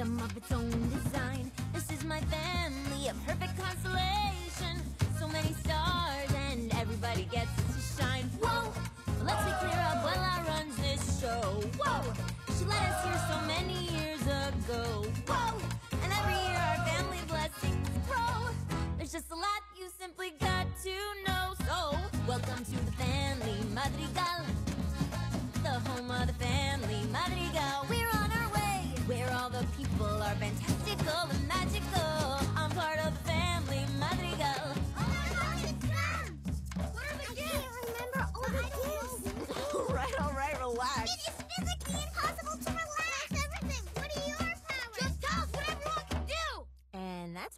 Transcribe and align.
the 0.00 0.06
mother. 0.06 0.39
the 0.39 0.39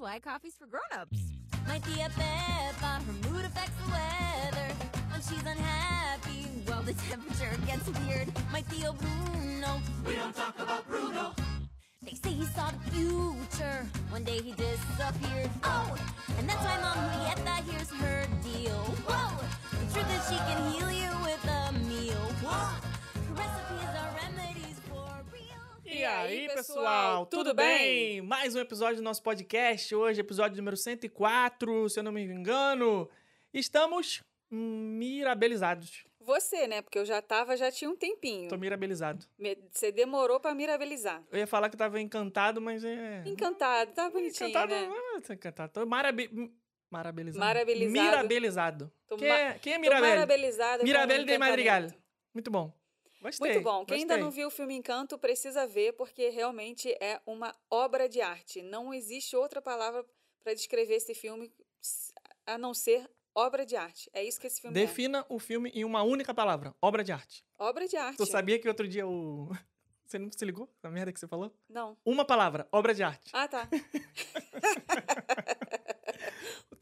why 0.03 0.19
coffee's 0.19 0.55
for 0.56 0.67
grown-ups. 0.67 1.31
Might 1.69 1.84
be 1.84 1.92
a 1.92 2.11
Peppa, 2.11 3.05
her 3.06 3.31
mood 3.31 3.45
affects 3.45 3.70
the 3.84 3.92
weather. 3.92 4.75
When 5.12 5.20
she's 5.20 5.47
unhappy, 5.47 6.48
well, 6.67 6.83
the 6.83 6.94
temperature 6.94 7.56
gets 7.64 7.89
weird. 8.00 8.27
Might 8.50 8.69
be 8.69 8.83
a 8.83 8.92
Bruno. 8.92 9.81
We 10.05 10.17
don't 10.17 10.34
talk 10.34 10.59
about 10.59 10.89
Bruno. 10.89 11.33
They 12.03 12.17
say 12.17 12.31
he 12.31 12.44
saw 12.47 12.72
the 12.72 12.91
future. 12.91 13.86
One 14.11 14.25
day 14.25 14.42
he 14.42 14.50
disappeared. 14.50 15.50
Oh, 15.62 15.94
and 16.37 16.48
that's 16.48 16.64
why 16.64 16.81
pessoal, 27.23 27.27
tudo 27.27 27.55
bem? 27.55 28.20
Mais 28.23 28.55
um 28.55 28.61
episódio 28.61 28.97
do 28.97 29.03
nosso 29.03 29.23
podcast. 29.23 29.95
Hoje, 29.95 30.20
episódio 30.20 30.56
número 30.56 30.77
104, 30.77 31.89
se 31.89 31.98
eu 31.98 32.03
não 32.03 32.12
me 32.12 32.23
engano. 32.23 33.09
Estamos 33.53 34.23
mirabilizados. 34.51 36.05
Você, 36.20 36.67
né? 36.67 36.83
Porque 36.83 36.98
eu 36.98 37.05
já 37.05 37.20
tava, 37.20 37.56
já 37.56 37.70
tinha 37.70 37.91
um 37.91 37.97
tempinho. 37.97 38.48
Tô 38.48 38.56
mirabilizado. 38.56 39.25
Você 39.70 39.91
demorou 39.91 40.39
pra 40.41 40.55
mirabilizar. 40.55 41.23
Eu 41.31 41.39
ia 41.39 41.47
falar 41.47 41.69
que 41.69 41.77
tava 41.77 42.00
encantado, 42.00 42.61
mas 42.61 42.84
é. 42.84 43.23
Encantado, 43.27 43.93
tá 43.93 44.09
bonitinho, 44.09 44.50
Encantado, 44.50 44.73
né? 44.73 44.89
tô 45.27 45.33
encantado. 45.33 45.73
Tô 45.73 45.87
marabi... 45.87 46.53
Marabilizado. 46.91 47.45
Marabilizado. 47.45 48.06
Mirabilizado. 48.06 48.93
Tô 49.06 49.17
Quem, 49.17 49.28
é, 49.28 49.59
quem 49.59 49.73
é 49.73 49.77
Tô 49.77 49.81
Mirabelle? 49.81 50.15
marabilizada 50.15 50.78
com 50.78 50.83
o 50.83 50.87
Mirabelle 50.87 51.25
de 51.25 51.39
Madrigal. 51.39 51.83
Muito 52.34 52.50
bom. 52.50 52.81
Gostei. 53.23 53.53
Muito 53.53 53.65
bom. 53.65 53.84
Quem 53.84 53.99
ainda 53.99 54.15
gostei. 54.15 54.25
não 54.25 54.31
viu 54.31 54.49
o 54.49 54.50
filme 54.50 54.75
Encanto 54.75 55.16
precisa 55.16 55.65
ver, 55.66 55.93
porque 55.93 56.28
realmente 56.28 56.91
é 57.00 57.21
uma 57.25 57.55
obra 57.71 58.09
de 58.09 58.21
arte. 58.21 58.60
Não 58.62 58.93
existe 58.93 59.37
outra 59.37 59.62
palavra 59.62 60.05
pra 60.43 60.55
descrever 60.55 60.94
esse 60.97 61.15
filme 61.15 61.53
a 62.44 62.59
não 62.59 62.75
ser 62.75 63.09
obra 63.34 63.65
de 63.65 63.77
arte. 63.77 64.11
É 64.12 64.25
isso 64.25 64.41
que 64.41 64.49
esse 64.49 64.61
filme 64.61 64.75
Defina 64.75 65.25
o 65.28 65.38
filme 65.38 65.71
em 65.72 65.84
uma 65.84 66.03
única 66.03 66.34
palavra: 66.34 66.75
obra 66.82 67.05
de 67.05 67.12
arte. 67.12 67.44
é. 67.59 67.62
Obra 67.62 67.87
de 67.87 67.97
arte. 67.97 68.16
Tu 68.16 68.27
sabia 68.27 68.59
que 68.59 68.69
outro 68.69 68.88
dia 68.88 69.06
o. 69.06 69.49
Você 70.05 70.19
não 70.19 70.31
se 70.31 70.44
ligou 70.44 70.69
na 70.82 70.91
merda 70.91 71.11
que 71.11 71.19
você 71.19 71.27
falou? 71.27 71.56
Não. 71.69 71.97
Uma 72.05 72.25
palavra: 72.25 72.69
obra 72.71 72.93
de 72.93 73.03
arte. 73.03 73.31
Ah, 73.32 73.49
tá. 73.49 73.66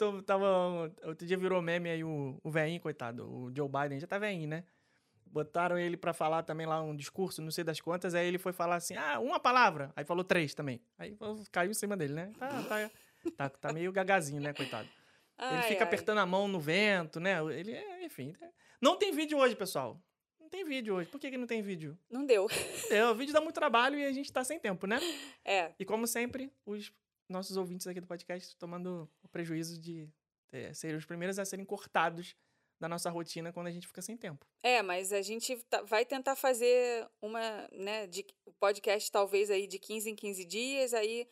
Eu 0.01 0.23
tava, 0.23 0.91
outro 1.05 1.27
dia 1.27 1.37
virou 1.37 1.61
meme 1.61 1.91
aí 1.91 2.03
o, 2.03 2.41
o 2.43 2.51
velhinho, 2.51 2.81
coitado, 2.81 3.31
o 3.31 3.53
Joe 3.55 3.69
Biden, 3.69 4.01
já 4.01 4.07
tá 4.07 4.19
velhinho, 4.19 4.49
né? 4.49 4.65
Botaram 5.31 5.79
ele 5.79 5.97
pra 5.97 6.13
falar 6.13 6.43
também 6.43 6.67
lá 6.67 6.83
um 6.83 6.95
discurso, 6.97 7.41
não 7.41 7.53
sei 7.53 7.63
das 7.63 7.81
quantas, 7.81 8.15
aí 8.15 8.27
ele 8.27 8.39
foi 8.39 8.53
falar 8.53 8.77
assim, 8.77 8.97
ah, 8.97 9.21
uma 9.21 9.39
palavra. 9.39 9.93
Aí 9.95 10.05
falou 10.05 10.25
três 10.25 10.55
também. 10.55 10.83
Aí 10.99 11.17
caiu 11.53 11.71
em 11.71 11.75
cima 11.75 11.97
dele, 11.97 12.15
né? 12.15 12.33
Tá, 12.37 12.49
tá, 12.65 12.91
tá, 13.37 13.49
tá 13.49 13.73
meio 13.73 13.93
gagazinho, 13.93 14.43
né, 14.43 14.53
coitado? 14.53 14.89
ele 15.39 15.49
Ai, 15.57 15.63
fica 15.69 15.83
ai. 15.85 15.87
apertando 15.87 16.19
a 16.19 16.27
mão 16.27 16.49
no 16.49 16.59
vento, 16.61 17.19
né? 17.21 17.39
Ele, 17.55 17.73
é, 17.73 18.05
enfim. 18.05 18.35
é- 18.41 18.51
Não 18.81 18.97
tem 18.99 19.13
vídeo 19.13 19.39
hoje, 19.39 19.55
pessoal. 19.57 19.99
Não 20.39 20.49
tem 20.51 20.65
vídeo 20.65 20.97
hoje. 20.97 21.09
Por 21.09 21.21
que, 21.21 21.31
que 21.31 21.39
não 21.39 21.47
tem 21.47 21.63
vídeo? 21.63 21.97
Não 22.11 22.27
deu. 22.27 22.47
É, 22.91 23.07
o 23.07 23.15
vídeo 23.15 23.33
dá 23.33 23.41
muito 23.41 23.55
trabalho 23.55 23.97
e 23.99 24.05
a 24.05 24.13
gente 24.13 24.33
tá 24.33 24.43
sem 24.43 24.59
tempo, 24.59 24.87
né? 24.87 24.99
É. 25.45 25.73
E 25.79 25.85
como 25.85 26.07
sempre, 26.09 26.53
os 26.67 26.93
nossos 27.29 27.57
ouvintes 27.57 27.87
aqui 27.87 28.01
do 28.01 28.07
podcast 28.07 28.57
tomando 28.57 29.09
o 29.23 29.29
prejuízo 29.29 29.81
de 29.81 30.09
é, 30.51 30.75
serem 30.75 30.97
os 30.97 31.07
primeiros 31.07 31.39
a 31.39 31.45
serem 31.45 31.65
cortados 31.65 32.35
da 32.81 32.89
nossa 32.89 33.11
rotina 33.11 33.53
quando 33.53 33.67
a 33.67 33.71
gente 33.71 33.87
fica 33.87 34.01
sem 34.01 34.17
tempo. 34.17 34.45
É, 34.63 34.81
mas 34.83 35.13
a 35.13 35.21
gente 35.21 35.55
tá- 35.65 35.83
vai 35.83 36.05
tentar 36.05 36.35
fazer 36.35 37.07
uma, 37.21 37.69
né, 37.73 38.07
de 38.07 38.25
podcast 38.59 39.13
talvez 39.13 39.51
aí 39.51 39.67
de 39.67 39.79
15 39.79 40.09
em 40.11 40.15
15 40.17 40.45
dias, 40.47 40.95
aí 40.95 41.29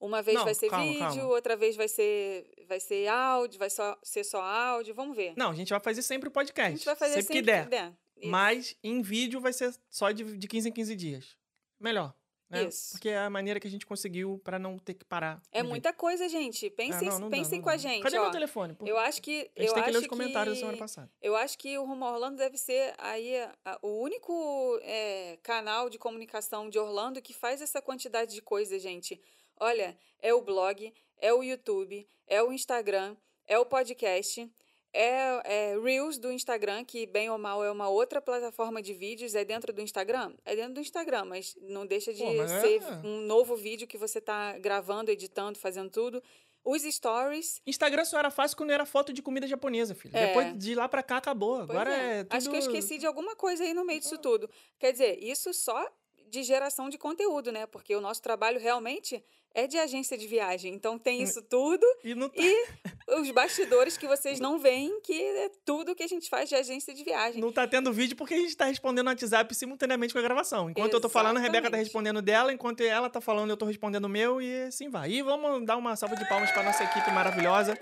uma 0.00 0.20
vez 0.22 0.36
Não, 0.36 0.44
vai 0.44 0.54
ser 0.54 0.68
calma, 0.68 0.86
vídeo, 0.86 1.06
calma. 1.06 1.24
outra 1.28 1.56
vez 1.56 1.76
vai 1.76 1.88
ser 1.88 2.50
vai 2.66 2.80
ser 2.80 3.06
áudio, 3.08 3.58
vai 3.58 3.70
só 3.70 3.96
ser 4.02 4.24
só 4.24 4.40
áudio, 4.42 4.94
vamos 4.94 5.16
ver. 5.16 5.34
Não, 5.36 5.50
a 5.50 5.54
gente 5.54 5.70
vai 5.70 5.80
fazer 5.80 6.02
sempre 6.02 6.28
o 6.28 6.32
podcast. 6.32 6.72
a 6.72 6.76
gente 6.76 6.84
vai 6.84 6.96
fazer 6.96 7.22
sempre, 7.22 7.36
sempre 7.38 7.62
que 7.62 7.68
der. 7.70 7.94
Isso. 8.16 8.28
Mas 8.30 8.76
em 8.82 9.00
vídeo 9.00 9.40
vai 9.40 9.52
ser 9.52 9.72
só 9.88 10.10
de, 10.10 10.36
de 10.36 10.48
15 10.48 10.68
em 10.68 10.72
15 10.72 10.96
dias. 10.96 11.36
Melhor. 11.80 12.12
Né? 12.50 12.64
Isso. 12.64 12.92
Porque 12.92 13.10
é 13.10 13.18
a 13.18 13.28
maneira 13.28 13.60
que 13.60 13.68
a 13.68 13.70
gente 13.70 13.84
conseguiu 13.84 14.40
pra 14.42 14.58
não 14.58 14.78
ter 14.78 14.94
que 14.94 15.04
parar. 15.04 15.42
É 15.52 15.62
muita 15.62 15.92
coisa, 15.92 16.26
gente. 16.30 16.66
Ah, 16.66 16.70
Pensem, 16.74 17.08
não, 17.08 17.18
não 17.18 17.28
dá, 17.30 17.36
pensem 17.36 17.58
não 17.58 17.64
com 17.64 17.68
a 17.68 17.72
dá. 17.72 17.78
gente, 17.78 18.02
Cadê 18.02 18.18
ó. 18.18 18.22
meu 18.22 18.30
telefone? 18.30 18.72
Pô, 18.74 18.86
Eu 18.86 18.96
acho 18.96 19.20
que 19.20 19.50
a 19.54 19.60
gente 19.60 19.68
eu 19.68 19.74
tem 19.74 19.82
que 19.84 19.90
ler 19.90 19.96
acho 19.96 20.04
os 20.04 20.06
comentários 20.08 20.54
que... 20.54 20.60
da 20.60 20.66
semana 20.66 20.78
passada. 20.78 21.10
Eu 21.20 21.36
acho 21.36 21.58
que 21.58 21.76
o 21.76 21.84
Rumo 21.84 22.06
a 22.06 22.12
Orlando 22.12 22.36
deve 22.38 22.56
ser 22.56 22.94
aí 22.96 23.36
a- 23.64 23.78
o 23.82 24.00
único 24.02 24.78
é, 24.82 25.38
canal 25.42 25.90
de 25.90 25.98
comunicação 25.98 26.70
de 26.70 26.78
Orlando 26.78 27.20
que 27.20 27.34
faz 27.34 27.60
essa 27.60 27.82
quantidade 27.82 28.34
de 28.34 28.40
coisa, 28.40 28.78
gente. 28.78 29.20
Olha, 29.60 29.94
é 30.22 30.32
o 30.32 30.40
blog, 30.40 30.90
é 31.18 31.32
o 31.34 31.42
YouTube, 31.42 32.06
é 32.26 32.42
o 32.42 32.50
Instagram, 32.50 33.14
é 33.46 33.58
o 33.58 33.66
podcast, 33.66 34.50
é, 34.92 35.72
é 35.72 35.78
Reels 35.78 36.18
do 36.18 36.32
Instagram, 36.32 36.84
que 36.84 37.06
bem 37.06 37.30
ou 37.30 37.38
mal 37.38 37.62
é 37.64 37.70
uma 37.70 37.88
outra 37.88 38.20
plataforma 38.20 38.80
de 38.82 38.94
vídeos. 38.94 39.34
É 39.34 39.44
dentro 39.44 39.72
do 39.72 39.80
Instagram? 39.80 40.34
É 40.44 40.56
dentro 40.56 40.74
do 40.74 40.80
Instagram, 40.80 41.24
mas 41.26 41.56
não 41.60 41.86
deixa 41.86 42.12
de 42.12 42.22
Pô, 42.22 42.42
é- 42.42 42.60
ser 42.60 42.82
um 43.04 43.20
novo 43.20 43.56
vídeo 43.56 43.86
que 43.86 43.98
você 43.98 44.18
está 44.18 44.58
gravando, 44.58 45.10
editando, 45.10 45.58
fazendo 45.58 45.90
tudo. 45.90 46.22
Os 46.64 46.82
stories, 46.82 47.62
Instagram 47.66 48.04
só 48.04 48.18
era 48.18 48.30
fácil 48.30 48.56
quando 48.56 48.70
era 48.70 48.84
foto 48.84 49.12
de 49.12 49.22
comida 49.22 49.46
japonesa, 49.46 49.94
filho. 49.94 50.14
É. 50.16 50.26
Depois 50.26 50.58
de 50.58 50.74
lá 50.74 50.88
pra 50.88 51.02
cá 51.02 51.16
acabou. 51.16 51.58
Pois 51.58 51.70
Agora 51.70 51.94
é. 51.94 52.18
é. 52.18 52.24
tudo... 52.24 52.36
Acho 52.36 52.50
que 52.50 52.56
eu 52.56 52.60
esqueci 52.60 52.98
de 52.98 53.06
alguma 53.06 53.34
coisa 53.36 53.64
aí 53.64 53.72
no 53.72 53.84
meio 53.84 54.00
disso 54.00 54.18
tudo. 54.18 54.50
Quer 54.78 54.92
dizer, 54.92 55.22
isso 55.22 55.54
só 55.54 55.86
de 56.28 56.42
geração 56.42 56.88
de 56.88 56.98
conteúdo, 56.98 57.50
né? 57.50 57.66
Porque 57.66 57.94
o 57.94 58.00
nosso 58.00 58.20
trabalho 58.20 58.60
realmente 58.60 59.24
é 59.54 59.66
de 59.66 59.78
agência 59.78 60.18
de 60.18 60.26
viagem. 60.26 60.74
Então 60.74 60.98
tem 60.98 61.22
isso 61.22 61.40
tudo 61.42 61.86
E 62.04 62.14
não 62.14 62.28
tá, 62.28 62.42
e 62.42 62.66
os 63.16 63.30
bastidores 63.30 63.96
que 63.96 64.06
vocês 64.06 64.38
não 64.38 64.58
veem, 64.58 65.00
que 65.00 65.12
é 65.12 65.50
tudo 65.64 65.94
que 65.94 66.02
a 66.02 66.06
gente 66.06 66.28
faz 66.28 66.48
de 66.48 66.54
agência 66.54 66.92
de 66.94 67.02
viagem. 67.02 67.40
não 67.40 67.50
tá 67.50 67.66
tendo 67.66 67.92
vídeo 67.92 68.16
porque 68.16 68.34
a 68.34 68.36
gente 68.36 68.56
tá 68.56 68.66
respondendo 68.66 69.06
no 69.06 69.10
WhatsApp 69.10 69.54
simultaneamente 69.54 70.12
com 70.12 70.18
a 70.18 70.22
gravação. 70.22 70.70
Enquanto 70.70 70.92
eu 70.92 71.00
tô 71.00 71.08
falando, 71.08 71.38
a 71.38 71.40
Rebeca 71.40 71.62
tá 71.62 71.68
Exatamente. 71.68 71.84
respondendo 71.84 72.22
dela. 72.22 72.52
Enquanto 72.52 72.82
ela 72.82 73.08
tá 73.08 73.20
falando, 73.20 73.50
eu 73.50 73.56
tô 73.56 73.64
respondendo 73.64 74.04
o 74.04 74.08
meu. 74.08 74.42
E 74.42 74.62
assim 74.64 74.90
vai. 74.90 75.10
E 75.10 75.22
vamos 75.22 75.64
dar 75.64 75.76
uma 75.76 75.96
salva 75.96 76.16
de 76.16 76.28
palmas 76.28 76.50
pra 76.50 76.62
nossa 76.62 76.84
equipe 76.84 77.10
maravilhosa. 77.10 77.76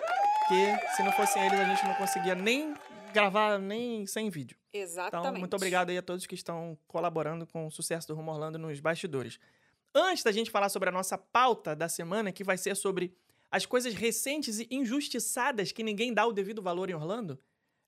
Que 0.49 0.95
se 0.97 1.03
não 1.03 1.11
fossem 1.13 1.45
eles, 1.45 1.59
a 1.59 1.65
gente 1.65 1.85
não 1.85 1.95
conseguia 1.95 2.35
nem 2.35 2.75
gravar 3.13 3.59
nem 3.59 4.07
sem 4.07 4.31
vídeo. 4.31 4.57
Exatamente. 4.73 5.29
Então, 5.29 5.41
muito 5.41 5.57
obrigado 5.57 5.91
aí 5.91 5.99
a 5.99 6.03
todos 6.03 6.27
que 6.27 6.35
estão 6.35 6.79
colaborando 6.87 7.47
com 7.47 7.67
o 7.67 7.71
sucesso 7.71 8.07
do 8.07 8.15
Rumo 8.15 8.31
Orlando 8.31 8.59
nos 8.59 8.79
bastidores. 8.79 9.39
Antes 9.95 10.23
da 10.23 10.31
gente 10.31 10.51
falar 10.51 10.69
sobre 10.69 10.91
a 10.91 10.93
nossa 10.93 11.17
pauta 11.17 11.75
da 11.75 11.89
semana, 11.89 12.31
que 12.31 12.45
vai 12.45 12.59
ser 12.59 12.77
sobre 12.77 13.17
as 13.51 13.65
coisas 13.65 13.95
recentes 13.95 14.59
e 14.59 14.67
injustiçadas 14.71 15.73
que 15.73 15.83
ninguém 15.83 16.13
dá 16.13 16.27
o 16.27 16.33
devido 16.33 16.61
valor 16.61 16.91
em 16.91 16.95
Orlando, 16.95 17.39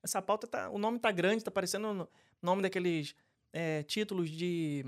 essa 0.01 0.21
pauta 0.21 0.47
tá. 0.47 0.69
O 0.69 0.77
nome 0.77 0.99
tá 0.99 1.11
grande, 1.11 1.43
tá 1.43 1.51
parecendo 1.51 2.03
o 2.03 2.07
nome 2.41 2.61
daqueles 2.61 3.15
é, 3.51 3.83
títulos 3.83 4.29
de, 4.29 4.85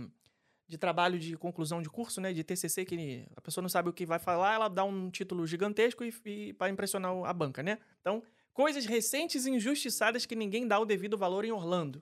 de 0.67 0.77
trabalho 0.77 1.19
de 1.19 1.35
conclusão 1.37 1.81
de 1.81 1.89
curso, 1.89 2.21
né? 2.21 2.31
De 2.31 2.43
TCC, 2.43 2.85
que 2.85 3.25
a 3.35 3.41
pessoa 3.41 3.61
não 3.61 3.69
sabe 3.69 3.89
o 3.89 3.93
que 3.93 4.05
vai 4.05 4.19
falar, 4.19 4.53
ela 4.53 4.67
dá 4.67 4.83
um 4.83 5.09
título 5.09 5.45
gigantesco 5.45 6.03
e, 6.03 6.13
e 6.25 6.53
para 6.53 6.69
impressionar 6.69 7.11
a 7.25 7.33
banca, 7.33 7.61
né? 7.61 7.77
Então, 7.99 8.23
coisas 8.53 8.85
recentes 8.85 9.45
e 9.45 9.51
injustiçadas 9.51 10.25
que 10.25 10.35
ninguém 10.35 10.67
dá 10.67 10.79
o 10.79 10.85
devido 10.85 11.17
valor 11.17 11.43
em 11.43 11.51
Orlando. 11.51 12.01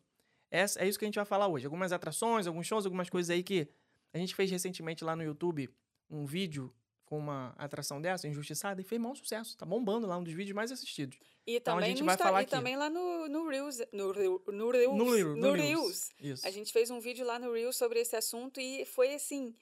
Essa, 0.52 0.82
é 0.82 0.88
isso 0.88 0.98
que 0.98 1.06
a 1.06 1.08
gente 1.08 1.16
vai 1.16 1.26
falar 1.26 1.48
hoje. 1.48 1.66
Algumas 1.66 1.92
atrações, 1.92 2.48
alguns 2.48 2.66
shows, 2.66 2.86
algumas 2.86 3.10
coisas 3.10 3.30
aí 3.30 3.44
que 3.44 3.68
a 4.14 4.18
gente 4.18 4.34
fez 4.34 4.50
recentemente 4.50 5.04
lá 5.04 5.16
no 5.16 5.24
YouTube 5.24 5.70
um 6.10 6.26
vídeo 6.26 6.74
com 7.10 7.18
uma 7.18 7.56
atração 7.58 8.00
dessa, 8.00 8.28
injustiçada, 8.28 8.80
e 8.80 8.84
fez 8.84 9.02
maior 9.02 9.16
sucesso. 9.16 9.58
Tá 9.58 9.66
bombando 9.66 10.06
lá, 10.06 10.16
um 10.18 10.24
dos 10.24 10.34
vídeos 10.34 10.56
mais 10.56 10.72
assistidos. 10.72 11.18
E 11.48 11.56
Então, 11.56 11.74
a 11.74 11.78
também, 11.78 11.90
gente 11.90 12.02
no 12.02 12.06
vai 12.06 12.14
Insta- 12.14 12.24
falar 12.24 12.42
e 12.42 12.44
aqui. 12.44 12.52
também 12.52 12.76
lá 12.78 12.88
no, 12.90 13.28
no 13.28 13.48
Reels. 13.50 13.80
No, 13.92 14.12
Reel- 14.12 14.44
no 14.48 14.70
Reels. 14.70 14.96
No, 14.98 15.06
no 15.48 15.52
Reels. 15.54 16.12
Isso. 16.20 16.46
A 16.46 16.52
gente 16.52 16.72
fez 16.72 16.92
um 16.92 17.00
vídeo 17.00 17.26
lá 17.26 17.40
no 17.40 17.52
Reels 17.52 17.76
sobre 17.76 18.00
esse 18.00 18.16
assunto 18.16 18.62
e 18.62 18.86
foi 18.86 19.16
assim, 19.16 19.56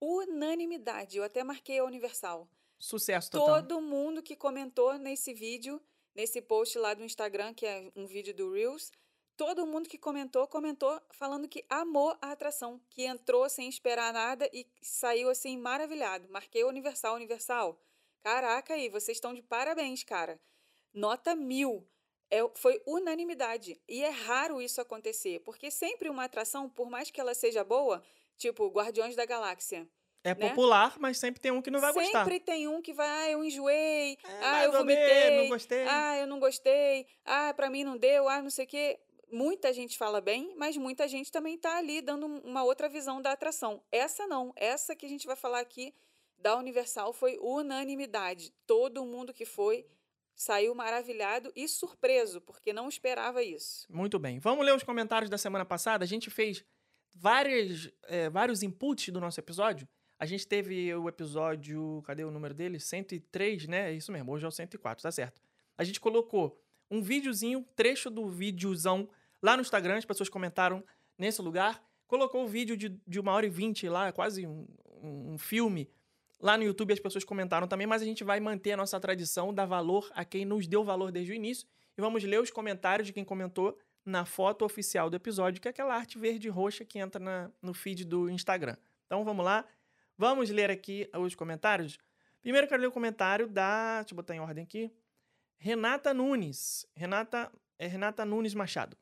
unanimidade. 0.00 1.16
Eu 1.16 1.24
até 1.24 1.42
marquei 1.42 1.78
a 1.78 1.84
Universal. 1.84 2.48
Sucesso 2.78 3.30
total. 3.30 3.62
Todo 3.62 3.80
mundo 3.80 4.22
que 4.22 4.36
comentou 4.36 4.98
nesse 4.98 5.32
vídeo, 5.34 5.80
nesse 6.14 6.40
post 6.40 6.78
lá 6.78 6.94
do 6.94 7.04
Instagram, 7.04 7.52
que 7.54 7.66
é 7.66 7.90
um 7.96 8.06
vídeo 8.06 8.34
do 8.34 8.52
Reels, 8.52 8.90
todo 9.40 9.66
mundo 9.66 9.88
que 9.88 9.96
comentou, 9.96 10.46
comentou 10.46 11.00
falando 11.12 11.48
que 11.48 11.64
amou 11.70 12.14
a 12.20 12.32
atração, 12.32 12.78
que 12.90 13.06
entrou 13.06 13.48
sem 13.48 13.70
esperar 13.70 14.12
nada 14.12 14.46
e 14.52 14.66
saiu 14.82 15.30
assim 15.30 15.56
maravilhado. 15.56 16.28
Marquei 16.28 16.62
Universal, 16.62 17.14
Universal. 17.14 17.80
Caraca 18.22 18.74
aí, 18.74 18.90
vocês 18.90 19.16
estão 19.16 19.32
de 19.32 19.40
parabéns, 19.40 20.04
cara. 20.04 20.38
Nota 20.92 21.34
mil. 21.34 21.88
É, 22.30 22.40
foi 22.54 22.82
unanimidade. 22.86 23.80
E 23.88 24.04
é 24.04 24.10
raro 24.10 24.60
isso 24.60 24.78
acontecer, 24.78 25.40
porque 25.40 25.70
sempre 25.70 26.10
uma 26.10 26.24
atração, 26.24 26.68
por 26.68 26.90
mais 26.90 27.10
que 27.10 27.18
ela 27.18 27.32
seja 27.34 27.64
boa, 27.64 28.02
tipo 28.36 28.68
Guardiões 28.68 29.16
da 29.16 29.24
Galáxia, 29.24 29.88
É 30.22 30.34
né? 30.34 30.48
popular, 30.50 30.98
mas 30.98 31.16
sempre 31.18 31.40
tem 31.40 31.50
um 31.50 31.62
que 31.62 31.70
não 31.70 31.80
vai 31.80 31.94
gostar. 31.94 32.24
Sempre 32.24 32.40
tem 32.40 32.68
um 32.68 32.82
que 32.82 32.92
vai, 32.92 33.08
ah, 33.08 33.30
eu 33.30 33.42
enjoei, 33.42 34.18
É, 34.22 34.44
ah, 34.44 34.64
eu 34.64 34.72
vomitei, 34.72 35.36
não 35.38 35.48
gostei. 35.48 35.86
ah, 35.88 36.18
eu 36.18 36.26
não 36.26 36.38
gostei, 36.38 37.06
ah, 37.24 37.54
pra 37.54 37.70
mim 37.70 37.84
não 37.84 37.96
deu, 37.96 38.28
ah, 38.28 38.42
não 38.42 38.50
sei 38.50 38.66
o 38.66 38.68
quê. 38.68 39.00
Muita 39.30 39.72
gente 39.72 39.96
fala 39.96 40.20
bem, 40.20 40.54
mas 40.56 40.76
muita 40.76 41.06
gente 41.06 41.30
também 41.30 41.56
tá 41.56 41.76
ali 41.78 42.00
dando 42.00 42.26
um- 42.26 42.40
uma 42.40 42.64
outra 42.64 42.88
visão 42.88 43.22
da 43.22 43.32
atração. 43.32 43.82
Essa 43.92 44.26
não, 44.26 44.52
essa 44.56 44.94
que 44.96 45.06
a 45.06 45.08
gente 45.08 45.26
vai 45.26 45.36
falar 45.36 45.60
aqui 45.60 45.94
da 46.36 46.56
Universal 46.56 47.12
foi 47.12 47.38
unanimidade. 47.40 48.52
Todo 48.66 49.04
mundo 49.04 49.32
que 49.32 49.44
foi 49.44 49.86
saiu 50.34 50.74
maravilhado 50.74 51.52
e 51.54 51.68
surpreso, 51.68 52.40
porque 52.40 52.72
não 52.72 52.88
esperava 52.88 53.42
isso. 53.42 53.86
Muito 53.92 54.18
bem. 54.18 54.38
Vamos 54.38 54.64
ler 54.64 54.74
os 54.74 54.82
comentários 54.82 55.28
da 55.30 55.36
semana 55.36 55.64
passada. 55.64 56.02
A 56.04 56.08
gente 56.08 56.30
fez 56.30 56.64
várias, 57.14 57.90
é, 58.04 58.30
vários 58.30 58.62
inputs 58.62 59.12
do 59.12 59.20
nosso 59.20 59.38
episódio. 59.38 59.86
A 60.18 60.26
gente 60.26 60.46
teve 60.46 60.94
o 60.94 61.08
episódio. 61.08 62.02
Cadê 62.06 62.24
o 62.24 62.30
número 62.30 62.54
dele? 62.54 62.80
103, 62.80 63.66
né? 63.68 63.90
É 63.90 63.94
isso 63.94 64.10
mesmo. 64.10 64.32
Hoje 64.32 64.44
é 64.44 64.48
o 64.48 64.50
104, 64.50 65.02
tá 65.02 65.12
certo. 65.12 65.40
A 65.76 65.84
gente 65.84 66.00
colocou 66.00 66.58
um 66.90 67.00
videozinho, 67.02 67.64
trecho 67.76 68.10
do 68.10 68.28
videozão 68.28 69.08
lá 69.42 69.56
no 69.56 69.62
Instagram. 69.62 69.96
As 69.96 70.04
pessoas 70.04 70.28
comentaram 70.28 70.84
nesse 71.18 71.40
lugar. 71.42 71.82
Colocou 72.06 72.44
o 72.44 72.48
vídeo 72.48 72.76
de, 72.76 72.88
de 73.06 73.20
uma 73.20 73.32
hora 73.32 73.46
e 73.46 73.50
vinte 73.50 73.88
lá, 73.88 74.12
quase 74.12 74.46
um, 74.46 74.66
um, 75.02 75.34
um 75.34 75.38
filme 75.38 75.88
Lá 76.40 76.56
no 76.56 76.64
YouTube 76.64 76.92
as 76.92 76.98
pessoas 76.98 77.22
comentaram 77.22 77.68
também, 77.68 77.86
mas 77.86 78.00
a 78.00 78.04
gente 78.04 78.24
vai 78.24 78.40
manter 78.40 78.72
a 78.72 78.76
nossa 78.76 78.98
tradição, 78.98 79.52
dar 79.52 79.66
valor 79.66 80.10
a 80.14 80.24
quem 80.24 80.46
nos 80.46 80.66
deu 80.66 80.82
valor 80.82 81.12
desde 81.12 81.32
o 81.32 81.34
início. 81.34 81.68
E 81.96 82.00
vamos 82.00 82.24
ler 82.24 82.40
os 82.40 82.50
comentários 82.50 83.06
de 83.06 83.12
quem 83.12 83.24
comentou 83.24 83.78
na 84.06 84.24
foto 84.24 84.64
oficial 84.64 85.10
do 85.10 85.16
episódio, 85.16 85.60
que 85.60 85.68
é 85.68 85.70
aquela 85.70 85.94
arte 85.94 86.18
verde 86.18 86.48
e 86.48 86.50
roxa 86.50 86.82
que 86.82 86.98
entra 86.98 87.22
na, 87.22 87.50
no 87.60 87.74
feed 87.74 88.06
do 88.06 88.30
Instagram. 88.30 88.76
Então 89.04 89.22
vamos 89.22 89.44
lá, 89.44 89.66
vamos 90.16 90.48
ler 90.48 90.70
aqui 90.70 91.10
os 91.14 91.34
comentários. 91.34 91.98
Primeiro 92.40 92.66
quero 92.66 92.80
ler 92.80 92.88
o 92.88 92.92
comentário 92.92 93.46
da. 93.46 94.00
Deixa 94.00 94.14
eu 94.14 94.16
botar 94.16 94.34
em 94.34 94.40
ordem 94.40 94.64
aqui. 94.64 94.90
Renata 95.58 96.14
Nunes. 96.14 96.86
Renata, 96.96 97.52
é 97.78 97.86
Renata 97.86 98.24
Nunes 98.24 98.54
Machado. 98.54 98.96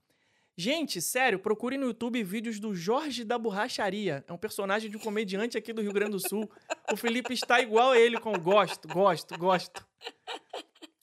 Gente, 0.61 1.01
sério, 1.01 1.39
procure 1.39 1.79
no 1.79 1.87
YouTube 1.87 2.21
vídeos 2.25 2.59
do 2.59 2.75
Jorge 2.75 3.23
da 3.23 3.39
Borracharia. 3.39 4.25
É 4.27 4.33
um 4.33 4.37
personagem 4.37 4.91
de 4.91 4.97
um 4.97 5.01
comediante 5.01 5.57
aqui 5.57 5.73
do 5.73 5.81
Rio 5.81 5.93
Grande 5.93 6.11
do 6.11 6.29
Sul. 6.29 6.51
O 6.93 6.97
Felipe 6.97 7.33
está 7.33 7.61
igual 7.61 7.93
a 7.93 7.99
ele 7.99 8.19
com 8.19 8.33
gosto, 8.33 8.89
gosto, 8.89 9.39
gosto. 9.39 9.87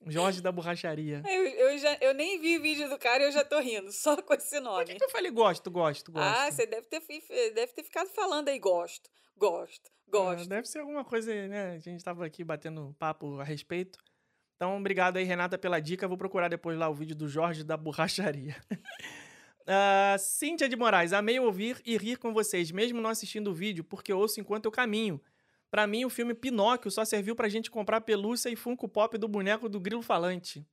Jorge 0.08 0.42
da 0.42 0.52
Borracharia. 0.52 1.24
Eu, 1.26 1.46
eu, 1.46 1.78
já, 1.78 1.98
eu 2.02 2.14
nem 2.14 2.38
vi 2.38 2.58
o 2.58 2.62
vídeo 2.62 2.90
do 2.90 3.00
cara 3.00 3.24
e 3.24 3.28
eu 3.28 3.32
já 3.32 3.46
tô 3.46 3.58
rindo, 3.62 3.94
só 3.94 4.22
com 4.22 4.34
esse 4.34 4.60
nome. 4.60 4.88
Por 4.88 4.92
que, 4.92 4.98
que 4.98 5.06
eu 5.06 5.10
falei 5.10 5.32
gosto, 5.32 5.72
gosto, 5.72 6.12
gosto? 6.12 6.38
Ah, 6.38 6.52
você 6.52 6.66
deve 6.66 6.88
ter, 6.88 7.00
deve 7.54 7.72
ter 7.72 7.84
ficado 7.84 8.10
falando 8.10 8.50
aí 8.50 8.60
gosto, 8.60 9.10
gosto, 9.38 9.90
gosto. 10.06 10.44
É, 10.44 10.48
deve 10.48 10.68
ser 10.68 10.80
alguma 10.80 11.06
coisa, 11.06 11.34
né? 11.48 11.76
A 11.76 11.80
gente 11.80 12.04
tava 12.04 12.26
aqui 12.26 12.44
batendo 12.44 12.94
papo 13.00 13.40
a 13.40 13.44
respeito. 13.46 14.00
Então, 14.58 14.78
obrigado 14.78 15.16
aí, 15.16 15.24
Renata, 15.24 15.58
pela 15.58 15.80
dica. 15.80 16.10
Vou 16.10 16.18
procurar 16.18 16.50
depois 16.50 16.78
lá 16.78 16.90
o 16.90 16.94
vídeo 16.94 17.16
do 17.16 17.30
Jorge 17.30 17.64
da 17.64 17.78
Borracharia. 17.78 18.58
Uh, 19.68 20.20
Cíntia 20.20 20.70
de 20.70 20.76
Moraes, 20.76 21.12
amei 21.12 21.40
ouvir 21.40 21.82
e 21.84 21.98
rir 21.98 22.18
com 22.18 22.32
vocês, 22.32 22.70
mesmo 22.72 23.02
não 23.02 23.10
assistindo 23.10 23.50
o 23.50 23.54
vídeo, 23.54 23.84
porque 23.84 24.14
ouço 24.14 24.40
enquanto 24.40 24.66
eu 24.66 24.72
caminho. 24.72 25.20
Para 25.72 25.88
mim, 25.88 26.06
o 26.06 26.10
filme 26.10 26.34
Pinóquio 26.34 26.92
só 26.92 27.04
serviu 27.04 27.36
pra 27.36 27.50
gente 27.50 27.72
comprar 27.72 28.02
pelúcia 28.02 28.50
e 28.50 28.56
Funko 28.56 28.88
Pop 28.88 29.18
do 29.18 29.28
boneco 29.28 29.68
do 29.68 29.80
Grilo 29.80 30.02
Falante. 30.02 30.66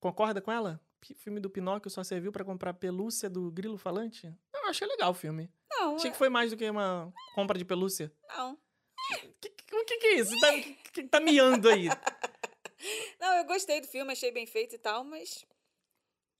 Concorda 0.00 0.40
com 0.40 0.50
ela? 0.50 0.80
O 1.10 1.14
filme 1.14 1.38
do 1.38 1.50
Pinóquio 1.50 1.90
só 1.90 2.02
serviu 2.02 2.32
para 2.32 2.44
comprar 2.44 2.74
pelúcia 2.74 3.28
do 3.28 3.50
Grilo 3.50 3.76
Falante? 3.76 4.34
Eu 4.54 4.66
achei 4.68 4.88
legal 4.88 5.10
o 5.10 5.14
filme. 5.14 5.50
Não. 5.70 5.96
Achei 5.96 6.08
é... 6.08 6.12
que 6.12 6.18
foi 6.18 6.28
mais 6.28 6.50
do 6.50 6.56
que 6.56 6.68
uma 6.68 7.12
compra 7.34 7.58
de 7.58 7.64
pelúcia. 7.64 8.12
Não. 8.28 8.52
O 8.52 9.84
que, 9.84 9.98
que, 9.98 10.06
é 10.06 10.14
isso? 10.14 10.38
Tá, 10.40 10.52
que, 10.92 11.02
tá 11.04 11.20
miando 11.20 11.68
aí? 11.68 11.88
Não, 13.20 13.36
eu 13.36 13.44
gostei 13.44 13.80
do 13.80 13.86
filme, 13.86 14.12
achei 14.12 14.32
bem 14.32 14.46
feito 14.46 14.74
e 14.74 14.78
tal, 14.78 15.04
mas. 15.04 15.44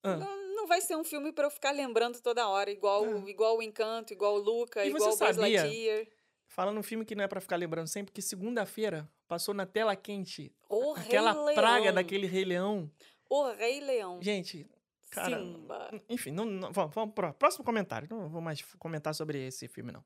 Ah. 0.02 0.16
Não, 0.16 0.49
não 0.60 0.66
vai 0.66 0.80
ser 0.80 0.96
um 0.96 1.04
filme 1.04 1.32
para 1.32 1.46
eu 1.46 1.50
ficar 1.50 1.70
lembrando 1.70 2.20
toda 2.20 2.46
hora, 2.46 2.70
igual, 2.70 3.04
é. 3.04 3.30
igual 3.30 3.56
o 3.56 3.62
Encanto, 3.62 4.12
igual 4.12 4.34
o 4.34 4.38
Luca, 4.38 4.84
e 4.84 4.88
igual 4.88 5.12
o 5.12 5.16
Buzz 5.16 5.36
Lightyear. 5.36 6.06
Falando 6.48 6.78
um 6.78 6.82
filme 6.82 7.04
que 7.04 7.14
não 7.14 7.24
é 7.24 7.28
para 7.28 7.40
ficar 7.40 7.56
lembrando 7.56 7.86
sempre, 7.86 8.12
que 8.12 8.20
segunda-feira 8.20 9.08
passou 9.26 9.54
na 9.54 9.64
tela 9.64 9.96
quente. 9.96 10.52
O 10.68 10.92
aquela 10.94 11.32
Rei 11.46 11.54
praga 11.54 11.82
Leão. 11.84 11.94
daquele 11.94 12.26
Rei 12.26 12.44
Leão. 12.44 12.90
O 13.28 13.50
Rei 13.52 13.80
Leão. 13.80 14.20
Gente, 14.20 14.66
cara, 15.10 15.38
Simba. 15.38 15.90
enfim, 16.08 16.32
não, 16.32 16.44
não, 16.44 16.72
vamos, 16.72 16.94
vamos 16.94 17.14
pro 17.14 17.32
próximo 17.32 17.64
comentário. 17.64 18.08
Não 18.10 18.28
vou 18.28 18.40
mais 18.42 18.62
comentar 18.78 19.14
sobre 19.14 19.46
esse 19.46 19.68
filme 19.68 19.92
não. 19.92 20.04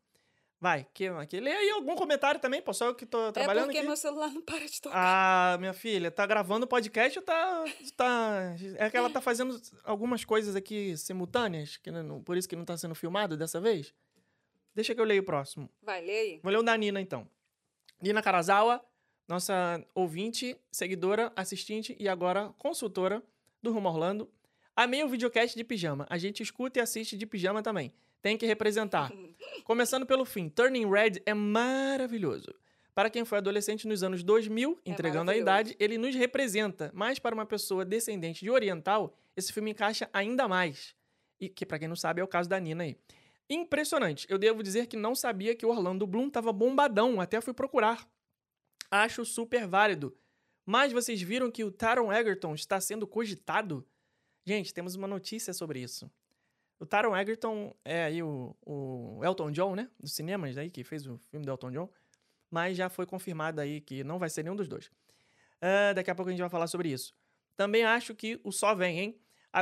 Vai, 0.61 0.87
que, 0.95 1.09
que 1.27 1.41
lê 1.41 1.53
aí 1.53 1.71
algum 1.71 1.95
comentário 1.95 2.41
também, 2.41 2.63
pô, 2.63 2.73
só 2.73 2.87
eu 2.87 2.95
que 2.95 3.05
tô 3.05 3.31
trabalhando 3.33 3.65
É 3.65 3.67
porque 3.67 3.79
aqui. 3.79 3.87
meu 3.87 3.97
celular 3.97 4.31
não 4.33 4.41
para 4.41 4.67
de 4.67 4.81
tocar. 4.81 4.97
Ah, 4.97 5.59
minha 5.59 5.75
filha, 5.75 6.11
tá 6.11 6.25
gravando 6.25 6.65
o 6.65 6.69
podcast 6.69 7.19
ou 7.19 7.25
tá, 7.25 7.65
tá... 7.97 8.57
É 8.77 8.89
que 8.89 8.97
ela 8.97 9.11
tá 9.11 9.21
fazendo 9.21 9.61
algumas 9.83 10.25
coisas 10.25 10.57
aqui 10.57 10.97
simultâneas, 10.97 11.77
que 11.77 11.91
não, 11.91 12.23
por 12.23 12.37
isso 12.37 12.49
que 12.49 12.57
não 12.57 12.65
tá 12.65 12.77
sendo 12.79 12.95
filmado 12.95 13.37
dessa 13.37 13.61
vez. 13.61 13.93
Deixa 14.75 14.95
que 14.95 15.01
eu 15.01 15.05
leio 15.05 15.23
o 15.23 15.25
próximo. 15.27 15.69
Vai, 15.83 16.01
lê 16.01 16.19
aí. 16.19 16.41
Vou 16.43 16.51
ler 16.51 16.59
o 16.59 16.63
da 16.63 16.77
Nina, 16.77 17.01
então. 17.01 17.29
Nina 18.01 18.23
Karazawa, 18.23 18.83
nossa 19.29 19.85
ouvinte, 19.95 20.57
seguidora, 20.73 21.33
assistente 21.37 21.95
e 21.99 22.09
agora 22.09 22.55
consultora 22.59 23.23
do 23.63 23.73
Rumo 23.73 23.89
Orlando. 23.89 24.31
Amei 24.75 25.05
o 25.05 25.09
videocast 25.09 25.55
de 25.55 25.63
pijama. 25.63 26.07
A 26.09 26.17
gente 26.17 26.43
escuta 26.43 26.79
e 26.79 26.83
assiste 26.83 27.17
de 27.17 27.27
pijama 27.27 27.63
também 27.63 27.93
tem 28.25 28.39
que 28.39 28.47
representar. 28.47 29.13
Começando 29.65 30.07
pelo 30.07 30.25
fim, 30.25 30.49
Turning 30.49 30.91
Red 30.91 31.21
é 31.27 31.35
maravilhoso. 31.35 32.55
Para 32.95 33.11
quem 33.11 33.23
foi 33.23 33.37
adolescente 33.37 33.87
nos 33.87 34.03
anos 34.03 34.23
2000, 34.23 34.81
é 34.83 34.91
entregando 34.91 35.31
a 35.31 35.37
idade, 35.37 35.77
ele 35.79 35.99
nos 35.99 36.15
representa. 36.15 36.91
Mas 36.95 37.19
para 37.19 37.35
uma 37.35 37.45
pessoa 37.45 37.85
descendente 37.85 38.41
de 38.43 38.51
oriental, 38.51 39.15
esse 39.37 39.53
filme 39.53 39.73
encaixa 39.73 40.09
ainda 40.11 40.49
mais. 40.49 40.97
E 41.39 41.51
que, 41.51 41.67
para 41.67 41.79
quem 41.79 41.87
não 41.87 41.95
sabe, 41.95 42.23
é 42.23 42.25
o 42.25 42.27
caso 42.27 42.49
da 42.49 42.59
Nina 42.59 42.85
aí. 42.85 42.97
Impressionante. 43.51 44.27
Eu 44.31 44.39
devo 44.39 44.63
dizer 44.63 44.87
que 44.87 44.97
não 44.97 45.15
sabia 45.15 45.55
que 45.55 45.67
o 45.67 45.69
Orlando 45.69 46.07
Bloom 46.07 46.29
estava 46.29 46.51
bombadão, 46.51 47.21
até 47.21 47.43
fui 47.43 47.53
procurar. 47.53 48.09
Acho 48.91 49.23
super 49.27 49.67
válido. 49.67 50.17
Mas 50.65 50.95
vocês 50.95 51.21
viram 51.21 51.51
que 51.51 51.63
o 51.63 51.71
Taron 51.71 52.11
Egerton 52.11 52.55
está 52.55 52.81
sendo 52.81 53.07
cogitado? 53.07 53.87
Gente, 54.47 54.73
temos 54.73 54.95
uma 54.95 55.07
notícia 55.07 55.53
sobre 55.53 55.81
isso. 55.81 56.11
O 56.79 56.87
Taron 56.87 57.17
Egerton 57.17 57.75
é 57.85 58.05
aí 58.05 58.23
o, 58.23 58.57
o 58.65 59.21
Elton 59.25 59.51
John, 59.51 59.75
né? 59.75 59.89
Dos 59.99 60.13
cinemas 60.13 60.59
aí, 60.59 60.71
que 60.71 60.83
fez 60.85 61.07
o 61.07 61.19
filme 61.31 61.47
do 61.47 61.53
Elton 61.53 61.71
John. 61.71 61.89
Mas 62.51 62.77
já 62.77 62.89
foi 62.89 63.07
confirmado 63.07 63.61
aí 63.61 63.81
que 63.81 64.05
não 64.05 64.19
vai 64.19 64.29
ser 64.29 64.43
nenhum 64.43 64.57
dos 64.57 64.69
dois. 64.69 64.87
Uh, 64.87 65.95
daqui 65.95 66.11
a 66.11 66.15
pouco 66.15 66.29
a 66.29 66.33
gente 66.33 66.41
vai 66.41 66.51
falar 66.51 66.67
sobre 66.67 66.91
isso. 66.91 67.15
Também 67.57 67.85
acho 67.85 68.15
que 68.15 68.41
o 68.45 68.53
só 68.53 68.75
vem, 68.75 68.99
hein? 68.99 69.21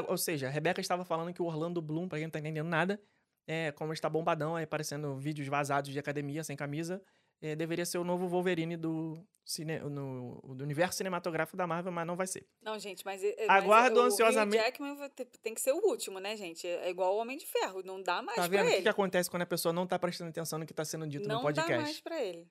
Ou 0.09 0.17
seja, 0.17 0.49
a 0.49 0.51
Rebeca 0.51 0.81
estava 0.81 1.05
falando 1.05 1.33
que 1.33 1.43
o 1.43 1.45
Orlando 1.45 1.83
Bloom, 1.83 2.09
pra 2.09 2.19
quem 2.19 2.27
não 2.27 2.31
tá 2.31 2.39
entendendo 2.39 2.69
nada, 2.69 3.01
é, 3.47 3.71
como 3.73 3.93
está 3.93 4.09
bombadão, 4.09 4.57
aí 4.57 4.65
aparecendo 4.65 5.15
vídeos 5.17 5.47
vazados 5.49 5.91
de 5.91 5.99
academia 5.99 6.43
sem 6.43 6.57
camisa, 6.57 7.03
é, 7.43 7.57
deveria 7.57 7.85
ser 7.85 7.99
o 7.99 8.05
novo 8.05 8.29
Wolverine 8.29 8.77
do, 8.77 9.19
cine, 9.45 9.79
no, 9.81 10.41
do 10.55 10.63
universo 10.63 10.99
cinematográfico 10.99 11.57
da 11.57 11.67
Marvel, 11.67 11.93
mas 11.93 12.07
não 12.07 12.17
vai 12.17 12.27
ser. 12.27 12.47
Não, 12.63 12.79
gente, 12.79 13.05
mas. 13.05 13.21
mas 13.21 13.49
Aguardo 13.49 14.01
o 14.01 14.03
ansiosamente. 14.05 14.61
O 14.61 14.65
Jackman 14.65 14.97
tem 15.43 15.55
que 15.55 15.61
ser 15.61 15.73
o 15.73 15.79
último, 15.79 16.21
né, 16.21 16.37
gente? 16.37 16.67
É 16.67 16.89
igual 16.89 17.15
o 17.15 17.19
Homem 17.19 17.37
de 17.37 17.47
Ferro, 17.47 17.83
não 17.83 18.01
dá 18.01 18.23
mais 18.23 18.37
tá 18.37 18.49
pra 18.49 18.59
vendo? 18.59 18.67
ele. 18.67 18.75
O 18.75 18.77
que, 18.77 18.83
que 18.83 18.89
acontece 18.89 19.29
quando 19.29 19.43
a 19.43 19.47
pessoa 19.47 19.73
não 19.73 19.87
tá 19.87 19.99
prestando 19.99 20.31
atenção 20.31 20.59
no 20.59 20.67
que 20.67 20.73
tá 20.73 20.85
sendo 20.85 21.07
dito 21.07 21.29
não 21.29 21.37
no 21.37 21.43
podcast? 21.43 21.71
Não 21.73 21.79
dá 21.79 21.85
mais 21.85 22.01
pra 22.01 22.23
ele. 22.23 22.49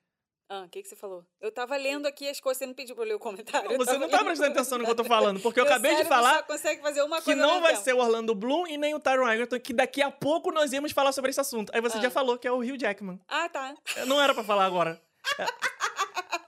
Ah, 0.54 0.64
o 0.66 0.68
que, 0.68 0.82
que 0.82 0.88
você 0.88 0.94
falou? 0.94 1.24
Eu 1.40 1.50
tava 1.50 1.74
lendo 1.78 2.04
aqui 2.06 2.28
as 2.28 2.38
coisas, 2.38 2.58
você 2.58 2.66
não 2.66 2.74
pediu 2.74 2.94
pra 2.94 3.04
eu 3.04 3.08
ler 3.08 3.14
o 3.14 3.18
comentário. 3.18 3.70
Não, 3.70 3.78
você 3.78 3.96
não 3.96 4.06
tá 4.06 4.22
prestando 4.22 4.50
atenção 4.52 4.76
no 4.76 4.84
que 4.84 4.90
eu 4.90 4.94
tô 4.94 5.04
falando, 5.04 5.40
porque 5.40 5.58
eu 5.58 5.64
acabei 5.64 5.96
de 5.96 6.04
falar 6.04 6.34
só 6.34 6.42
consegue 6.42 6.82
fazer 6.82 7.00
uma 7.02 7.18
que 7.20 7.24
coisa 7.24 7.40
não 7.40 7.60
vai 7.62 7.72
tempo. 7.72 7.84
ser 7.84 7.94
o 7.94 7.98
Orlando 7.98 8.34
Bloom 8.34 8.66
e 8.66 8.76
nem 8.76 8.94
o 8.94 9.00
Taron 9.00 9.26
Egerton, 9.30 9.58
que 9.58 9.72
daqui 9.72 10.02
a 10.02 10.10
pouco 10.10 10.52
nós 10.52 10.70
íamos 10.70 10.92
falar 10.92 11.12
sobre 11.12 11.30
esse 11.30 11.40
assunto. 11.40 11.70
Aí 11.74 11.80
você 11.80 11.96
Ah. 11.96 12.02
já 12.02 12.10
falou 12.10 12.36
que 12.36 12.46
é 12.46 12.52
o 12.52 12.58
Hugh 12.58 12.76
Jackman. 12.78 13.18
Ah, 13.26 13.48
tá. 13.48 13.74
Não 14.06 14.20
era 14.20 14.34
pra 14.34 14.44
falar 14.44 14.66
agora. 14.66 15.00
É. 15.38 15.46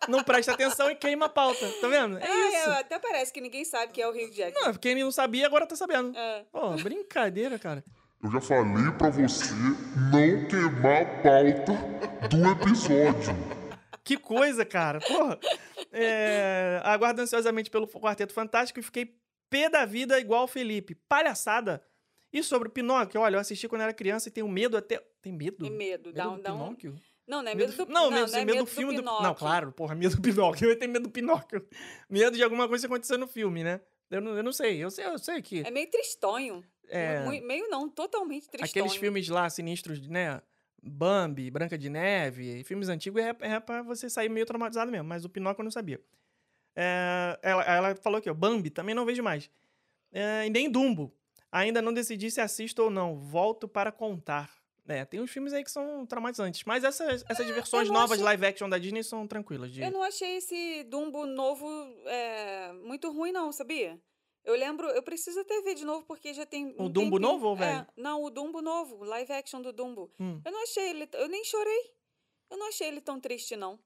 Não 0.07 0.23
presta 0.23 0.53
atenção 0.53 0.91
e 0.91 0.95
queima 0.95 1.25
a 1.25 1.29
pauta, 1.31 1.67
tá 1.81 1.89
vendo? 1.89 2.19
É 2.19 2.27
Ah, 2.27 2.49
isso. 2.61 2.71
até 2.73 2.99
parece 2.99 3.33
que 3.33 3.41
ninguém 3.41 3.65
sabe 3.65 3.91
que 3.91 4.03
é 4.03 4.07
o 4.07 4.11
Hugh 4.11 4.31
Jackman. 4.35 4.67
Não, 4.67 4.75
quem 4.75 4.95
não 5.03 5.11
sabia 5.11 5.47
agora 5.47 5.67
tá 5.67 5.77
sabendo. 5.77 6.15
É. 6.15 6.45
Pô, 6.53 6.71
brincadeira, 6.73 7.59
cara. 7.59 7.83
Eu 8.23 8.31
já 8.31 8.41
falei 8.43 8.91
pra 8.99 9.09
você 9.11 9.53
não 9.55 10.47
queimar 10.47 11.03
a 11.03 11.07
pauta 11.23 12.29
do 12.29 12.51
episódio. 12.51 13.64
Que 14.05 14.17
coisa, 14.19 14.65
cara. 14.65 15.01
Porra. 15.01 15.39
É, 15.91 16.81
aguardo 16.85 17.23
ansiosamente 17.23 17.71
pelo 17.71 17.89
Quarteto 17.89 18.33
Fantástico 18.35 18.79
e 18.79 18.83
fiquei 18.83 19.17
pé 19.49 19.71
da 19.71 19.85
vida 19.85 20.19
igual 20.21 20.45
o 20.45 20.49
Felipe. 20.49 20.95
Palhaçada. 21.09 21.83
E 22.33 22.43
sobre 22.43 22.69
o 22.69 22.71
Pinóquio, 22.71 23.21
olha, 23.21 23.37
eu 23.37 23.41
assisti 23.41 23.69
quando 23.69 23.83
era 23.83 23.95
criança 23.95 24.29
e 24.29 24.33
tenho 24.33 24.49
medo 24.49 24.77
até. 24.77 24.99
Tem 25.23 25.33
medo? 25.33 25.59
Tem 25.65 25.71
medo, 25.71 26.13
dá 26.13 26.29
um- 26.29 26.37
do 26.37 26.43
dá 26.43 26.53
um- 26.53 26.59
Pinóquio? 26.59 27.01
Não, 27.27 27.43
não 27.43 27.51
é 27.53 27.55
medo 27.55 27.73
do 27.73 27.87
Não, 27.87 28.11
não, 28.11 28.11
medo, 28.11 28.33
não 28.33 28.39
é 28.39 28.45
medo 28.45 28.55
medo 28.57 28.65
do 28.67 28.71
filme 28.71 28.95
do, 28.97 29.03
Pinóquio. 29.03 29.23
Não, 29.23 29.35
claro, 29.35 29.73
porra, 29.73 29.95
medo 29.95 30.17
do 30.17 30.21
Pinóquio. 30.23 30.67
Eu 30.69 30.71
ia 30.71 30.79
ter 30.79 30.87
medo 30.89 31.05
do 31.05 31.11
Pinóquio. 31.11 31.67
Medo 32.11 32.37
de 32.37 32.43
alguma 32.43 32.69
coisa 32.69 32.87
acontecer 32.87 33.17
no 33.17 33.27
filme, 33.27 33.65
né? 33.65 33.81
Eu 34.11 34.21
não, 34.21 34.37
eu 34.37 34.43
não 34.43 34.53
sei, 34.53 34.77
eu 34.85 34.91
sei, 34.91 35.07
eu 35.07 35.19
sei 35.19 35.41
que. 35.41 35.61
É 35.67 35.71
meio 35.71 35.89
tristonho. 35.91 36.63
É. 36.89 37.25
Meio 37.41 37.69
não, 37.71 37.89
totalmente 37.89 38.49
tristonho. 38.51 38.85
Aqueles 38.85 38.97
filmes 39.01 39.29
lá 39.29 39.49
sinistros, 39.49 40.07
né? 40.07 40.43
Bambi, 40.87 41.51
Branca 41.51 41.79
de 41.79 41.89
Neve, 41.89 42.63
filmes 42.65 42.89
antigos 42.89 43.23
é, 43.23 43.35
é 43.41 43.61
pra 43.61 43.83
você 43.83 44.09
sair 44.11 44.29
meio 44.29 44.45
traumatizado 44.47 44.91
mesmo, 44.91 45.09
mas 45.09 45.25
o 45.25 45.29
Pinóquio 45.29 45.63
eu 45.63 45.65
não 45.65 45.71
sabia. 45.71 46.01
É, 46.77 47.39
ela, 47.43 47.63
ela 47.63 47.97
falou 47.97 48.19
aqui, 48.19 48.29
ó, 48.29 48.35
Bambi 48.35 48.71
também 48.71 48.95
não 48.95 49.05
vejo 49.07 49.23
mais. 49.23 49.51
É, 50.13 50.47
e 50.47 50.51
nem 50.51 50.71
Dumbo. 50.71 51.13
Ainda 51.51 51.81
não 51.81 51.93
decidi 51.93 52.31
se 52.31 52.41
assisto 52.41 52.83
ou 52.83 52.91
não. 52.91 53.17
Volto 53.17 53.69
para 53.69 53.93
contar. 53.93 54.51
É, 54.87 55.05
tem 55.05 55.21
uns 55.21 55.31
filmes 55.31 55.53
aí 55.53 55.63
que 55.65 55.71
são 55.71 56.05
traumatizantes. 56.05 56.63
Mas 56.65 56.85
essas, 56.85 57.25
essas 57.29 57.47
versões 57.47 57.89
É, 57.89 57.93
não 57.93 58.01
novas 58.01 58.13
achei- 58.19 58.25
live 58.25 58.47
action 58.47 58.69
da 58.69 58.77
Disney 58.77 59.03
são 59.03 59.27
tranquilas. 59.27 59.71
De... 59.73 59.81
Eu 59.81 59.91
não 59.91 60.03
achei 60.03 60.37
esse 60.37 60.85
Dumbo 60.85 61.25
novo 61.27 61.67
é, 62.07 62.73
muito 62.85 63.11
ruim, 63.13 63.33
não, 63.33 63.51
sabia? 63.53 63.99
Eu 64.45 64.55
lembro, 64.55 64.87
eu 64.89 65.03
preciso 65.03 65.41
até 65.41 65.61
ver 65.63 65.75
de 65.75 65.85
novo, 65.85 66.05
porque 66.07 66.35
já 66.35 66.45
tem. 66.45 66.75
O 66.79 66.85
um 66.85 66.91
Dumbo 66.91 67.17
tempinho. 67.17 67.21
novo 67.21 67.47
ou 67.49 67.55
É, 67.57 67.59
velho? 67.59 67.87
não, 67.97 68.23
o 68.23 68.31
Dumbo 68.31 68.61
novo, 68.61 69.03
live 69.05 69.33
action 69.33 69.63
do 69.63 69.73
Dumbo. 69.73 70.13
Hum. 70.21 70.41
Eu 70.45 70.53
não 70.53 70.63
achei 70.63 70.91
ele. 70.91 71.09
Eu 71.15 71.29
nem 71.29 71.43
chorei. 71.45 71.95
Eu 72.51 72.59
não 72.59 72.69
achei 72.69 72.87
ele 72.89 73.01
tão 73.01 73.19
triste, 73.19 73.57
não. 73.57 73.79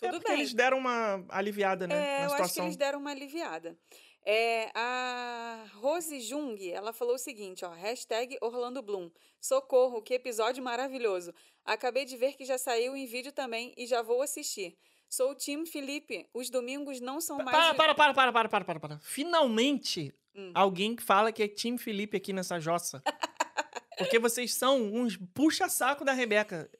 É 0.00 0.06
Tudo 0.06 0.18
porque 0.18 0.32
bem. 0.32 0.40
eles 0.40 0.52
deram 0.54 0.78
uma 0.78 1.24
aliviada, 1.28 1.86
né? 1.86 1.94
É, 1.94 2.20
eu 2.20 2.24
acho 2.26 2.28
que 2.28 2.32
situação. 2.42 2.64
eles 2.66 2.76
deram 2.76 2.98
uma 3.00 3.10
aliviada. 3.10 3.76
É, 4.24 4.70
a 4.74 5.64
Rose 5.76 6.20
Jung, 6.20 6.70
ela 6.70 6.92
falou 6.92 7.14
o 7.14 7.18
seguinte, 7.18 7.64
ó, 7.64 7.70
hashtag 7.70 8.36
Orlando 8.42 8.82
Bloom. 8.82 9.10
Socorro, 9.40 10.02
que 10.02 10.14
episódio 10.14 10.62
maravilhoso. 10.62 11.32
Acabei 11.64 12.04
de 12.04 12.16
ver 12.16 12.34
que 12.34 12.44
já 12.44 12.58
saiu 12.58 12.96
em 12.96 13.06
vídeo 13.06 13.32
também 13.32 13.72
e 13.76 13.86
já 13.86 14.02
vou 14.02 14.20
assistir. 14.22 14.76
Sou 15.08 15.30
o 15.30 15.34
Tim 15.34 15.64
Felipe. 15.64 16.28
Os 16.34 16.50
domingos 16.50 17.00
não 17.00 17.20
são 17.20 17.38
mais... 17.38 17.50
Para, 17.50 17.74
para, 17.74 17.94
para, 17.94 18.14
para, 18.14 18.32
para, 18.32 18.48
para, 18.48 18.64
para, 18.64 18.80
para. 18.80 18.98
Finalmente, 19.00 20.14
Hum. 20.38 20.52
alguém 20.54 20.94
que 20.94 21.02
fala 21.02 21.32
que 21.32 21.42
é 21.42 21.48
Tim 21.48 21.76
Felipe 21.76 22.16
aqui 22.16 22.32
nessa 22.32 22.60
jossa. 22.60 23.02
Porque 23.98 24.20
vocês 24.20 24.54
são 24.54 24.80
uns 24.80 25.16
puxa-saco 25.34 26.04
da 26.04 26.12
Rebeca. 26.12 26.70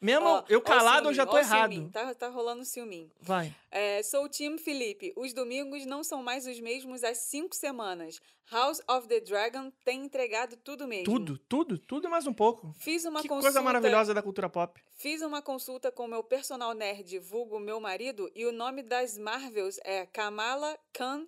Mesmo 0.00 0.26
Ó, 0.26 0.44
eu 0.48 0.58
ó 0.58 0.60
o 0.60 0.64
calado, 0.64 1.08
eu 1.08 1.14
já 1.14 1.24
tô 1.24 1.32
ó 1.32 1.36
o 1.36 1.38
errado. 1.38 1.90
Tá, 1.90 2.14
tá 2.14 2.28
rolando 2.28 2.64
ciúminho. 2.64 3.10
Vai. 3.20 3.54
É, 3.70 4.02
sou 4.02 4.24
o 4.24 4.28
Tim 4.28 4.58
Felipe. 4.58 5.12
Os 5.16 5.32
domingos 5.32 5.86
não 5.86 6.04
são 6.04 6.22
mais 6.22 6.46
os 6.46 6.60
mesmos 6.60 7.02
há 7.02 7.14
cinco 7.14 7.54
semanas. 7.54 8.20
House 8.50 8.80
of 8.88 9.08
the 9.08 9.20
Dragon 9.20 9.72
tem 9.84 10.04
entregado 10.04 10.56
tudo 10.56 10.86
mesmo. 10.86 11.04
Tudo, 11.04 11.38
tudo, 11.38 11.78
tudo 11.78 12.06
e 12.06 12.10
mais 12.10 12.26
um 12.26 12.32
pouco. 12.32 12.72
Fiz 12.78 13.04
uma 13.04 13.20
que 13.20 13.28
consulta... 13.28 13.48
coisa 13.48 13.62
maravilhosa 13.62 14.14
da 14.14 14.22
cultura 14.22 14.48
pop. 14.48 14.80
Fiz 14.92 15.20
uma 15.22 15.42
consulta 15.42 15.90
com 15.90 16.06
meu 16.06 16.22
personal 16.22 16.72
nerd, 16.72 17.18
vulgo 17.18 17.58
meu 17.58 17.80
marido, 17.80 18.30
e 18.34 18.46
o 18.46 18.52
nome 18.52 18.82
das 18.82 19.18
Marvels 19.18 19.78
é 19.82 20.06
Kamala 20.06 20.78
Khan, 20.92 21.26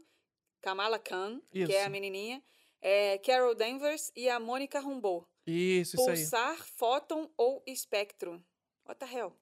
Kamala 0.60 0.98
Khan, 0.98 1.40
que 1.50 1.72
é 1.72 1.78
a 1.78 1.82
Isso. 1.82 1.90
menininha, 1.90 2.42
é 2.80 3.18
Carol 3.18 3.54
Danvers 3.54 4.12
e 4.14 4.28
a 4.28 4.38
Mônica 4.38 4.78
Rambeau. 4.78 5.26
Isso, 5.44 5.96
isso 5.96 6.10
aí. 6.10 6.16
Pulsar, 6.18 6.56
Fóton 6.76 7.28
ou 7.36 7.62
Espectro? 7.66 8.42
What 8.88 8.98
the 8.98 9.06
hell? 9.18 9.32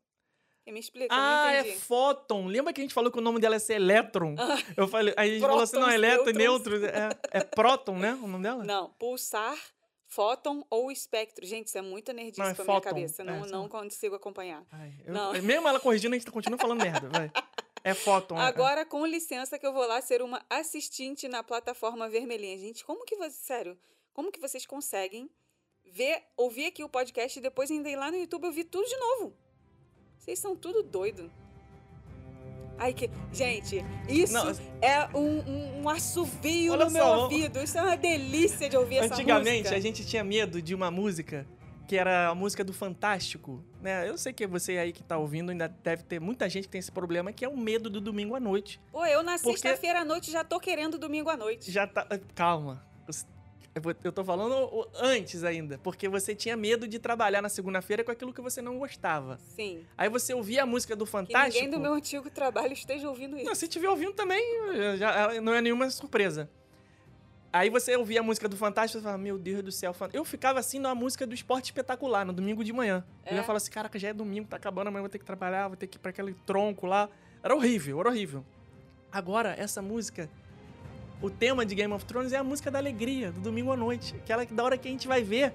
Quem 0.65 0.73
me 0.75 0.81
explica? 0.81 1.15
Ah, 1.15 1.53
é. 1.53 1.65
Fóton. 1.77 2.47
Lembra 2.49 2.73
que 2.73 2.81
a 2.81 2.85
gente 2.85 2.93
falou 2.95 3.13
que 3.13 3.19
o 3.19 3.21
nome 3.23 3.39
dela 3.41 3.55
é 3.55 3.59
ser 3.61 3.75
Elétron? 3.75 4.35
Eu 4.77 4.89
falei, 4.89 5.15
aí 5.17 5.31
a 5.31 5.33
gente 5.35 5.41
falou 5.41 5.61
assim, 5.61 5.77
não, 5.77 5.83
Prótons, 5.83 5.95
elétron 5.95 6.31
e 6.31 6.33
neutros. 6.33 6.83
É, 6.83 7.09
é 7.31 7.41
Próton, 7.45 7.99
né? 7.99 8.15
O 8.21 8.27
nome 8.27 8.43
dela? 8.43 8.65
Não, 8.65 8.91
pulsar, 8.99 9.57
Fóton 10.09 10.65
ou 10.69 10.91
Espectro. 10.91 11.47
Gente, 11.47 11.69
isso 11.69 11.79
é 11.79 11.83
muito 11.83 12.13
nerdice 12.13 12.41
Não, 12.41 12.47
é 12.49 12.55
pra 12.55 12.65
minha 12.65 12.75
fóton. 12.75 12.89
cabeça. 12.89 13.23
É, 13.23 13.25
Não, 13.25 13.45
sim. 13.45 13.51
não 13.53 13.69
consigo 13.69 14.17
acompanhar. 14.17 14.65
Ai, 14.73 14.93
eu- 15.07 15.15
Não. 15.15 15.33
Mesmo 15.41 15.69
ela 15.69 15.79
corrigindo, 15.79 16.17
a 16.17 16.19
gente 16.19 16.29
continua 16.33 16.59
falando 16.59 16.83
merda, 16.83 17.09
vai. 17.11 17.31
É 17.85 17.95
Fóton. 17.95 18.37
é- 18.37 18.41
Agora, 18.43 18.85
com 18.85 19.07
licença, 19.07 19.61
que 19.61 19.67
eu 19.67 19.73
vou 19.73 19.87
lá 19.87 20.01
ser 20.03 20.21
uma 20.21 20.45
assistente 20.51 21.29
na 21.29 21.45
plataforma 21.45 22.09
vermelhinha. 22.09 22.59
Gente, 22.59 22.85
como 22.85 23.05
que 23.05 23.15
você. 23.15 23.37
Sério, 23.37 23.79
como 24.13 24.33
que 24.33 24.41
vocês 24.41 24.67
conseguem 24.67 25.31
ver, 25.93 26.23
ouvir 26.37 26.67
aqui 26.67 26.83
o 26.85 26.89
podcast 26.89 27.39
e 27.39 27.43
depois 27.43 27.71
ainda 27.71 27.89
ir 27.89 27.97
lá 27.97 28.11
no 28.11 28.17
YouTube 28.17 28.47
ouvir 28.47 28.65
tudo 28.65 28.87
de 28.87 28.97
novo? 28.97 29.35
Vocês 30.19 30.39
são 30.39 30.57
tudo 30.57 30.83
doido. 30.83 31.31
Ai, 32.79 32.93
que. 32.93 33.09
Gente, 33.33 33.83
isso 34.09 34.35
Não, 34.35 34.51
é 34.83 35.09
um, 35.17 35.39
um, 35.41 35.83
um 35.85 35.89
assovio 35.89 36.77
no 36.77 36.83
só, 36.85 36.91
meu 36.91 37.05
vamos- 37.05 37.23
ouvido. 37.25 37.63
Isso 37.63 37.79
é 37.79 37.83
uma 37.83 37.97
delícia 37.97 38.69
de 38.69 38.77
ouvir 38.77 38.97
essa 38.99 39.15
Antigamente, 39.15 39.59
música. 39.61 39.77
a 39.77 39.81
gente 39.81 40.07
tinha 40.07 40.23
medo 40.23 40.61
de 40.61 40.75
uma 40.75 40.91
música 40.91 41.47
que 41.89 41.97
era 41.97 42.29
a 42.29 42.35
música 42.35 42.65
do 42.65 42.73
Fantástico, 42.75 43.65
né? 43.81 44.07
Eu 44.09 44.19
sei 44.19 44.33
que 44.33 44.45
você 44.47 44.77
aí 44.77 44.93
que 44.93 45.03
tá 45.03 45.17
ouvindo 45.17 45.51
ainda 45.53 45.69
deve 45.69 46.03
ter 46.03 46.21
muita 46.21 46.51
gente 46.51 46.65
que 46.65 46.71
tem 46.71 46.81
esse 46.81 46.91
problema, 46.93 47.33
que 47.33 47.45
é 47.45 47.49
o 47.49 47.57
medo 47.57 47.89
do 47.89 48.01
domingo 48.01 48.35
à 48.35 48.41
noite. 48.41 48.81
Pô, 48.91 49.07
eu 49.07 49.23
na 49.23 49.39
Porque- 49.39 49.53
sexta-feira 49.53 50.01
à 50.01 50.05
noite 50.05 50.31
já 50.31 50.43
tô 50.45 50.59
querendo 50.61 50.99
domingo 50.99 51.31
à 51.31 51.37
noite. 51.37 51.71
Já 51.71 51.87
tá. 51.87 52.05
Calma. 52.35 52.85
Eu 53.77 53.95
Eu 54.05 54.11
tô 54.13 54.25
falando 54.25 54.89
antes 54.95 55.45
ainda, 55.45 55.79
porque 55.83 56.09
você 56.09 56.35
tinha 56.35 56.57
medo 56.57 56.89
de 56.89 56.99
trabalhar 56.99 57.43
na 57.43 57.49
segunda-feira 57.51 58.03
com 58.03 58.11
aquilo 58.11 58.33
que 58.33 58.41
você 58.41 58.63
não 58.63 58.79
gostava. 58.79 59.39
Sim. 59.55 59.85
Aí 59.99 60.09
você 60.09 60.33
ouvia 60.33 60.63
a 60.63 60.67
música 60.67 60.97
do 60.97 61.05
Que 61.05 61.11
Fantástico. 61.11 61.63
ninguém 61.63 61.71
do 61.71 61.79
meu 61.79 61.93
antigo 61.93 62.31
trabalho 62.31 62.73
esteja 62.73 63.07
ouvindo 63.09 63.37
isso. 63.37 63.45
Não, 63.45 63.55
se 63.55 63.67
estiver 63.67 63.89
ouvindo 63.91 64.15
também, 64.15 64.43
já, 64.97 65.41
não 65.43 65.53
é 65.53 65.61
nenhuma 65.61 65.91
surpresa. 65.91 66.49
Aí 67.53 67.69
você 67.71 67.95
ouvia 67.97 68.21
a 68.21 68.23
música 68.23 68.49
do 68.49 68.57
Fantástico 68.57 68.99
e 68.99 69.03
falava, 69.03 69.23
meu 69.23 69.39
Deus 69.39 69.63
do 69.63 69.71
céu. 69.73 69.93
fan-". 69.93 70.09
Eu 70.13 70.25
ficava 70.25 70.59
assim 70.59 70.79
na 70.79 70.95
música 70.95 71.27
do 71.27 71.35
Esporte 71.35 71.67
Espetacular, 71.67 72.25
no 72.25 72.33
domingo 72.33 72.65
de 72.65 72.73
manhã. 72.73 73.05
Eu 73.27 73.33
É? 73.33 73.37
ia 73.37 73.43
falar 73.45 73.59
assim, 73.59 73.71
caraca, 73.71 73.99
já 73.99 74.09
é 74.09 74.13
domingo, 74.15 74.49
tá 74.49 74.57
acabando, 74.57 74.89
amanhã 74.89 75.01
eu 75.01 75.05
vou 75.05 75.11
ter 75.11 75.19
que 75.19 75.25
trabalhar, 75.25 75.69
vou 75.69 75.77
ter 75.77 75.87
que 75.87 75.97
ir 75.99 76.01
pra 76.01 76.11
aquele 76.11 76.33
tronco 76.47 76.87
lá. 76.87 77.11
Era 77.43 77.55
horrível, 77.55 78.01
era 78.01 78.09
horrível. 78.09 78.43
Agora, 79.13 79.55
essa 79.59 79.81
música, 79.81 80.29
o 81.21 81.31
tema 81.31 81.65
de 81.65 81.75
Game 81.75 81.93
of 81.93 82.05
Thrones 82.05 82.33
é 82.33 82.37
a 82.37 82.45
música 82.45 82.71
da 82.71 82.79
alegria, 82.79 83.33
do 83.33 83.41
domingo 83.41 83.73
à 83.73 83.77
noite. 83.77 84.15
Aquela 84.17 84.45
que 84.45 84.53
da 84.55 84.63
hora 84.65 84.77
que 84.79 84.87
a 84.89 84.91
gente 84.91 85.09
vai 85.09 85.23
ver 85.23 85.53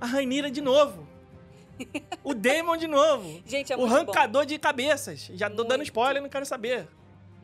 a 0.00 0.06
Rainira 0.06 0.50
de 0.50 0.60
novo. 0.60 1.06
o 2.24 2.32
Daemon 2.34 2.76
de 2.76 2.86
novo. 2.86 3.42
Gente, 3.46 3.72
é 3.72 3.76
o 3.76 3.80
muito 3.80 3.90
bom. 3.92 3.96
arrancador 3.96 4.46
de 4.46 4.58
cabeças. 4.58 5.30
Já 5.34 5.48
tô 5.50 5.62
dando 5.62 5.78
Muito. 5.78 5.84
spoiler, 5.84 6.22
não 6.22 6.28
quero 6.28 6.46
saber. 6.46 6.88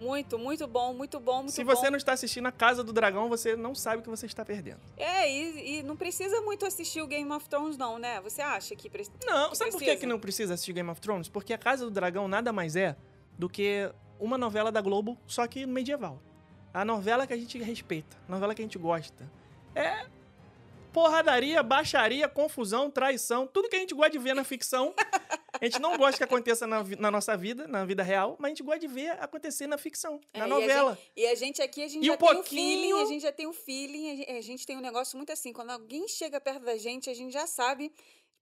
Muito, 0.01 0.37
muito 0.37 0.67
bom, 0.67 0.93
muito 0.93 1.21
bom, 1.21 1.37
muito 1.43 1.53
Se 1.53 1.63
bom. 1.63 1.77
você 1.77 1.89
não 1.89 1.97
está 1.97 2.13
assistindo 2.13 2.47
a 2.47 2.51
Casa 2.51 2.83
do 2.83 2.93
Dragão, 2.93 3.29
você 3.29 3.55
não 3.55 3.73
sabe 3.73 3.99
o 4.01 4.03
que 4.03 4.09
você 4.09 4.27
está 4.27 4.45
perdendo. 4.45 4.81
É, 4.97 5.31
e, 5.31 5.79
e 5.79 5.83
não 5.85 5.97
precisa 5.97 6.41
muito 6.41 6.67
assistir 6.67 7.01
o 7.03 7.07
Game 7.07 7.31
of 7.31 7.49
Thrones, 7.49 7.77
não, 7.77 8.01
né? 8.01 8.21
Você 8.23 8.43
acha 8.43 8.75
que 8.75 8.91
precisa? 8.91 9.17
Não, 9.25 9.51
Que 9.51 9.57
sabe 9.59 9.71
por 9.71 9.79
que, 9.79 9.85
precisa? 9.85 10.01
que 10.01 10.07
não 10.07 10.19
precisa 10.19 10.55
assistir 10.55 10.73
Game 10.73 10.91
of 10.91 11.01
Thrones? 11.01 11.29
Porque 11.29 11.53
a 11.53 11.59
Casa 11.59 11.85
do 11.85 11.91
Dragão 11.93 12.27
nada 12.27 12.53
mais 12.53 12.75
é 12.75 12.97
do 13.39 13.49
que 13.49 13.89
uma 14.19 14.37
novela 14.37 14.73
da 14.73 14.81
Globo, 14.81 15.17
só 15.25 15.47
que 15.47 15.65
medieval. 15.67 16.21
A 16.75 16.85
novela 16.85 17.27
que 17.27 17.33
a 17.33 17.37
gente 17.37 17.59
respeita, 17.59 18.17
a 18.29 18.31
novela 18.33 18.55
que 18.55 18.63
a 18.63 18.65
gente 18.65 18.79
gosta. 18.79 19.31
É 19.75 20.07
porradaria, 20.93 21.63
baixaria, 21.63 22.29
confusão, 22.29 22.91
traição, 22.91 23.47
tudo 23.47 23.69
que 23.69 23.77
a 23.77 23.79
gente 23.79 23.95
gosta 23.95 24.11
de 24.11 24.19
ver 24.19 24.35
na 24.35 24.45
ficção. 24.45 24.95
A 25.59 25.65
gente 25.65 25.79
não 25.81 25.97
gosta 25.97 26.19
que 26.19 26.25
aconteça 26.25 26.67
na, 26.67 26.83
na 26.99 27.11
nossa 27.11 27.35
vida, 27.37 27.67
na 27.67 27.85
vida 27.85 28.03
real, 28.03 28.37
mas 28.39 28.47
a 28.47 28.49
gente 28.51 28.63
gosta 28.63 28.81
de 28.81 28.89
ver 28.89 29.11
acontecer 29.13 29.67
na 29.67 29.79
ficção, 29.79 30.21
É, 30.35 30.41
na 30.41 30.45
e 30.47 30.51
a 30.51 30.55
novela. 30.55 30.99
E 31.17 31.27
a 31.27 31.35
gente 31.35 31.63
aqui, 31.63 31.83
a 31.83 31.89
gente 31.89 32.03
E 32.03 32.07
já 32.07 32.13
um 32.15 32.17
tem 32.17 32.29
o 32.29 32.35
pouquinho- 32.35 32.45
feeling, 32.81 32.93
a 33.01 33.05
gente 33.07 33.23
já 33.23 33.33
tem 33.33 33.47
o 33.47 33.53
feeling, 33.53 34.11
a 34.11 34.17
gente, 34.17 34.31
a 34.33 34.41
gente 34.41 34.67
tem 34.67 34.77
um 34.77 34.81
negócio 34.81 35.17
muito 35.17 35.33
assim, 35.33 35.53
quando 35.53 35.71
alguém 35.71 36.07
chega 36.09 36.39
perto 36.41 36.63
da 36.65 36.77
gente, 36.77 37.09
a 37.09 37.15
gente 37.15 37.33
já 37.33 37.47
sabe, 37.47 37.91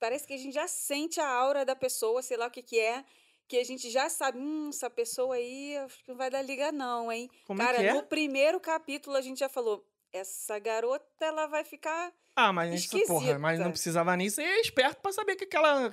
parece 0.00 0.26
que 0.26 0.32
a 0.32 0.37
gente 0.38 0.54
já 0.54 0.66
sente 0.66 1.20
a 1.20 1.28
aura 1.28 1.64
da 1.64 1.76
pessoa, 1.76 2.20
sei 2.22 2.37
lá 2.37 2.46
o 2.46 2.50
que 2.50 2.62
que 2.62 2.80
é, 2.80 3.04
que 3.50 3.59
a 3.59 3.64
gente 3.64 3.90
já 3.90 4.09
sabe, 4.09 4.38
hum, 4.38 4.69
essa 4.69 4.88
pessoa 4.88 5.35
aí, 5.35 5.76
acho 5.78 5.99
que 6.04 6.09
não 6.09 6.16
vai 6.16 6.30
dar 6.30 6.40
liga 6.40 6.71
não, 6.71 7.11
hein? 7.11 7.28
Como 7.45 7.61
é 7.61 7.64
Cara, 7.64 7.78
que 7.78 7.85
é? 7.87 7.92
no 7.92 8.04
primeiro 8.04 8.61
capítulo 8.61 9.16
a 9.16 9.21
gente 9.21 9.40
já 9.40 9.49
falou, 9.49 9.85
essa 10.12 10.57
garota, 10.61 11.04
ela 11.21 11.49
vai 11.49 11.64
ficar... 11.64 12.12
Ah, 12.37 12.52
mas 12.52 12.73
isso, 12.85 12.90
porra, 13.07 13.14
Esquisita. 13.25 13.38
mas 13.40 13.59
não 13.59 13.73
precisava 13.73 14.16
nem 14.16 14.30
ser 14.30 14.45
esperto 14.61 15.00
pra 15.02 15.11
saber 15.12 15.35
que 15.35 15.45
aquela. 15.45 15.92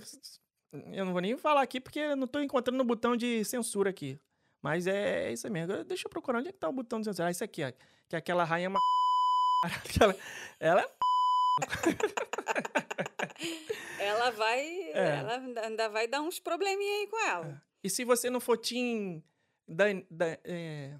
Eu 0.93 1.03
não 1.05 1.11
vou 1.11 1.19
nem 1.21 1.35
falar 1.35 1.61
aqui 1.63 1.81
porque 1.81 1.99
eu 1.99 2.15
não 2.15 2.27
tô 2.27 2.39
encontrando 2.39 2.79
o 2.79 2.85
botão 2.85 3.17
de 3.17 3.43
censura 3.43 3.89
aqui. 3.89 4.19
Mas 4.61 4.85
é 4.85 5.31
isso 5.31 5.47
aí 5.47 5.51
mesmo. 5.51 5.83
Deixa 5.83 6.05
eu 6.07 6.11
procurar 6.11 6.39
onde 6.39 6.49
é 6.49 6.51
que 6.51 6.59
tá 6.59 6.69
o 6.69 6.71
botão 6.73 6.99
de 6.99 7.05
censura. 7.05 7.27
Ah, 7.27 7.31
isso 7.31 7.43
aqui, 7.43 7.63
ó. 7.63 7.71
Que 8.07 8.15
é 8.15 8.19
aquela 8.19 8.43
rainha 8.43 8.69
ma... 8.69 8.79
Aquela- 9.65 10.15
Ela 10.59 10.81
é. 10.81 10.96
Ela 13.99 14.31
vai, 14.31 14.59
É. 14.93 15.17
ela 15.19 15.61
ainda- 15.63 15.89
vai 15.89 16.07
dar 16.07 16.21
uns 16.21 16.39
probleminha 16.39 16.99
aí 17.01 17.07
com 17.07 17.19
ela. 17.27 17.61
E 17.83 17.89
se 17.89 18.03
você 18.03 18.29
não 18.29 18.39
for 18.39 18.57
Team. 18.57 19.23
Da, 19.67 19.85
da- 20.09 20.39
é, 20.45 20.95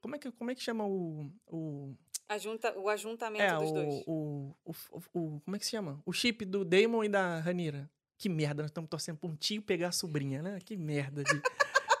Como, 0.00 0.14
é 0.14 0.18
que, 0.18 0.30
como 0.32 0.50
é 0.50 0.54
que 0.54 0.62
chama 0.62 0.86
o. 0.86 1.28
o 1.48 1.94
A 2.28 2.38
junta, 2.38 2.78
o 2.78 2.88
ajuntamento 2.88 3.42
é, 3.42 3.56
dos 3.58 3.70
o, 3.70 3.74
dois. 3.74 4.04
o, 4.06 4.54
o, 4.64 4.72
o- 5.12 5.40
Como 5.40 5.56
é 5.56 5.58
que 5.58 5.64
se 5.64 5.72
chama? 5.72 6.00
O 6.06 6.12
chip 6.12 6.44
do 6.44 6.64
Damon 6.64 7.02
e 7.04 7.08
da 7.08 7.40
Ranira. 7.40 7.90
Que 8.18 8.28
merda, 8.28 8.62
nós 8.62 8.70
estamos 8.70 8.88
torcendo 8.88 9.18
pra 9.18 9.28
um 9.28 9.36
tio 9.36 9.60
pegar 9.60 9.88
a 9.88 9.92
sobrinha, 9.92 10.40
né? 10.40 10.58
Que 10.64 10.76
merda 10.76 11.22
de. 11.24 11.42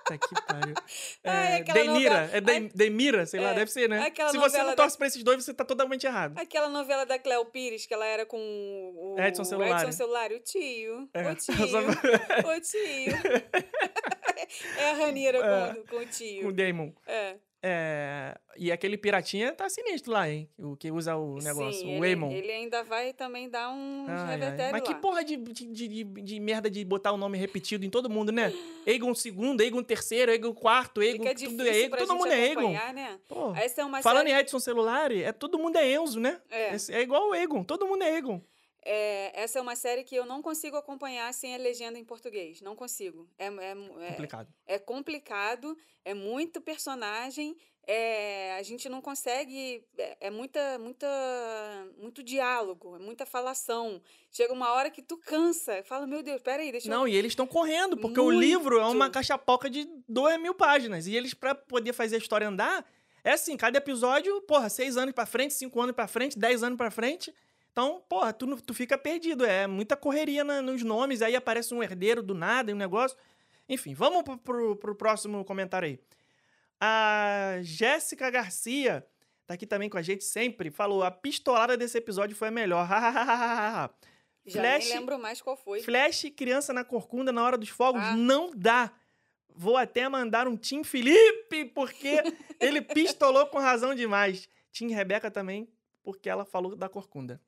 Tá 0.06 0.16
que 0.18 0.34
pariu. 0.46 0.74
Ai, 1.24 1.52
É, 1.52 1.56
aquela 1.56 1.78
Denira, 1.80 2.10
novela- 2.20 2.30
é 2.36 2.40
Dem- 2.40 2.70
Demira, 2.74 3.26
sei 3.26 3.40
lá, 3.40 3.50
É, 3.50 3.54
deve 3.54 3.70
ser, 3.70 3.88
né? 3.88 4.12
Se 4.30 4.38
você 4.38 4.58
não 4.58 4.66
da- 4.66 4.76
torce 4.76 4.96
pra 4.96 5.06
esses 5.08 5.22
dois, 5.22 5.44
você 5.44 5.52
tá 5.52 5.64
totalmente 5.64 6.06
errado. 6.06 6.38
Aquela 6.38 6.68
novela 6.68 7.04
da 7.04 7.18
Cleo 7.18 7.44
Pires, 7.46 7.86
que 7.86 7.92
ela 7.94 8.06
era 8.06 8.24
com 8.24 8.38
o 8.38 9.16
Edson 9.18 9.42
Celulari. 9.44 9.72
Edson 9.82 9.92
Celulari, 9.92 10.34
o 10.36 10.40
tio. 10.40 11.08
É, 11.12 11.22
O 11.30 11.34
tio. 11.36 11.68
só- 11.68 11.80
o 12.50 12.60
tio. 12.60 13.16
é 14.78 14.90
a 14.90 14.94
Ranira 14.94 15.38
É, 15.38 15.74
com, 15.74 15.74
com 15.74 15.80
o 15.80 15.86
Com 15.86 15.96
o 16.04 16.06
tio. 16.06 16.52
Damon. 16.52 16.92
É. 17.06 17.36
É, 17.68 18.38
e 18.56 18.70
aquele 18.70 18.96
piratinha 18.96 19.50
tá 19.52 19.68
sinistro 19.68 20.12
lá, 20.12 20.30
hein? 20.30 20.48
O 20.56 20.76
que 20.76 20.88
usa 20.92 21.16
o 21.16 21.38
negócio, 21.38 21.80
Sim, 21.80 21.94
o 21.98 22.04
ele, 22.04 22.06
Aemon. 22.14 22.30
ele 22.30 22.52
ainda 22.52 22.84
vai 22.84 23.12
também 23.12 23.50
dar 23.50 23.70
um 23.70 24.06
Ai, 24.08 24.38
Mas 24.70 24.82
que 24.82 24.92
lá. 24.92 24.98
porra 25.00 25.24
de, 25.24 25.36
de, 25.36 25.66
de, 25.88 26.04
de- 26.04 26.38
merda 26.38 26.70
de 26.70 26.84
botar 26.84 27.10
o 27.10 27.16
nome 27.16 27.36
repetido 27.36 27.84
em 27.84 27.90
todo 27.90 28.08
mundo, 28.08 28.30
né? 28.30 28.52
Egon 28.86 29.10
II, 29.12 29.66
Egon 29.66 29.80
III, 29.80 30.34
Egon 30.34 30.50
IV, 30.50 31.08
Egon, 31.08 31.24
Fica 31.24 31.34
tudo 31.34 31.66
é 31.66 31.76
Egon. 31.76 31.96
Todo 31.96 32.14
mundo 32.14 32.28
é 32.28 32.50
Egon. 32.52 32.72
né? 32.72 33.18
Pô, 33.26 33.52
Falando 34.00 34.28
série... 34.28 34.38
em 34.38 34.40
Edson 34.40 34.60
Celular, 34.60 35.10
é 35.10 35.32
todo 35.32 35.58
mundo 35.58 35.76
é 35.76 35.90
Enzo, 35.92 36.20
né? 36.20 36.40
É. 36.48 36.76
É 36.90 37.00
igual 37.00 37.30
o 37.30 37.34
Egon, 37.34 37.64
todo 37.64 37.84
mundo 37.84 38.04
é 38.04 38.14
Egon. 38.16 38.40
É, 38.88 39.32
essa 39.34 39.58
é 39.58 39.62
uma 39.62 39.74
série 39.74 40.04
que 40.04 40.14
eu 40.14 40.24
não 40.24 40.40
consigo 40.40 40.76
acompanhar 40.76 41.32
sem 41.34 41.54
a 41.54 41.58
legenda 41.58 41.98
em 41.98 42.04
português. 42.04 42.60
Não 42.60 42.76
consigo. 42.76 43.28
É, 43.36 43.46
é, 43.46 43.70
é 43.70 44.08
Complicado. 44.10 44.48
é 44.66 44.78
complicado, 44.78 45.76
é 46.04 46.14
muito 46.14 46.60
personagem, 46.60 47.56
é, 47.84 48.56
a 48.56 48.62
gente 48.62 48.88
não 48.88 49.00
consegue. 49.00 49.84
É, 49.98 50.16
é 50.26 50.30
muita, 50.30 50.78
muita, 50.78 51.06
muito 51.98 52.22
diálogo, 52.22 52.96
é 52.96 52.98
muita 52.98 53.26
falação. 53.26 54.00
Chega 54.30 54.52
uma 54.52 54.72
hora 54.72 54.90
que 54.90 55.02
tu 55.02 55.16
cansa. 55.16 55.82
Fala, 55.84 56.06
meu 56.06 56.22
Deus, 56.22 56.40
peraí, 56.40 56.70
deixa 56.70 56.88
eu. 56.88 56.96
Não, 56.96 57.08
e 57.08 57.14
eles 57.14 57.32
estão 57.32 57.46
correndo, 57.46 57.96
porque 57.96 58.20
o 58.20 58.30
livro 58.30 58.78
é 58.78 58.84
uma 58.84 58.94
Muito. 58.94 59.12
cachapoca 59.12 59.68
de 59.68 59.88
2 60.08 60.40
mil 60.40 60.54
páginas. 60.54 61.06
E 61.06 61.14
eles, 61.14 61.34
pra 61.34 61.54
poder 61.54 61.92
fazer 61.92 62.16
a 62.16 62.18
história 62.18 62.48
andar, 62.48 62.84
é 63.22 63.32
assim, 63.32 63.56
cada 63.56 63.78
episódio, 63.78 64.40
porra, 64.42 64.68
seis 64.68 64.96
anos 64.96 65.12
pra 65.12 65.26
frente, 65.26 65.54
cinco 65.54 65.80
anos 65.80 65.94
pra 65.94 66.06
frente, 66.06 66.38
dez 66.38 66.62
anos 66.62 66.76
pra 66.76 66.90
frente. 66.90 67.34
Então, 67.76 68.02
porra, 68.08 68.32
tu, 68.32 68.56
tu 68.62 68.72
fica 68.72 68.96
perdido. 68.96 69.44
É 69.44 69.66
muita 69.66 69.94
correria 69.98 70.42
na- 70.42 70.62
nos 70.62 70.82
nomes, 70.82 71.20
aí 71.20 71.36
aparece 71.36 71.74
um 71.74 71.82
herdeiro 71.82 72.22
do 72.22 72.32
nada 72.32 72.70
e 72.70 72.74
um 72.74 72.76
negócio. 72.78 73.14
Enfim, 73.68 73.92
vamos 73.92 74.22
pro, 74.22 74.38
pro, 74.38 74.76
pro 74.76 74.94
próximo 74.94 75.44
comentário 75.44 75.86
aí. 75.88 76.00
A 76.80 77.58
Jéssica 77.60 78.30
Garcia 78.30 79.06
tá 79.46 79.52
aqui 79.52 79.66
também 79.66 79.90
com 79.90 79.98
a 79.98 80.02
gente 80.02 80.24
sempre. 80.24 80.70
Falou: 80.70 81.02
a 81.04 81.10
pistolada 81.10 81.76
desse 81.76 81.98
episódio 81.98 82.34
foi 82.34 82.48
a 82.48 82.50
melhor. 82.50 82.88
Já 84.46 84.60
Flash- 84.62 84.88
nem 84.88 84.98
lembro 84.98 85.18
mais 85.18 85.42
qual 85.42 85.54
foi. 85.54 85.80
Flash, 85.82 86.30
criança 86.34 86.72
na 86.72 86.82
corcunda 86.82 87.30
na 87.30 87.44
hora 87.44 87.58
dos 87.58 87.68
fogos, 87.68 88.00
Ah. 88.02 88.16
não 88.16 88.52
dá. 88.56 88.90
Vou 89.54 89.76
até 89.76 90.08
mandar 90.08 90.48
um 90.48 90.56
Tim 90.56 90.82
Felipe, 90.82 91.66
porque 91.74 92.22
ele 92.58 92.80
pistolou 92.80 93.44
com 93.48 93.58
razão 93.58 93.94
demais. 93.94 94.48
Tim 94.72 94.88
Rebeca 94.88 95.30
também, 95.30 95.68
porque 96.02 96.30
ela 96.30 96.46
falou 96.46 96.74
da 96.74 96.88
corcunda. 96.88 97.38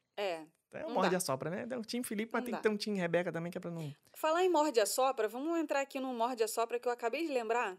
É. 0.72 0.84
Um 0.84 0.88
Não 0.88 0.94
morde 0.94 1.16
a 1.16 1.20
sopra, 1.20 1.50
né? 1.50 1.66
Tem 1.66 1.78
um 1.78 1.82
Tim 1.82 2.02
Felipe, 2.02 2.30
mas 2.32 2.40
Não 2.42 2.44
tem 2.46 2.52
dá. 2.52 2.58
que 2.58 2.62
ter 2.62 2.68
um 2.68 2.76
Tim 2.76 2.94
Rebeca 2.94 3.32
também, 3.32 3.50
que 3.50 3.58
é 3.58 3.60
pra 3.60 3.70
não. 3.70 3.94
Falar 4.14 4.44
em 4.44 4.50
morde 4.50 4.78
a 4.80 4.86
sopra, 4.86 5.26
vamos 5.28 5.58
entrar 5.58 5.80
aqui 5.80 5.98
no 5.98 6.12
morde 6.12 6.42
a 6.42 6.48
sopra 6.48 6.78
que 6.78 6.86
eu 6.86 6.92
acabei 6.92 7.26
de 7.26 7.32
lembrar. 7.32 7.76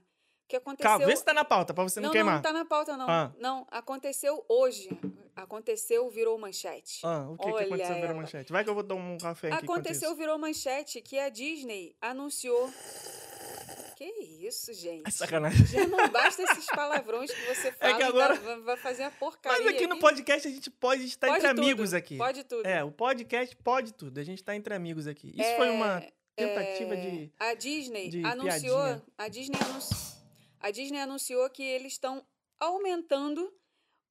Que 0.47 0.55
aconteceu. 0.55 0.89
Calma, 0.89 1.05
vê 1.05 1.15
se 1.15 1.23
tá 1.23 1.31
na 1.31 1.45
pauta, 1.45 1.75
pra 1.75 1.83
você 1.83 1.99
não, 1.99 2.07
não, 2.07 2.11
queimar. 2.13 2.35
não 2.35 2.41
tá 2.41 2.51
na 2.51 2.65
pauta, 2.65 2.97
não. 2.97 3.07
Ah. 3.07 3.31
Não, 3.37 3.67
aconteceu 3.69 4.43
hoje. 4.49 4.89
Aconteceu, 5.35 6.09
virou 6.09 6.37
manchete. 6.39 7.01
Ah, 7.03 7.27
o 7.29 7.37
que, 7.37 7.43
que 7.45 7.51
Olha 7.51 7.65
aconteceu 7.67 7.93
virou 7.93 8.09
ela. 8.09 8.13
manchete? 8.21 8.51
Vai 8.51 8.63
que 8.63 8.69
eu 8.69 8.73
vou 8.73 8.81
dar 8.81 8.95
um 8.95 9.17
café 9.19 9.51
aqui. 9.53 9.63
Aconteceu, 9.63 10.15
virou 10.15 10.39
manchete 10.39 11.01
que 11.01 11.19
a 11.19 11.29
Disney 11.29 11.95
anunciou. 12.01 12.67
Que 13.99 14.05
isso, 14.47 14.73
gente? 14.73 15.03
É 15.05 15.11
sacanagem. 15.11 15.65
Já 15.67 15.85
não 15.85 16.07
basta 16.09 16.41
esses 16.41 16.65
palavrões 16.67 17.29
que 17.29 17.41
você 17.53 17.69
fala 17.77 17.95
que 17.97 18.01
e 18.01 18.05
agora- 18.05 18.37
dá- 18.37 18.55
vai- 18.59 18.77
fazer 18.77 19.03
a 19.03 19.11
porcaria. 19.11 19.59
Mas 19.65 19.75
aqui 19.75 19.85
no 19.87 19.99
podcast 19.99 20.47
a 20.47 20.51
gente 20.51 20.69
pode 20.71 21.03
estar 21.03 21.27
Pode 21.27 21.39
entre 21.45 21.49
tudo, 21.55 21.61
amigos 21.65 21.93
aqui. 21.93 22.17
Pode 22.17 22.43
tudo. 22.45 22.65
É, 22.65 22.81
o 22.81 22.91
podcast 22.93 23.53
pode 23.57 23.93
tudo. 23.93 24.17
A 24.17 24.23
gente 24.23 24.41
tá 24.41 24.55
entre 24.55 24.73
amigos 24.73 25.05
aqui. 25.05 25.33
Isso 25.37 25.53
foi 25.57 25.69
uma 25.69 26.01
tentativa 26.33 26.93
É, 26.95 27.01
de. 27.01 27.31
A 27.37 27.53
Disney 27.55 28.07
de 28.09 28.23
anunciou. 28.23 28.77
piadinha. 28.77 29.03
A 29.17 29.27
Disney, 29.27 29.59
anunci- 29.61 30.15
a 30.61 30.71
Disney 30.71 30.99
anunciou 31.01 31.49
que 31.49 31.61
eles 31.63 31.91
estão 31.91 32.25
aumentando 32.57 33.53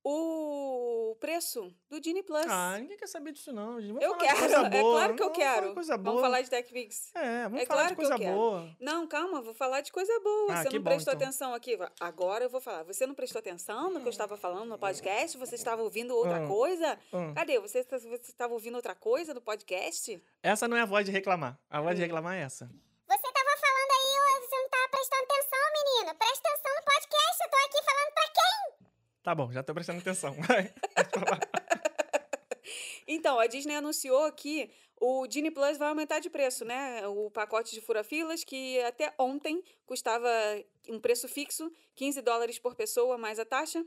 o 0.05 1.17
preço 1.21 1.73
do 1.89 2.01
Disney 2.01 2.23
Plus. 2.23 2.47
Ah, 2.49 2.77
ninguém 2.79 2.97
quer 2.97 3.07
saber 3.07 3.33
disso, 3.33 3.53
não. 3.53 3.81
gente. 3.81 3.93
Vamos 3.93 4.03
eu 4.05 4.15
falar 4.15 4.19
de 4.19 4.27
quero, 4.29 4.39
coisa 4.41 4.57
é 4.67 4.81
boa. 4.83 4.93
claro 4.93 5.15
que 5.17 5.23
eu 5.23 5.27
Vamos 5.27 5.39
falar 5.39 5.55
de 5.55 5.61
quero. 5.63 5.75
Coisa 5.75 5.97
boa. 5.99 6.05
Vamos 6.15 6.21
falar 6.21 6.43
de 6.43 6.51
TechPix. 6.51 7.11
É, 7.15 7.43
vamos 7.45 7.61
É 7.63 7.67
falar 7.67 7.81
claro 7.81 7.89
de 7.89 7.95
que 7.97 8.01
eu 8.05 8.09
coisa 8.09 8.25
quero. 8.25 8.37
boa. 8.37 8.77
Não, 8.81 9.07
calma, 9.07 9.43
vou 9.43 9.55
falar 9.55 9.81
de 9.81 9.93
coisa 9.93 10.21
boa. 10.21 10.53
Ah, 10.53 10.63
você 10.63 10.71
não 10.71 10.79
bom, 10.83 10.91
prestou 10.91 11.15
então. 11.15 11.27
atenção 11.29 11.55
aqui. 11.55 11.79
Agora 12.01 12.45
eu 12.45 12.51
vou 12.51 12.61
falar. 12.61 12.83
Você 12.85 13.07
não 13.07 13.15
prestou 13.15 13.39
atenção 13.41 13.91
no 13.91 14.01
que 14.01 14.07
eu 14.07 14.11
estava 14.11 14.37
falando 14.37 14.69
no 14.69 14.79
podcast? 14.79 15.37
Você 15.39 15.55
estava 15.55 15.83
ouvindo 15.83 16.15
outra 16.15 16.45
Ah. 16.45 16.49
coisa? 16.49 16.99
Hum. 17.13 17.35
Cadê? 17.35 17.59
Você 17.59 17.79
está- 17.81 17.99
você 17.99 18.17
estava 18.31 18.53
ouvindo 18.55 18.75
outra 18.77 18.95
coisa 18.95 19.35
no 19.35 19.41
podcast? 19.41 20.23
Essa 20.43 20.69
não 20.69 20.77
é 20.77 20.81
a 20.83 20.87
voz 20.87 21.05
de 21.07 21.13
reclamar. 21.13 21.59
A 21.71 21.81
voz 21.81 21.97
de 21.97 22.03
Hum. 22.03 22.07
reclamar 22.07 22.37
é 22.37 22.43
essa. 22.43 22.67
Você 22.67 23.23
tava 23.33 23.57
falando 23.57 23.91
aí, 23.91 24.41
você 24.47 24.57
não 24.61 24.69
tava 24.69 24.89
prestando 24.91 25.23
atenção, 25.25 25.59
menino. 25.73 26.15
Presta 26.19 26.49
atenção 26.49 26.75
no 26.77 26.85
podcast, 26.85 27.43
eu 27.43 27.51
tô 27.51 27.57
aqui 27.57 27.85
falando 27.85 28.13
pra 28.15 28.29
quem? 28.35 28.79
Tá 29.29 29.35
bom, 29.35 29.53
já 29.53 29.63
tô 29.63 29.75
prestando 29.75 30.01
atenção. 30.01 30.35
Então, 33.11 33.39
a 33.39 33.47
Disney 33.47 33.75
anunciou 33.75 34.31
que 34.33 34.71
o 35.01 35.27
Disney 35.27 35.51
Plus 35.51 35.79
vai 35.79 35.89
aumentar 35.89 36.19
de 36.19 36.29
preço, 36.29 36.63
né? 36.63 37.07
O 37.09 37.31
pacote 37.31 37.75
de 37.75 37.81
fura-filas, 37.81 38.45
que 38.45 38.79
até 38.83 39.15
ontem 39.19 39.65
custava 39.87 40.29
um 40.91 41.01
preço 41.01 41.27
fixo, 41.27 41.73
15 41.95 42.21
dólares 42.21 42.59
por 42.59 42.75
pessoa 42.75 43.17
mais 43.17 43.39
a 43.39 43.47
taxa. 43.47 43.83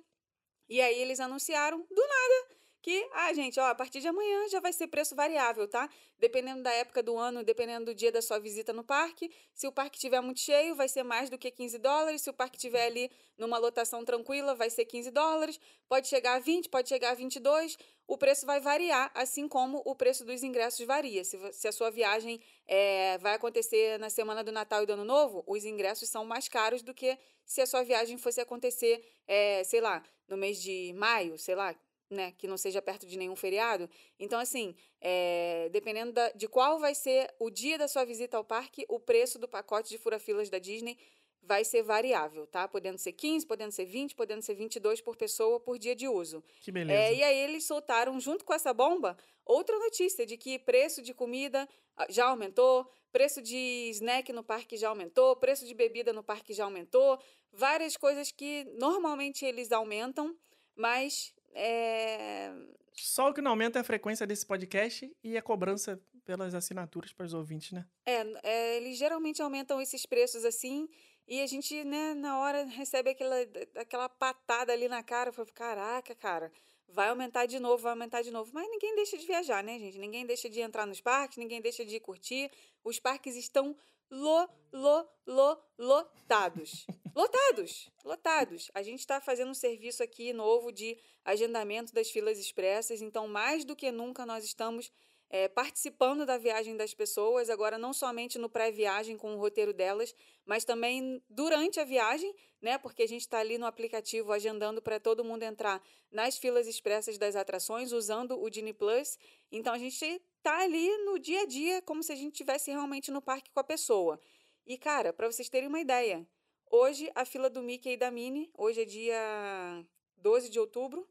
E 0.67 0.81
aí 0.81 0.99
eles 0.99 1.19
anunciaram, 1.19 1.85
do 1.89 2.01
nada, 2.01 2.55
que, 2.81 3.07
ah, 3.13 3.31
gente, 3.33 3.59
ó, 3.59 3.65
a 3.65 3.75
partir 3.75 3.99
de 4.01 4.07
amanhã 4.07 4.49
já 4.49 4.59
vai 4.59 4.73
ser 4.73 4.87
preço 4.87 5.15
variável, 5.15 5.67
tá? 5.67 5.87
Dependendo 6.17 6.63
da 6.63 6.71
época 6.71 7.03
do 7.03 7.15
ano, 7.15 7.43
dependendo 7.43 7.85
do 7.85 7.95
dia 7.95 8.11
da 8.11 8.21
sua 8.21 8.39
visita 8.39 8.73
no 8.73 8.83
parque. 8.83 9.31
Se 9.53 9.67
o 9.67 9.71
parque 9.71 9.97
estiver 9.97 10.19
muito 10.19 10.39
cheio, 10.39 10.75
vai 10.75 10.87
ser 10.87 11.03
mais 11.03 11.29
do 11.29 11.37
que 11.37 11.51
15 11.51 11.77
dólares. 11.77 12.23
Se 12.23 12.29
o 12.29 12.33
parque 12.33 12.57
estiver 12.57 12.85
ali 12.87 13.11
numa 13.37 13.59
lotação 13.59 14.03
tranquila, 14.03 14.55
vai 14.55 14.69
ser 14.69 14.85
15 14.85 15.11
dólares. 15.11 15.59
Pode 15.87 16.07
chegar 16.07 16.35
a 16.35 16.39
20, 16.39 16.69
pode 16.69 16.89
chegar 16.89 17.11
a 17.11 17.13
22. 17.13 17.77
O 18.07 18.17
preço 18.17 18.47
vai 18.47 18.59
variar, 18.59 19.11
assim 19.13 19.47
como 19.47 19.81
o 19.85 19.95
preço 19.95 20.25
dos 20.25 20.41
ingressos 20.41 20.85
varia. 20.85 21.23
Se, 21.23 21.37
se 21.53 21.67
a 21.67 21.71
sua 21.71 21.91
viagem 21.91 22.41
eh, 22.67 23.17
vai 23.19 23.35
acontecer 23.35 23.99
na 23.99 24.09
semana 24.09 24.43
do 24.43 24.51
Natal 24.51 24.81
e 24.81 24.85
do 24.87 24.93
Ano 24.93 25.05
Novo, 25.05 25.43
os 25.45 25.65
ingressos 25.65 26.09
são 26.09 26.25
mais 26.25 26.47
caros 26.47 26.81
do 26.81 26.93
que 26.93 27.17
se 27.45 27.61
a 27.61 27.65
sua 27.67 27.83
viagem 27.83 28.17
fosse 28.17 28.41
acontecer, 28.41 29.05
eh, 29.27 29.63
sei 29.65 29.81
lá, 29.81 30.03
no 30.27 30.35
mês 30.35 30.61
de 30.61 30.93
maio, 30.93 31.37
sei 31.37 31.53
lá, 31.55 31.75
né, 32.13 32.33
que 32.37 32.47
não 32.47 32.57
seja 32.57 32.81
perto 32.81 33.05
de 33.05 33.17
nenhum 33.17 33.35
feriado. 33.35 33.89
Então, 34.19 34.39
assim, 34.39 34.75
eh, 34.99 35.69
dependendo 35.71 36.11
da- 36.11 36.29
de 36.31 36.47
qual 36.47 36.79
vai 36.79 36.93
ser 36.93 37.33
o 37.39 37.49
dia 37.49 37.77
da 37.77 37.87
sua 37.87 38.03
visita 38.05 38.37
ao 38.37 38.43
parque, 38.43 38.85
o 38.89 38.99
preço 38.99 39.39
do 39.39 39.47
pacote 39.47 39.89
de 39.89 39.97
fura-filas 39.97 40.49
da 40.49 40.59
Disney 40.59 40.97
vai 41.43 41.63
ser 41.63 41.81
variável, 41.81 42.45
tá? 42.45 42.67
Podendo 42.67 42.97
ser 42.99 43.13
15, 43.13 43.47
podendo 43.47 43.71
ser 43.71 43.85
20, 43.85 44.13
podendo 44.13 44.41
ser 44.43 44.53
22 44.53 45.01
por 45.01 45.15
pessoa 45.15 45.59
por 45.59 45.79
dia 45.79 45.95
de 45.95 46.07
uso. 46.07 46.43
Que 46.59 46.71
beleza. 46.71 46.99
É, 46.99 47.13
e 47.15 47.23
aí 47.23 47.37
eles 47.37 47.63
soltaram, 47.65 48.19
junto 48.19 48.45
com 48.45 48.53
essa 48.53 48.71
bomba, 48.73 49.17
outra 49.43 49.77
notícia 49.79 50.23
de 50.25 50.37
que 50.37 50.59
preço 50.59 51.01
de 51.01 51.13
comida 51.13 51.67
ah, 51.97 52.05
já 52.09 52.27
aumentou, 52.27 52.87
preço 53.11 53.41
de 53.41 53.89
snack 53.91 54.31
no 54.31 54.43
parque 54.43 54.77
já 54.77 54.89
aumentou, 54.89 55.35
preço 55.35 55.65
de 55.65 55.73
bebida 55.73 56.13
no 56.13 56.23
parque 56.23 56.53
já 56.53 56.63
aumentou, 56.65 57.19
várias 57.51 57.97
coisas 57.97 58.31
que 58.31 58.63
normalmente 58.77 59.43
eles 59.43 59.71
aumentam, 59.71 60.37
mas 60.75 61.33
é, 61.53 62.53
Só 62.93 63.29
o 63.29 63.33
que 63.33 63.41
não 63.41 63.51
aumenta 63.51 63.79
é 63.79 63.81
a 63.81 63.85
frequência 63.85 64.25
desse 64.25 64.45
podcast 64.45 65.11
e 65.23 65.37
a 65.37 65.41
cobrança 65.41 66.01
pelas 66.25 66.53
assinaturas 66.53 67.11
para 67.13 67.25
os 67.25 67.33
ouvintes, 67.33 67.71
né? 67.71 67.85
é, 68.05 68.23
é, 68.43 68.77
eles 68.77 68.97
geralmente 68.97 69.41
aumentam 69.41 69.81
esses 69.81 70.05
preços 70.05 70.45
assim 70.45 70.87
e 71.27 71.41
a 71.41 71.47
gente, 71.47 71.83
né, 71.83 72.13
na 72.13 72.39
hora 72.39 72.65
recebe 72.65 73.11
aquela, 73.11 73.35
aquela 73.75 74.09
patada 74.09 74.73
ali 74.73 74.87
na 74.87 75.01
cara, 75.01 75.31
fala, 75.31 75.47
caraca, 75.53 76.13
cara, 76.13 76.51
vai 76.89 77.09
aumentar 77.09 77.45
de 77.45 77.59
novo, 77.59 77.83
vai 77.83 77.93
aumentar 77.93 78.21
de 78.21 78.31
novo. 78.31 78.51
Mas 78.53 78.69
ninguém 78.69 78.95
deixa 78.95 79.17
de 79.17 79.25
viajar, 79.25 79.63
né, 79.63 79.79
gente? 79.79 79.97
Ninguém 79.97 80.25
deixa 80.25 80.49
de 80.49 80.59
entrar 80.59 80.85
nos 80.85 80.99
parques, 80.99 81.37
ninguém 81.37 81.61
deixa 81.61 81.85
de 81.85 81.99
curtir. 81.99 82.51
Os 82.83 82.99
parques 82.99 83.35
estão 83.35 83.75
lo, 84.11 84.47
lo, 84.71 85.09
lo, 85.25 85.57
lotados. 85.77 86.85
lotados, 87.15 87.89
lotados. 88.03 88.69
A 88.73 88.83
gente 88.83 88.99
está 88.99 89.21
fazendo 89.21 89.51
um 89.51 89.55
serviço 89.55 90.03
aqui 90.03 90.33
novo 90.33 90.71
de 90.71 90.97
agendamento 91.23 91.93
das 91.93 92.11
filas 92.11 92.37
expressas, 92.37 93.01
então 93.01 93.27
mais 93.27 93.63
do 93.63 93.75
que 93.75 93.91
nunca 93.91 94.25
nós 94.25 94.43
estamos 94.43 94.91
é, 95.29 95.47
participando 95.47 96.25
da 96.25 96.37
viagem 96.37 96.75
das 96.75 96.93
pessoas, 96.93 97.49
agora 97.49 97.77
não 97.77 97.93
somente 97.93 98.37
no 98.37 98.49
pré-viagem 98.49 99.15
com 99.15 99.33
o 99.33 99.39
roteiro 99.39 99.73
delas, 99.73 100.13
mas 100.45 100.65
também 100.65 101.23
durante 101.29 101.79
a 101.79 101.85
viagem, 101.85 102.35
né? 102.61 102.77
Porque 102.77 103.03
a 103.03 103.07
gente 103.07 103.21
está 103.21 103.39
ali 103.39 103.57
no 103.57 103.65
aplicativo 103.65 104.33
agendando 104.33 104.81
para 104.81 104.99
todo 104.99 105.23
mundo 105.23 105.43
entrar 105.43 105.81
nas 106.11 106.37
filas 106.37 106.67
expressas 106.67 107.17
das 107.17 107.37
atrações 107.37 107.93
usando 107.93 108.37
o 108.41 108.49
Disney 108.49 108.73
Plus. 108.73 109.17
Então 109.49 109.73
a 109.73 109.77
gente 109.77 110.21
está 110.41 110.59
ali 110.63 110.89
no 111.05 111.19
dia 111.19 111.41
a 111.43 111.45
dia, 111.45 111.81
como 111.83 112.01
se 112.01 112.11
a 112.11 112.15
gente 112.15 112.33
estivesse 112.33 112.71
realmente 112.71 113.11
no 113.11 113.21
parque 113.21 113.51
com 113.51 113.59
a 113.59 113.63
pessoa. 113.63 114.19
E, 114.65 114.77
cara, 114.77 115.13
para 115.13 115.31
vocês 115.31 115.47
terem 115.49 115.69
uma 115.69 115.79
ideia, 115.79 116.27
hoje 116.69 117.11
a 117.13 117.23
fila 117.25 117.49
do 117.49 117.61
Mickey 117.61 117.91
e 117.93 117.97
da 117.97 118.09
Minnie, 118.09 118.49
hoje 118.57 118.81
é 118.81 118.85
dia 118.85 119.85
12 120.17 120.49
de 120.49 120.59
outubro, 120.59 121.07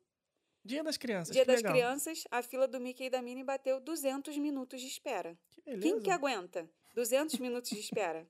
Dia 0.63 0.85
das 0.85 0.99
crianças. 0.99 1.33
Dia 1.35 1.43
das 1.47 1.57
legal. 1.63 1.73
Crianças, 1.73 2.25
a 2.31 2.43
fila 2.43 2.69
do 2.69 2.79
Mickey 2.79 3.05
e 3.05 3.11
da 3.11 3.23
Minnie 3.23 3.43
bateu 3.43 3.81
200 3.81 4.37
minutos 4.37 4.79
de 4.83 4.89
espera. 4.89 5.39
Que 5.49 5.63
beleza. 5.63 5.83
Quem 5.83 6.01
que 6.03 6.11
aguenta 6.11 6.71
200 6.95 7.39
minutos 7.41 7.71
de 7.71 7.81
espera? 7.81 8.29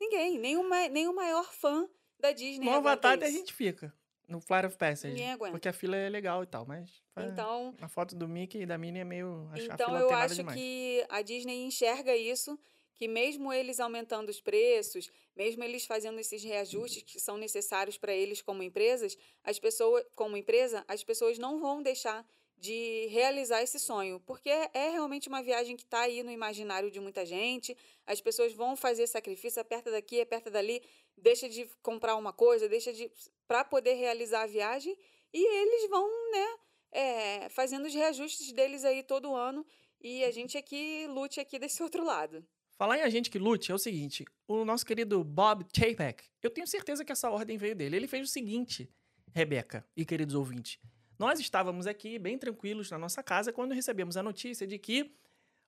Ninguém, 0.00 0.38
nem 0.38 0.56
o, 0.56 0.66
ma- 0.66 0.88
nem 0.88 1.06
o 1.06 1.14
maior 1.14 1.52
fã 1.52 1.86
da 2.18 2.32
Disney 2.32 2.64
No 2.64 2.76
Avatar 2.76 3.12
até 3.16 3.26
a 3.26 3.30
gente 3.30 3.52
fica. 3.52 3.92
No 4.28 4.40
Flight 4.40 4.66
of 4.66 4.76
Passage. 4.76 5.14
Ninguém 5.14 5.32
aguenta. 5.32 5.52
Porque 5.52 5.68
a 5.68 5.72
fila 5.72 5.96
é 5.96 6.08
legal 6.08 6.42
e 6.42 6.46
tal, 6.46 6.66
mas... 6.66 6.90
Então, 7.16 7.74
A 7.80 7.88
foto 7.88 8.14
do 8.16 8.28
Mickey 8.28 8.62
e 8.62 8.66
da 8.66 8.76
Minnie 8.76 9.00
é 9.00 9.04
meio... 9.04 9.48
a 9.52 9.58
então 9.58 9.96
eu 9.96 10.10
acho 10.10 10.34
demais. 10.34 10.58
que 10.58 11.04
a 11.08 11.22
Disney 11.22 11.64
enxerga 11.64 12.14
isso, 12.16 12.58
que 12.94 13.06
mesmo 13.06 13.52
eles 13.52 13.78
aumentando 13.78 14.28
os 14.28 14.40
preços, 14.40 15.10
mesmo 15.36 15.62
eles 15.62 15.86
fazendo 15.86 16.18
esses 16.18 16.42
reajustes 16.42 17.02
que 17.02 17.20
são 17.20 17.36
necessários 17.36 17.96
para 17.98 18.12
eles 18.12 18.42
como 18.42 18.62
empresas, 18.62 19.16
as 19.44 19.58
pessoas, 19.58 20.04
como 20.14 20.36
empresa, 20.36 20.84
as 20.88 21.04
pessoas 21.04 21.38
não 21.38 21.60
vão 21.60 21.82
deixar 21.82 22.26
de 22.58 23.06
realizar 23.08 23.62
esse 23.62 23.78
sonho, 23.78 24.18
porque 24.20 24.48
é, 24.48 24.70
é 24.72 24.90
realmente 24.90 25.28
uma 25.28 25.42
viagem 25.42 25.76
que 25.76 25.82
está 25.82 26.00
aí 26.00 26.22
no 26.22 26.30
imaginário 26.30 26.90
de 26.90 26.98
muita 26.98 27.26
gente. 27.26 27.76
As 28.06 28.20
pessoas 28.20 28.54
vão 28.54 28.74
fazer 28.74 29.06
sacrifício, 29.06 29.60
aperta 29.60 29.90
daqui, 29.90 30.20
aperta 30.20 30.50
dali, 30.50 30.82
deixa 31.16 31.48
de 31.48 31.68
comprar 31.82 32.16
uma 32.16 32.32
coisa, 32.32 32.68
deixa 32.68 32.92
de 32.92 33.10
para 33.46 33.64
poder 33.64 33.94
realizar 33.94 34.42
a 34.42 34.46
viagem 34.46 34.96
e 35.32 35.56
eles 35.62 35.90
vão, 35.90 36.08
né, 36.32 36.58
é, 36.92 37.48
fazendo 37.48 37.86
os 37.86 37.94
reajustes 37.94 38.52
deles 38.52 38.84
aí 38.84 39.02
todo 39.02 39.34
ano 39.34 39.64
e 40.00 40.24
a 40.24 40.30
gente 40.30 40.56
aqui 40.56 41.06
lute 41.08 41.40
aqui 41.40 41.58
desse 41.58 41.82
outro 41.84 42.04
lado. 42.04 42.44
Falar 42.76 42.98
em 42.98 43.02
a 43.02 43.08
gente 43.08 43.30
que 43.30 43.38
lute 43.38 43.72
é 43.72 43.74
o 43.74 43.78
seguinte: 43.78 44.24
o 44.46 44.64
nosso 44.64 44.84
querido 44.84 45.24
Bob 45.24 45.64
Chapek, 45.74 46.24
eu 46.42 46.50
tenho 46.50 46.66
certeza 46.66 47.04
que 47.04 47.12
essa 47.12 47.30
ordem 47.30 47.56
veio 47.56 47.74
dele. 47.74 47.96
Ele 47.96 48.06
fez 48.06 48.28
o 48.28 48.30
seguinte, 48.30 48.90
Rebeca 49.32 49.86
e 49.96 50.04
queridos 50.04 50.34
ouvintes. 50.34 50.78
Nós 51.18 51.40
estávamos 51.40 51.86
aqui 51.86 52.18
bem 52.18 52.36
tranquilos 52.36 52.90
na 52.90 52.98
nossa 52.98 53.22
casa 53.22 53.52
quando 53.52 53.72
recebemos 53.72 54.16
a 54.18 54.22
notícia 54.22 54.66
de 54.66 54.78
que 54.78 55.14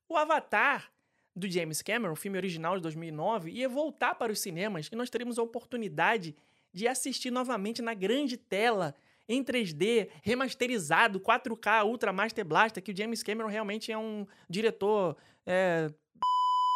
o 0.07 0.17
Avatar 0.17 0.93
do 1.39 1.49
James 1.49 1.81
Cameron, 1.83 2.13
o 2.13 2.17
filme 2.17 2.37
original 2.37 2.77
de 2.77 2.83
2009, 2.83 3.51
ia 3.51 3.69
voltar 3.69 4.15
para 4.15 4.33
os 4.33 4.41
cinemas 4.41 4.89
e 4.93 4.97
nós 4.97 5.09
teríamos 5.09 5.39
a 5.39 5.43
oportunidade 5.43 6.35
de 6.73 6.87
assistir 6.87 7.31
novamente 7.31 7.81
na 7.81 7.95
grande 7.95 8.37
tela, 8.37 8.95
em 9.29 9.45
3D, 9.45 10.09
remasterizado, 10.23 11.21
4K, 11.21 11.85
Ultra 11.85 12.13
Master 12.13 12.45
Blaster, 12.45 12.83
que 12.83 12.93
o 12.93 12.97
James 12.97 13.23
Cameron 13.23 13.49
realmente 13.49 13.93
é 13.93 13.99
um 13.99 14.27
diretor 14.49 15.17
é, 15.47 15.89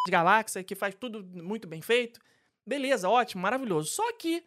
de 0.06 0.10
galáxia, 0.10 0.62
que 0.62 0.74
faz 0.74 0.94
tudo 0.94 1.24
muito 1.42 1.66
bem 1.66 1.80
feito. 1.80 2.20
Beleza, 2.66 3.08
ótimo, 3.08 3.42
maravilhoso. 3.42 3.90
Só 3.90 4.12
que 4.12 4.44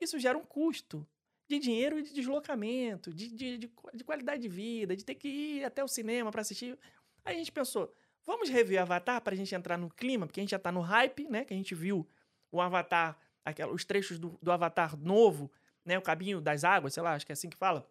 isso 0.00 0.18
gera 0.18 0.38
um 0.38 0.44
custo 0.44 1.06
de 1.48 1.58
dinheiro 1.58 1.98
e 1.98 2.02
de 2.02 2.14
deslocamento, 2.14 3.12
de, 3.12 3.28
de, 3.28 3.58
de, 3.58 3.70
de 3.94 4.04
qualidade 4.04 4.42
de 4.42 4.48
vida, 4.48 4.96
de 4.96 5.04
ter 5.04 5.14
que 5.14 5.28
ir 5.28 5.64
até 5.64 5.82
o 5.82 5.88
cinema 5.88 6.30
para 6.30 6.42
assistir. 6.42 6.78
Aí 7.24 7.34
a 7.34 7.38
gente 7.38 7.52
pensou, 7.52 7.92
vamos 8.24 8.48
rever 8.48 8.80
Avatar 8.80 9.20
para 9.20 9.34
a 9.34 9.36
gente 9.36 9.54
entrar 9.54 9.76
no 9.76 9.90
clima, 9.90 10.26
porque 10.26 10.40
a 10.40 10.42
gente 10.42 10.50
já 10.50 10.58
tá 10.58 10.72
no 10.72 10.80
hype, 10.80 11.28
né? 11.28 11.44
Que 11.44 11.54
a 11.54 11.56
gente 11.56 11.74
viu 11.74 12.06
o 12.50 12.60
Avatar, 12.60 13.18
aquela, 13.44 13.72
os 13.72 13.84
trechos 13.84 14.18
do, 14.18 14.38
do 14.42 14.52
Avatar 14.52 14.96
novo, 14.96 15.50
né? 15.84 15.98
O 15.98 16.02
Caminho 16.02 16.40
das 16.40 16.64
Águas, 16.64 16.94
sei 16.94 17.02
lá, 17.02 17.14
acho 17.14 17.26
que 17.26 17.32
é 17.32 17.34
assim 17.34 17.50
que 17.50 17.56
fala, 17.56 17.88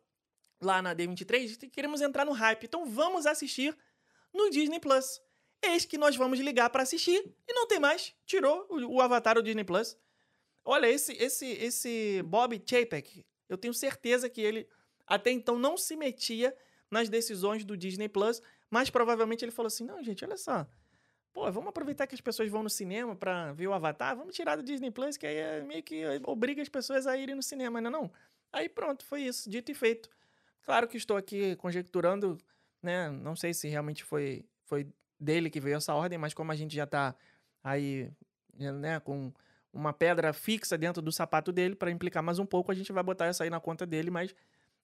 lá 0.61 0.81
na 0.81 0.95
D23, 0.95 1.69
queremos 1.69 2.01
entrar 2.01 2.25
no 2.25 2.31
hype. 2.31 2.63
Então 2.63 2.85
vamos 2.85 3.25
assistir 3.25 3.75
no 4.33 4.49
Disney 4.49 4.79
Plus. 4.79 5.21
Eis 5.63 5.85
que 5.85 5.97
nós 5.97 6.15
vamos 6.15 6.39
ligar 6.39 6.69
para 6.69 6.83
assistir 6.83 7.35
e 7.47 7.53
não 7.53 7.67
tem 7.67 7.79
mais. 7.79 8.15
Tirou 8.25 8.65
o, 8.69 8.95
o 8.95 9.01
Avatar 9.01 9.35
do 9.35 9.43
Disney 9.43 9.63
Plus. 9.63 9.97
Olha, 10.63 10.87
esse 10.87 11.13
esse 11.13 11.45
esse 11.45 12.21
Bob 12.23 12.61
Chapek, 12.65 13.25
eu 13.49 13.57
tenho 13.57 13.73
certeza 13.73 14.29
que 14.29 14.41
ele 14.41 14.67
até 15.05 15.31
então 15.31 15.57
não 15.57 15.75
se 15.75 15.95
metia 15.95 16.55
nas 16.89 17.09
decisões 17.09 17.65
do 17.65 17.75
Disney 17.75 18.07
Plus, 18.07 18.41
mas 18.71 18.89
provavelmente 18.89 19.45
ele 19.45 19.51
falou 19.51 19.67
assim: 19.67 19.83
não, 19.83 20.01
gente, 20.01 20.25
olha 20.25 20.37
só. 20.37 20.65
Pô, 21.33 21.49
vamos 21.51 21.69
aproveitar 21.69 22.07
que 22.07 22.15
as 22.15 22.21
pessoas 22.21 22.49
vão 22.49 22.63
no 22.63 22.69
cinema 22.69 23.15
para 23.15 23.53
ver 23.53 23.67
o 23.67 23.73
Avatar, 23.73 24.15
vamos 24.17 24.35
tirar 24.35 24.55
do 24.55 24.63
Disney 24.63 24.91
Plus, 24.91 25.15
que 25.15 25.25
aí 25.27 25.35
é 25.37 25.61
meio 25.61 25.83
que 25.83 26.03
obriga 26.25 26.61
as 26.61 26.67
pessoas 26.67 27.07
a 27.07 27.15
irem 27.15 27.35
no 27.35 27.43
cinema, 27.43 27.79
não 27.79 27.89
é 27.89 27.91
não? 27.91 28.11
Aí 28.51 28.67
pronto, 28.67 29.05
foi 29.05 29.21
isso, 29.21 29.49
dito 29.49 29.71
e 29.71 29.75
feito. 29.75 30.09
Claro 30.63 30.87
que 30.87 30.97
estou 30.97 31.15
aqui 31.15 31.55
conjecturando, 31.55 32.37
né? 32.81 33.09
Não 33.09 33.35
sei 33.35 33.53
se 33.53 33.67
realmente 33.69 34.03
foi, 34.03 34.45
foi 34.65 34.87
dele 35.19 35.49
que 35.49 35.59
veio 35.59 35.77
essa 35.77 35.93
ordem, 35.93 36.17
mas 36.17 36.33
como 36.33 36.51
a 36.51 36.55
gente 36.55 36.75
já 36.75 36.85
tá 36.85 37.15
aí, 37.63 38.11
né, 38.57 38.99
com 38.99 39.31
uma 39.71 39.93
pedra 39.93 40.33
fixa 40.33 40.77
dentro 40.77 41.01
do 41.01 41.11
sapato 41.11 41.51
dele 41.51 41.75
para 41.75 41.91
implicar 41.91 42.21
mais 42.21 42.39
um 42.39 42.45
pouco, 42.45 42.71
a 42.71 42.75
gente 42.75 42.91
vai 42.91 43.03
botar 43.03 43.27
essa 43.27 43.43
aí 43.43 43.49
na 43.49 43.59
conta 43.59 43.85
dele, 43.85 44.11
mas 44.11 44.35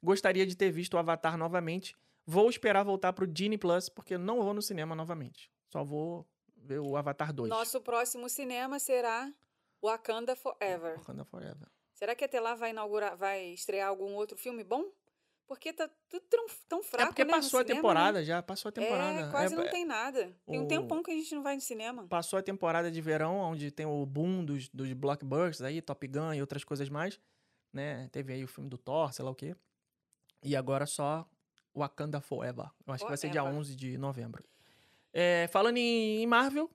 gostaria 0.01 0.45
de 0.45 0.55
ter 0.55 0.71
visto 0.71 0.93
o 0.93 0.97
Avatar 0.97 1.37
novamente. 1.37 1.95
Vou 2.29 2.49
esperar 2.49 2.83
voltar 2.83 3.13
pro 3.13 3.25
Disney 3.25 3.57
Plus, 3.57 3.87
porque 3.87 4.17
não 4.17 4.43
vou 4.43 4.53
no 4.53 4.61
cinema 4.61 4.93
novamente. 4.93 5.49
Só 5.71 5.81
vou 5.83 6.27
ver 6.57 6.79
o 6.79 6.97
Avatar 6.97 7.31
2. 7.31 7.49
Nosso 7.49 7.79
próximo 7.79 8.27
cinema 8.27 8.79
será 8.79 9.31
Wakanda 9.81 10.35
Forever. 10.35 10.97
Wakanda 10.97 11.23
Forever. 11.23 11.67
Será 11.93 12.13
que 12.13 12.25
até 12.25 12.39
lá 12.41 12.53
vai 12.53 12.71
inaugurar, 12.71 13.15
vai 13.15 13.45
estrear 13.53 13.87
algum 13.87 14.13
outro 14.15 14.37
filme 14.37 14.63
bom? 14.63 14.83
Porque 15.47 15.71
tá 15.71 15.89
tudo 16.09 16.25
tão, 16.29 16.45
tão 16.67 16.83
fraco, 16.83 17.03
É 17.03 17.07
porque 17.07 17.23
né, 17.23 17.31
passou 17.31 17.61
a 17.61 17.63
cinema, 17.63 17.77
temporada 17.79 18.19
né? 18.19 18.25
já, 18.25 18.43
passou 18.43 18.67
a 18.67 18.71
temporada. 18.73 19.21
É, 19.21 19.31
quase 19.31 19.53
É, 19.53 19.57
não 19.57 19.63
é, 19.63 19.69
tem 19.69 19.85
nada. 19.85 20.35
Tem 20.45 20.59
um 20.59 20.65
o- 20.65 20.67
tempão 20.67 21.01
que 21.01 21.09
a 21.09 21.13
gente 21.13 21.33
não 21.33 21.41
vai 21.41 21.55
no 21.55 21.61
cinema. 21.61 22.05
Passou 22.09 22.37
a 22.37 22.43
temporada 22.43 22.91
de 22.91 22.99
verão, 22.99 23.37
onde 23.37 23.71
tem 23.71 23.85
o 23.85 24.05
boom 24.05 24.43
dos, 24.43 24.67
dos 24.67 24.91
blockbusters 24.91 25.61
aí, 25.61 25.81
Top 25.81 26.05
Gun 26.05 26.33
e 26.33 26.41
outras 26.41 26.65
coisas 26.65 26.89
mais, 26.89 27.17
né? 27.71 28.09
Teve 28.11 28.33
aí 28.33 28.43
o 28.43 28.47
filme 28.47 28.69
do 28.69 28.77
Thor, 28.77 29.13
sei 29.13 29.23
lá 29.23 29.31
o 29.31 29.35
quê. 29.35 29.55
E 30.43 30.53
agora 30.53 30.85
só 30.85 31.25
Wakanda 31.77 32.19
Forever. 32.19 32.65
Eu 32.85 32.93
acho 32.93 33.03
que 33.03 33.09
vai 33.09 33.17
ser 33.17 33.29
dia 33.29 33.41
Forever. 33.41 33.59
11 33.59 33.75
de 33.75 33.97
novembro. 33.97 34.43
É, 35.13 35.47
falando 35.47 35.77
em, 35.77 36.21
em 36.21 36.27
Marvel, 36.27 36.69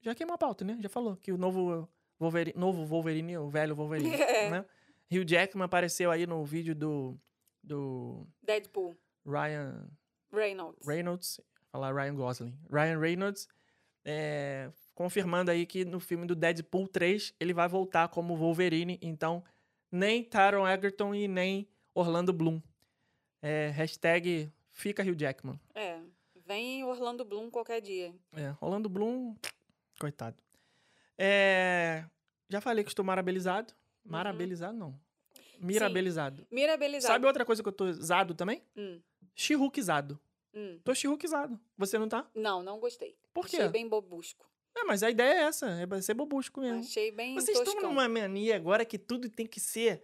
já 0.00 0.14
queimou 0.14 0.34
a 0.34 0.38
pauta, 0.38 0.64
né? 0.64 0.76
Já 0.80 0.88
falou 0.88 1.16
que 1.16 1.32
o 1.32 1.38
novo 1.38 1.88
Wolverine, 2.20 2.58
novo 2.58 2.84
Wolverine, 2.84 3.36
o 3.38 3.48
velho 3.48 3.74
Wolverine, 3.74 4.10
É. 4.14 4.50
né? 4.50 4.64
Hugh 5.10 5.24
Jackman 5.26 5.64
apareceu 5.64 6.10
aí 6.10 6.26
no 6.26 6.44
vídeo 6.44 6.74
do, 6.74 7.18
do 7.62 8.26
Deadpool, 8.42 8.96
Ryan 9.26 9.88
Reynolds. 10.32 10.86
Reynolds, 10.86 11.40
falar 11.70 11.94
Ryan 11.94 12.14
Gosling. 12.14 12.58
Ryan 12.70 12.98
Reynolds 12.98 13.48
é, 14.04 14.70
confirmando 14.94 15.50
aí 15.50 15.66
que 15.66 15.84
no 15.84 16.00
filme 16.00 16.26
do 16.26 16.34
Deadpool 16.34 16.88
3 16.88 17.34
ele 17.40 17.52
vai 17.54 17.68
voltar 17.68 18.08
como 18.08 18.36
Wolverine, 18.36 18.98
então 19.00 19.42
nem 19.90 20.22
Taron 20.24 20.66
Egerton 20.68 21.14
e 21.14 21.28
nem 21.28 21.68
Orlando 21.94 22.32
Bloom. 22.32 22.60
É, 23.46 23.68
hashtag 23.68 24.50
fica 24.70 25.02
Hugh 25.02 25.14
Jackman. 25.20 25.60
É, 25.74 26.00
vem 26.46 26.82
Orlando 26.82 27.26
Bloom 27.26 27.50
qualquer 27.50 27.82
dia. 27.82 28.14
É, 28.32 28.54
Orlando 28.58 28.88
Bloom, 28.88 29.36
coitado. 30.00 30.42
É, 31.18 32.06
já 32.48 32.62
falei 32.62 32.82
que 32.82 32.88
estou 32.90 33.04
marabilizado. 33.04 33.74
Marabilizado 34.02 34.78
não. 34.78 34.98
Mirabilizado. 35.60 36.46
Mirabilizado. 36.50 37.12
Sabe 37.12 37.26
outra 37.26 37.44
coisa 37.44 37.62
que 37.62 37.68
eu 37.68 37.72
tô 37.72 37.92
zado 37.92 38.34
também? 38.34 38.62
Hum, 38.74 38.98
Chirruquizado. 39.34 40.18
hum. 40.54 40.78
Tô 40.82 40.94
chirruquizado. 40.94 41.60
Você 41.76 41.98
não 41.98 42.08
tá? 42.08 42.26
Não, 42.34 42.62
não 42.62 42.80
gostei. 42.80 43.14
Por 43.34 43.46
quê? 43.46 43.56
Achei 43.56 43.68
bem 43.68 43.86
bobusco. 43.86 44.50
É, 44.74 44.84
mas 44.84 45.02
a 45.02 45.10
ideia 45.10 45.34
é 45.34 45.42
essa, 45.42 45.68
é 45.70 46.00
ser 46.00 46.14
bobusco 46.14 46.62
mesmo. 46.62 46.80
Achei 46.80 47.12
bem 47.12 47.34
Vocês 47.34 47.58
estão 47.58 47.74
toscão. 47.74 47.90
numa 47.90 48.08
mania 48.08 48.56
agora 48.56 48.86
que 48.86 48.98
tudo 48.98 49.28
tem 49.28 49.46
que 49.46 49.60
ser. 49.60 50.02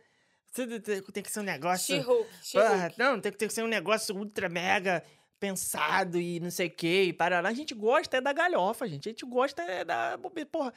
Tudo 0.52 0.80
tem 0.80 1.22
que 1.22 1.30
ser 1.30 1.40
um 1.40 1.44
negócio. 1.44 1.96
She-Hulk, 1.96 2.28
She-Hulk. 2.42 2.98
não, 2.98 3.20
tem 3.20 3.32
que 3.32 3.50
ser 3.50 3.62
um 3.62 3.68
negócio 3.68 4.16
ultra 4.16 4.48
mega 4.48 5.02
pensado 5.38 6.20
e 6.20 6.38
não 6.38 6.50
sei 6.50 6.66
o 6.66 6.70
que. 6.70 7.02
E 7.04 7.12
para 7.12 7.40
lá. 7.40 7.48
A 7.48 7.54
gente 7.54 7.74
gosta 7.74 8.18
é 8.18 8.20
da 8.20 8.32
galhofa, 8.32 8.86
gente. 8.86 9.08
A 9.08 9.12
gente 9.12 9.24
gosta 9.24 9.62
é 9.62 9.84
da. 9.84 10.18
Porra, 10.52 10.72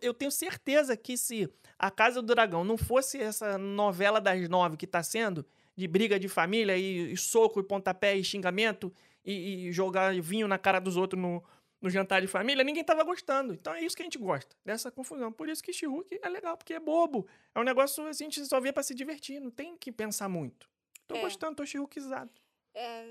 eu 0.00 0.14
tenho 0.14 0.30
certeza 0.30 0.96
que 0.96 1.16
se 1.16 1.48
A 1.78 1.90
Casa 1.90 2.20
do 2.22 2.34
Dragão 2.34 2.64
não 2.64 2.76
fosse 2.76 3.18
essa 3.18 3.58
novela 3.58 4.20
das 4.20 4.48
nove 4.48 4.76
que 4.76 4.86
tá 4.86 5.02
sendo, 5.02 5.46
de 5.76 5.86
briga 5.86 6.18
de 6.18 6.28
família 6.28 6.76
e, 6.76 7.12
e 7.12 7.16
soco 7.16 7.60
e 7.60 7.62
pontapé 7.62 8.16
e 8.16 8.24
xingamento 8.24 8.92
e, 9.24 9.68
e 9.68 9.72
jogar 9.72 10.14
vinho 10.20 10.48
na 10.48 10.58
cara 10.58 10.80
dos 10.80 10.96
outros 10.96 11.20
no, 11.20 11.42
no 11.80 11.88
jantar 11.90 12.20
de 12.20 12.26
família, 12.26 12.64
ninguém 12.64 12.82
tava 12.84 13.04
gostando. 13.04 13.54
Então 13.54 13.72
é 13.74 13.80
isso 13.82 13.96
que 13.96 14.02
a 14.02 14.04
gente 14.06 14.18
gosta, 14.18 14.56
dessa 14.64 14.90
confusão. 14.90 15.30
Por 15.32 15.48
isso 15.48 15.62
que 15.62 15.72
She-Hulk 15.72 16.18
é 16.22 16.28
legal, 16.28 16.56
porque 16.56 16.74
é 16.74 16.80
bobo. 16.80 17.26
É 17.54 17.60
um 17.60 17.64
negócio 17.64 18.06
assim, 18.06 18.24
a 18.24 18.28
gente 18.30 18.44
só 18.46 18.60
vê 18.60 18.72
pra 18.72 18.82
se 18.82 18.94
divertir, 18.94 19.40
não 19.40 19.50
tem 19.50 19.76
que 19.76 19.92
pensar 19.92 20.28
muito. 20.28 20.68
Tô 21.06 21.14
É. 21.16 21.20
gostando, 21.20 21.56
tô 21.56 21.64
She-Hulkizado. 21.66 22.30
É, 22.74 23.04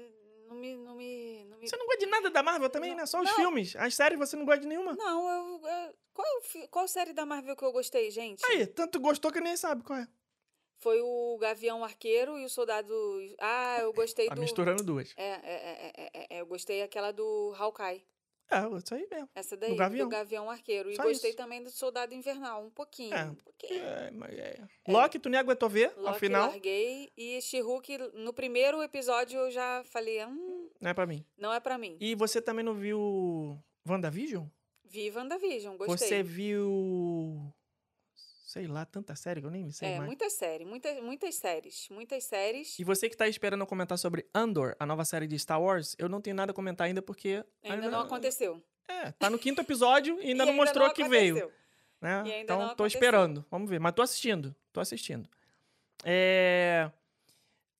não 0.47 0.55
me, 0.55 0.75
não 0.77 0.95
me, 0.95 1.43
não 1.45 1.57
me... 1.57 1.67
Você 1.67 1.75
não 1.77 1.85
gosta 1.85 1.99
de 1.99 2.05
nada 2.11 2.29
da 2.29 2.43
Marvel 2.43 2.69
também, 2.69 2.91
Não. 2.91 2.97
né? 2.97 3.05
Só 3.05 3.19
os 3.21 3.29
Não. 3.29 3.35
filmes. 3.35 3.75
As 3.75 3.95
séries 3.95 4.19
você 4.19 4.35
não 4.35 4.45
gosta 4.45 4.61
de 4.61 4.67
nenhuma. 4.67 4.93
Não, 4.95 5.29
eu, 5.29 5.67
eu- 5.67 5.95
qual, 6.13 6.27
é 6.55 6.67
qual 6.67 6.87
série 6.87 7.13
da 7.13 7.25
Marvel 7.25 7.55
que 7.55 7.63
eu 7.63 7.71
gostei, 7.71 8.09
gente? 8.11 8.45
Aí, 8.45 8.65
tanto 8.67 8.99
gostou 8.99 9.31
que 9.31 9.39
nem 9.41 9.55
sabe 9.57 9.83
qual 9.83 9.99
é. 9.99 10.07
Foi 10.79 11.01
o 11.01 11.37
Gavião 11.39 11.83
Arqueiro 11.83 12.37
e 12.37 12.45
o 12.45 12.49
Soldado... 12.49 12.93
Ah, 13.39 13.79
eu 13.81 13.91
gostei 13.93 14.27
Tá 14.27 14.35
do... 14.35 14.41
misturando 14.41 14.83
duas. 14.83 15.11
É, 15.17 15.23
é, 15.23 15.31
é, 15.33 15.91
é, 15.97 16.09
é, 16.13 16.27
é, 16.37 16.41
eu 16.41 16.45
gostei 16.45 16.83
aquela 16.83 17.11
do 17.11 17.53
Hawkeye. 17.57 18.05
É, 18.49 18.77
isso 18.77 18.95
aí 18.95 19.07
mesmo. 19.11 19.29
Essa 19.35 19.57
daí, 19.57 19.75
Gavião. 19.75 20.07
do 20.07 20.11
Gavião 20.11 20.49
Arqueiro. 20.49 20.89
E 20.89 20.95
Só 20.95 21.03
gostei 21.03 21.31
isso. 21.31 21.37
também 21.37 21.61
do 21.61 21.69
Soldado 21.69 22.13
Invernal, 22.13 22.63
um 22.65 22.69
pouquinho. 22.69 23.13
É, 23.13 23.25
um 23.25 23.35
pouquinho. 23.35 23.83
É, 23.83 24.11
mas 24.11 24.33
é. 24.37 24.59
Loki, 24.87 25.19
tu 25.19 25.27
nem 25.29 25.39
aguentou 25.39 25.67
ver, 25.69 25.91
Loki 25.97 26.19
final. 26.19 26.47
larguei. 26.49 27.11
E 27.17 27.41
She-Hulk, 27.41 27.97
no 28.13 28.31
primeiro 28.33 28.81
episódio, 28.81 29.39
eu 29.39 29.51
já 29.51 29.83
falei, 29.85 30.23
hum, 30.25 30.69
Não 30.79 30.89
é 30.89 30.93
pra 30.93 31.05
mim. 31.05 31.25
não 31.37 31.53
é 31.53 31.59
pra 31.59 31.77
mim. 31.77 31.97
E 31.99 32.15
você 32.15 32.41
também 32.41 32.63
não 32.63 32.73
viu 32.73 33.59
WandaVision? 33.87 34.45
Vi 34.85 35.11
WandaVision, 35.11 35.75
gostei. 35.75 35.97
Você 36.07 36.23
viu. 36.23 37.53
Sei 38.57 38.65
lá, 38.67 38.85
tanta 38.85 39.15
série 39.15 39.39
que 39.39 39.45
eu 39.45 39.51
nem 39.51 39.69
sei 39.71 39.89
É, 39.89 39.97
mais. 39.97 40.07
muitas 40.07 40.33
séries, 40.33 40.67
muitas, 40.67 40.99
muitas 41.03 41.35
séries, 41.35 41.87
muitas 41.91 42.23
séries. 42.23 42.79
E 42.79 42.83
você 42.83 43.07
que 43.07 43.15
tá 43.15 43.27
esperando 43.27 43.61
eu 43.61 43.67
comentar 43.67 43.99
sobre 43.99 44.25
Andor, 44.33 44.75
a 44.79 44.85
nova 44.85 45.05
série 45.05 45.27
de 45.27 45.37
Star 45.37 45.61
Wars, 45.61 45.95
eu 45.99 46.09
não 46.09 46.19
tenho 46.19 46.35
nada 46.35 46.51
a 46.51 46.55
comentar 46.55 46.87
ainda 46.87 46.99
porque. 47.01 47.45
Ainda 47.63 47.89
não 47.91 47.99
aconteceu. 48.01 48.59
É, 48.87 49.11
tá 49.11 49.29
no 49.29 49.37
quinto 49.37 49.61
episódio 49.61 50.19
e 50.21 50.29
ainda 50.31 50.43
E 50.43 50.47
não 50.47 50.53
mostrou 50.53 50.89
que 50.91 51.07
veio. 51.07 51.51
né? 52.01 52.17
Ainda 52.21 52.37
então 52.39 52.59
não 52.59 52.75
tô 52.75 52.85
esperando. 52.87 53.45
Vamos 53.51 53.69
ver. 53.69 53.79
Mas 53.79 53.93
tô 53.93 54.01
assistindo. 54.01 54.55
Tô 54.73 54.79
assistindo. 54.79 55.29
É... 56.03 56.89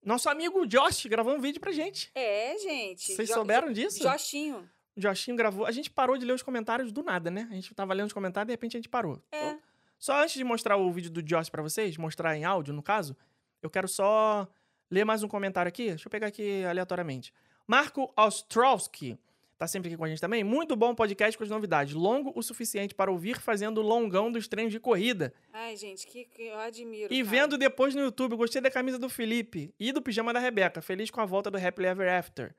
Nosso 0.04 0.30
amigo 0.30 0.66
Josh 0.68 1.06
gravou 1.08 1.34
um 1.36 1.42
vídeo 1.42 1.60
pra 1.60 1.72
gente. 1.72 2.12
É, 2.14 2.56
gente. 2.60 3.14
Vocês 3.14 3.28
Jo- 3.28 3.34
souberam 3.34 3.72
disso? 3.72 4.04
Joshinho. 4.04 4.70
Joshinho 4.96 5.36
gravou. 5.36 5.66
A 5.66 5.72
gente 5.72 5.90
parou 5.90 6.18
de 6.18 6.26
ler 6.26 6.34
os 6.34 6.42
comentários 6.44 6.92
do 6.92 7.04
nada, 7.04 7.30
né? 7.30 7.48
A 7.52 7.54
gente 7.56 7.74
tava 7.76 7.94
lendo 7.94 8.08
os 8.08 8.14
comentários 8.14 8.46
e 8.46 8.50
de 8.50 8.54
repente 8.54 8.78
a 8.78 8.80
gente 8.80 8.90
parou. 8.90 9.22
É. 9.32 9.38
Então, 9.50 9.62
Só 9.98 10.22
antes 10.22 10.36
de 10.36 10.44
mostrar 10.44 10.78
o 10.78 10.92
vídeo 10.92 11.10
do 11.10 11.24
Josh 11.24 11.50
pra 11.50 11.62
vocês, 11.62 11.98
mostrar 11.98 12.36
em 12.36 12.46
áudio, 12.46 12.74
no 12.74 12.84
caso, 12.84 13.16
eu 13.62 13.70
quero 13.70 13.88
só 13.88 14.48
ler 14.90 15.04
mais 15.04 15.24
um 15.24 15.28
comentário 15.28 15.70
aqui. 15.70 15.90
Deixa 15.90 16.08
eu 16.08 16.12
pegar 16.12 16.28
aqui 16.28 16.64
aleatoriamente. 16.64 17.34
Marco 17.68 18.12
Ostrowski 18.16 19.20
tá 19.58 19.68
sempre 19.68 19.90
aqui 19.90 19.98
com 19.98 20.06
a 20.06 20.08
gente 20.08 20.22
também. 20.22 20.44
Muito 20.44 20.76
bom 20.76 20.94
podcast 20.94 21.38
com 21.38 21.44
as 21.44 21.50
novidades. 21.50 21.94
Longo 21.94 22.32
o 22.36 22.44
suficiente 22.44 22.94
para 22.94 23.12
ouvir 23.12 23.40
fazendo 23.40 23.80
o 23.80 23.82
longão 23.82 24.32
dos 24.32 24.48
treinos 24.48 24.72
de 24.72 24.80
corrida. 24.80 25.34
Ai, 25.52 25.76
gente, 25.76 26.06
que, 26.06 26.26
que 26.26 26.44
eu 26.44 26.60
admiro. 26.60 27.12
E 27.12 27.18
cara. 27.18 27.30
vendo 27.30 27.58
depois 27.58 27.96
no 27.96 28.02
YouTube, 28.02 28.36
gostei 28.36 28.62
da 28.62 28.70
camisa 28.70 29.00
do 29.00 29.10
Felipe 29.10 29.74
e 29.80 29.92
do 29.92 30.02
pijama 30.02 30.32
da 30.32 30.40
Rebeca. 30.40 30.82
Feliz 30.82 31.10
com 31.10 31.20
a 31.20 31.26
volta 31.26 31.50
do 31.50 31.58
Happily 31.58 31.88
Ever 31.88 32.14
After. 32.14 32.56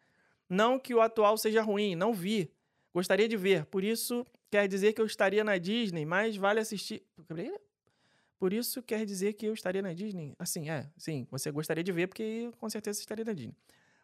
Não 0.49 0.79
que 0.79 0.95
o 0.95 1.01
atual 1.01 1.37
seja 1.39 1.63
ruim, 1.63 1.95
não 1.95 2.13
vi. 2.13 2.51
Gostaria 2.95 3.29
de 3.29 3.37
ver. 3.37 3.65
Por 3.67 3.85
isso, 3.85 4.27
quer 4.51 4.67
dizer 4.69 4.93
que 4.93 5.01
eu 5.01 5.07
estaria 5.07 5.45
na 5.45 5.59
Disney, 5.59 6.05
mas 6.05 6.37
vale 6.37 6.61
assistir. 6.61 7.03
Por 8.39 8.53
isso, 8.53 8.83
quer 8.83 9.05
dizer 9.05 9.33
que 9.35 9.47
eu 9.47 9.53
estaria 9.53 9.83
na 9.83 9.93
Disney. 9.93 10.35
Assim, 10.39 10.71
é, 10.71 10.89
sim, 10.97 11.27
você 11.31 11.51
gostaria 11.51 11.83
de 11.83 11.91
ver, 11.93 12.07
porque 12.07 12.51
com 12.59 12.69
certeza 12.71 12.97
você 12.99 13.03
estaria 13.03 13.25
na 13.25 13.33
Disney. 13.33 13.55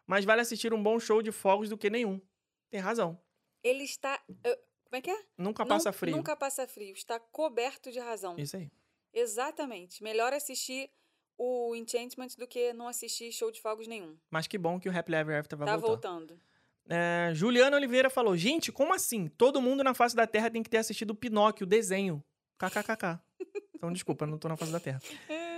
Mas 0.05 0.25
vale 0.25 0.41
assistir 0.41 0.73
um 0.73 0.81
bom 0.81 0.99
show 0.99 1.21
de 1.21 1.31
fogos 1.31 1.69
do 1.69 1.77
que 1.77 1.89
nenhum. 1.89 2.19
Tem 2.69 2.79
razão. 2.79 3.19
Ele 3.63 3.83
está. 3.83 4.19
como 4.43 4.95
é 4.95 5.01
que 5.01 5.09
é? 5.09 5.23
Nunca 5.37 5.63
Não- 5.63 5.69
passa 5.69 5.91
frio. 5.91 6.15
Nunca 6.15 6.35
passa 6.35 6.67
frio. 6.67 6.93
Está 6.93 7.19
coberto 7.19 7.91
de 7.91 7.99
razão. 7.99 8.35
Isso 8.37 8.57
aí. 8.57 8.69
Exatamente. 9.13 10.03
Melhor 10.03 10.33
assistir 10.33 10.91
o 11.37 11.73
Enchantment 11.75 12.35
do 12.37 12.45
que 12.47 12.73
não 12.73 12.87
assistir 12.87 13.31
show 13.31 13.49
de 13.49 13.61
fogos 13.61 13.87
nenhum. 13.87 14.17
Mas 14.29 14.45
que 14.47 14.57
bom 14.57 14.79
que 14.79 14.87
o 14.89 14.95
Happily 14.97 15.17
Ever 15.17 15.39
After 15.39 15.57
vai 15.57 15.65
tá 15.67 15.77
voltar. 15.77 16.09
voltando. 16.11 16.39
É, 16.89 17.31
Juliana 17.33 17.77
Oliveira 17.77 18.09
falou: 18.09 18.37
Gente, 18.37 18.71
como 18.71 18.93
assim? 18.93 19.27
Todo 19.27 19.61
mundo 19.61 19.83
na 19.83 19.93
face 19.93 20.15
da 20.15 20.27
Terra 20.27 20.49
tem 20.49 20.61
que 20.63 20.69
ter 20.69 20.77
assistido 20.77 21.11
o 21.11 21.15
Pinóquio, 21.15 21.65
o 21.65 21.69
desenho. 21.69 22.23
KKKK. 22.57 23.19
Então, 23.75 23.91
desculpa, 23.91 24.25
eu 24.25 24.29
não 24.29 24.37
tô 24.37 24.47
na 24.47 24.55
face 24.55 24.71
da 24.71 24.79
Terra. 24.79 24.99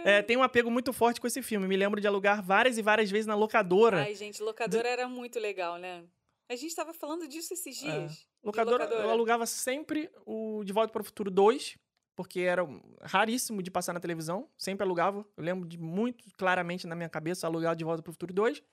É, 0.04 0.22
tem 0.22 0.36
um 0.36 0.44
apego 0.44 0.72
muito 0.72 0.92
forte 0.92 1.22
com 1.22 1.28
esse 1.28 1.42
filme. 1.42 1.68
Me 1.68 1.78
lembro 1.78 2.02
de 2.02 2.08
alugar 2.08 2.42
várias 2.44 2.78
e 2.78 2.82
várias 2.82 3.12
vezes 3.12 3.26
na 3.26 3.36
locadora. 3.36 4.02
Ai, 4.02 4.16
gente, 4.16 4.42
locadora 4.42 4.88
era 4.88 5.08
muito 5.08 5.40
legal, 5.40 5.78
né? 5.78 6.04
A 6.50 6.56
gente 6.56 6.74
tava 6.74 6.94
falando 6.94 7.28
disso 7.28 7.54
esses 7.54 7.76
dias. 7.76 8.12
de 8.12 8.28
locadora, 8.44 8.86
eu 8.86 9.10
alugava 9.10 9.46
sempre 9.46 10.10
o 10.26 10.64
De 10.64 10.72
Volta 10.72 10.92
para 10.92 11.02
o 11.02 11.06
Futuro 11.06 11.30
2, 11.30 11.78
porque 12.16 12.40
era 12.40 12.66
raríssimo 13.02 13.62
de 13.62 13.70
passar 13.70 13.94
na 13.94 14.00
televisão. 14.00 14.50
Sempre 14.58 14.84
alugava. 14.84 15.26
Eu 15.36 15.44
lembro 15.44 15.68
de 15.68 15.78
muito 15.78 16.24
claramente 16.38 16.88
na 16.88 16.96
minha 16.96 17.10
cabeça 17.10 17.46
alugar 17.46 17.74
o 17.74 17.76
De 17.76 17.84
Volta 17.84 18.02
para 18.02 18.10
o 18.10 18.14
Futuro 18.14 18.34
2. 18.34 18.64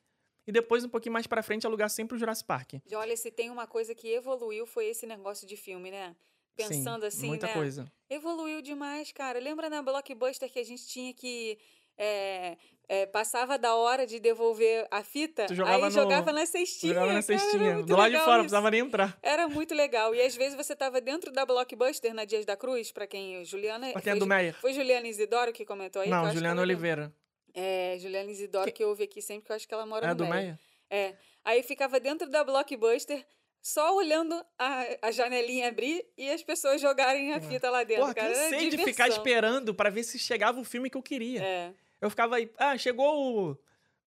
E 0.46 0.52
depois, 0.52 0.84
um 0.84 0.88
pouquinho 0.88 1.12
mais 1.12 1.26
pra 1.26 1.42
frente, 1.42 1.66
alugar 1.66 1.88
sempre 1.88 2.16
o 2.16 2.18
Jurassic 2.18 2.46
Park. 2.46 2.74
E 2.86 2.94
olha, 2.94 3.16
se 3.16 3.30
tem 3.30 3.50
uma 3.50 3.66
coisa 3.66 3.94
que 3.94 4.08
evoluiu 4.12 4.66
foi 4.66 4.86
esse 4.86 5.06
negócio 5.06 5.46
de 5.46 5.56
filme, 5.56 5.90
né? 5.90 6.14
Pensando 6.56 7.00
Sim, 7.02 7.06
assim, 7.08 7.26
Muita 7.26 7.46
né? 7.48 7.52
coisa. 7.52 7.90
Evoluiu 8.08 8.62
demais, 8.62 9.10
cara. 9.10 9.40
Lembra 9.40 9.68
na 9.68 9.82
Blockbuster 9.82 10.48
que 10.50 10.58
a 10.58 10.64
gente 10.64 10.86
tinha 10.86 11.12
que. 11.12 11.58
é, 11.98 12.56
é, 12.88 13.06
passava 13.06 13.56
da 13.58 13.74
hora 13.74 14.06
de 14.06 14.20
devolver 14.20 14.86
a 14.90 15.02
fita, 15.02 15.46
jogava 15.52 15.76
aí 15.76 15.82
no- 15.84 15.90
jogava 15.90 16.32
na 16.32 16.44
cestinha. 16.44 16.92
Jogava 16.94 17.12
na 17.14 17.22
cestinha. 17.22 17.82
Do 17.82 17.96
lado 17.96 18.10
de 18.12 18.18
fora, 18.18 18.26
não 18.26 18.32
isso. 18.34 18.38
precisava 18.42 18.70
nem 18.70 18.80
entrar. 18.80 19.18
Era 19.22 19.48
muito 19.48 19.74
legal. 19.74 20.14
E 20.14 20.20
às 20.20 20.36
vezes 20.36 20.54
você 20.54 20.76
tava 20.76 21.00
dentro 21.00 21.32
da 21.32 21.44
Blockbuster 21.46 22.12
na 22.14 22.24
Dias 22.24 22.44
da 22.44 22.56
Cruz, 22.56 22.92
pra 22.92 23.06
quem. 23.06 23.44
Juliana. 23.44 23.90
Pra 23.92 24.02
quem 24.02 24.12
é 24.12 24.16
do 24.16 24.26
Meyer. 24.26 24.54
foi 24.60 24.72
Juliana 24.74 25.08
Isidoro 25.08 25.52
que 25.52 25.64
comentou 25.64 26.02
aí? 26.02 26.10
Não, 26.10 26.30
Juliana 26.30 26.60
Oliveira. 26.60 27.12
É, 27.54 27.96
Juliana 28.00 28.30
Isidoro, 28.30 28.72
que, 28.72 28.82
eu 28.82 28.88
ouvi 28.88 29.04
aqui 29.04 29.22
sempre, 29.22 29.46
que 29.46 29.52
eu 29.52 29.56
acho 29.56 29.68
que 29.68 29.72
ela 29.72 29.86
mora 29.86 30.06
É 30.06 30.08
no 30.08 30.16
do. 30.16 30.26
Meyer? 30.26 30.58
É. 30.90 31.14
Aí 31.44 31.62
ficava 31.62 32.00
dentro 32.00 32.28
da 32.28 32.42
Blockbuster, 32.42 33.24
só 33.62 33.94
olhando 33.96 34.34
a, 34.58 34.84
a 35.02 35.10
janelinha 35.10 35.68
abrir 35.68 36.04
e 36.18 36.30
as 36.30 36.42
pessoas 36.42 36.80
jogarem 36.80 37.32
a 37.32 37.40
fita 37.40 37.70
lá 37.70 37.84
dentro, 37.84 38.02
Porra, 38.02 38.14
cara. 38.14 38.34
Cansei 38.34 38.68
de 38.68 38.78
ficar 38.78 39.08
esperando 39.08 39.74
pra 39.74 39.88
ver 39.88 40.02
se 40.02 40.18
chegava 40.18 40.60
o 40.60 40.64
filme 40.64 40.90
que 40.90 40.96
eu 40.96 41.02
queria. 41.02 41.42
É. 41.42 41.72
Eu 42.00 42.10
ficava 42.10 42.36
aí, 42.36 42.50
ah, 42.58 42.76
chegou 42.76 43.50
o, 43.50 43.58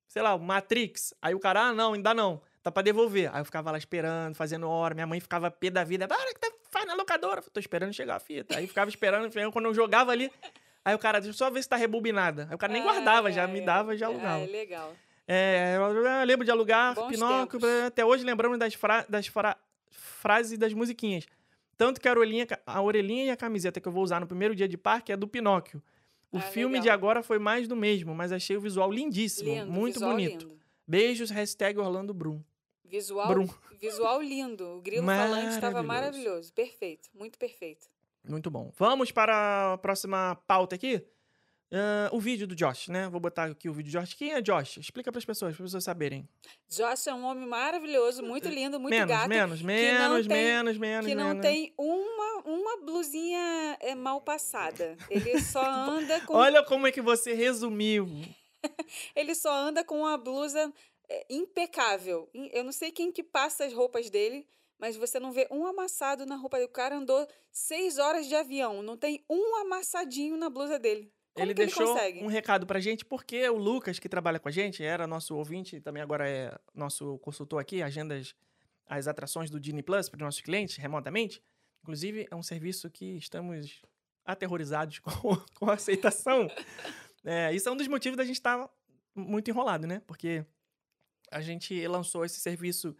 sei 0.08 0.22
lá, 0.22 0.36
o 0.36 0.40
Matrix. 0.40 1.14
Aí 1.22 1.34
o 1.34 1.40
cara, 1.40 1.62
ah, 1.62 1.74
não, 1.74 1.94
ainda 1.94 2.14
não. 2.14 2.42
Tá 2.62 2.72
pra 2.72 2.84
devolver. 2.84 3.34
Aí 3.34 3.42
eu 3.42 3.46
ficava 3.46 3.72
lá 3.72 3.78
esperando, 3.78 4.36
fazendo 4.36 4.70
hora. 4.70 4.94
Minha 4.94 5.08
mãe 5.08 5.20
ficava 5.20 5.50
pé 5.50 5.70
da 5.70 5.84
vida. 5.84 6.08
Para, 6.08 6.34
que 6.34 6.40
tá, 6.40 6.52
faz 6.70 6.86
na 6.86 6.96
locadora. 6.96 7.42
Tô 7.42 7.60
esperando 7.60 7.94
chegar 7.94 8.18
a 8.18 8.20
fita. 8.20 8.58
Aí 8.58 8.68
ficava 8.68 8.90
esperando, 8.90 9.26
esperando. 9.26 9.52
quando 9.54 9.66
eu 9.66 9.74
jogava 9.74 10.12
ali. 10.12 10.32
Aí 10.88 10.96
o 10.96 11.00
cara, 11.00 11.20
deixa 11.20 11.32
eu 11.32 11.38
só 11.38 11.50
ver 11.50 11.62
se 11.62 11.68
tá 11.68 11.76
rebobinada. 11.76 12.48
Aí 12.50 12.56
o 12.56 12.58
cara 12.58 12.72
nem 12.72 12.82
guardava, 12.82 13.28
Ai, 13.28 13.34
já 13.34 13.46
me 13.48 13.60
ai. 13.60 13.66
dava 13.66 13.94
e 13.94 13.98
já 13.98 14.06
Ah, 14.06 14.10
alugava. 14.10 14.44
é 14.44 14.48
legal. 14.48 14.96
É, 15.28 15.76
eu 15.76 16.26
lembro 16.26 16.46
de 16.46 16.52
alugar 16.52 16.96
Bons 16.96 17.10
Pinóquio. 17.10 17.60
tempos. 17.60 17.70
Até 17.86 18.06
hoje 18.06 18.24
lembramos 18.24 18.58
das, 18.58 18.74
fra 18.74 19.06
das 19.10 19.28
fra 19.28 19.58
frases 19.92 20.54
e 20.54 20.58
das 20.58 20.72
musiquinhas. 20.74 21.26
Tanto 21.78 22.00
que 22.00 22.08
a 22.08 22.12
orelhinha, 22.12 22.48
a 22.66 22.82
orelhinha 22.82 23.26
e 23.26 23.30
a 23.30 23.36
camiseta 23.36 23.82
que 23.82 23.88
eu 23.88 23.92
vou 23.92 24.02
usar 24.04 24.22
no 24.22 24.28
primeiro 24.28 24.56
dia 24.56 24.68
de 24.68 24.78
parque 24.78 25.12
é 25.12 25.18
do 25.18 25.28
Pinóquio. 25.28 25.84
O 26.32 26.38
Ah, 26.38 26.42
filme 26.42 26.74
legal. 26.76 26.84
de 26.84 26.90
agora 26.90 27.22
foi 27.22 27.38
mais 27.40 27.68
do 27.68 27.76
mesmo, 27.76 28.16
mas 28.16 28.32
achei 28.32 28.56
o 28.56 28.62
visual 28.62 28.90
lindíssimo. 28.92 29.50
Lindo, 29.50 29.70
muito 29.72 29.94
visual 29.96 30.12
bonito. 30.12 30.48
lindo. 30.48 30.58
Beijos, 30.88 31.30
hashtag 31.30 31.78
Orlando 31.78 32.14
Brum. 32.14 32.42
Visual, 32.86 33.28
Brum. 33.28 33.48
visual 33.82 34.22
lindo. 34.22 34.78
O 34.78 34.82
grilo 34.82 35.06
falante 35.06 35.50
estava 35.50 35.84
maravilhoso. 35.84 36.54
Perfeito, 36.54 37.10
muito 37.14 37.38
perfeito. 37.38 37.86
Muito 38.28 38.50
bom. 38.52 38.72
Vamos 38.78 39.12
para 39.12 39.74
a 39.74 39.78
próxima 39.78 40.36
pauta 40.48 40.76
aqui. 40.76 41.04
Ah, 41.72 42.10
o 42.14 42.20
vídeo 42.20 42.48
do 42.48 42.56
Josh, 42.56 42.88
né? 42.88 43.10
Vou 43.10 43.20
botar 43.20 43.44
aqui 43.46 43.68
o 43.68 43.74
vídeo 43.74 43.92
do 43.92 44.00
Josh. 44.00 44.14
Quem 44.14 44.32
é 44.32 44.42
Josh? 44.42 44.78
Explica 44.78 45.12
para 45.12 45.20
as 45.20 45.26
pessoas, 45.26 45.54
para 45.54 45.64
as 45.66 45.68
pessoas 45.70 45.84
saberem. 45.84 46.28
Josh 46.70 47.08
é 47.08 47.14
um 47.14 47.26
homem 47.26 47.46
maravilhoso, 47.46 48.24
muito 48.24 48.48
lindo, 48.48 48.80
muito 48.80 48.92
menos, 48.94 49.10
gato. 49.10 49.28
menos, 49.28 49.60
não 49.62 49.68
menos, 49.68 50.28
tem- 50.28 50.38
menos, 50.46 50.78
menos, 50.78 51.06
que 51.08 51.16
não 51.16 51.28
menos. 51.30 51.42
tem 51.42 51.74
uma, 51.78 52.42
uma 52.46 52.78
blusinha 52.86 53.78
é, 53.82 53.94
mal 53.96 54.22
passada. 54.22 54.96
Ele 55.10 55.42
só 55.42 55.62
anda 55.92 56.22
com 56.22 56.36
Olha 56.36 56.64
como 56.64 56.88
é 56.88 56.92
que 56.92 57.02
você 57.02 57.34
resumiu. 57.34 58.08
ele 59.14 59.36
só 59.36 59.54
anda 59.54 59.84
com 59.84 60.00
uma 60.00 60.18
blusa 60.18 60.74
é, 61.10 61.26
impecável. 61.30 62.30
Im- 62.34 62.50
Eu 62.54 62.64
não 62.64 62.72
sei 62.72 62.92
quem 62.92 63.12
que 63.12 63.24
passa 63.24 63.66
as 63.66 63.74
roupas 63.74 64.10
dele, 64.10 64.48
mas 64.80 64.96
você 64.96 65.20
não 65.20 65.32
vê 65.32 65.48
um 65.52 65.66
amassado 65.66 66.26
na 66.26 66.36
roupa 66.36 66.58
dele. 66.58 66.70
O 66.70 66.72
cara 66.72 66.96
andou 66.96 67.28
seis 67.52 67.98
horas 67.98 68.28
de 68.28 68.36
avião, 68.36 68.82
não 68.82 68.98
tem 68.98 69.24
um 69.30 69.56
amassadinho 69.58 70.38
na 70.38 70.50
blusa 70.50 70.78
dele. 70.78 71.12
Como 71.34 71.46
ele 71.46 71.54
que 71.54 71.66
deixou 71.66 71.98
ele 72.00 72.24
um 72.24 72.28
recado 72.28 72.66
pra 72.66 72.80
gente, 72.80 73.06
porque 73.06 73.48
o 73.50 73.58
Lucas, 73.58 74.00
que 74.00 74.10
trabalha 74.10 74.40
com 74.40 74.50
a 74.50 74.52
gente, 74.52 74.84
era 74.84 75.06
nosso 75.06 75.36
ouvinte, 75.36 75.76
e 75.76 75.82
também 75.82 76.02
agora 76.02 76.28
é 76.28 76.58
nosso 76.74 77.20
consultor 77.20 77.62
aqui, 77.62 77.82
agendas 77.82 78.36
as 78.88 79.08
atrações 79.08 79.50
do 79.50 79.60
Disney 79.60 79.84
Plus 79.84 80.10
para 80.10 80.18
os 80.18 80.24
nossos 80.24 80.42
clientes 80.42 80.78
remotamente. 80.78 81.42
Inclusive, 81.84 82.28
é 82.30 82.36
um 82.36 82.44
serviço 82.44 82.90
que 82.90 83.18
estamos 83.18 83.82
aterrorizados 84.26 85.00
com, 85.00 85.36
com 85.60 85.70
a 85.70 85.76
aceitação. 85.76 86.50
É, 87.24 87.54
isso 87.54 87.70
é 87.70 87.72
um 87.72 87.78
dos 87.78 87.88
motivos 87.88 88.18
da 88.18 88.24
gente 88.24 88.38
estar 88.38 88.70
muito 89.14 89.50
enrolado, 89.50 89.86
né? 89.86 90.02
Porque 90.08 90.46
a 91.32 91.42
gente 91.42 91.88
lançou 91.88 92.26
esse 92.26 92.40
serviço 92.40 92.96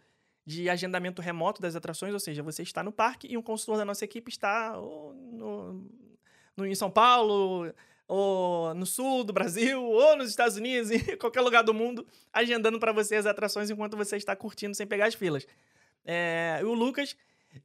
de 0.48 0.70
agendamento 0.70 1.20
remoto 1.20 1.60
das 1.60 1.76
atrações, 1.76 2.14
ou 2.14 2.18
seja, 2.18 2.42
você 2.42 2.62
está 2.62 2.82
no 2.82 2.90
parque 2.90 3.26
e 3.30 3.36
um 3.36 3.42
consultor 3.42 3.76
da 3.76 3.84
nossa 3.84 4.02
equipe 4.02 4.30
está 4.30 4.72
no, 4.72 5.84
no, 6.56 6.64
em 6.66 6.74
São 6.74 6.90
Paulo, 6.90 7.70
ou 8.06 8.72
no 8.74 8.86
sul 8.86 9.24
do 9.24 9.32
Brasil, 9.32 9.82
ou 9.84 10.16
nos 10.16 10.30
Estados 10.30 10.56
Unidos, 10.56 10.90
em 11.12 11.18
qualquer 11.18 11.42
lugar 11.42 11.62
do 11.62 11.74
mundo, 11.74 12.06
agendando 12.32 12.80
para 12.80 12.92
você 12.92 13.16
as 13.16 13.26
atrações 13.26 13.68
enquanto 13.68 13.94
você 13.94 14.16
está 14.16 14.34
curtindo 14.34 14.74
sem 14.74 14.86
pegar 14.86 15.06
as 15.06 15.14
filas. 15.14 15.46
É, 16.02 16.60
o 16.64 16.72
Lucas 16.72 17.14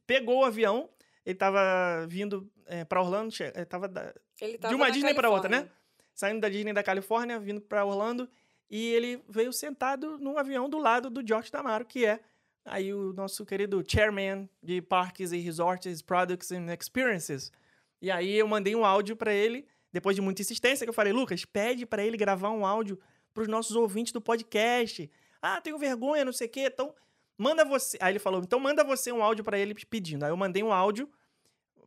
pegou 0.06 0.40
o 0.40 0.44
avião, 0.44 0.90
ele 1.24 1.34
estava 1.36 2.06
vindo 2.06 2.46
é, 2.66 2.84
para 2.84 3.00
Orlando, 3.00 3.32
che- 3.32 3.50
tava 3.64 3.88
da- 3.88 4.12
Ele 4.38 4.58
de 4.58 4.74
uma 4.74 4.90
Disney 4.90 5.14
para 5.14 5.30
outra, 5.30 5.48
né? 5.48 5.70
Saindo 6.14 6.40
da 6.42 6.50
Disney 6.50 6.74
da 6.74 6.82
Califórnia, 6.82 7.40
vindo 7.40 7.62
para 7.62 7.82
Orlando, 7.82 8.28
e 8.70 8.92
ele 8.92 9.24
veio 9.26 9.54
sentado 9.54 10.18
no 10.18 10.36
avião 10.36 10.68
do 10.68 10.78
lado 10.78 11.08
do 11.08 11.22
Josh 11.22 11.50
Damaro, 11.50 11.86
que 11.86 12.04
é 12.04 12.20
aí 12.64 12.92
o 12.92 13.12
nosso 13.12 13.44
querido 13.44 13.82
chairman 13.86 14.48
de 14.62 14.80
parques 14.80 15.32
e 15.32 15.38
resorts, 15.38 16.00
products 16.02 16.50
and 16.50 16.72
experiences. 16.72 17.52
E 18.00 18.10
aí 18.10 18.34
eu 18.34 18.46
mandei 18.46 18.74
um 18.74 18.84
áudio 18.84 19.16
para 19.16 19.32
ele, 19.32 19.66
depois 19.92 20.16
de 20.16 20.22
muita 20.22 20.42
insistência, 20.42 20.84
que 20.84 20.90
eu 20.90 20.94
falei, 20.94 21.12
Lucas, 21.12 21.44
pede 21.44 21.86
para 21.86 22.04
ele 22.04 22.16
gravar 22.16 22.50
um 22.50 22.66
áudio 22.66 22.98
para 23.32 23.42
os 23.42 23.48
nossos 23.48 23.76
ouvintes 23.76 24.12
do 24.12 24.20
podcast. 24.20 25.10
Ah, 25.40 25.60
tenho 25.60 25.78
vergonha, 25.78 26.24
não 26.24 26.32
sei 26.32 26.46
o 26.46 26.50
quê, 26.50 26.68
então 26.72 26.94
manda 27.36 27.64
você. 27.64 27.98
Aí 28.00 28.12
ele 28.12 28.18
falou, 28.18 28.42
então 28.42 28.58
manda 28.58 28.82
você 28.82 29.12
um 29.12 29.22
áudio 29.22 29.44
para 29.44 29.58
ele 29.58 29.74
pedindo. 29.74 30.24
Aí 30.24 30.30
eu 30.30 30.36
mandei 30.36 30.62
um 30.62 30.72
áudio, 30.72 31.08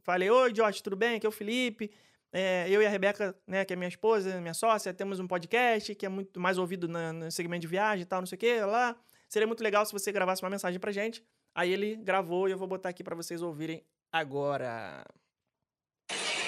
falei, 0.01 0.29
oi, 0.29 0.51
Josh, 0.53 0.81
tudo 0.81 0.95
bem? 0.95 1.15
Aqui 1.15 1.25
é 1.25 1.29
o 1.29 1.31
Felipe. 1.31 1.91
É, 2.31 2.67
eu 2.69 2.81
e 2.81 2.85
a 2.85 2.89
Rebeca, 2.89 3.35
né, 3.47 3.63
que 3.63 3.73
é 3.73 3.75
minha 3.75 3.87
esposa, 3.87 4.39
minha 4.41 4.53
sócia, 4.53 4.93
temos 4.93 5.19
um 5.19 5.27
podcast 5.27 5.95
que 5.95 6.05
é 6.05 6.09
muito 6.09 6.39
mais 6.39 6.57
ouvido 6.57 6.87
no 6.87 7.31
segmento 7.31 7.61
de 7.61 7.67
viagem 7.67 8.03
e 8.03 8.05
tal, 8.05 8.21
não 8.21 8.27
sei 8.27 8.35
o 8.35 8.39
quê, 8.39 8.61
lá. 8.61 8.95
Seria 9.27 9.47
muito 9.47 9.63
legal 9.63 9.85
se 9.85 9.91
você 9.91 10.11
gravasse 10.11 10.43
uma 10.43 10.49
mensagem 10.49 10.79
pra 10.79 10.91
gente. 10.91 11.23
Aí 11.53 11.71
ele 11.71 11.95
gravou 11.97 12.47
e 12.47 12.51
eu 12.51 12.57
vou 12.57 12.67
botar 12.67 12.89
aqui 12.89 13.03
pra 13.03 13.15
vocês 13.15 13.41
ouvirem 13.41 13.83
agora. 14.11 15.03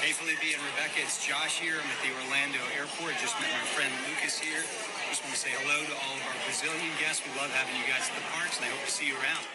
Hey, 0.01 0.13
Felipe 0.13 0.55
and 0.55 0.61
Rebecca, 0.63 1.01
it's 1.01 1.27
Josh 1.27 1.59
here. 1.59 1.75
I'm 1.75 1.89
at 1.91 2.01
the 2.01 2.11
Orlando 2.23 2.59
airport. 2.77 3.19
Just 3.19 3.35
met 3.41 3.51
my 3.51 3.65
friend 3.75 3.91
Lucas 4.07 4.39
here. 4.39 4.63
Just 5.09 5.21
want 5.23 5.33
to 5.33 5.39
say 5.39 5.51
hello 5.51 5.75
to 5.75 5.93
all 5.93 6.15
of 6.15 6.23
our 6.23 6.37
Brazilian 6.45 6.95
guests. 6.97 7.21
We 7.25 7.31
love 7.35 7.51
having 7.51 7.75
you 7.75 7.85
guys 7.85 8.07
at 8.07 8.15
the 8.15 8.25
parks, 8.31 8.57
and 8.57 8.65
I 8.65 8.69
hope 8.69 8.85
to 8.85 8.91
see 8.91 9.09
you 9.09 9.17
around. 9.17 9.45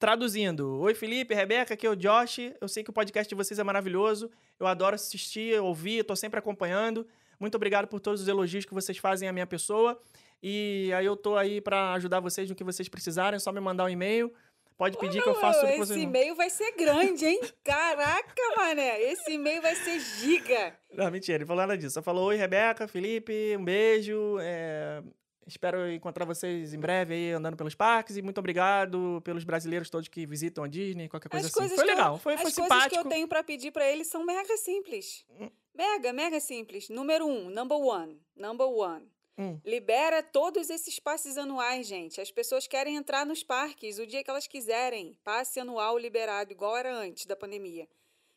Traduzindo. 0.00 0.80
Oi, 0.80 0.94
Felipe, 0.94 1.32
Rebeca, 1.32 1.74
aqui 1.74 1.86
é 1.86 1.90
o 1.90 1.94
Josh. 1.94 2.38
Eu 2.60 2.66
sei 2.66 2.82
que 2.82 2.90
o 2.90 2.92
podcast 2.92 3.28
de 3.28 3.36
vocês 3.36 3.60
é 3.60 3.62
maravilhoso. 3.62 4.28
Eu 4.58 4.66
adoro 4.66 4.96
assistir, 4.96 5.60
ouvir, 5.60 6.02
tô 6.02 6.16
sempre 6.16 6.40
acompanhando. 6.40 7.06
Muito 7.38 7.54
obrigado 7.54 7.86
por 7.86 8.00
todos 8.00 8.20
os 8.20 8.26
elogios 8.26 8.64
que 8.64 8.74
vocês 8.74 8.98
fazem 8.98 9.28
à 9.28 9.32
minha 9.32 9.46
pessoa. 9.46 10.00
E 10.42 10.92
aí 10.94 11.06
eu 11.06 11.16
tô 11.16 11.36
aí 11.36 11.60
pra 11.60 11.92
ajudar 11.94 12.20
vocês 12.20 12.48
no 12.48 12.56
que 12.56 12.64
vocês 12.64 12.88
precisarem. 12.88 13.36
É 13.36 13.38
só 13.38 13.52
me 13.52 13.60
mandar 13.60 13.84
um 13.84 13.88
e-mail. 13.88 14.32
Pode 14.76 14.98
pedir 14.98 15.22
que 15.22 15.28
eu 15.28 15.34
faço 15.36 15.60
tudo. 15.60 15.82
Esse 15.84 16.00
e-mail 16.00 16.34
vai 16.34 16.50
ser 16.50 16.72
grande, 16.72 17.24
hein? 17.24 17.40
Caraca, 17.62 18.42
mané. 18.56 19.00
Esse 19.02 19.32
e-mail 19.32 19.62
vai 19.62 19.76
ser 19.76 20.00
giga. 20.00 20.76
Não, 20.92 21.08
mentira, 21.10 21.38
ele 21.38 21.46
falou 21.46 21.60
nada 21.62 21.78
disso. 21.78 21.94
Só 21.94 22.02
falou, 22.02 22.24
oi, 22.26 22.36
Rebeca, 22.36 22.88
Felipe, 22.88 23.56
um 23.56 23.64
beijo. 23.64 24.38
é, 24.40 25.02
Espero 25.46 25.90
encontrar 25.92 26.24
vocês 26.24 26.72
em 26.72 26.78
breve 26.78 27.14
aí 27.14 27.30
andando 27.32 27.56
pelos 27.56 27.74
parques. 27.74 28.16
E 28.16 28.22
muito 28.22 28.38
obrigado 28.38 29.20
pelos 29.24 29.44
brasileiros 29.44 29.90
todos 29.90 30.08
que 30.08 30.26
visitam 30.26 30.64
a 30.64 30.68
Disney, 30.68 31.08
qualquer 31.08 31.28
coisa 31.28 31.46
As 31.46 31.52
assim. 31.56 31.68
Foi 31.68 31.84
que 31.84 31.90
eu- 31.90 31.94
legal, 31.96 32.18
foi, 32.18 32.34
As 32.34 32.40
foi 32.42 32.50
coisas 32.52 32.64
simpático. 32.64 33.02
que 33.02 33.06
eu 33.06 33.10
tenho 33.10 33.28
pra 33.28 33.42
pedir 33.44 33.70
pra 33.70 33.88
eles 33.88 34.06
são 34.08 34.24
mega 34.24 34.56
simples. 34.56 35.24
Hum. 35.38 35.48
Mega, 35.74 36.12
mega 36.12 36.40
simples. 36.40 36.88
Número 36.88 37.26
um, 37.26 37.50
number 37.50 37.78
one. 37.78 38.20
Number 38.36 38.66
one. 38.68 39.06
Hum. 39.42 39.60
Libera 39.64 40.22
todos 40.22 40.70
esses 40.70 40.98
passes 40.98 41.36
anuais, 41.36 41.86
gente. 41.86 42.20
As 42.20 42.30
pessoas 42.30 42.66
querem 42.66 42.96
entrar 42.96 43.26
nos 43.26 43.42
parques 43.42 43.98
o 43.98 44.06
dia 44.06 44.22
que 44.22 44.30
elas 44.30 44.46
quiserem. 44.46 45.16
Passe 45.24 45.58
anual 45.60 45.98
liberado, 45.98 46.52
igual 46.52 46.76
era 46.76 46.94
antes 46.94 47.26
da 47.26 47.34
pandemia. 47.36 47.88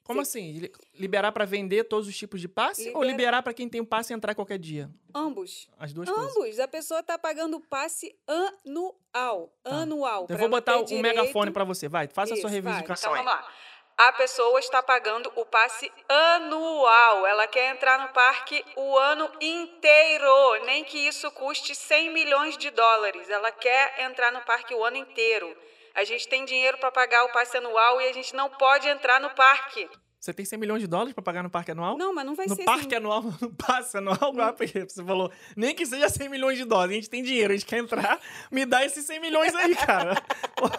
Como 0.03 0.21
assim? 0.21 0.51
Li- 0.59 0.71
Liberar 0.93 1.31
pra 1.31 1.45
vender 1.45 1.85
todos 1.85 2.07
os 2.07 2.15
tipos 2.15 2.39
de 2.39 2.47
passe 2.47 2.89
ou 2.89 3.01
Libera- 3.01 3.07
liberar 3.11 3.41
pra 3.43 3.53
quem 3.55 3.67
tem 3.67 3.81
o 3.81 3.85
passe 3.85 4.13
entrar 4.13 4.35
qualquer 4.35 4.59
dia? 4.59 4.87
Ambos. 5.13 5.67
As 5.79 5.93
duas 5.93 6.07
coisas. 6.07 6.35
Ambos. 6.37 6.59
A 6.59 6.67
pessoa 6.67 7.01
tá 7.01 7.17
pagando 7.17 7.59
passe 7.59 8.15
anual. 8.27 9.51
Anual. 9.63 10.27
Eu 10.29 10.37
vou 10.37 10.49
botar 10.49 10.77
o 10.77 10.83
direito- 10.83 11.01
megafone 11.01 11.51
pra 11.51 11.63
você. 11.63 11.87
Vai, 11.87 12.07
faça 12.07 12.33
a 12.33 12.37
sua 12.37 12.49
Isso, 12.51 12.61
vai. 12.61 12.71
reivindicação 12.73 13.11
Então, 13.11 13.21
aí. 13.21 13.25
vamos 13.27 13.41
lá. 13.47 13.53
A 13.97 14.11
pessoa 14.11 14.59
está 14.59 14.83
pagando 14.83 15.31
o 15.37 15.45
passe 15.45 15.89
anual. 16.09 17.25
Ela 17.25 17.47
quer 17.47 17.71
entrar 17.71 17.97
no 17.99 18.09
parque 18.09 18.63
o 18.75 18.97
ano 18.97 19.31
inteiro, 19.39 20.65
nem 20.65 20.83
que 20.83 20.97
isso 21.07 21.31
custe 21.31 21.73
100 21.73 22.09
milhões 22.09 22.57
de 22.57 22.69
dólares. 22.71 23.29
Ela 23.29 23.53
quer 23.53 24.01
entrar 24.01 24.33
no 24.33 24.41
parque 24.41 24.75
o 24.75 24.83
ano 24.83 24.97
inteiro. 24.97 25.55
A 25.93 26.03
gente 26.03 26.27
tem 26.27 26.43
dinheiro 26.43 26.77
para 26.77 26.91
pagar 26.91 27.23
o 27.23 27.31
passe 27.31 27.55
anual 27.55 28.01
e 28.01 28.09
a 28.09 28.13
gente 28.13 28.35
não 28.35 28.49
pode 28.49 28.85
entrar 28.89 29.21
no 29.21 29.29
parque. 29.29 29.89
Você 30.25 30.33
tem 30.33 30.43
100 30.43 30.57
milhões 30.57 30.81
de 30.81 30.87
dólares 30.87 31.13
pra 31.13 31.21
pagar 31.21 31.43
no 31.43 31.51
parque 31.51 31.69
anual? 31.69 31.95
Não, 31.95 32.11
mas 32.11 32.25
não 32.25 32.33
vai 32.33 32.47
no 32.47 32.55
ser 32.55 32.63
parque 32.63 32.87
assim. 32.87 32.95
anual, 32.95 33.21
no 33.39 33.53
passe 33.53 33.95
anual, 33.95 34.33
ah, 34.39 34.51
porque 34.57 34.79
você 34.79 35.03
falou, 35.03 35.31
nem 35.55 35.75
que 35.75 35.85
seja 35.85 36.09
100 36.09 36.29
milhões 36.29 36.57
de 36.57 36.65
dólares, 36.65 36.93
a 36.93 36.95
gente 36.95 37.09
tem 37.11 37.21
dinheiro, 37.21 37.53
a 37.53 37.55
gente 37.55 37.67
quer 37.67 37.77
entrar, 37.77 38.19
me 38.49 38.65
dá 38.65 38.83
esses 38.83 39.05
100 39.05 39.19
milhões 39.19 39.53
aí, 39.53 39.75
cara. 39.75 40.15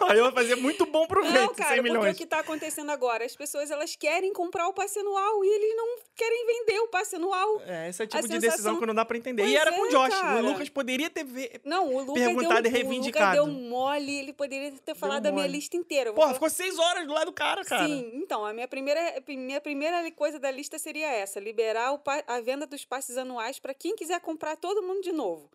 Aí 0.09 0.17
eu 0.17 0.25
vou 0.25 0.33
fazer 0.33 0.55
muito 0.55 0.85
bom 0.85 1.05
proveito, 1.05 1.33
Não, 1.33 1.47
100 1.47 1.55
cara, 1.55 1.75
porque 1.75 1.79
o 1.79 1.83
milhões. 1.83 2.17
que 2.17 2.23
está 2.23 2.39
acontecendo 2.39 2.89
agora? 2.89 3.23
As 3.23 3.35
pessoas 3.35 3.69
elas 3.69 3.95
querem 3.95 4.33
comprar 4.33 4.67
o 4.67 4.73
passe 4.73 4.99
anual 4.99 5.45
e 5.45 5.47
eles 5.47 5.75
não 5.75 5.97
querem 6.15 6.45
vender 6.47 6.79
o 6.79 6.87
passe 6.87 7.15
anual. 7.15 7.61
É, 7.65 7.89
esse 7.89 8.01
é 8.01 8.05
o 8.05 8.07
tipo 8.07 8.17
A 8.17 8.21
de 8.21 8.27
sensação- 8.27 8.49
decisão 8.49 8.79
que 8.79 8.85
não 8.85 8.95
dá 8.95 9.05
pra 9.05 9.17
entender. 9.17 9.43
Pois 9.43 9.53
e 9.53 9.55
era 9.55 9.71
com 9.71 9.81
o 9.81 9.85
é, 9.85 9.89
Josh. 9.89 10.19
cara. 10.19 10.39
O 10.43 10.45
Lucas 10.45 10.69
poderia 10.69 11.09
ter... 11.09 11.23
Ve... 11.23 11.61
Não, 11.63 11.93
o 11.93 11.99
Lucas 12.01 12.23
Perguntado 12.23 12.63
deu, 12.63 12.71
e 12.71 12.73
reivindicado. 12.73 13.41
O 13.41 13.45
Lucas 13.45 13.55
deu 13.61 13.69
mole, 13.69 14.19
ele 14.19 14.33
poderia 14.33 14.71
ter 14.71 14.95
falado 14.95 15.27
a 15.27 15.31
minha 15.31 15.47
lista 15.47 15.77
inteira. 15.77 16.11
Vou 16.11 16.21
Porra, 16.21 16.33
ficou 16.33 16.49
seis 16.49 16.79
horas 16.79 17.05
do 17.05 17.13
lado 17.13 17.27
do 17.27 17.33
cara, 17.33 17.63
cara. 17.63 17.85
Sim, 17.87 18.11
então, 18.15 18.45
a 18.45 18.53
minha 18.53 18.67
primeira, 18.67 19.21
minha 19.37 19.61
primeira 19.61 20.11
coisa 20.11 20.39
da 20.39 20.51
lista 20.51 20.77
seria 20.79 21.09
essa: 21.11 21.39
liberar 21.39 21.93
o 21.93 22.01
a 22.27 22.41
venda 22.41 22.65
dos 22.67 22.83
passes 22.85 23.17
anuais 23.17 23.59
para 23.59 23.73
quem 23.73 23.95
quiser 23.95 24.19
comprar 24.19 24.55
todo 24.57 24.81
mundo 24.83 25.01
de 25.01 25.11
novo. 25.11 25.49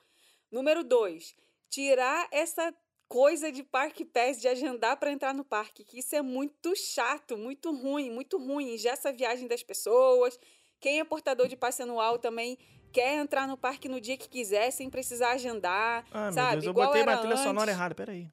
Número 0.51 0.85
dois, 0.85 1.35
tirar 1.69 2.29
essa 2.31 2.75
coisa 3.09 3.53
de 3.53 3.63
parque 3.63 4.05
pass 4.05 4.41
de 4.41 4.49
agendar 4.49 4.97
para 4.97 5.13
entrar 5.13 5.35
no 5.35 5.45
parque, 5.45 5.85
que 5.85 5.99
isso 5.99 6.17
é 6.17 6.23
muito 6.23 6.75
chato, 6.75 7.37
muito 7.37 7.71
ruim, 7.71 8.11
muito 8.11 8.39
ruim. 8.39 8.79
Já 8.79 8.93
essa 8.93 9.13
viagem 9.13 9.47
das 9.47 9.63
pessoas. 9.63 10.39
Quem 10.81 10.99
é 10.99 11.05
portador 11.05 11.47
de 11.47 11.57
passe 11.57 11.83
anual 11.83 12.19
também 12.19 12.59
quer 12.93 13.15
entrar 13.15 13.47
no 13.47 13.57
parque 13.57 13.89
no 13.89 14.01
dia 14.01 14.17
que 14.17 14.29
quiser, 14.29 14.71
sem 14.71 14.91
precisar 14.91 15.33
agendar. 15.33 16.05
Ah, 16.11 16.25
meu 16.25 16.33
sabe? 16.33 16.53
Deus, 16.53 16.65
eu 16.65 16.71
Igual 16.71 16.87
botei 16.89 17.03
uma 17.03 17.17
trilha 17.19 17.37
sonora 17.37 17.71
antes. 17.71 17.75
errada, 17.75 17.95
peraí. 17.95 18.31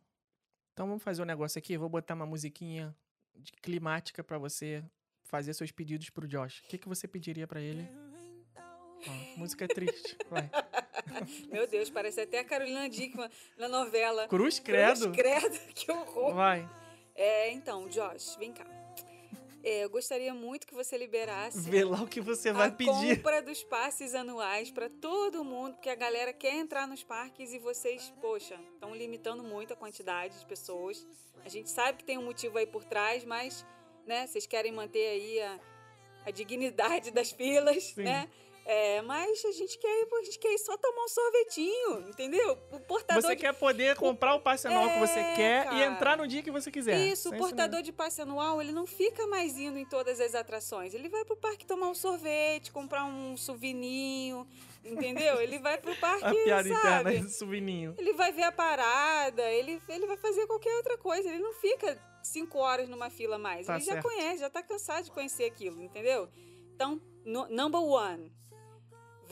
Então 0.73 0.87
vamos 0.87 1.03
fazer 1.03 1.21
um 1.21 1.25
negócio 1.25 1.59
aqui, 1.59 1.73
eu 1.73 1.79
vou 1.79 1.89
botar 1.89 2.13
uma 2.15 2.25
musiquinha 2.25 2.95
de 3.35 3.51
climática 3.51 4.23
pra 4.23 4.37
você 4.37 4.83
fazer 5.29 5.53
seus 5.53 5.71
pedidos 5.71 6.09
pro 6.09 6.27
Josh. 6.27 6.59
O 6.59 6.63
que, 6.67 6.77
que 6.77 6.89
você 6.89 7.07
pediria 7.07 7.47
pra 7.47 7.61
ele? 7.61 7.87
Ó, 9.07 9.39
música 9.39 9.67
triste, 9.67 10.17
vai. 10.29 10.49
Meu 11.51 11.67
Deus, 11.67 11.89
parece 11.89 12.21
até 12.21 12.39
a 12.39 12.43
Carolina 12.43 12.89
Dickman 12.89 13.29
na 13.57 13.69
novela. 13.69 14.27
Cruz 14.27 14.59
credo. 14.59 15.11
Cruz 15.11 15.15
credo, 15.15 15.57
que 15.73 15.91
horror. 15.91 16.33
Vai, 16.33 16.69
É, 17.15 17.51
então, 17.51 17.87
Josh, 17.87 18.35
vem 18.37 18.51
cá. 18.51 18.65
É, 19.61 19.83
eu 19.83 19.89
gostaria 19.89 20.33
muito 20.33 20.65
que 20.65 20.73
você 20.73 20.97
liberasse 20.97 21.69
vê 21.69 21.83
lá 21.83 22.01
o 22.01 22.07
que 22.07 22.21
você 22.21 22.51
vai 22.51 22.69
a 22.69 22.71
pedir. 22.71 23.17
compra 23.17 23.41
dos 23.41 23.61
passes 23.61 24.15
anuais 24.15 24.71
para 24.71 24.89
todo 24.89 25.43
mundo, 25.43 25.73
porque 25.73 25.89
a 25.89 25.95
galera 25.95 26.31
quer 26.31 26.55
entrar 26.55 26.87
nos 26.87 27.03
parques 27.03 27.53
e 27.53 27.59
vocês, 27.59 28.13
poxa, 28.21 28.57
estão 28.73 28.95
limitando 28.95 29.43
muito 29.43 29.73
a 29.73 29.75
quantidade 29.75 30.39
de 30.39 30.45
pessoas. 30.45 31.05
A 31.43 31.49
gente 31.49 31.69
sabe 31.69 31.97
que 31.97 32.05
tem 32.05 32.17
um 32.17 32.23
motivo 32.23 32.57
aí 32.57 32.65
por 32.65 32.85
trás, 32.85 33.25
mas, 33.25 33.65
né, 34.09 34.25
vocês 34.25 34.47
querem 34.47 34.71
manter 34.71 35.07
aí 35.07 35.39
a, 35.39 35.59
a 36.25 36.31
dignidade 36.31 37.11
das 37.11 37.31
filas, 37.31 37.83
Sim. 37.83 38.03
né? 38.03 38.27
É, 38.71 39.01
mas 39.01 39.43
a 39.45 39.51
gente 39.51 39.79
quer 39.79 39.87
ir, 39.87 40.07
a 40.13 40.23
gente 40.23 40.37
quer 40.37 40.53
ir 40.53 40.59
só 40.59 40.77
tomar 40.77 41.03
um 41.03 41.07
sorvetinho, 41.07 42.07
entendeu? 42.07 42.55
O 42.71 42.79
portador 42.79 43.23
Você 43.23 43.35
de 43.35 43.41
quer 43.41 43.51
poder 43.53 43.95
comprar 43.95 44.35
o 44.35 44.39
passe 44.39 44.67
anual 44.67 44.87
que 44.91 44.99
você 44.99 45.19
É, 45.19 45.33
quer 45.35 45.61
e 45.61 45.69
cara. 45.69 45.85
entrar 45.87 46.17
no 46.17 46.27
dia 46.27 46.43
que 46.43 46.51
você 46.51 46.69
quiser. 46.69 46.95
Isso, 46.99 47.29
o 47.33 47.37
portador 47.37 47.81
de 47.81 47.91
passe 47.91 48.21
anual, 48.21 48.61
ele 48.61 48.71
não 48.71 48.85
fica 48.85 49.25
mais 49.25 49.57
indo 49.57 49.79
em 49.79 49.85
todas 49.85 50.19
as 50.19 50.35
atrações. 50.35 50.93
Ele 50.93 51.09
vai 51.09 51.25
pro 51.25 51.35
parque 51.35 51.65
tomar 51.65 51.87
um 51.89 51.95
sorvete, 51.95 52.71
comprar 52.71 53.05
um 53.05 53.35
souvininho, 53.35 54.47
entendeu? 54.85 55.41
Ele 55.41 55.57
vai 55.57 55.79
pro 55.79 55.95
parque, 55.97 56.25
A 56.25 56.31
piada 56.43 56.69
sabe? 56.69 57.09
interna 57.09 57.23
do 57.23 57.29
souvininho. 57.31 57.95
Ele 57.97 58.13
vai 58.13 58.31
ver 58.31 58.43
a 58.43 58.51
parada, 58.51 59.41
ele, 59.49 59.81
ele 59.89 60.05
vai 60.05 60.17
fazer 60.17 60.45
qualquer 60.45 60.75
outra 60.75 60.95
coisa. 60.95 61.27
Ele 61.27 61.39
não 61.39 61.53
fica 61.53 61.99
cinco 62.21 62.59
horas 62.59 62.87
numa 62.87 63.09
fila 63.09 63.39
mais. 63.39 63.65
Tá 63.65 63.77
ele 63.77 63.83
já 63.85 63.93
certo. 63.93 64.03
conhece, 64.07 64.37
já 64.41 64.49
tá 64.51 64.61
cansado 64.61 65.05
de 65.05 65.11
conhecer 65.11 65.45
aquilo, 65.45 65.81
entendeu? 65.81 66.29
Então, 66.75 67.01
no- 67.25 67.47
number 67.49 67.81
one, 67.81 68.31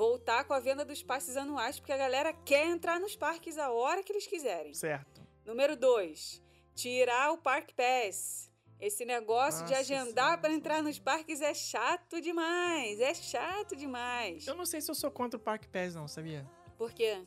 voltar 0.01 0.43
com 0.43 0.53
a 0.53 0.59
venda 0.59 0.85
dos 0.85 1.01
passes 1.01 1.35
anuais, 1.35 1.79
porque 1.79 1.91
a 1.91 1.97
galera 1.97 2.31
quer 2.31 2.67
entrar 2.67 2.99
nos 2.99 3.15
parques 3.15 3.57
a 3.57 3.71
hora 3.71 4.03
que 4.03 4.13
eles 4.13 4.27
quiserem. 4.27 4.71
Certo. 4.75 5.25
Número 5.43 5.75
2. 5.75 6.39
Tirar 6.75 7.31
o 7.31 7.37
Park 7.39 7.71
Pass. 7.75 8.47
Esse 8.79 9.03
negócio 9.05 9.65
de 9.65 9.71
Nossa 9.71 9.79
agendar 9.81 10.13
Senhora. 10.25 10.37
para 10.37 10.53
entrar 10.53 10.83
nos 10.83 10.99
parques 10.99 11.41
é 11.41 11.51
chato 11.55 12.21
demais. 12.21 12.99
É 13.01 13.11
chato 13.15 13.75
demais. 13.75 14.45
Eu 14.45 14.53
não 14.53 14.67
sei 14.67 14.81
se 14.81 14.91
eu 14.91 14.93
sou 14.93 15.09
contra 15.09 15.35
o 15.35 15.41
Park 15.41 15.65
Pass, 15.65 15.95
não, 15.95 16.07
sabia? 16.07 16.47
Por 16.77 16.93
quê? 16.93 17.25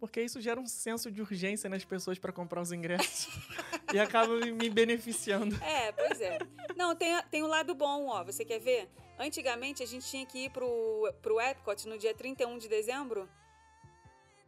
Porque 0.00 0.20
isso 0.20 0.40
gera 0.40 0.58
um 0.60 0.66
senso 0.66 1.12
de 1.12 1.22
urgência 1.22 1.70
nas 1.70 1.84
pessoas 1.84 2.18
pra 2.18 2.32
comprar 2.32 2.60
os 2.60 2.72
ingressos. 2.72 3.28
e 3.94 4.00
acaba 4.00 4.34
me- 4.34 4.68
beneficiando. 4.68 5.54
É, 5.62 5.92
pois 5.92 6.20
é. 6.20 6.38
Não, 6.76 6.96
tem, 6.96 7.22
tem 7.30 7.44
o 7.44 7.46
lado 7.46 7.72
bom, 7.72 8.08
ó. 8.08 8.24
Você 8.24 8.44
quer 8.44 8.58
ver? 8.58 8.90
Antigamente 9.18 9.82
a 9.82 9.86
gente 9.86 10.06
tinha 10.08 10.26
que 10.26 10.44
ir 10.46 10.50
pro, 10.50 11.12
pro 11.22 11.40
Epcot 11.40 11.86
no 11.88 11.96
dia 11.98 12.14
31 12.14 12.58
de 12.58 12.68
dezembro. 12.68 13.28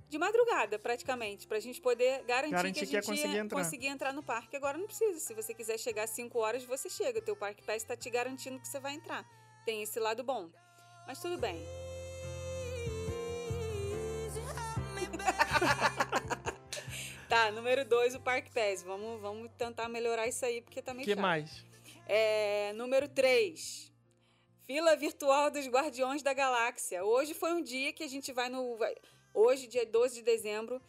De 0.08 0.18
madrugada, 0.18 0.78
praticamente, 0.78 1.48
pra 1.48 1.58
gente 1.58 1.80
poder 1.80 2.22
garantir, 2.24 2.54
Garantir 2.54 2.80
que 2.80 2.84
a 2.84 2.86
que 2.86 2.94
ia 2.94 3.00
gente 3.02 3.10
conseguir 3.10 3.34
ia 3.34 3.40
entrar. 3.40 3.58
conseguir 3.58 3.86
entrar 3.88 4.12
no 4.12 4.22
parque. 4.22 4.56
Agora 4.56 4.78
não 4.78 4.86
precisa. 4.86 5.18
Se 5.18 5.34
você 5.34 5.52
quiser 5.52 5.78
chegar 5.78 6.04
às 6.04 6.10
5 6.10 6.38
horas, 6.38 6.64
você 6.64 6.88
chega. 6.88 7.20
Teu 7.20 7.34
Parque 7.34 7.64
Pass 7.64 7.82
tá 7.82 7.96
te 7.96 8.08
garantindo 8.08 8.60
que 8.60 8.68
você 8.68 8.78
vai 8.78 8.94
entrar. 8.94 9.24
Tem 9.64 9.82
esse 9.82 9.98
lado 9.98 10.22
bom. 10.22 10.48
Mas 11.08 11.20
tudo 11.20 11.36
bem. 11.38 11.60
Tá, 17.28 17.50
número 17.50 17.84
2, 17.84 18.14
o 18.14 18.20
Park 18.20 18.46
Pass. 18.54 18.82
Vamos, 18.84 19.20
vamos 19.20 19.50
tentar 19.58 19.88
melhorar 19.88 20.28
isso 20.28 20.44
aí, 20.44 20.62
porque 20.62 20.80
tá 20.80 20.92
O 20.92 20.94
meio 20.94 21.04
que 21.04 21.10
chato. 21.14 21.20
mais? 21.20 21.64
É, 22.06 22.72
número 22.74 23.08
3. 23.08 23.92
Fila 24.66 24.96
virtual 24.96 25.48
dos 25.48 25.68
Guardiões 25.68 26.24
da 26.24 26.34
Galáxia. 26.34 27.04
Hoje 27.04 27.34
foi 27.34 27.52
um 27.52 27.62
dia 27.62 27.92
que 27.92 28.02
a 28.02 28.08
gente 28.08 28.32
vai 28.32 28.48
no. 28.48 28.76
Hoje, 29.32 29.68
dia 29.68 29.86
12 29.86 30.16
de 30.16 30.22
dezembro, 30.22 30.82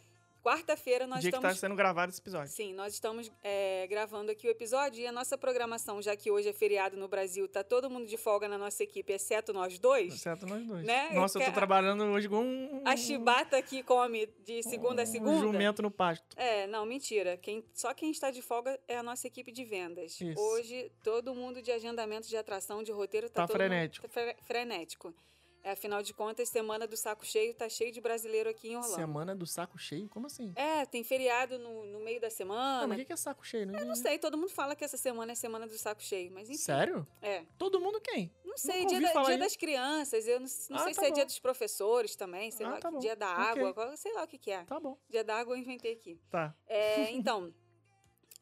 quarta-feira, 0.48 1.06
nós 1.06 1.20
dia 1.20 1.30
que 1.30 1.36
estamos. 1.36 1.56
tá 1.56 1.60
sendo 1.60 1.74
gravado 1.76 2.10
esse 2.10 2.20
episódio. 2.20 2.48
Sim, 2.52 2.72
nós 2.74 2.94
estamos 2.94 3.30
é, 3.42 3.86
gravando 3.88 4.30
aqui 4.32 4.46
o 4.46 4.50
episódio 4.50 5.00
e 5.02 5.06
a 5.06 5.12
nossa 5.12 5.36
programação, 5.36 6.00
já 6.00 6.16
que 6.16 6.30
hoje 6.30 6.48
é 6.48 6.52
feriado 6.52 6.96
no 6.96 7.06
Brasil, 7.08 7.46
tá 7.48 7.62
todo 7.62 7.90
mundo 7.90 8.06
de 8.06 8.16
folga 8.16 8.48
na 8.48 8.56
nossa 8.58 8.82
equipe, 8.82 9.12
exceto 9.12 9.52
nós 9.52 9.78
dois. 9.78 10.14
Certo 10.20 10.46
nós 10.46 10.64
dois. 10.66 10.84
Né? 10.86 11.10
Nossa, 11.12 11.38
eu 11.38 11.40
tô 11.42 11.44
Que 11.46 11.50
a- 11.50 11.54
trabalhando 11.54 12.04
hoje 12.04 12.28
com 12.28 12.42
um... 12.44 12.82
A 12.84 12.96
chibata 12.96 13.56
aqui 13.56 13.82
come 13.82 14.26
de 14.44 14.62
segunda 14.62 15.02
a 15.02 15.04
um 15.04 15.06
segunda. 15.06 15.40
jumento 15.40 15.82
no 15.82 15.90
pasto. 15.90 16.24
É, 16.36 16.66
não, 16.66 16.84
mentira. 16.86 17.36
Quem, 17.36 17.64
só 17.74 17.92
quem 17.94 18.10
está 18.10 18.30
de 18.30 18.42
folga 18.42 18.78
é 18.88 18.96
a 18.96 19.02
nossa 19.02 19.26
equipe 19.26 19.52
de 19.52 19.64
vendas. 19.64 20.20
Isso. 20.20 20.40
Hoje, 20.40 20.90
todo 21.02 21.34
mundo 21.34 21.60
de 21.62 21.70
agendamento 21.70 22.26
de 22.28 22.36
atração, 22.36 22.82
de 22.82 22.92
roteiro, 22.92 23.28
tá, 23.28 23.42
Tá 23.42 23.46
todo 23.46 23.56
mundo- 23.60 23.68
frenético. 23.68 24.06
tá 24.08 24.12
fre- 24.12 24.36
frenético. 24.44 25.14
É, 25.62 25.72
afinal 25.72 26.02
de 26.02 26.14
contas, 26.14 26.48
semana 26.48 26.86
do 26.86 26.96
saco 26.96 27.26
cheio 27.26 27.52
tá 27.52 27.68
cheio 27.68 27.92
de 27.92 28.00
brasileiro 28.00 28.48
aqui 28.48 28.68
em 28.68 28.76
Orlando. 28.76 28.94
Semana 28.94 29.34
do 29.34 29.46
saco 29.46 29.76
cheio? 29.78 30.08
Como 30.08 30.26
assim? 30.26 30.52
É, 30.56 30.86
tem 30.86 31.02
feriado 31.02 31.58
no, 31.58 31.84
no 31.84 32.00
meio 32.00 32.20
da 32.20 32.30
semana. 32.30 32.82
Não, 32.82 32.88
mas 32.88 33.00
o 33.02 33.04
que 33.04 33.12
é 33.12 33.16
saco 33.16 33.44
cheio? 33.46 33.66
Não, 33.66 33.78
Eu 33.78 33.86
não 33.86 33.94
sei, 33.96 34.18
todo 34.18 34.38
mundo 34.38 34.50
fala 34.50 34.74
que 34.76 34.84
essa 34.84 34.96
semana 34.96 35.32
é 35.32 35.34
semana 35.34 35.66
do 35.66 35.76
saco 35.76 36.02
cheio, 36.02 36.30
mas 36.32 36.48
enfim. 36.48 36.58
Sério? 36.58 37.06
É. 37.20 37.44
Todo 37.58 37.80
mundo 37.80 38.00
quem? 38.00 38.32
Não 38.44 38.56
sei, 38.56 38.82
Nunca 38.82 38.98
dia, 38.98 39.12
da- 39.12 39.22
dia 39.24 39.38
das 39.38 39.56
crianças, 39.56 40.26
eu 40.26 40.40
não, 40.40 40.46
não 40.70 40.76
Ah, 40.78 40.84
sei 40.84 40.94
tá 40.94 41.00
se 41.02 41.06
é 41.06 41.08
bom. 41.10 41.14
dia 41.14 41.24
dos 41.26 41.38
professores 41.38 42.16
também, 42.16 42.50
sei 42.50 42.64
Ah, 42.64 42.70
lá, 42.70 42.78
tá 42.78 42.90
dia 42.92 43.14
da 43.16 43.28
água, 43.28 43.74
qual- 43.74 43.96
sei 43.96 44.12
lá 44.14 44.22
o 44.24 44.26
que 44.26 44.38
que 44.38 44.50
é. 44.50 44.64
Tá 44.64 44.80
bom. 44.80 44.96
Dia 45.10 45.22
da 45.22 45.36
água 45.36 45.54
eu 45.54 45.60
inventei 45.60 45.92
aqui. 45.92 46.18
Tá. 46.30 46.54
É, 46.66 47.10
então... 47.10 47.52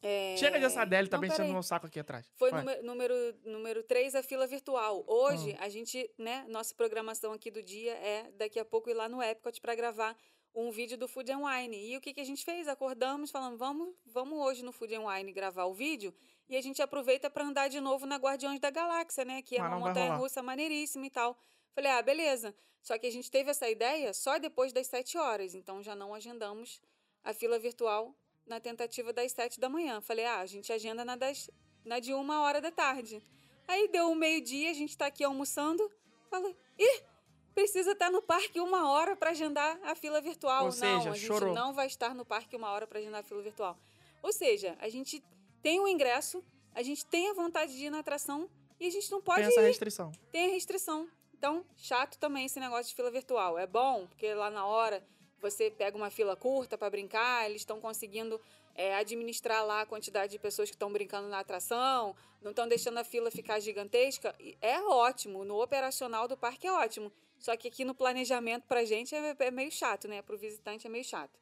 é, 0.03 0.36
Chega 0.36 0.59
dessa 0.61 0.82
Adele, 0.82 1.09
tá 1.09 1.18
pensando 1.18 1.53
no 1.53 1.62
saco 1.62 1.86
aqui 1.86 1.99
atrás. 2.01 2.30
Foi 2.36 2.51
número, 2.53 2.82
número, 2.84 3.14
número 3.44 3.82
3, 3.82 4.14
a 4.14 4.22
fila 4.22 4.47
virtual. 4.47 5.05
Hoje, 5.07 5.57
Ah. 5.59 5.64
a 5.64 5.68
gente, 5.68 6.09
né, 6.18 6.44
nossa 6.49 6.74
programação 6.74 7.32
aqui 7.32 7.51
do 7.51 7.62
dia 7.62 7.92
é 7.94 8.30
daqui 8.32 8.59
a 8.59 8.64
pouco 8.64 8.88
ir 8.90 8.94
lá 8.94 9.09
no 9.09 9.22
Epcot 9.22 9.61
para 9.61 9.74
gravar 9.74 10.16
um 10.55 10.70
vídeo 10.70 10.97
do 10.97 11.07
Food 11.09 11.30
and 11.32 11.40
Wine. 11.44 11.76
E 11.90 11.97
o 11.97 12.01
que, 12.01 12.14
que 12.14 12.20
a 12.20 12.24
gente 12.24 12.44
fez? 12.44 12.66
Acordamos, 12.68 13.30
falando, 13.30 13.59
vamos, 13.59 13.94
vamos 14.07 14.38
hoje 14.38 14.62
no 14.64 14.72
Food 14.72 14.94
and 14.94 15.07
Wine 15.07 15.32
gravar 15.32 15.64
o 15.66 15.74
vídeo 15.74 16.14
e 16.49 16.57
a 16.57 16.62
gente 16.62 16.80
aproveita 16.80 17.28
para 17.28 17.44
andar 17.44 17.68
de 17.68 17.80
novo 17.80 18.07
na 18.07 18.16
Guardiões 18.16 18.59
da 18.61 18.70
Galáxia, 18.70 19.24
né, 19.24 19.42
que 19.42 19.57
é 19.57 19.59
Mas 19.59 19.68
uma 19.68 19.74
não 19.76 19.80
vai 19.82 19.88
montanha 19.90 20.07
rolar. 20.12 20.18
russa 20.20 20.42
maneiríssima 20.42 21.07
e 21.07 21.11
tal. 21.11 21.36
Falei, 21.74 21.90
ah, 21.90 22.01
beleza. 22.01 22.55
Só 22.80 22.97
que 22.97 23.07
a 23.07 23.11
gente 23.11 23.30
teve 23.30 23.51
essa 23.51 23.68
ideia 23.68 24.14
só 24.14 24.38
depois 24.38 24.72
das 24.72 24.86
7 24.86 25.18
horas, 25.18 25.55
então 25.55 25.82
já 25.82 25.94
não 25.97 26.14
agendamos 26.14 26.80
a 27.24 27.34
fila 27.34 27.59
virtual 27.59 28.14
na 28.47 28.61
tentativa 28.61 29.12
das 29.12 29.32
7 29.32 29.59
da 29.61 29.68
manhã. 29.68 30.01
Falei, 30.01 30.24
ah, 30.24 30.40
a 30.40 30.47
gente 30.47 30.72
agenda 30.72 31.05
na, 31.05 31.16
das, 31.16 31.51
na 31.84 31.99
de 31.99 32.12
uma 32.14 32.42
hora 32.42 32.61
da 32.61 32.70
tarde. 32.70 33.22
Aí 33.68 33.88
deu 33.88 34.11
o 34.11 34.14
meio-dia, 34.14 34.70
a 34.70 34.74
gente 34.74 34.97
tá 34.97 35.07
aqui 35.07 35.24
almoçando. 35.24 35.90
Fala, 36.30 36.49
ih, 36.78 37.03
precisa 37.55 37.92
estar 37.92 38.11
no 38.11 38.22
parque 38.22 38.61
uma 38.61 38.90
hora 38.90 39.16
para 39.16 39.30
agendar 39.30 39.78
a 39.82 39.94
fila 39.94 40.20
virtual. 40.20 40.61
Ou 40.61 40.64
não, 40.66 40.72
seja, 40.72 41.11
a 41.11 41.14
gente 41.14 41.26
chorou. 41.26 41.55
não 41.55 41.72
vai 41.72 41.86
estar 41.86 42.14
no 42.14 42.24
parque 42.24 42.55
uma 42.55 42.70
hora 42.70 42.86
para 42.86 42.99
agendar 42.99 43.20
a 43.20 43.24
fila 43.24 43.42
virtual. 43.42 43.76
Ou 44.22 44.32
seja, 44.32 44.76
a 44.80 44.88
gente 44.88 45.22
tem 45.62 45.80
o 45.80 45.88
ingresso, 45.88 46.44
a 46.74 46.82
gente 46.82 47.05
tem 47.07 47.30
a 47.30 47.32
vontade 47.32 47.76
de 47.76 47.86
ir 47.86 47.90
na 47.90 48.01
atração 48.01 48.49
e 48.78 48.86
a 48.86 48.90
gente 48.90 49.11
não 49.11 49.20
pode 49.20 49.40
Tem 49.40 49.49
essa 49.49 49.62
ir. 49.62 49.66
restrição. 49.66 50.12
Tem 50.30 50.47
a 50.47 50.53
restrição. 50.53 51.09
Então, 51.32 51.64
chato 51.76 52.18
também 52.18 52.47
esse 52.47 52.61
negócio 52.61 52.88
de 52.88 52.94
fila 52.94 53.11
virtual. 53.11 53.59
É 53.59 53.66
bom, 53.66 54.07
porque 54.07 54.32
lá 54.34 54.51
na 54.51 54.66
hora 54.66 55.03
você 55.51 55.70
pega 55.70 55.97
uma 55.97 56.11
fila 56.11 56.36
curta 56.36 56.76
para 56.76 56.90
brincar, 56.90 57.47
eles 57.49 57.62
estão 57.62 57.80
conseguindo 57.80 58.40
é, 58.74 58.94
administrar 58.97 59.64
lá 59.64 59.82
a 59.82 59.86
quantidade 59.86 60.32
de 60.32 60.38
pessoas 60.38 60.68
que 60.68 60.76
estão 60.76 60.92
brincando 60.92 61.28
na 61.28 61.38
atração, 61.40 62.14
não 62.42 62.51
estão 62.51 62.68
deixando 62.68 62.99
a 62.99 63.05
fila 63.05 63.30
ficar 63.30 63.59
gigantesca. 63.61 64.34
É 64.61 64.80
ótimo, 64.82 65.44
no 65.44 65.62
operacional 65.62 66.28
do 66.28 66.36
parque 66.36 66.66
é 66.66 66.72
ótimo. 66.72 67.12
Só 67.38 67.57
que 67.57 67.68
aqui 67.68 67.84
no 67.84 67.94
planejamento 67.94 68.64
pra 68.66 68.84
gente 68.84 69.14
é, 69.14 69.34
é 69.38 69.51
meio 69.51 69.70
chato, 69.70 70.09
né? 70.09 70.22
Pro 70.22 70.36
visitante 70.38 70.86
é 70.86 70.90
meio 70.90 71.05
chato. 71.05 71.38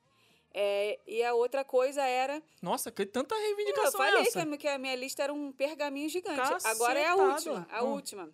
É, 0.57 1.01
e 1.07 1.21
a 1.25 1.35
outra 1.35 1.65
coisa 1.65 2.03
era 2.05 2.41
Nossa, 2.63 2.91
que 2.93 3.05
tanta 3.05 3.35
eu 3.35 3.41
reivindicação 3.41 3.93
falei 3.99 4.21
é 4.21 4.23
que 4.23 4.29
essa? 4.29 4.43
a, 4.43 4.57
que 4.57 4.69
a 4.69 4.79
minha 4.79 4.95
lista 4.95 5.25
era 5.25 5.33
um 5.33 5.51
pergaminho 5.51 6.09
gigante. 6.09 6.41
Agora 6.65 6.99
é 6.99 7.09
a 7.09 7.17
última. 7.17 7.67
A 7.71 7.83
Hum. 7.83 7.93
última. 7.95 8.31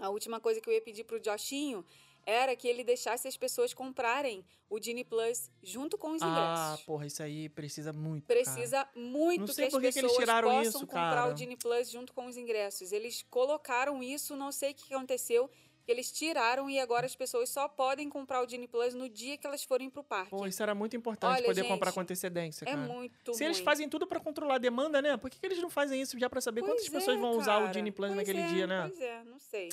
A 0.00 0.08
última 0.08 0.40
coisa 0.40 0.60
que 0.62 0.70
eu 0.70 0.72
ia 0.72 0.80
pedir 0.80 1.04
pro 1.04 1.22
Joshinho 1.22 1.84
era 2.24 2.54
que 2.56 2.66
ele 2.68 2.84
deixasse 2.84 3.26
as 3.28 3.36
pessoas 3.36 3.74
comprarem 3.74 4.44
o 4.68 4.78
Disney 4.78 5.04
Plus 5.04 5.50
junto 5.62 5.98
com 5.98 6.12
os 6.12 6.22
Ah, 6.22 6.26
ingressos. 6.70 6.84
porra, 6.86 7.06
isso 7.06 7.22
aí 7.22 7.48
precisa 7.48 7.92
muito. 7.92 8.26
cara. 8.26 8.40
Precisa 8.40 8.88
muito 8.94 9.40
Não 9.40 9.46
que 9.48 9.54
sei 9.54 9.66
as 9.66 9.70
por 9.72 9.80
que 9.80 9.92
que 9.92 9.98
eles 9.98 10.10
pessoas 10.10 10.18
tiraram 10.24 10.48
possam 10.48 10.62
isso, 10.62 10.78
comprar 10.86 11.14
cara. 11.16 11.30
o 11.30 11.34
Disney 11.34 11.56
Plus 11.56 11.90
junto 11.90 12.12
com 12.12 12.26
os 12.26 12.36
ingressos. 12.36 12.92
Eles 12.92 13.24
colocaram 13.28 14.02
isso, 14.02 14.34
não 14.36 14.50
sei 14.52 14.70
o 14.70 14.74
que 14.74 14.94
aconteceu, 14.94 15.50
que 15.84 15.90
eles 15.90 16.12
tiraram 16.12 16.70
e 16.70 16.78
agora 16.78 17.04
as 17.06 17.16
pessoas 17.16 17.50
só 17.50 17.66
podem 17.68 18.08
comprar 18.08 18.40
o 18.40 18.46
Disney 18.46 18.68
Plus 18.68 18.94
no 18.94 19.08
dia 19.08 19.36
que 19.36 19.44
elas 19.46 19.64
forem 19.64 19.90
pro 19.90 20.04
parque. 20.04 20.30
Pô, 20.30 20.46
isso 20.46 20.62
era 20.62 20.74
muito 20.76 20.96
importante 20.96 21.38
Olha, 21.38 21.44
poder 21.44 21.64
comprar 21.64 21.88
gente, 21.88 21.94
com 21.94 22.00
antecedência, 22.00 22.64
é 22.64 22.72
cara. 22.72 22.76
muito 22.86 23.34
Se 23.34 23.42
eles 23.44 23.56
ruim. 23.58 23.64
fazem 23.64 23.88
tudo 23.88 24.06
pra 24.06 24.20
controlar 24.20 24.54
a 24.54 24.58
demanda, 24.58 25.02
né? 25.02 25.16
Por 25.16 25.28
que, 25.28 25.40
que 25.40 25.46
eles 25.46 25.58
não 25.60 25.68
fazem 25.68 26.00
isso 26.00 26.16
já 26.18 26.30
pra 26.30 26.40
saber 26.40 26.60
quantas 26.62 26.88
Pois 26.88 26.90
pessoas 27.04 27.16
é, 27.16 27.20
vão 27.20 27.32
usar 27.32 27.56
o 27.56 27.60
cara. 27.62 27.72
Disney 27.72 27.90
Plus 27.90 28.08
Pois 28.10 28.16
naquele 28.16 28.40
é, 28.40 28.46
dia, 28.46 28.66
né? 28.68 28.82
Pois 28.88 29.00
é, 29.00 29.24
não 29.24 29.38
sei. 29.40 29.68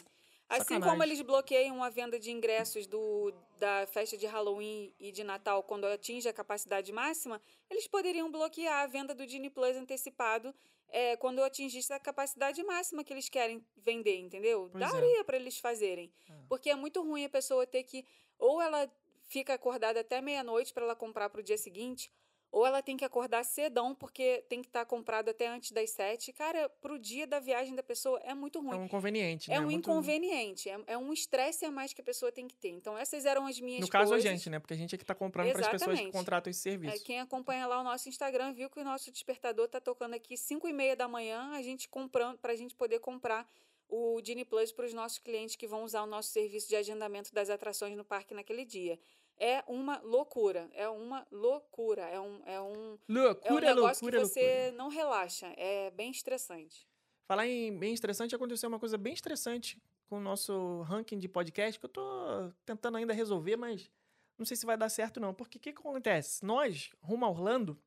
Assim 0.50 0.64
Sacanagem. 0.64 0.90
como 0.90 1.04
eles 1.04 1.22
bloqueiam 1.22 1.84
a 1.84 1.90
venda 1.92 2.20
de 2.20 2.32
ingressos 2.32 2.88
do, 2.88 3.32
da 3.60 3.86
festa 3.86 4.18
de 4.18 4.26
Halloween 4.26 4.92
e 5.00 5.12
de 5.12 5.24
Natal 5.24 5.62
quando 5.62 5.86
atinge 5.86 6.28
a 6.28 6.34
capacidade 6.34 6.92
máxima, 6.92 7.40
eles 7.70 7.86
poderiam 7.86 8.32
bloquear 8.32 8.84
a 8.84 8.88
venda 8.88 9.14
do 9.14 9.28
Disney 9.28 9.52
Plus 9.52 9.78
antecipado 9.78 10.54
é, 10.90 11.16
quando 11.18 11.44
atingisse 11.44 11.94
a 11.94 12.00
capacidade 12.00 12.64
máxima 12.64 13.04
que 13.04 13.14
eles 13.14 13.30
querem 13.30 13.64
vender, 13.78 14.18
entendeu? 14.18 14.70
Pois 14.72 14.84
é. 14.84 14.92
Daria 14.92 15.24
para 15.24 15.38
eles 15.38 15.60
fazerem. 15.60 16.12
Porque 16.48 16.72
é 16.72 16.76
muito 16.76 17.04
ruim 17.04 17.26
a 17.26 17.30
pessoa 17.30 17.68
ter 17.68 17.84
que. 17.84 18.04
Ou 18.40 18.60
ela 18.60 18.92
fica 19.28 19.54
acordada 19.54 20.00
até 20.00 20.20
meia-noite 20.20 20.74
para 20.74 20.84
ela 20.84 20.96
comprar 20.96 21.30
para 21.30 21.42
o 21.42 21.44
dia 21.44 21.58
seguinte, 21.58 22.12
ou 22.52 22.66
ela 22.66 22.82
tem 22.82 22.98
que 22.98 23.06
acordar 23.06 23.44
cedão 23.46 23.94
porque 23.94 24.44
tem 24.50 24.62
que 24.62 24.68
estar 24.68 24.84
comprado 24.86 25.30
até 25.30 25.48
antes 25.48 25.72
das 25.72 25.92
sete. 25.92 26.34
Cara, 26.34 26.68
pro 26.82 26.98
dia 26.98 27.28
da 27.28 27.40
viagem 27.40 27.76
da 27.76 27.84
pessoa 27.84 28.20
é 28.24 28.34
muito 28.34 28.60
ruim. 28.60 28.76
É 28.76 28.80
um 28.80 28.86
inconveniente, 28.86 29.52
É 29.52 29.56
né? 29.56 29.60
um 29.60 29.64
Muito- 29.66 29.90
inconveniente, 29.90 30.70
é, 30.70 30.80
é 30.88 30.98
um 30.98 31.14
estresse 31.14 31.64
a 31.66 31.72
mais 31.72 31.94
que 31.94 32.02
a 32.02 32.04
pessoa 32.04 32.32
tem 32.32 32.48
que 32.48 32.56
ter. 32.56 32.70
Então, 32.70 32.98
essas 32.98 33.26
eram 33.26 33.46
as 33.46 33.60
minhas 33.60 33.82
No 33.82 33.88
caso, 33.88 34.10
coisas. 34.12 34.26
a 34.26 34.32
gente, 34.36 34.50
né? 34.50 34.60
Porque 34.60 34.74
a 34.74 34.78
gente 34.78 34.96
é 34.96 34.98
que 34.98 35.06
tá 35.06 35.14
comprando 35.16 35.52
para 35.52 35.62
as 35.62 35.68
pessoas 35.68 36.00
que 36.00 36.12
contratam 36.12 36.50
esse 36.50 36.60
É, 36.68 36.72
serviço. 36.72 37.04
quem 37.04 37.20
acompanha 37.20 37.68
lá 37.68 37.80
o 37.80 37.84
nosso 37.84 38.10
Instagram 38.10 38.54
viu 38.54 38.70
que 38.70 38.80
o 38.80 38.84
nosso 38.84 39.12
despertador 39.12 39.68
tá 39.68 39.80
tocando 39.80 40.16
aqui 40.16 40.36
5 40.36 40.68
e 40.68 40.74
meia 40.74 40.96
da 40.96 41.08
manhã, 41.08 41.52
a 41.54 41.62
gente 41.62 41.88
comprando 41.88 42.38
para 42.40 42.54
a 42.54 42.56
gente 42.56 42.76
poder 42.76 43.00
comprar 43.00 43.48
o 43.88 44.22
Disney 44.22 44.46
Plus 44.46 44.72
para 44.72 44.86
os 44.86 44.94
nossos 44.94 45.18
clientes 45.18 45.56
que 45.56 45.66
vão 45.68 45.84
usar 45.84 46.04
o 46.04 46.06
nosso 46.06 46.30
serviço 46.30 46.68
de 46.70 46.76
agendamento 46.76 47.34
das 47.34 47.50
atrações 47.50 47.96
no 47.98 48.06
parque 48.06 48.34
naquele 48.36 48.64
dia. 48.64 49.00
É 49.40 49.64
uma 49.68 50.00
loucura, 50.00 50.70
é 50.74 50.90
uma 50.90 51.26
loucura, 51.32 52.02
é 52.02 52.20
um, 52.20 52.42
é 52.46 52.60
um, 52.60 52.98
é 53.08 53.14
um 53.14 53.14
Loucura, 53.14 53.74
negócio 53.74 54.04
loucura, 54.04 54.20
que 54.22 54.28
você 54.28 54.42
loucura. 54.42 54.72
não 54.74 54.90
relaxa, 54.90 55.48
é 55.56 55.90
bem 55.92 56.12
estressante. 56.12 56.86
Falar 57.26 57.48
em 57.48 57.78
bem 57.78 57.94
estressante, 57.94 58.36
aconteceu 58.36 58.68
uma 58.68 58.80
coisa 58.80 58.98
bem 58.98 59.14
estressante 59.14 59.82
com 60.10 60.18
o 60.18 60.20
nosso 60.20 60.82
ranking 60.82 61.18
de 61.18 61.30
podcast, 61.30 61.80
que 61.80 61.86
eu 61.86 61.90
tô 61.90 62.52
tentando 62.66 62.98
ainda 62.98 63.14
resolver, 63.14 63.56
mas 63.56 63.90
não 64.38 64.46
sei 64.46 64.58
se 64.58 64.66
vai 64.66 64.76
dar 64.76 64.90
certo 64.90 65.20
não. 65.20 65.34
Porque 65.34 65.58
o 65.58 65.62
que, 65.62 65.72
que 65.72 65.80
acontece? 65.80 66.44
Nós, 66.44 66.92
rumo 67.02 67.26
a 67.26 67.30
Orlando, 67.30 67.80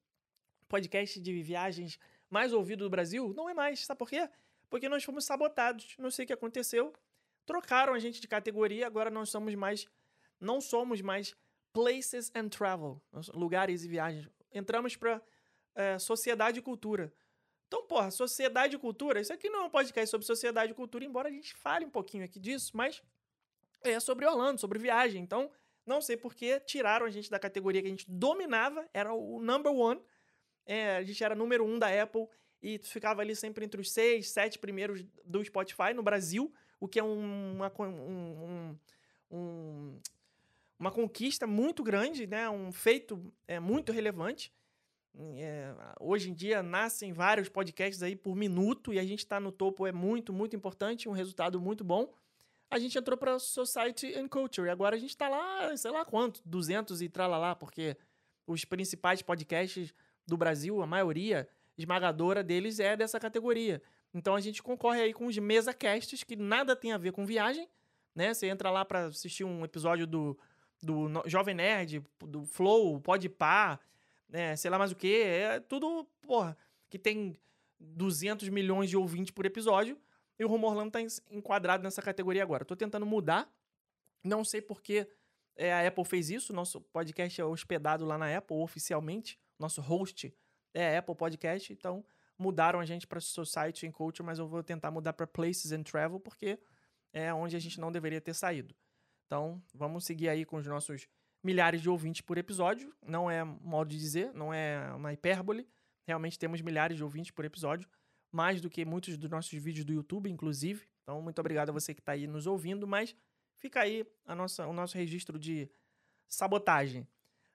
podcast 0.68 1.20
de 1.20 1.42
viagens 1.42 1.98
mais 2.30 2.52
ouvido 2.54 2.84
do 2.84 2.90
Brasil, 2.90 3.34
não 3.36 3.48
é 3.48 3.52
mais. 3.52 3.84
Sabe 3.84 3.98
por 3.98 4.08
quê? 4.08 4.26
Porque 4.70 4.88
nós 4.88 5.04
fomos 5.04 5.24
sabotados. 5.26 5.96
Não 5.98 6.10
sei 6.10 6.24
o 6.24 6.26
que 6.26 6.32
aconteceu. 6.32 6.94
Trocaram 7.44 7.92
a 7.92 7.98
gente 7.98 8.20
de 8.22 8.28
categoria, 8.28 8.86
agora 8.86 9.10
nós 9.10 9.28
somos 9.28 9.54
mais. 9.54 9.86
Não 10.40 10.60
somos 10.60 11.00
mais 11.02 11.36
Places 11.72 12.30
and 12.34 12.48
Travel, 12.48 13.00
lugares 13.34 13.84
e 13.84 13.88
viagens. 13.88 14.28
Entramos 14.52 14.96
para 14.96 15.22
sociedade 15.98 16.58
e 16.58 16.62
cultura. 16.62 17.12
Então, 17.66 17.86
porra, 17.86 18.10
sociedade 18.10 18.76
e 18.76 18.78
cultura, 18.78 19.20
isso 19.20 19.32
aqui 19.32 19.48
não 19.48 19.60
é 19.60 19.64
um 19.64 19.70
podcast 19.70 20.10
sobre 20.10 20.26
sociedade 20.26 20.72
e 20.72 20.74
cultura, 20.74 21.04
embora 21.04 21.28
a 21.28 21.32
gente 21.32 21.54
fale 21.54 21.86
um 21.86 21.90
pouquinho 21.90 22.22
aqui 22.24 22.38
disso, 22.38 22.70
mas 22.74 23.02
é 23.82 23.98
sobre 23.98 24.26
Orlando, 24.26 24.60
sobre 24.60 24.78
viagem. 24.78 25.22
Então, 25.22 25.50
não 25.86 26.00
sei 26.02 26.16
por 26.16 26.34
que 26.34 26.60
tiraram 26.60 27.06
a 27.06 27.10
gente 27.10 27.30
da 27.30 27.38
categoria 27.38 27.80
que 27.80 27.86
a 27.88 27.90
gente 27.90 28.04
dominava, 28.10 28.86
era 28.92 29.14
o 29.14 29.40
number 29.40 29.72
one. 29.72 30.00
É, 30.66 30.96
a 30.96 31.02
gente 31.02 31.24
era 31.24 31.34
número 31.34 31.64
um 31.64 31.78
da 31.78 31.88
Apple 32.02 32.28
e 32.62 32.78
ficava 32.78 33.22
ali 33.22 33.34
sempre 33.34 33.64
entre 33.64 33.80
os 33.80 33.90
seis, 33.90 34.28
sete 34.30 34.58
primeiros 34.58 35.02
do 35.24 35.42
Spotify 35.42 35.94
no 35.94 36.02
Brasil, 36.02 36.52
o 36.78 36.86
que 36.86 37.00
é 37.00 37.02
um- 37.02 37.54
uma, 37.54 37.72
um- 37.80 37.84
um- 37.86 38.78
um- 39.30 40.00
uma 40.82 40.90
conquista 40.90 41.46
muito 41.46 41.84
grande, 41.84 42.26
né? 42.26 42.50
um 42.50 42.72
feito 42.72 43.32
é, 43.46 43.60
muito 43.60 43.92
relevante. 43.92 44.52
É, 45.36 45.72
hoje 46.00 46.30
em 46.30 46.34
dia 46.34 46.60
nascem 46.60 47.12
vários 47.12 47.48
podcasts 47.48 48.02
aí 48.02 48.16
por 48.16 48.34
minuto 48.34 48.92
e 48.92 48.98
a 48.98 49.04
gente 49.04 49.20
está 49.20 49.38
no 49.38 49.52
topo 49.52 49.86
é 49.86 49.92
muito, 49.92 50.32
muito 50.32 50.56
importante, 50.56 51.08
um 51.08 51.12
resultado 51.12 51.60
muito 51.60 51.84
bom. 51.84 52.12
A 52.68 52.80
gente 52.80 52.98
entrou 52.98 53.16
para 53.16 53.38
Society 53.38 54.12
and 54.18 54.26
Culture 54.26 54.66
e 54.66 54.70
agora 54.70 54.96
a 54.96 54.98
gente 54.98 55.10
está 55.10 55.28
lá, 55.28 55.76
sei 55.76 55.92
lá 55.92 56.04
quanto, 56.04 56.42
200 56.44 57.00
e 57.00 57.08
tralalá, 57.08 57.54
porque 57.54 57.96
os 58.44 58.64
principais 58.64 59.22
podcasts 59.22 59.94
do 60.26 60.36
Brasil, 60.36 60.82
a 60.82 60.86
maioria 60.86 61.48
esmagadora 61.78 62.42
deles 62.42 62.80
é 62.80 62.96
dessa 62.96 63.20
categoria. 63.20 63.80
Então 64.12 64.34
a 64.34 64.40
gente 64.40 64.60
concorre 64.60 65.00
aí 65.00 65.12
com 65.12 65.26
os 65.26 65.38
mesa 65.38 65.72
casts 65.72 66.24
que 66.24 66.34
nada 66.34 66.74
tem 66.74 66.92
a 66.92 66.98
ver 66.98 67.12
com 67.12 67.24
viagem, 67.24 67.68
né? 68.16 68.34
Você 68.34 68.48
entra 68.48 68.68
lá 68.68 68.84
para 68.84 69.06
assistir 69.06 69.44
um 69.44 69.64
episódio 69.64 70.06
do, 70.06 70.36
do 70.82 71.08
Jovem 71.26 71.54
Nerd, 71.54 72.04
do 72.20 72.44
Flow, 72.44 73.00
Podpah, 73.00 73.78
né, 74.28 74.56
sei 74.56 74.70
lá 74.70 74.78
mais 74.78 74.90
o 74.90 74.96
que, 74.96 75.22
é 75.22 75.60
tudo, 75.60 76.04
porra, 76.22 76.56
que 76.90 76.98
tem 76.98 77.36
200 77.78 78.48
milhões 78.48 78.90
de 78.90 78.96
ouvintes 78.96 79.30
por 79.30 79.46
episódio, 79.46 79.98
e 80.38 80.44
o 80.44 80.48
Rumo 80.48 80.66
Orlando 80.66 80.90
tá 80.90 81.00
enquadrado 81.30 81.82
nessa 81.84 82.02
categoria 82.02 82.42
agora. 82.42 82.64
Tô 82.64 82.74
tentando 82.74 83.06
mudar, 83.06 83.52
não 84.24 84.44
sei 84.44 84.60
por 84.60 84.82
que 84.82 85.06
é, 85.56 85.72
a 85.72 85.86
Apple 85.86 86.04
fez 86.04 86.30
isso, 86.30 86.52
nosso 86.52 86.80
podcast 86.80 87.40
é 87.40 87.44
hospedado 87.44 88.04
lá 88.04 88.16
na 88.16 88.36
Apple 88.36 88.56
oficialmente, 88.56 89.38
nosso 89.58 89.80
host 89.80 90.34
é 90.74 90.96
a 90.96 90.98
Apple 90.98 91.14
Podcast, 91.14 91.72
então 91.72 92.04
mudaram 92.38 92.80
a 92.80 92.84
gente 92.84 93.06
para 93.06 93.20
Society 93.20 93.86
and 93.86 93.92
Culture, 93.92 94.26
mas 94.26 94.38
eu 94.38 94.48
vou 94.48 94.62
tentar 94.62 94.90
mudar 94.90 95.12
para 95.12 95.26
Places 95.26 95.70
and 95.72 95.82
Travel, 95.82 96.18
porque 96.18 96.58
é 97.12 97.32
onde 97.32 97.54
a 97.54 97.58
gente 97.58 97.78
não 97.78 97.92
deveria 97.92 98.20
ter 98.20 98.34
saído. 98.34 98.74
Então, 99.26 99.62
vamos 99.74 100.04
seguir 100.04 100.28
aí 100.28 100.44
com 100.44 100.56
os 100.56 100.66
nossos 100.66 101.08
milhares 101.42 101.80
de 101.80 101.88
ouvintes 101.88 102.20
por 102.20 102.38
episódio. 102.38 102.94
Não 103.06 103.30
é 103.30 103.42
modo 103.42 103.88
de 103.88 103.98
dizer, 103.98 104.32
não 104.32 104.52
é 104.52 104.92
uma 104.94 105.12
hipérbole. 105.12 105.66
Realmente 106.06 106.38
temos 106.38 106.60
milhares 106.60 106.96
de 106.96 107.04
ouvintes 107.04 107.30
por 107.30 107.44
episódio, 107.44 107.88
mais 108.30 108.60
do 108.60 108.68
que 108.68 108.84
muitos 108.84 109.16
dos 109.16 109.30
nossos 109.30 109.52
vídeos 109.52 109.84
do 109.84 109.92
YouTube, 109.92 110.30
inclusive. 110.30 110.86
Então, 111.02 111.20
muito 111.20 111.38
obrigado 111.38 111.70
a 111.70 111.72
você 111.72 111.94
que 111.94 112.00
está 112.00 112.12
aí 112.12 112.26
nos 112.26 112.46
ouvindo, 112.46 112.86
mas 112.86 113.14
fica 113.56 113.80
aí 113.80 114.06
a 114.24 114.34
nossa, 114.34 114.66
o 114.66 114.72
nosso 114.72 114.96
registro 114.96 115.38
de 115.38 115.70
sabotagem. 116.28 117.06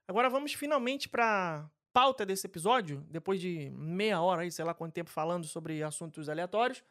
Agora 0.07 0.29
vamos 0.29 0.53
finalmente 0.53 1.09
para 1.09 1.69
pauta 1.91 2.25
desse 2.25 2.45
episódio, 2.45 3.03
depois 3.09 3.41
de 3.41 3.71
meia 3.71 4.21
hora 4.21 4.43
aí, 4.43 4.51
sei 4.51 4.63
lá 4.63 4.73
quanto 4.73 4.93
tempo 4.93 5.09
falando 5.09 5.47
sobre 5.47 5.81
assuntos 5.81 6.29
aleatórios, 6.29 6.83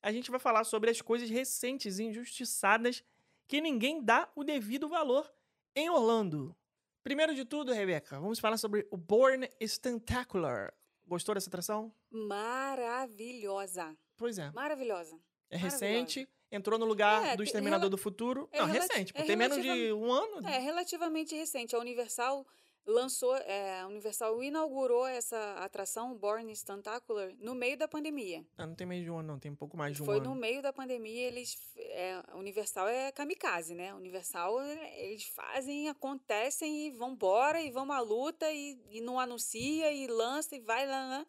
a 0.00 0.12
gente 0.12 0.30
vai 0.30 0.38
falar 0.38 0.62
sobre 0.64 0.88
as 0.88 1.02
coisas 1.02 1.28
recentes 1.28 1.98
injustiçadas 1.98 3.02
que 3.46 3.60
ninguém 3.60 4.02
dá 4.02 4.28
o 4.34 4.42
devido 4.44 4.88
valor 4.88 5.30
em 5.74 5.88
Orlando. 5.90 6.54
Primeiro 7.02 7.34
de 7.34 7.44
tudo, 7.44 7.72
Rebeca, 7.72 8.18
vamos 8.18 8.38
falar 8.40 8.56
sobre 8.56 8.86
o 8.90 8.96
Born 8.96 9.48
Spectacular. 9.66 10.72
Gostou 11.06 11.34
dessa 11.34 11.48
atração? 11.48 11.92
Maravilhosa. 12.10 13.96
Pois 14.16 14.38
é. 14.38 14.50
Maravilhosa. 14.50 15.18
É 15.50 15.56
recente, 15.56 16.28
entrou 16.50 16.78
no 16.78 16.84
lugar 16.86 17.24
É, 17.24 17.36
do 17.36 17.42
te- 17.44 17.46
Exterminador 17.48 17.88
do 17.88 17.96
Futuro. 17.98 18.48
é 18.50 18.58
Não, 18.58 18.66
recente, 18.66 19.12
pô, 19.12 19.20
é 19.20 19.24
tem 19.24 19.36
menos 19.36 19.62
de 19.62 19.92
um 19.92 20.10
ano. 20.10 20.46
É 20.48 20.58
relativamente 20.58 21.34
recente. 21.36 21.76
A 21.76 21.78
Universal 21.78 22.44
lançou, 22.86 23.36
é, 23.36 23.80
a 23.80 23.86
Universal 23.88 24.42
inaugurou 24.42 25.06
essa 25.06 25.54
atração 25.54 26.16
Born 26.16 26.54
Spectacular 26.54 27.34
no 27.38 27.54
meio 27.54 27.76
da 27.76 27.88
pandemia. 27.88 28.46
Ah, 28.56 28.66
não 28.66 28.74
tem 28.74 28.86
meio 28.86 29.02
de 29.02 29.10
um 29.10 29.18
ano, 29.18 29.28
não, 29.32 29.38
tem 29.38 29.50
um 29.50 29.56
pouco 29.56 29.76
mais 29.76 29.96
de 29.96 30.02
um 30.02 30.06
Foi 30.06 30.18
ano. 30.18 30.30
no 30.30 30.34
meio 30.36 30.62
da 30.62 30.72
pandemia, 30.72 31.26
eles. 31.26 31.58
É, 31.76 32.22
Universal 32.34 32.88
é 32.88 33.10
kamikaze, 33.10 33.74
né? 33.74 33.92
Universal, 33.92 34.60
é, 34.60 35.04
eles 35.04 35.24
fazem, 35.24 35.88
acontecem 35.88 36.86
e 36.86 36.90
vão 36.92 37.12
embora 37.12 37.60
e 37.60 37.70
vão 37.70 37.90
à 37.90 38.00
luta 38.00 38.50
e, 38.52 38.80
e 38.90 39.00
não 39.00 39.18
anuncia 39.18 39.92
e 39.92 40.06
lança 40.06 40.54
e 40.54 40.60
vai 40.60 40.86
lá, 40.86 41.26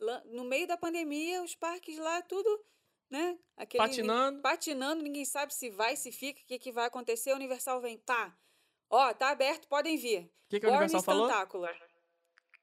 lá. 0.00 0.22
No 0.26 0.44
meio 0.44 0.66
da 0.66 0.76
pandemia, 0.76 1.42
os 1.42 1.54
parques 1.54 1.98
lá, 1.98 2.22
tudo, 2.22 2.64
né? 3.10 3.38
Aquele, 3.56 3.82
Patinando. 3.82 4.40
Patinando, 4.40 5.02
ninguém 5.02 5.24
sabe 5.24 5.52
se 5.52 5.68
vai, 5.70 5.96
se 5.96 6.10
fica, 6.10 6.40
o 6.40 6.46
que, 6.46 6.58
que 6.58 6.72
vai 6.72 6.86
acontecer. 6.86 7.30
A 7.30 7.36
Universal 7.36 7.80
vem, 7.80 7.98
pá. 7.98 8.34
Ó, 8.94 9.12
tá 9.12 9.30
aberto, 9.30 9.66
podem 9.66 9.96
vir. 9.96 10.20
O 10.20 10.48
que, 10.48 10.60
que 10.60 10.66
Born 10.66 10.84
Universal 10.84 11.02
falou? 11.02 11.26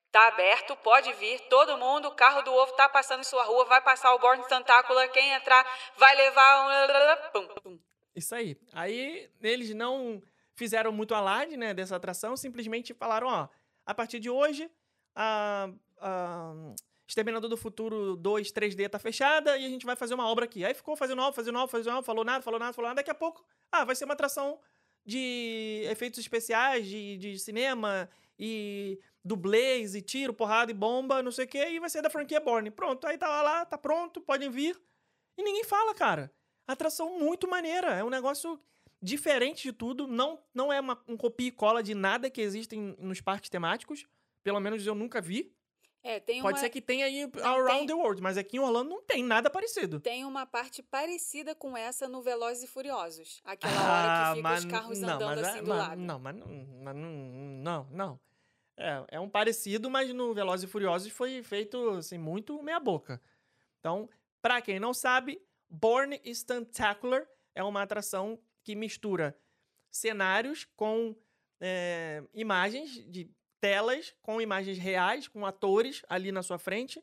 Tá 0.09 0.29
aberto, 0.29 0.77
pode 0.77 1.11
vir. 1.15 1.41
Todo 1.49 1.77
mundo, 1.77 2.07
o 2.07 2.15
carro 2.15 2.41
do 2.41 2.53
ovo 2.53 2.71
tá 2.71 2.88
passando 2.88 3.19
em 3.19 3.25
sua 3.25 3.43
rua, 3.43 3.65
vai 3.65 3.82
passar 3.82 4.13
o 4.15 4.19
Born 4.19 4.41
Spectacular. 4.45 5.11
Quem 5.11 5.34
entrar 5.34 5.65
vai 5.97 6.15
levar 6.15 7.34
um. 7.36 7.77
Isso 8.15 8.34
aí. 8.34 8.57
Aí 8.71 9.29
eles 9.41 9.73
não 9.73 10.23
fizeram 10.55 10.93
muito 10.93 11.13
alarde, 11.13 11.57
né, 11.57 11.73
dessa 11.73 11.97
atração, 11.97 12.38
simplesmente 12.38 12.93
falaram, 12.93 13.27
ó, 13.27 13.49
a 13.86 13.93
partir 13.93 14.19
de 14.19 14.29
hoje, 14.29 14.71
a, 15.13 15.69
a 15.99 16.53
Exterminador 17.05 17.49
do 17.49 17.57
Futuro 17.57 18.15
2 18.15 18.53
3D 18.53 18.88
tá 18.89 18.99
fechada 18.99 19.57
e 19.57 19.65
a 19.65 19.69
gente 19.69 19.86
vai 19.86 19.97
fazer 19.97 20.13
uma 20.13 20.29
obra 20.29 20.45
aqui. 20.45 20.63
Aí 20.63 20.73
ficou 20.73 20.95
fazendo 20.95 21.21
obra, 21.21 21.34
fazendo 21.34 21.57
obra, 21.57 21.67
fazendo 21.67 21.91
obra, 21.91 22.03
falou 22.03 22.23
nada, 22.23 22.41
falou 22.41 22.59
nada, 22.59 22.71
falou 22.71 22.88
nada. 22.88 22.99
Daqui 22.99 23.11
a 23.11 23.15
pouco, 23.15 23.45
ah, 23.69 23.84
vai 23.84 23.95
ser 23.97 24.05
uma 24.05 24.13
atração 24.13 24.57
de 25.06 25.84
efeitos 25.89 26.20
especiais, 26.20 26.88
de, 26.88 27.18
de 27.18 27.39
cinema 27.39 28.10
e 28.38 28.99
dublês 29.24 29.93
e 29.95 30.02
tiro, 30.02 30.34
porrada 30.34 30.72
e 30.72 30.74
bomba, 30.76 31.22
não 31.22 31.32
sei 31.32 31.45
o 31.45 31.47
quê, 31.47 31.70
e 31.70 31.80
vai 31.80 31.89
ser 31.89 32.02
da 32.02 32.10
franquia 32.10 32.39
Borne. 32.39 32.72
Pronto, 32.72 33.06
aí 33.06 33.18
tá 33.18 33.41
lá, 33.41 33.66
tá 33.66 33.78
pronto, 33.78 34.20
podem 34.22 34.49
vir. 34.49 34.80
E 35.38 35.43
ninguém 35.43 35.64
fala, 35.64 35.93
cara. 35.93 36.32
Atração 36.68 37.20
muito 37.20 37.47
maneira. 37.49 37.95
É 37.95 38.04
um 38.04 38.10
negócio 38.10 38.60
diferente 39.02 39.64
de 39.64 39.74
tudo. 39.74 40.08
Não, 40.08 40.41
não 40.54 40.72
é 40.72 40.80
uma, 40.80 41.02
um 41.08 41.18
copia 41.18 41.47
e 41.47 41.52
cola 41.52 41.82
de 41.84 41.93
nada 41.93 42.30
que 42.30 42.41
existe 42.41 42.76
em- 42.76 42.95
nos 42.99 43.20
parques 43.22 43.49
temáticos. 43.49 44.06
Pelo 44.43 44.60
menos 44.60 44.86
eu 44.86 44.95
nunca 44.95 45.20
vi. 45.22 45.54
É, 46.04 46.20
tem 46.20 46.41
Pode 46.41 46.56
uma, 46.56 46.60
ser 46.60 46.70
que 46.72 46.82
tenha 46.82 47.06
aí 47.06 47.24
around 47.43 47.78
tem- 47.80 47.88
the 47.88 47.93
world, 47.93 48.22
mas 48.24 48.36
aqui 48.38 48.58
em 48.58 48.60
Orlando 48.60 48.89
não 48.89 49.04
tem 49.04 49.24
nada 49.24 49.49
parecido. 49.52 49.99
tem 49.99 50.26
uma 50.26 50.45
parte 50.47 50.82
parecida 50.82 51.54
com 51.54 51.78
essa 51.78 52.08
no 52.08 52.22
Velozes 52.24 52.64
e 52.64 52.68
Furiosos. 52.68 53.39
Aquela 53.43 53.74
Ah, 53.74 54.32
hora 54.32 54.34
que 54.34 54.38
fica 54.38 54.54
os 54.56 54.66
carros 54.66 54.99
não, 54.99 55.10
andando 55.10 55.28
mas 55.36 55.39
é- 55.45 55.49
assim 55.52 55.64
do 55.64 55.70
lado. 55.70 56.02
Não, 56.02 56.20
mas 56.20 56.36
não, 56.36 56.47
mas 56.84 56.95
não, 56.95 57.12
não, 57.62 57.88
não. 57.91 58.20
É, 58.78 59.06
é 59.10 59.20
um 59.20 59.30
parecido, 59.30 59.91
mas 59.91 60.12
no 60.12 60.34
Velozes 60.34 60.68
e 60.68 60.72
Furiosos 60.72 61.12
foi 61.12 61.43
feito 61.43 61.89
assim, 61.91 62.18
muito 62.18 62.62
meia 62.64 62.80
boca. 62.80 63.22
Então, 63.80 64.10
pra 64.41 64.60
quem 64.60 64.80
não 64.80 64.95
sabe, 64.95 65.39
Born 65.70 66.20
Stuntacular 66.34 67.28
é 67.54 67.64
uma 67.64 67.84
atração 67.84 68.39
que 68.64 68.74
mistura 68.76 69.38
cenários 69.91 70.66
com 70.76 71.16
é, 71.60 72.24
imagens 72.34 72.89
de 73.12 73.30
telas, 73.62 74.14
com 74.22 74.41
imagens 74.41 74.78
reais, 74.78 75.28
com 75.28 75.45
atores 75.45 76.01
ali 76.09 76.32
na 76.32 76.41
sua 76.41 76.57
frente, 76.57 77.01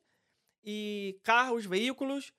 e 0.63 1.19
carros, 1.23 1.65
veículos 1.65 2.33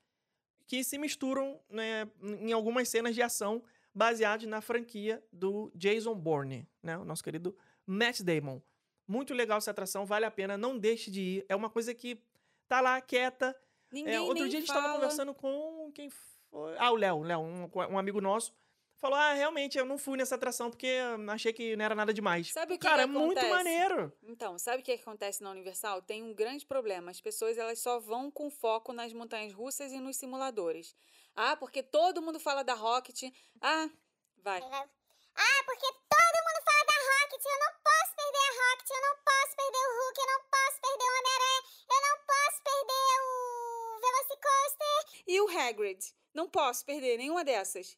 que 0.67 0.84
se 0.84 0.99
misturam 0.99 1.59
né, 1.70 2.07
em 2.22 2.51
algumas 2.51 2.89
cenas 2.89 3.15
de 3.15 3.22
ação 3.24 3.63
baseados 3.95 4.45
na 4.45 4.61
franquia 4.61 5.24
do 5.32 5.72
Jason 5.74 6.13
Bourne, 6.13 6.67
né? 6.84 6.95
O 6.97 7.03
nosso 7.03 7.24
querido 7.24 7.57
Matt 7.88 8.22
Damon. 8.22 8.61
Muito 9.07 9.34
legal 9.34 9.57
essa 9.57 9.72
atração, 9.72 10.05
vale 10.05 10.26
a 10.26 10.32
pena, 10.32 10.55
não 10.55 10.78
deixe 10.78 11.09
de 11.09 11.22
ir. 11.22 11.45
É 11.49 11.55
uma 11.55 11.70
coisa 11.70 11.95
que 11.95 12.22
tá 12.67 12.82
lá 12.82 13.01
quieta. 13.01 13.55
Ninguém 13.91 14.13
É, 14.13 14.22
outro 14.22 14.47
dia 14.47 14.59
a 14.59 14.61
gente 14.61 14.67
estava 14.70 14.93
conversando 14.93 15.34
com 15.34 15.91
quem 15.95 16.11
foi? 16.11 16.78
Ah, 16.78 16.91
o 16.91 16.95
Léo, 16.95 17.24
Léo, 17.24 17.39
um, 17.39 17.70
um 17.91 17.97
amigo 17.97 18.22
nosso. 18.22 18.53
Falou: 18.99 19.17
"Ah, 19.17 19.33
realmente 19.33 19.77
eu 19.77 19.85
não 19.85 19.97
fui 19.97 20.17
nessa 20.17 20.35
atração 20.35 20.69
porque 20.69 20.97
achei 21.29 21.53
que 21.53 21.75
não 21.75 21.85
era 21.85 21.95
nada 21.95 22.13
demais". 22.13 22.51
Sabe 22.51 22.73
o 22.73 22.77
que 22.77 22.85
Cara, 22.85 23.03
que 23.03 23.09
é 23.09 23.19
muito 23.19 23.47
maneiro. 23.47 24.11
Então, 24.23 24.59
sabe 24.59 24.81
o 24.81 24.85
que 24.85 24.91
acontece 24.91 25.41
na 25.41 25.51
Universal? 25.51 26.01
Tem 26.01 26.21
um 26.21 26.33
grande 26.33 26.65
problema. 26.65 27.09
As 27.11 27.21
pessoas 27.21 27.57
elas 27.57 27.79
só 27.79 27.99
vão 27.99 28.29
com 28.29 28.49
foco 28.49 28.91
nas 28.91 29.13
montanhas 29.13 29.53
russas 29.53 29.91
e 29.91 29.99
nos 29.99 30.17
simuladores. 30.17 30.95
Ah, 31.35 31.55
porque 31.55 31.81
todo 31.81 32.21
mundo 32.21 32.39
fala 32.39 32.63
da 32.63 32.73
Rocket. 32.73 33.23
Ah, 33.61 33.89
vai. 34.37 34.59
Ah, 34.61 35.63
porque 35.65 35.87
todo 35.87 36.37
mundo 36.45 36.59
fala 36.65 36.83
da 36.85 36.97
Rocket, 37.07 37.45
eu 37.45 37.59
não 37.59 37.73
posso 37.81 38.15
perder 38.15 38.43
a 38.43 38.53
Rocket, 38.59 38.89
eu 38.89 39.01
não 39.07 39.15
posso 39.23 39.55
perder 39.55 39.83
o 39.87 39.91
Hulk, 39.99 40.19
eu 40.19 40.27
não 40.27 40.41
posso 40.51 40.81
perder 40.81 41.05
o 41.05 41.15
Homem-Aranha, 41.19 41.61
eu 41.89 42.01
não 42.07 42.17
posso 42.27 42.63
perder 42.69 43.15
o 43.23 43.99
Velocicoaster. 44.01 45.23
E 45.27 45.41
o 45.41 45.47
Hagrid? 45.57 46.15
Não 46.33 46.49
posso 46.49 46.85
perder 46.85 47.17
nenhuma 47.17 47.45
dessas. 47.45 47.97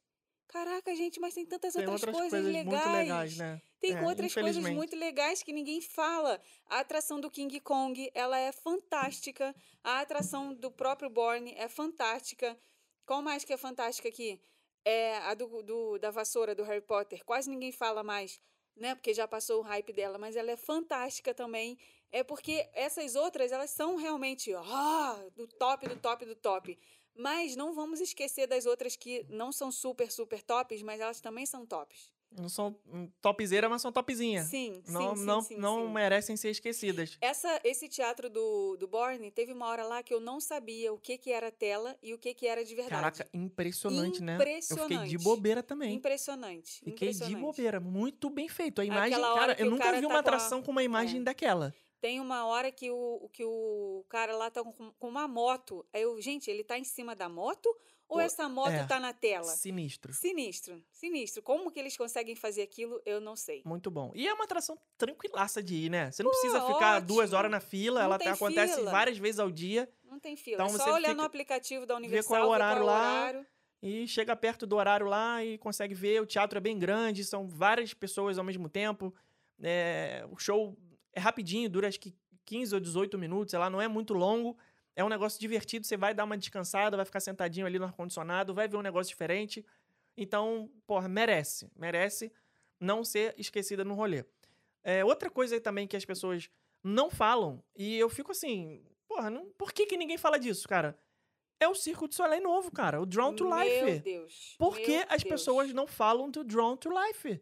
Caraca, 0.51 0.93
gente, 0.95 1.19
mas 1.19 1.33
tem 1.33 1.45
tantas 1.45 1.73
Tem 1.73 1.81
outras, 1.87 2.01
outras 2.01 2.15
coisas, 2.15 2.31
coisas 2.31 2.53
legais. 2.53 2.85
muito 2.85 2.97
legais, 2.97 3.37
né? 3.37 3.61
Tem 3.79 3.93
É, 3.97 4.01
outras 4.03 4.33
coisas 4.33 4.63
muito 4.75 4.95
legais 4.97 5.41
que 5.41 5.53
ninguém 5.53 5.81
fala. 5.81 6.41
A 6.67 6.79
atração 6.79 7.19
do 7.21 7.31
King 7.31 7.59
Kong, 7.61 8.11
ela 8.13 8.37
é 8.37 8.51
fantástica. 8.51 9.55
A 9.83 10.01
atração 10.01 10.53
do 10.53 10.69
próprio 10.69 11.09
Borne 11.09 11.53
é 11.57 11.67
fantástica. 11.69 12.57
Qual 13.05 13.21
mais 13.21 13.43
que 13.45 13.53
é 13.53 13.57
fantástica 13.57 14.09
aqui? 14.09 14.39
É 14.83 15.17
a 15.19 15.33
do, 15.33 15.63
do- 15.63 15.97
da 15.97 16.11
vassoura 16.11 16.53
do 16.53 16.63
Harry 16.63 16.81
Potter. 16.81 17.23
Quase 17.23 17.49
ninguém 17.49 17.71
fala 17.71 18.03
mais, 18.03 18.39
né? 18.75 18.93
Porque 18.93 19.13
já 19.13 19.27
passou 19.27 19.59
o 19.59 19.63
hype 19.63 19.93
dela, 19.93 20.17
mas 20.17 20.35
ela 20.35 20.51
é 20.51 20.57
fantástica 20.57 21.33
também. 21.33 21.77
É 22.11 22.23
porque 22.23 22.69
essas 22.73 23.15
outras, 23.15 23.51
elas 23.53 23.69
são 23.69 23.95
realmente 23.95 24.53
ah, 24.53 25.23
do 25.33 25.47
top, 25.47 25.87
do 25.87 25.95
top, 25.95 26.25
do 26.25 26.35
top. 26.35 26.77
Mas 27.15 27.55
não 27.55 27.73
vamos 27.73 27.99
esquecer 27.99 28.47
das 28.47 28.65
outras 28.65 28.95
que 28.95 29.25
não 29.29 29.51
são 29.51 29.71
super, 29.71 30.11
super 30.11 30.41
tops, 30.41 30.81
mas 30.81 30.99
elas 30.99 31.19
também 31.21 31.45
são 31.45 31.65
tops. 31.65 32.11
Não 32.33 32.47
são 32.47 32.73
hum, 32.87 33.09
topzera, 33.21 33.67
mas 33.67 33.81
são 33.81 33.91
topzinha. 33.91 34.43
Sim, 34.45 34.81
não, 34.87 35.17
sim, 35.17 35.25
não, 35.25 35.41
sim, 35.41 35.57
não 35.57 35.85
sim. 35.85 35.91
merecem 35.93 36.37
ser 36.37 36.49
esquecidas. 36.49 37.17
Essa, 37.19 37.59
esse 37.61 37.89
teatro 37.89 38.29
do, 38.29 38.77
do 38.77 38.87
Borne, 38.87 39.29
teve 39.29 39.51
uma 39.51 39.67
hora 39.67 39.83
lá 39.83 40.01
que 40.01 40.13
eu 40.13 40.21
não 40.21 40.39
sabia 40.39 40.93
o 40.93 40.97
que, 40.97 41.17
que 41.17 41.29
era 41.29 41.51
tela 41.51 41.93
e 42.01 42.13
o 42.13 42.17
que, 42.17 42.33
que 42.33 42.47
era 42.47 42.63
de 42.63 42.73
verdade. 42.73 42.95
Caraca, 43.17 43.27
impressionante, 43.33 44.23
né? 44.23 44.35
Eu 44.35 44.37
fiquei 44.37 44.47
de 44.61 44.63
Impressionante. 44.63 45.17
bobeira 45.17 45.61
também. 45.61 45.93
Impressionante. 45.93 46.79
Fiquei 46.79 47.09
de 47.09 47.15
impressionante. 47.15 47.41
bobeira. 47.41 47.79
Muito 47.81 48.29
bem 48.29 48.47
feito. 48.47 48.79
A 48.79 48.85
imagem, 48.85 49.13
Aquela 49.13 49.35
cara, 49.35 49.55
eu 49.59 49.69
nunca 49.69 49.83
cara 49.83 49.97
vi 49.97 50.01
tá 50.03 50.07
uma 50.07 50.13
com 50.13 50.17
a- 50.17 50.19
atração 50.21 50.63
com 50.63 50.71
uma 50.71 50.83
imagem 50.83 51.19
É. 51.19 51.23
daquela. 51.23 51.75
Tem 52.01 52.19
uma 52.19 52.45
hora 52.45 52.71
que 52.71 52.89
o, 52.89 53.29
que 53.31 53.45
o 53.45 54.03
cara 54.09 54.35
lá 54.35 54.49
tá 54.49 54.63
com, 54.63 54.91
com 54.91 55.07
uma 55.07 55.27
moto. 55.27 55.85
Aí 55.93 56.01
eu, 56.01 56.19
gente, 56.19 56.49
ele 56.49 56.63
tá 56.63 56.77
em 56.77 56.83
cima 56.83 57.15
da 57.15 57.29
moto 57.29 57.67
ou 58.09 58.17
O- 58.17 58.19
essa 58.19 58.49
moto 58.49 58.71
é. 58.71 58.85
tá 58.87 58.99
na 58.99 59.13
tela? 59.13 59.43
Sinistro. 59.45 60.11
Sinistro, 60.11 60.83
sinistro. 60.91 61.43
Como 61.43 61.71
que 61.71 61.79
eles 61.79 61.95
conseguem 61.95 62.35
fazer 62.35 62.63
aquilo, 62.63 62.99
eu 63.05 63.21
não 63.21 63.35
sei. 63.35 63.61
Muito 63.63 63.91
bom. 63.91 64.11
E 64.15 64.27
é 64.27 64.33
uma 64.33 64.45
atração 64.45 64.77
tranquilaça 64.97 65.61
de 65.61 65.75
ir, 65.75 65.89
né? 65.91 66.09
Você 66.11 66.23
não 66.23 66.31
precisa 66.31 66.59
Pô, 66.61 66.73
ficar 66.73 66.99
duas 67.01 67.25
ótimo. 67.29 67.37
horas 67.37 67.51
na 67.51 67.59
fila. 67.59 67.99
Não 67.99 68.05
ela 68.07 68.17
tem 68.17 68.29
acontece 68.29 68.75
fila. 68.75 68.89
várias 68.91 69.17
vezes 69.19 69.39
ao 69.39 69.51
dia. 69.51 69.87
Não 70.03 70.19
tem 70.19 70.35
fila. 70.35 70.63
Então 70.63 70.75
é 70.75 70.79
só 70.79 70.93
olhar 70.95 71.13
no 71.15 71.21
aplicativo 71.23 71.85
da 71.85 71.93
é 71.93 71.95
o 71.95 71.99
Universal, 71.99 72.41
ver 72.41 72.47
horário 72.47 72.83
qual 72.83 72.95
é 72.95 72.99
o 72.99 73.01
lá. 73.01 73.19
horário. 73.21 73.45
E 73.83 74.07
chega 74.07 74.35
perto 74.35 74.65
do 74.67 74.75
horário 74.75 75.05
lá 75.07 75.43
e 75.45 75.57
consegue 75.59 75.93
ver. 75.93 76.19
O 76.21 76.25
teatro 76.25 76.57
é 76.57 76.61
bem 76.61 76.77
grande, 76.79 77.23
são 77.23 77.47
várias 77.47 77.93
pessoas 77.93 78.37
ao 78.39 78.43
mesmo 78.43 78.67
tempo. 78.67 79.13
É, 79.63 80.25
o 80.31 80.37
show 80.37 80.75
é 81.13 81.19
rapidinho, 81.19 81.69
dura 81.69 81.87
acho 81.87 81.99
que 81.99 82.15
15 82.45 82.75
ou 82.75 82.81
18 82.81 83.17
minutos, 83.17 83.51
sei 83.51 83.59
lá, 83.59 83.69
não 83.69 83.81
é 83.81 83.87
muito 83.87 84.13
longo. 84.13 84.57
É 84.95 85.03
um 85.03 85.09
negócio 85.09 85.39
divertido, 85.39 85.85
você 85.85 85.95
vai 85.95 86.13
dar 86.13 86.25
uma 86.25 86.37
descansada, 86.37 86.97
vai 86.97 87.05
ficar 87.05 87.19
sentadinho 87.19 87.65
ali 87.65 87.79
no 87.79 87.85
ar-condicionado, 87.85 88.53
vai 88.53 88.67
ver 88.67 88.77
um 88.77 88.81
negócio 88.81 89.09
diferente. 89.09 89.65
Então, 90.17 90.69
porra, 90.85 91.07
merece. 91.07 91.71
Merece 91.75 92.31
não 92.79 93.03
ser 93.03 93.33
esquecida 93.37 93.83
no 93.83 93.93
rolê. 93.93 94.25
É, 94.83 95.05
outra 95.05 95.29
coisa 95.29 95.59
também 95.61 95.87
que 95.87 95.95
as 95.95 96.03
pessoas 96.03 96.49
não 96.83 97.09
falam, 97.09 97.63
e 97.75 97.97
eu 97.97 98.09
fico 98.09 98.31
assim, 98.31 98.83
porra, 99.07 99.29
não, 99.29 99.49
por 99.51 99.71
que, 99.71 99.85
que 99.85 99.95
ninguém 99.95 100.17
fala 100.17 100.39
disso, 100.39 100.67
cara? 100.67 100.97
É 101.59 101.67
o 101.67 101.75
Circo 101.75 102.07
de 102.07 102.15
Soleil 102.15 102.41
novo, 102.41 102.71
cara. 102.71 102.99
O 102.99 103.05
Drawn 103.05 103.35
to 103.35 103.47
Meu 103.47 103.59
Life. 103.59 103.99
Deus. 103.99 104.55
Por 104.57 104.75
que 104.77 104.97
meu 104.97 105.05
as 105.09 105.21
Deus. 105.21 105.23
pessoas 105.23 105.71
não 105.71 105.85
falam 105.85 106.31
do 106.31 106.43
Drawn 106.43 106.75
to 106.75 106.89
Life? 106.89 107.39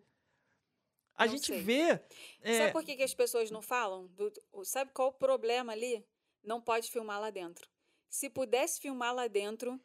A 1.20 1.26
Não 1.26 1.34
gente 1.34 1.48
sei. 1.48 1.62
vê. 1.62 2.00
é, 2.42 2.58
Sabe 2.58 2.72
por 2.72 2.84
que, 2.84 2.96
que 2.96 3.04
as 3.04 3.14
pessoas 3.14 3.52
não 3.52 3.62
falam? 3.62 4.08
Do- 4.08 4.32
sabe 4.64 4.92
qual 4.94 5.10
o 5.10 5.14
problema 5.14 5.74
ali? 5.74 6.06
Não 6.42 6.62
pode 6.62 6.90
filmar 6.90 7.20
lá 7.20 7.30
dentro. 7.30 7.70
Se 8.10 8.30
pudesse 8.30 8.80
filmar 8.80 9.14
lá 9.14 9.28
dentro, 9.28 9.78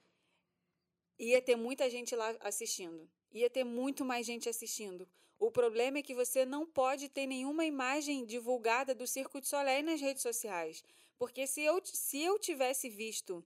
ia 1.19 1.43
ter 1.43 1.57
muita 1.57 1.91
gente 1.91 2.15
lá 2.15 2.37
assistindo. 2.41 3.11
Ia 3.33 3.51
ter 3.51 3.65
muito 3.65 4.05
mais 4.05 4.25
gente 4.25 4.49
assistindo. 4.49 5.09
O 5.37 5.51
problema 5.51 5.99
é 5.99 6.03
que 6.03 6.15
você 6.15 6.45
não 6.45 6.65
pode 6.65 7.09
ter 7.09 7.27
nenhuma 7.27 7.65
imagem 7.65 8.25
divulgada 8.25 8.95
do 8.95 9.05
Circo 9.05 9.41
de 9.41 9.49
Soleil 9.49 9.83
nas 9.83 10.01
redes 10.01 10.23
sociais. 10.23 10.85
Porque 11.19 11.47
se 11.49 11.63
eu, 11.63 11.81
se 11.85 12.23
eu 12.23 12.39
tivesse 12.39 12.89
visto 12.89 13.45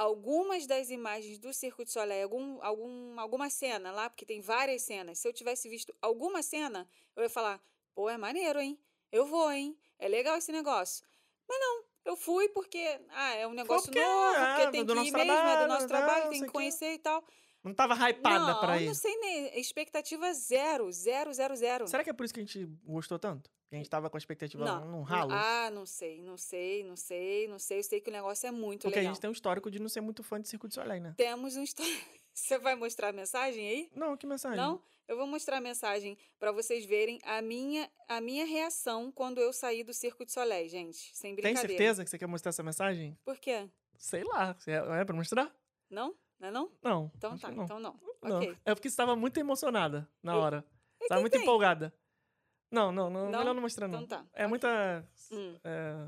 algumas 0.00 0.66
das 0.66 0.88
imagens 0.88 1.38
do 1.38 1.52
Circo 1.52 1.84
de 1.84 1.90
Soleil, 1.90 2.22
algum, 2.22 2.62
algum, 2.62 3.20
alguma 3.20 3.50
cena 3.50 3.92
lá, 3.92 4.08
porque 4.08 4.24
tem 4.24 4.40
várias 4.40 4.80
cenas, 4.80 5.18
se 5.18 5.28
eu 5.28 5.32
tivesse 5.32 5.68
visto 5.68 5.94
alguma 6.00 6.42
cena, 6.42 6.88
eu 7.14 7.22
ia 7.22 7.28
falar, 7.28 7.62
pô, 7.94 8.08
é 8.08 8.16
maneiro, 8.16 8.58
hein? 8.58 8.80
Eu 9.12 9.26
vou, 9.26 9.52
hein? 9.52 9.76
É 9.98 10.08
legal 10.08 10.38
esse 10.38 10.50
negócio. 10.52 11.04
Mas 11.46 11.60
não, 11.60 11.84
eu 12.06 12.16
fui 12.16 12.48
porque, 12.48 12.98
ah, 13.10 13.34
é 13.34 13.46
um 13.46 13.52
negócio 13.52 13.92
porque, 13.92 14.02
novo, 14.02 14.28
porque 14.28 14.62
ah, 14.62 14.70
tem 14.70 14.86
que 14.86 14.92
ir 14.92 14.94
mesmo, 14.94 15.18
é 15.18 15.24
do 15.24 15.26
trabalho, 15.26 15.68
nosso 15.68 15.82
né, 15.82 15.88
trabalho, 15.88 16.24
não 16.24 16.30
tem 16.30 16.40
que 16.44 16.48
conhecer 16.48 16.94
e 16.94 16.98
tal. 16.98 17.22
não 17.62 17.74
tava 17.74 17.94
hypada 18.08 18.54
não, 18.54 18.60
pra 18.60 18.80
ir. 18.80 18.86
não 18.86 18.94
sei 18.94 19.14
nem, 19.18 19.60
expectativa 19.60 20.32
zero, 20.32 20.90
zero, 20.90 21.30
zero, 21.34 21.54
zero. 21.54 21.86
Será 21.86 22.02
que 22.02 22.08
é 22.08 22.14
por 22.14 22.24
isso 22.24 22.32
que 22.32 22.40
a 22.40 22.42
gente 22.42 22.64
gostou 22.84 23.18
tanto? 23.18 23.50
A 23.72 23.76
gente 23.76 23.88
tava 23.88 24.10
com 24.10 24.16
a 24.16 24.18
expectativa 24.18 24.64
não, 24.64 24.84
num 24.86 25.02
ralo? 25.02 25.32
Ah, 25.32 25.70
não 25.70 25.86
sei, 25.86 26.20
não 26.20 26.36
sei, 26.36 26.82
não 26.82 26.96
sei, 26.96 27.46
não 27.46 27.58
sei. 27.58 27.78
Eu 27.78 27.82
sei 27.84 28.00
que 28.00 28.10
o 28.10 28.12
negócio 28.12 28.46
é 28.46 28.50
muito 28.50 28.82
Porque 28.82 28.98
a 28.98 29.02
legal. 29.02 29.14
gente 29.14 29.20
tem 29.20 29.30
um 29.30 29.32
histórico 29.32 29.70
de 29.70 29.78
não 29.78 29.88
ser 29.88 30.00
muito 30.00 30.24
fã 30.24 30.40
de 30.40 30.48
Circo 30.48 30.66
de 30.66 30.74
Soleil, 30.74 31.00
né? 31.00 31.14
Temos 31.16 31.56
um 31.56 31.62
histórico. 31.62 31.94
Você 32.34 32.58
vai 32.58 32.74
mostrar 32.74 33.08
a 33.08 33.12
mensagem 33.12 33.68
aí? 33.68 33.90
Não, 33.94 34.16
que 34.16 34.26
mensagem? 34.26 34.56
Não? 34.56 34.82
Eu 35.06 35.16
vou 35.16 35.26
mostrar 35.26 35.58
a 35.58 35.60
mensagem 35.60 36.16
para 36.38 36.52
vocês 36.52 36.84
verem 36.84 37.18
a 37.24 37.42
minha, 37.42 37.90
a 38.08 38.20
minha 38.20 38.46
reação 38.46 39.10
quando 39.10 39.40
eu 39.40 39.52
saí 39.52 39.82
do 39.82 39.92
Circo 39.92 40.24
de 40.24 40.32
Soleil, 40.32 40.68
gente. 40.68 41.10
Sem 41.12 41.34
Tem 41.34 41.42
brincadeira. 41.42 41.68
certeza 41.68 42.04
que 42.04 42.10
você 42.10 42.16
quer 42.16 42.26
mostrar 42.26 42.50
essa 42.50 42.62
mensagem? 42.62 43.18
Por 43.24 43.36
quê? 43.38 43.68
Sei 43.98 44.22
lá. 44.24 44.56
É, 44.66 45.00
é 45.00 45.04
pra 45.04 45.14
mostrar? 45.14 45.52
Não? 45.90 46.14
Não 46.38 46.48
é 46.48 46.50
não? 46.50 46.72
Não. 46.82 47.12
Então 47.16 47.36
tá, 47.36 47.50
não. 47.50 47.64
então 47.64 47.80
não. 47.80 48.00
Não. 48.22 48.38
Ok. 48.38 48.56
É 48.64 48.74
porque 48.74 48.88
você 48.88 48.92
estava 48.92 49.14
muito 49.14 49.38
emocionada 49.38 50.08
na 50.22 50.36
hora. 50.36 50.64
Estava 51.02 51.20
muito 51.20 51.32
tem? 51.32 51.42
empolgada. 51.42 51.92
Não, 52.70 52.92
não, 52.92 53.10
não, 53.10 53.30
Não? 53.30 53.38
melhor 53.38 53.54
não 53.54 53.62
mostrar, 53.62 53.88
não. 53.88 54.02
Então 54.02 54.18
tá. 54.18 54.26
É 54.32 54.42
ok. 54.42 54.48
muita. 54.48 55.04
Hum. 55.32 55.56
é, 55.64 56.06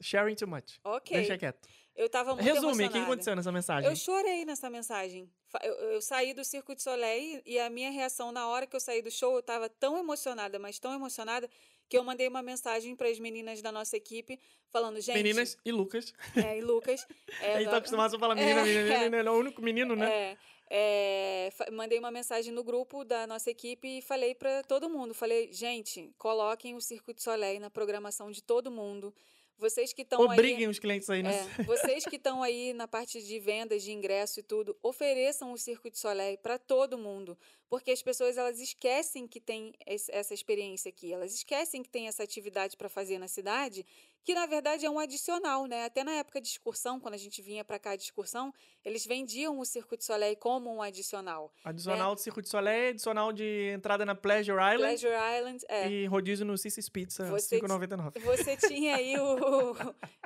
sharing 0.00 0.34
too 0.34 0.48
much. 0.48 0.78
Ok. 0.84 1.16
Deixa 1.16 1.38
quieto. 1.38 1.68
Eu 1.94 2.08
tava 2.08 2.34
muito 2.34 2.44
Resume, 2.44 2.86
o 2.86 2.90
que 2.90 2.98
aconteceu 2.98 3.36
nessa 3.36 3.52
mensagem? 3.52 3.88
Eu 3.88 3.94
chorei 3.94 4.44
nessa 4.44 4.70
mensagem. 4.70 5.30
Eu, 5.62 5.74
eu 5.74 6.00
saí 6.00 6.32
do 6.32 6.44
Circo 6.44 6.74
de 6.74 6.82
Soleil 6.82 7.42
e 7.44 7.58
a 7.58 7.68
minha 7.68 7.90
reação 7.90 8.32
na 8.32 8.46
hora 8.48 8.66
que 8.66 8.74
eu 8.74 8.80
saí 8.80 9.02
do 9.02 9.10
show, 9.10 9.34
eu 9.34 9.40
estava 9.40 9.68
tão 9.68 9.98
emocionada, 9.98 10.58
mas 10.58 10.78
tão 10.78 10.94
emocionada, 10.94 11.48
que 11.88 11.98
eu 11.98 12.04
mandei 12.04 12.28
uma 12.28 12.40
mensagem 12.40 12.94
para 12.94 13.08
as 13.08 13.18
meninas 13.18 13.60
da 13.60 13.72
nossa 13.72 13.96
equipe, 13.96 14.38
falando, 14.70 15.00
gente... 15.00 15.16
Meninas 15.16 15.58
e 15.64 15.72
Lucas. 15.72 16.14
É, 16.36 16.56
e 16.56 16.62
Lucas... 16.62 17.04
é, 17.40 17.56
a 17.56 17.58
gente 17.60 17.70
tá 17.70 17.76
acostumado 17.78 18.14
a 18.14 18.18
falar 18.18 18.34
menina, 18.36 18.60
É, 18.60 18.64
menina, 18.64 18.80
menina, 18.80 18.94
é. 18.94 18.98
menina, 18.98 19.16
ele 19.18 19.28
é 19.28 19.32
o 19.32 19.34
único 19.34 19.60
menino, 19.60 19.96
né? 19.96 20.10
É, 20.10 20.38
é, 20.70 21.50
mandei 21.72 21.98
uma 21.98 22.12
mensagem 22.12 22.52
no 22.52 22.62
grupo 22.62 23.04
da 23.04 23.26
nossa 23.26 23.50
equipe 23.50 23.98
e 23.98 24.02
falei 24.02 24.36
para 24.36 24.62
todo 24.62 24.88
mundo, 24.88 25.12
falei, 25.12 25.52
gente, 25.52 26.14
coloquem 26.16 26.76
o 26.76 26.80
Circo 26.80 27.12
de 27.12 27.20
Soleil 27.20 27.58
na 27.58 27.68
programação 27.68 28.30
de 28.30 28.40
todo 28.40 28.70
mundo. 28.70 29.12
Vocês 29.58 29.92
que 29.92 30.02
estão 30.02 30.22
aí... 30.22 30.38
Obriguem 30.38 30.68
os 30.68 30.78
clientes 30.78 31.10
aí, 31.10 31.22
né? 31.22 31.46
É, 31.58 31.62
vocês 31.64 32.04
que 32.06 32.16
estão 32.16 32.42
aí 32.42 32.72
na 32.72 32.88
parte 32.88 33.20
de 33.20 33.38
vendas, 33.40 33.82
de 33.82 33.92
ingresso 33.92 34.40
e 34.40 34.42
tudo, 34.42 34.78
ofereçam 34.82 35.52
o 35.52 35.58
Circo 35.58 35.90
de 35.90 35.98
Soleil 35.98 36.38
para 36.38 36.56
todo 36.56 36.96
mundo, 36.96 37.36
porque 37.70 37.92
as 37.92 38.02
pessoas 38.02 38.36
elas 38.36 38.58
esquecem 38.58 39.28
que 39.28 39.40
tem 39.40 39.72
essa 39.86 40.34
experiência 40.34 40.88
aqui, 40.88 41.12
elas 41.12 41.32
esquecem 41.32 41.84
que 41.84 41.88
tem 41.88 42.08
essa 42.08 42.24
atividade 42.24 42.76
para 42.76 42.88
fazer 42.88 43.16
na 43.16 43.28
cidade, 43.28 43.86
que 44.24 44.34
na 44.34 44.44
verdade 44.44 44.84
é 44.84 44.90
um 44.90 44.98
adicional, 44.98 45.66
né? 45.66 45.84
Até 45.84 46.02
na 46.02 46.10
época 46.12 46.40
de 46.40 46.48
excursão, 46.48 46.98
quando 46.98 47.14
a 47.14 47.16
gente 47.16 47.40
vinha 47.40 47.64
para 47.64 47.78
cá 47.78 47.94
de 47.94 48.02
excursão, 48.02 48.52
eles 48.84 49.06
vendiam 49.06 49.58
o 49.58 49.64
Circo 49.64 49.96
de 49.96 50.04
Soleil 50.04 50.36
como 50.36 50.74
um 50.74 50.82
adicional. 50.82 51.52
Adicional 51.64 52.16
de 52.16 52.22
Circo 52.22 52.42
de 52.42 52.48
Soleil, 52.48 52.90
adicional 52.90 53.32
de 53.32 53.70
entrada 53.72 54.04
na 54.04 54.16
Pleasure 54.16 54.58
Island 54.58 54.98
Pleasure 54.98 55.14
Island, 55.38 55.64
é. 55.68 55.88
e 55.88 56.06
rodízio 56.06 56.44
no 56.44 56.58
Cicis 56.58 56.88
Pizza, 56.88 57.24
Você 57.30 57.56
R$ 57.56 57.62
5,99. 57.62 58.18
Você 58.20 58.56
tinha 58.56 58.96
aí 58.96 59.16
o. 59.16 59.76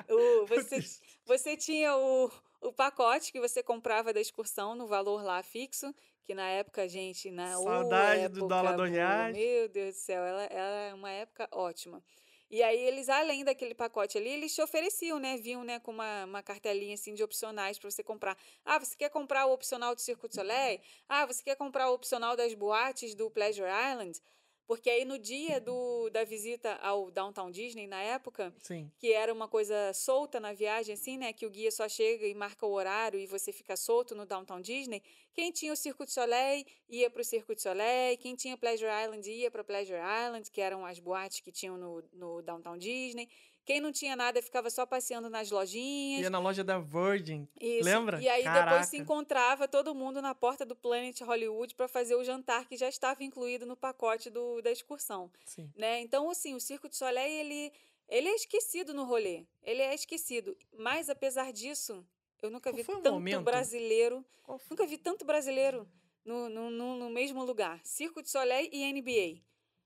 o 0.08 0.46
você, 0.46 0.78
você 1.26 1.56
tinha 1.58 1.94
o, 1.94 2.30
o 2.62 2.72
pacote 2.72 3.30
que 3.30 3.38
você 3.38 3.62
comprava 3.62 4.14
da 4.14 4.20
excursão 4.20 4.74
no 4.74 4.86
valor 4.86 5.22
lá 5.22 5.42
fixo, 5.42 5.94
que 6.24 6.34
na 6.34 6.48
época, 6.48 6.88
gente, 6.88 7.30
na 7.30 7.52
Saudade 7.52 8.28
do 8.28 8.44
época 8.44 8.46
dólar 8.46 8.76
dois 8.76 8.90
boa, 8.90 8.98
reais. 8.98 9.36
Meu 9.36 9.68
Deus 9.68 9.94
do 9.94 9.98
céu, 9.98 10.24
ela, 10.24 10.44
ela 10.44 10.76
é 10.88 10.94
uma 10.94 11.10
época 11.10 11.48
ótima. 11.52 12.02
E 12.50 12.62
aí 12.62 12.78
eles, 12.78 13.08
além 13.08 13.44
daquele 13.44 13.74
pacote 13.74 14.16
ali, 14.16 14.28
eles 14.28 14.54
te 14.54 14.62
ofereciam, 14.62 15.18
né? 15.18 15.36
Vinham 15.36 15.64
né, 15.64 15.80
com 15.80 15.90
uma, 15.90 16.24
uma 16.24 16.42
cartelinha 16.42 16.94
assim 16.94 17.14
de 17.14 17.22
opcionais 17.22 17.78
para 17.78 17.90
você 17.90 18.02
comprar. 18.02 18.36
Ah, 18.64 18.78
você 18.78 18.96
quer 18.96 19.10
comprar 19.10 19.46
o 19.46 19.52
opcional 19.52 19.94
do 19.94 20.00
Circo 20.00 20.28
de 20.28 20.34
Soleil? 20.34 20.80
Ah, 21.08 21.26
você 21.26 21.42
quer 21.42 21.56
comprar 21.56 21.90
o 21.90 21.94
opcional 21.94 22.36
das 22.36 22.54
boates 22.54 23.14
do 23.14 23.30
Pleasure 23.30 23.68
Island? 23.68 24.20
Porque 24.66 24.88
aí 24.88 25.04
no 25.04 25.18
dia 25.18 25.60
do, 25.60 26.08
da 26.10 26.24
visita 26.24 26.74
ao 26.76 27.10
Downtown 27.10 27.50
Disney, 27.50 27.86
na 27.86 28.00
época, 28.00 28.54
Sim. 28.62 28.90
que 28.98 29.12
era 29.12 29.32
uma 29.32 29.46
coisa 29.46 29.92
solta 29.92 30.40
na 30.40 30.54
viagem, 30.54 30.94
assim, 30.94 31.18
né? 31.18 31.32
Que 31.32 31.44
o 31.44 31.50
guia 31.50 31.70
só 31.70 31.86
chega 31.88 32.26
e 32.26 32.34
marca 32.34 32.64
o 32.64 32.72
horário 32.72 33.20
e 33.20 33.26
você 33.26 33.52
fica 33.52 33.76
solto 33.76 34.14
no 34.14 34.24
Downtown 34.24 34.62
Disney. 34.62 35.02
Quem 35.34 35.52
tinha 35.52 35.72
o 35.72 35.76
Circo 35.76 36.06
de 36.06 36.12
Soleil 36.12 36.64
ia 36.88 37.10
para 37.10 37.20
o 37.20 37.24
Circo 37.24 37.54
de 37.54 37.60
Soleil. 37.60 38.16
Quem 38.16 38.34
tinha 38.34 38.56
Pleasure 38.56 38.90
Island 39.04 39.30
ia 39.30 39.50
para 39.50 39.62
Pleasure 39.62 39.98
Island, 39.98 40.50
que 40.50 40.60
eram 40.60 40.86
as 40.86 40.98
boates 40.98 41.40
que 41.40 41.52
tinham 41.52 41.76
no, 41.76 42.02
no 42.12 42.40
Downtown 42.40 42.78
Disney. 42.78 43.28
Quem 43.64 43.80
não 43.80 43.90
tinha 43.90 44.14
nada 44.14 44.42
ficava 44.42 44.68
só 44.68 44.84
passeando 44.84 45.30
nas 45.30 45.50
lojinhas. 45.50 46.22
Ia 46.22 46.30
na 46.30 46.38
loja 46.38 46.62
da 46.62 46.78
Virgin. 46.78 47.48
Isso. 47.60 47.84
Lembra? 47.84 48.20
E 48.20 48.28
aí 48.28 48.42
Caraca. 48.42 48.70
depois 48.70 48.88
se 48.88 48.98
encontrava 48.98 49.66
todo 49.66 49.94
mundo 49.94 50.20
na 50.20 50.34
porta 50.34 50.66
do 50.66 50.76
Planet 50.76 51.18
Hollywood 51.22 51.74
para 51.74 51.88
fazer 51.88 52.14
o 52.14 52.22
jantar 52.22 52.66
que 52.68 52.76
já 52.76 52.88
estava 52.88 53.24
incluído 53.24 53.64
no 53.64 53.76
pacote 53.76 54.28
do, 54.28 54.60
da 54.60 54.70
excursão 54.70 55.30
Sim. 55.46 55.70
né? 55.76 56.00
Então, 56.00 56.28
assim, 56.28 56.54
o 56.54 56.60
Circo 56.60 56.88
de 56.88 56.96
Soleil, 56.96 57.40
ele, 57.40 57.72
ele 58.08 58.28
é 58.28 58.34
esquecido 58.34 58.92
no 58.92 59.04
rolê. 59.04 59.46
Ele 59.62 59.80
é 59.80 59.94
esquecido. 59.94 60.56
Mas, 60.76 61.08
apesar 61.08 61.52
disso, 61.52 62.06
eu 62.42 62.50
nunca 62.50 62.70
Qual 62.70 62.76
vi 62.76 62.84
tanto 62.84 63.12
momento? 63.12 63.40
brasileiro, 63.42 64.24
nunca 64.70 64.86
vi 64.86 64.98
tanto 64.98 65.24
brasileiro 65.24 65.88
no, 66.24 66.48
no, 66.50 66.70
no, 66.70 66.96
no 66.96 67.10
mesmo 67.10 67.42
lugar. 67.44 67.80
Circo 67.82 68.22
de 68.22 68.28
Soleil 68.28 68.68
e 68.70 68.92
NBA. 68.92 69.42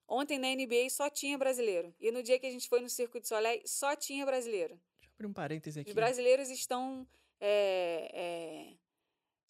Ontem 0.09 0.39
na 0.39 0.49
NBA 0.49 0.89
só 0.91 1.11
tinha 1.11 1.37
brasileiro. 1.37 1.95
E 2.01 2.11
no 2.11 2.23
dia 2.23 2.39
que 2.39 2.47
a 2.47 2.51
gente 2.51 2.67
foi 2.69 2.81
no 2.81 2.89
Circo 2.89 3.21
de 3.21 3.29
Soleil, 3.29 3.61
só 3.67 3.95
tinha 3.95 4.25
brasileiro. 4.25 4.75
Deixa 5.01 5.07
eu 5.07 5.11
abrir 5.15 5.27
um 5.27 5.33
parêntese 5.35 5.81
aqui. 5.81 5.91
Os 5.91 5.95
brasileiros 5.95 6.49
estão 6.49 7.07
é, 7.39 8.11
é, 8.15 8.75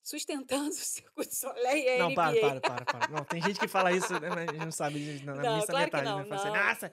sustentando 0.03 0.69
o 0.71 0.73
Circo 0.75 1.25
de 1.25 1.35
Soleil 1.35 1.85
e 1.85 1.89
a 1.91 1.99
Não, 1.99 2.11
NBA. 2.11 2.15
para, 2.41 2.61
para, 2.61 2.61
para, 2.61 2.85
para. 2.85 3.09
Não, 3.09 3.25
tem 3.25 3.41
gente 3.41 3.61
que 3.61 3.69
fala 3.69 3.93
isso, 3.93 4.13
né, 4.19 4.29
mas 4.31 4.49
a 4.49 4.53
gente 4.53 4.65
não 4.65 4.73
sabe 4.73 4.99
na, 5.23 5.35
Não, 5.37 5.55
missa 5.57 5.67
claro 5.69 5.91
que 5.91 5.97
metade, 5.97 6.05
não, 6.05 6.19
né? 6.19 6.25
Fala 6.25 6.41
assim, 6.41 6.49
não. 6.51 6.67
nossa, 6.67 6.93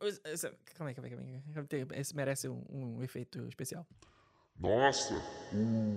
os- 0.00 0.44
os- 0.44 0.52
calma 0.74 0.90
aí, 0.90 0.94
calma 0.94 1.08
aí, 1.08 1.10
calma 1.10 1.68
aí. 1.92 2.00
Esse 2.00 2.14
merece 2.14 2.48
um, 2.48 2.62
um 2.70 3.02
efeito 3.02 3.48
especial. 3.48 3.84
Nossa, 4.58 5.14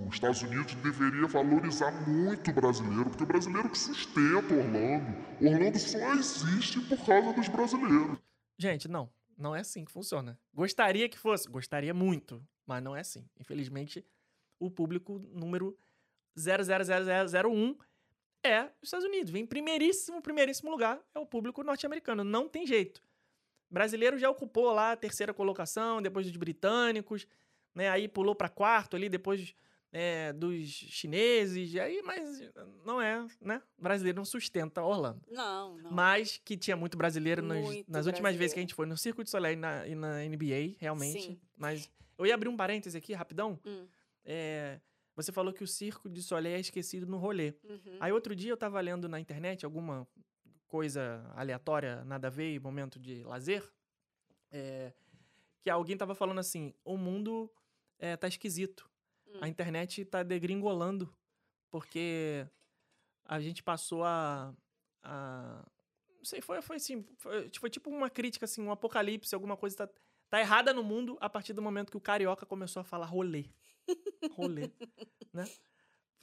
os 0.06 0.14
Estados 0.14 0.42
Unidos 0.42 0.74
deveria 0.76 1.26
valorizar 1.26 1.92
muito 2.08 2.50
o 2.50 2.54
brasileiro, 2.54 3.10
porque 3.10 3.22
o 3.22 3.26
brasileiro 3.26 3.70
que 3.70 3.78
sustenta 3.78 4.54
Orlando. 4.54 5.16
Orlando 5.40 5.78
só 5.78 6.12
existe 6.14 6.80
por 6.80 7.04
causa 7.06 7.32
dos 7.32 7.48
brasileiros. 7.48 8.18
Gente, 8.58 8.88
não. 8.88 9.08
Não 9.36 9.54
é 9.54 9.60
assim 9.60 9.84
que 9.84 9.92
funciona. 9.92 10.38
Gostaria 10.52 11.08
que 11.08 11.18
fosse. 11.18 11.48
Gostaria 11.48 11.92
muito. 11.92 12.42
Mas 12.66 12.82
não 12.82 12.96
é 12.96 13.00
assim. 13.00 13.28
Infelizmente, 13.38 14.04
o 14.58 14.70
público 14.70 15.18
número 15.32 15.78
00001 16.36 17.76
é 18.42 18.64
os 18.80 18.88
Estados 18.88 19.06
Unidos. 19.06 19.30
Vem 19.30 19.42
em 19.42 19.46
primeiríssimo, 19.46 20.22
primeiríssimo 20.22 20.70
lugar. 20.70 21.00
É 21.14 21.18
o 21.18 21.26
público 21.26 21.62
norte-americano. 21.62 22.24
Não 22.24 22.48
tem 22.48 22.66
jeito. 22.66 23.02
Brasileiro 23.70 24.18
já 24.18 24.30
ocupou 24.30 24.72
lá 24.72 24.92
a 24.92 24.96
terceira 24.96 25.34
colocação, 25.34 26.00
depois 26.00 26.26
dos 26.26 26.36
britânicos. 26.36 27.26
Né? 27.76 27.90
Aí 27.90 28.08
pulou 28.08 28.34
para 28.34 28.48
quarto 28.48 28.96
ali, 28.96 29.08
depois 29.08 29.54
é, 29.92 30.32
dos 30.32 30.66
chineses. 30.66 31.76
Aí, 31.76 32.02
mas 32.02 32.40
não 32.84 33.00
é, 33.00 33.24
né? 33.40 33.62
Brasileiro 33.78 34.16
não 34.16 34.24
sustenta 34.24 34.82
Orlando. 34.82 35.20
Não, 35.28 35.76
não. 35.76 35.90
Mas 35.92 36.40
que 36.42 36.56
tinha 36.56 36.74
muito 36.76 36.96
brasileiro 36.96 37.42
nas, 37.42 37.62
Muito 37.62 37.92
nas 37.92 38.06
últimas 38.06 38.34
vezes 38.34 38.54
que 38.54 38.60
a 38.60 38.62
brasileiro. 38.62 38.68
gente 38.68 38.74
foi 38.74 38.86
no 38.86 38.96
Circo 38.96 39.22
de 39.22 39.28
Soleil 39.28 39.52
e 39.52 39.60
na, 39.60 39.86
e 39.86 39.94
na 39.94 40.24
NBA, 40.24 40.76
realmente. 40.78 41.22
Sim. 41.22 41.40
Mas 41.54 41.90
eu 42.18 42.24
ia 42.24 42.34
abrir 42.34 42.48
um 42.48 42.56
parêntese 42.56 42.96
aqui, 42.96 43.12
rapidão. 43.12 43.60
Hum. 43.64 43.86
É, 44.24 44.80
Você 45.14 45.30
falou 45.30 45.52
que 45.52 45.62
o 45.62 45.66
Circo 45.66 46.08
de 46.08 46.22
Soleil 46.22 46.56
é 46.56 46.60
esquecido 46.60 47.06
no 47.06 47.18
rolê. 47.18 47.52
Uhum. 47.62 47.98
Aí 48.00 48.10
outro 48.10 48.34
dia 48.34 48.50
eu 48.52 48.56
tava 48.56 48.80
lendo 48.80 49.06
na 49.08 49.20
internet 49.20 49.64
alguma 49.66 50.08
coisa 50.66 51.30
aleatória, 51.36 52.04
nada 52.06 52.26
a 52.28 52.30
ver, 52.30 52.58
momento 52.58 52.98
de 52.98 53.22
lazer, 53.22 53.62
é, 54.50 54.92
que 55.60 55.70
alguém 55.70 55.96
tava 55.96 56.14
falando 56.14 56.38
assim, 56.38 56.74
o 56.84 56.96
mundo 56.96 57.50
é, 57.98 58.16
tá 58.16 58.28
esquisito. 58.28 58.88
Hum. 59.26 59.38
A 59.42 59.48
internet 59.48 60.04
tá 60.04 60.22
degringolando, 60.22 61.14
porque 61.70 62.46
a 63.24 63.40
gente 63.40 63.62
passou 63.62 64.04
a... 64.04 64.54
a 65.02 65.64
não 66.18 66.24
sei, 66.24 66.40
foi, 66.40 66.60
foi 66.62 66.76
assim, 66.76 67.04
foi, 67.18 67.50
foi 67.58 67.70
tipo 67.70 67.88
uma 67.90 68.10
crítica, 68.10 68.44
assim, 68.46 68.60
um 68.62 68.70
apocalipse, 68.72 69.34
alguma 69.34 69.56
coisa 69.56 69.76
tá, 69.76 69.88
tá 70.28 70.40
errada 70.40 70.72
no 70.72 70.82
mundo 70.82 71.16
a 71.20 71.28
partir 71.28 71.52
do 71.52 71.62
momento 71.62 71.90
que 71.90 71.96
o 71.96 72.00
carioca 72.00 72.44
começou 72.46 72.80
a 72.80 72.84
falar 72.84 73.06
rolê. 73.06 73.44
Rolê, 74.32 74.70
né? 75.32 75.44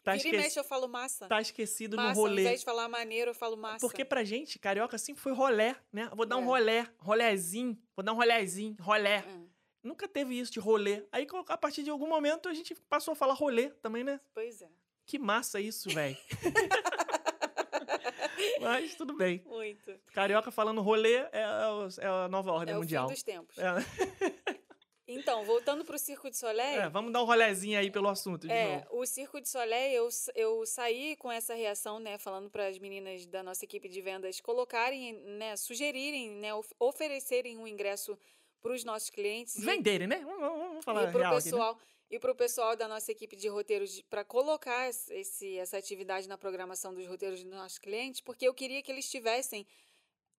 Tá, 0.04 0.12
Vira 0.18 0.28
esque- 0.28 0.38
mexe, 0.38 0.60
eu 0.60 0.66
falo 0.66 0.90
massa. 0.90 1.28
tá 1.30 1.40
esquecido 1.40 1.96
massa, 1.96 2.10
no 2.10 2.16
rolê. 2.20 2.42
ao 2.42 2.48
invés 2.48 2.60
de 2.60 2.66
falar 2.66 2.90
maneiro, 2.90 3.32
eu 3.32 3.36
falo 3.36 3.56
massa. 3.56 3.80
Porque 3.80 4.04
pra 4.04 4.26
gente, 4.26 4.60
carioca 4.60 4.98
sempre 4.98 5.22
foi 5.24 5.32
rolé, 5.32 5.78
né? 5.94 6.10
Vou 6.14 6.26
dar 6.26 6.36
um 6.36 6.42
É. 6.42 6.46
rolé, 6.46 6.90
rolézinho, 6.98 7.82
vou 7.96 8.04
dar 8.04 8.12
um 8.12 8.18
rolézinho, 8.18 8.76
rolé. 8.82 9.20
É, 9.20 9.40
Nunca 9.84 10.08
teve 10.08 10.40
isso 10.40 10.52
de 10.54 10.60
rolê. 10.60 11.04
Aí, 11.12 11.28
a 11.50 11.58
partir 11.58 11.84
de 11.84 11.90
algum 11.90 12.08
momento, 12.08 12.48
a 12.48 12.54
gente 12.54 12.74
passou 12.90 13.12
a 13.12 13.16
falar 13.16 13.34
rolê 13.34 13.70
também, 13.70 14.04
né? 14.04 14.20
pois 14.34 14.62
é. 14.62 14.70
Que 15.06 15.20
massa 15.20 15.60
isso, 15.60 15.90
velho. 15.90 16.16
Mas 18.62 18.96
tudo 18.96 19.14
bem. 19.16 19.42
Muito. 19.46 19.94
Carioca 20.14 20.52
falando 20.52 20.82
rolê 20.82 21.16
é, 21.32 21.46
o- 21.70 22.02
é 22.02 22.08
a 22.08 22.28
nova 22.30 22.52
ordem 22.52 22.74
é 22.74 22.78
mundial. 22.78 23.06
o 23.06 23.10
fim 23.10 23.14
dos 23.16 23.24
tempos. 23.24 23.58
É, 23.58 23.66
Então, 25.06 25.44
voltando 25.44 25.84
pro 25.84 26.00
Circo 26.00 26.30
de 26.30 26.38
Soleil. 26.38 26.82
é, 26.82 26.90
vamos 26.90 27.12
dar 27.12 27.22
um 27.22 27.26
rolézinho 27.26 27.78
aí 27.78 27.92
pelo 27.92 28.08
assunto 28.08 28.48
de 28.48 28.54
É, 28.54 28.78
novo. 28.78 29.02
o 29.02 29.06
Circo 29.06 29.42
de 29.42 29.50
Soleil, 29.50 30.06
eu, 30.06 30.10
eu 30.34 30.66
saí 30.66 31.18
com 31.18 31.30
essa 31.30 31.54
reação, 31.54 32.00
né, 32.00 32.18
falando 32.18 32.50
para 32.50 32.68
as 32.68 32.80
meninas 32.80 33.26
da 33.26 33.44
nossa 33.44 33.66
equipe 33.66 33.90
de 33.90 34.02
vendas 34.02 34.40
colocarem, 34.40 35.12
né, 35.38 35.58
sugerirem, 35.58 36.32
né, 36.32 36.54
of- 36.54 36.74
oferecerem 36.80 37.58
um 37.58 37.68
ingresso 37.68 38.18
para 38.64 38.74
os 38.74 38.84
nossos 38.84 39.09
clientes. 39.11 39.57
e- 39.57 39.61
Venderem, 39.66 40.07
né? 40.07 40.20
Vamos, 40.20 40.39
vamos- 40.39 40.86
falar 40.86 41.03
e 41.09 41.11
para 41.11 41.20
real 41.20 41.34
o 41.34 41.38
aqui, 41.38 41.45
né? 41.47 41.51
pessoal 41.51 41.78
e 42.09 42.20
para 42.20 42.32
o 42.32 42.36
pessoal 42.36 42.76
da 42.76 42.88
nossa 42.88 43.11
equipe 43.11 43.36
de 43.36 43.47
roteiros 43.49 44.01
para 44.09 44.24
colocar 44.24 44.88
es- 44.89 45.09
esse, 45.11 45.57
essa 45.57 45.78
atividade 45.78 46.28
na 46.28 46.38
programação 46.38 46.93
dos 46.93 47.05
roteiros 47.05 47.43
dos 47.43 47.51
nossos 47.53 47.78
clientes, 47.78 48.22
porque 48.22 48.47
eu 48.47 48.53
queria 48.53 48.82
que 48.82 48.91
eles 48.91 49.09
tivessem 49.09 49.68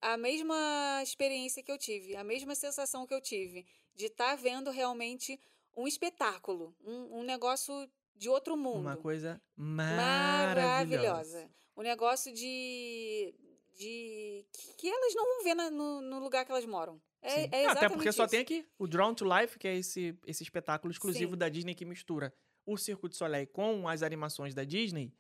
a 0.01 0.17
mesma 0.17 1.01
experiência 1.03 1.63
que 1.63 1.71
eu 1.71 1.79
tive, 1.79 2.17
a 2.17 2.25
mesma 2.25 2.55
sensação 2.55 3.07
que 3.07 3.15
eu 3.15 3.21
tive 3.21 3.67
de 3.95 4.07
estar 4.07 4.35
vendo 4.37 4.71
realmente 4.71 5.39
um 5.77 5.87
espetáculo, 5.87 6.75
um, 6.85 7.21
um 7.21 7.23
negócio 7.23 7.89
de 8.15 8.29
outro 8.29 8.57
mundo 8.57 8.81
Uma 8.81 8.97
coisa 8.97 9.41
maravilhosa. 9.57 10.55
maravilhosa. 10.55 11.51
Um 11.77 11.83
negócio 11.83 12.33
de. 12.33 13.35
De 13.77 14.45
que, 14.79 14.89
elas 14.89 15.15
não 15.15 15.25
vão 15.25 15.45
ver 15.45 15.55
na- 15.55 15.71
no, 15.71 16.01
no 16.01 16.19
lugar 16.21 16.45
que 16.45 16.51
elas 16.53 16.65
moram. 16.67 17.01
É, 17.23 17.63
é 17.63 17.67
Ah, 17.67 17.73
Até 17.73 17.89
porque 17.89 18.13
só 18.13 18.25
isso. 18.25 18.31
tem 18.31 18.41
aqui 18.41 18.67
o 18.79 18.87
Drawn 18.87 19.15
to 19.15 19.25
Life, 19.25 19.59
que 19.59 19.67
é 19.67 19.77
esse, 19.77 20.17
esse 20.27 20.43
espetáculo 20.43 20.91
exclusivo 20.93 21.33
Sim. 21.33 21.39
da 21.39 21.49
Disney 21.49 21.75
que 21.75 21.85
mistura 21.85 22.33
o 22.67 22.77
Circo 22.77 23.09
de 23.09 23.17
Soleil 23.17 23.47
com 23.49 23.89
as 23.89 24.03
animações 24.03 24.55
da 24.55 24.65
Disney. 24.65 25.13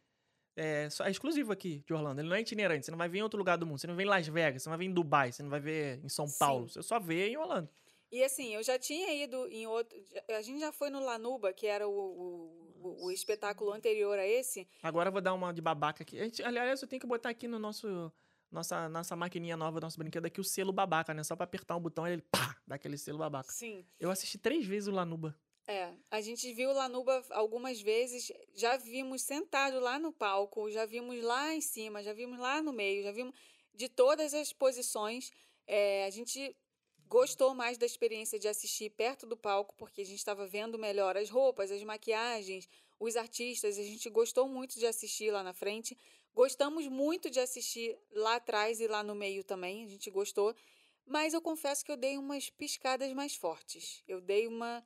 É, 0.56 0.88
só- 0.90 1.04
é 1.04 1.10
exclusivo 1.10 1.50
aqui 1.52 1.82
de 1.86 1.92
Orlando. 1.92 2.20
Ele 2.20 2.28
não 2.28 2.36
é 2.36 2.40
itinerante. 2.40 2.84
Você 2.84 2.90
não 2.90 2.98
vai 2.98 3.08
ver 3.08 3.18
em 3.18 3.22
outro 3.22 3.38
lugar 3.38 3.56
do 3.58 3.66
mundo. 3.66 3.78
Você 3.78 3.86
não 3.86 3.96
vê 3.96 4.04
em 4.04 4.06
Las 4.06 4.26
Vegas, 4.28 4.62
você 4.62 4.68
não 4.68 4.76
vai 4.76 4.86
ver 4.86 4.90
em 4.90 4.94
Dubai, 4.94 5.32
você 5.32 5.42
não 5.42 5.50
vai 5.50 5.60
ver 5.60 6.00
em 6.04 6.08
São 6.08 6.26
Sim. 6.28 6.38
Paulo. 6.38 6.68
Você 6.68 6.82
só 6.82 7.00
vê 7.00 7.28
em 7.30 7.36
Orlando. 7.36 7.68
E 8.12 8.22
assim, 8.22 8.54
eu 8.54 8.62
já 8.62 8.78
tinha 8.78 9.12
ido 9.24 9.48
em 9.48 9.66
outro. 9.66 9.98
A 10.28 10.42
gente 10.42 10.60
já 10.60 10.70
foi 10.70 10.88
no 10.90 11.00
Lanuba, 11.04 11.52
que 11.52 11.66
era 11.66 11.88
o, 11.88 11.92
o, 11.92 13.06
o- 13.06 13.10
espetáculo 13.10 13.72
anterior 13.72 14.16
a 14.16 14.24
esse. 14.26 14.68
Agora 14.82 15.08
eu 15.08 15.12
vou 15.12 15.20
dar 15.20 15.34
uma 15.34 15.52
de 15.52 15.60
babaca 15.60 16.04
aqui. 16.04 16.16
Gente- 16.18 16.42
aliás, 16.44 16.80
eu 16.80 16.86
tenho 16.86 17.00
que 17.00 17.06
botar 17.06 17.30
aqui 17.30 17.48
no 17.48 17.58
nosso. 17.58 18.12
Nossa, 18.54 18.88
nossa 18.88 19.16
maquininha 19.16 19.56
nova, 19.56 19.80
nosso 19.80 19.98
brinquedo 19.98 20.26
aqui, 20.26 20.40
o 20.40 20.44
selo 20.44 20.72
babaca, 20.72 21.12
né? 21.12 21.24
Só 21.24 21.34
pra 21.34 21.42
apertar 21.42 21.74
um 21.74 21.80
botão 21.80 22.06
ele 22.06 22.22
pá, 22.22 22.56
dá 22.64 22.76
aquele 22.76 22.96
selo 22.96 23.18
babaca. 23.18 23.50
Sim. 23.50 23.84
Eu 23.98 24.12
assisti 24.12 24.38
três 24.38 24.64
vezes 24.64 24.86
o 24.86 24.92
Lanuba. 24.92 25.36
É, 25.66 25.92
a 26.08 26.20
gente 26.20 26.52
viu 26.52 26.70
o 26.70 26.72
Lanuba 26.72 27.20
algumas 27.30 27.80
vezes, 27.80 28.30
já 28.54 28.76
vimos 28.76 29.22
sentado 29.22 29.80
lá 29.80 29.98
no 29.98 30.12
palco, 30.12 30.70
já 30.70 30.86
vimos 30.86 31.20
lá 31.20 31.52
em 31.52 31.60
cima, 31.60 32.00
já 32.00 32.12
vimos 32.12 32.38
lá 32.38 32.62
no 32.62 32.72
meio, 32.72 33.02
já 33.02 33.10
vimos 33.10 33.34
de 33.74 33.88
todas 33.88 34.32
as 34.32 34.52
posições. 34.52 35.32
É, 35.66 36.06
a 36.06 36.10
gente 36.10 36.56
gostou 37.08 37.54
mais 37.54 37.76
da 37.76 37.86
experiência 37.86 38.38
de 38.38 38.46
assistir 38.46 38.90
perto 38.90 39.26
do 39.26 39.36
palco, 39.36 39.74
porque 39.76 40.02
a 40.02 40.06
gente 40.06 40.18
estava 40.18 40.46
vendo 40.46 40.78
melhor 40.78 41.16
as 41.16 41.28
roupas, 41.28 41.72
as 41.72 41.82
maquiagens, 41.82 42.68
os 43.00 43.16
artistas, 43.16 43.78
a 43.78 43.82
gente 43.82 44.08
gostou 44.10 44.48
muito 44.48 44.78
de 44.78 44.86
assistir 44.86 45.32
lá 45.32 45.42
na 45.42 45.52
frente. 45.52 45.98
Gostamos 46.34 46.86
muito 46.88 47.30
de 47.30 47.38
assistir 47.38 47.96
lá 48.10 48.36
atrás 48.36 48.80
e 48.80 48.88
lá 48.88 49.02
no 49.02 49.14
meio 49.14 49.44
também, 49.44 49.84
a 49.84 49.88
gente 49.88 50.10
gostou. 50.10 50.54
Mas 51.06 51.32
eu 51.34 51.40
confesso 51.40 51.84
que 51.84 51.92
eu 51.92 51.96
dei 51.96 52.16
umas 52.18 52.50
piscadas 52.50 53.12
mais 53.12 53.36
fortes. 53.36 54.02
Eu 54.08 54.20
dei 54.20 54.46
uma. 54.48 54.84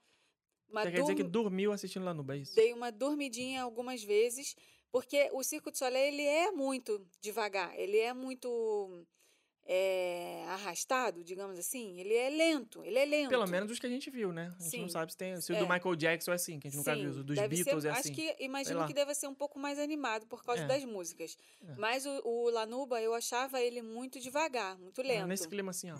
uma 0.69 0.83
Você 0.83 0.91
quer 0.91 1.01
dizer 1.01 1.15
que 1.15 1.23
dorm- 1.23 1.45
dormiu 1.45 1.73
assistindo 1.73 2.05
Lanuba, 2.05 2.35
é 2.35 2.39
isso? 2.39 2.55
Dei 2.55 2.73
uma 2.73 2.91
dormidinha 2.93 3.63
algumas 3.63 4.03
vezes, 4.03 4.55
porque 4.91 5.31
o 5.33 5.43
Circo 5.43 5.71
de 5.71 5.79
Soleil 5.79 6.13
ele 6.13 6.25
é 6.25 6.51
muito 6.51 7.07
devagar, 7.21 7.79
ele 7.79 7.99
é 7.99 8.13
muito 8.13 9.07
é, 9.71 10.45
arrastado, 10.49 11.23
digamos 11.23 11.59
assim. 11.59 12.01
Ele 12.01 12.15
é 12.15 12.31
lento, 12.31 12.83
ele 12.83 12.99
é 12.99 13.05
lento. 13.05 13.29
Pelo 13.29 13.47
menos 13.47 13.71
os 13.71 13.79
que 13.79 13.87
a 13.87 13.91
gente 13.91 14.09
viu, 14.09 14.33
né? 14.33 14.55
A 14.59 14.63
gente 14.63 14.79
não 14.79 14.87
Sim. 14.89 14.93
sabe 14.93 15.13
se 15.13 15.19
tem. 15.19 15.39
Se 15.43 15.53
o 15.53 15.57
É. 15.57 15.59
do 15.59 15.69
Michael 15.69 15.95
Jackson 15.95 16.33
é 16.33 16.35
assim, 16.37 16.59
que 16.59 16.69
a 16.69 16.71
gente 16.71 16.79
nunca 16.79 16.95
Sim, 16.95 17.03
viu. 17.03 17.11
O 17.21 17.23
dos 17.23 17.37
deve 17.37 17.55
Beatles 17.55 17.83
ser, 17.83 17.89
é 17.89 17.93
assim. 17.93 18.01
Acho 18.11 18.13
que 18.13 18.37
imagino 18.43 18.87
que 18.87 18.95
deve 18.95 19.15
ser 19.15 19.27
um 19.29 19.35
pouco 19.35 19.59
mais 19.59 19.79
animado 19.79 20.27
por 20.27 20.43
causa 20.43 20.63
É. 20.63 20.67
das 20.67 20.85
músicas. 20.87 21.37
É. 21.63 21.75
Mas 21.77 22.07
o, 22.07 22.23
o 22.25 22.49
Lanuba 22.51 23.01
eu 23.03 23.13
achava 23.13 23.61
ele 23.61 23.83
muito 23.83 24.19
devagar, 24.19 24.79
muito 24.79 25.03
Ah, 25.03 25.05
lento. 25.05 25.27
nesse 25.27 25.47
clima 25.47 25.71
assim, 25.71 25.91
ó. 25.91 25.97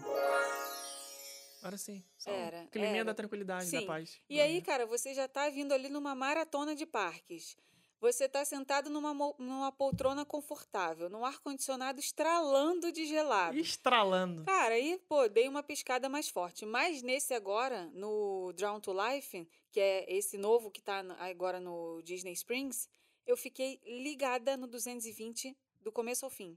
Agora 1.61 1.77
sim. 1.77 2.03
Era, 2.25 2.69
um 2.75 2.79
era. 2.85 3.05
da 3.05 3.13
tranquilidade, 3.15 3.71
da 3.71 3.81
Sim. 3.81 3.87
paz. 3.87 4.21
E 4.31 4.41
aí, 4.41 4.63
cara, 4.63 4.87
você 4.87 5.13
já 5.13 5.27
tá 5.27 5.51
vindo 5.51 5.73
ali 5.73 5.89
numa 5.89 6.15
maratona 6.15 6.75
de 6.75 6.87
parques. 6.87 7.57
Você 8.01 8.29
tá 8.29 8.45
sentado 8.45 8.89
numa, 8.89 9.13
numa 9.39 9.73
poltrona 9.73 10.25
confortável, 10.25 11.11
num 11.11 11.25
ar-condicionado 11.25 11.99
estralando 11.99 12.93
de 12.93 13.05
gelado. 13.07 13.59
Estralando. 13.59 14.45
Cara, 14.45 14.75
aí, 14.75 15.01
pô, 15.09 15.27
dei 15.29 15.49
uma 15.49 15.65
piscada 15.65 16.09
mais 16.09 16.29
forte. 16.29 16.65
Mas 16.65 17.03
nesse 17.03 17.35
agora, 17.35 17.91
no 17.95 18.53
Drown 18.55 18.81
to 18.81 18.93
Life, 18.93 19.49
que 19.73 19.81
é 19.81 20.13
esse 20.17 20.39
novo 20.39 20.71
que 20.71 20.81
tá 20.81 21.03
no- 21.03 21.15
agora 21.19 21.59
no 21.59 22.01
Disney 22.03 22.33
Springs, 22.35 22.89
eu 23.27 23.37
fiquei 23.37 23.81
ligada 23.85 24.57
no 24.57 24.69
220 24.69 25.57
do 25.81 25.91
começo 25.91 26.25
ao 26.25 26.31
fim. 26.31 26.57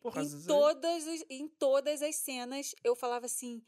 Porra, 0.00 0.22
Em 0.22 0.26
todas, 0.48 1.06
as- 1.06 1.24
em 1.30 1.48
todas 1.48 2.02
as 2.02 2.16
cenas, 2.16 2.74
eu 2.82 2.96
falava 2.96 3.26
assim. 3.26 3.62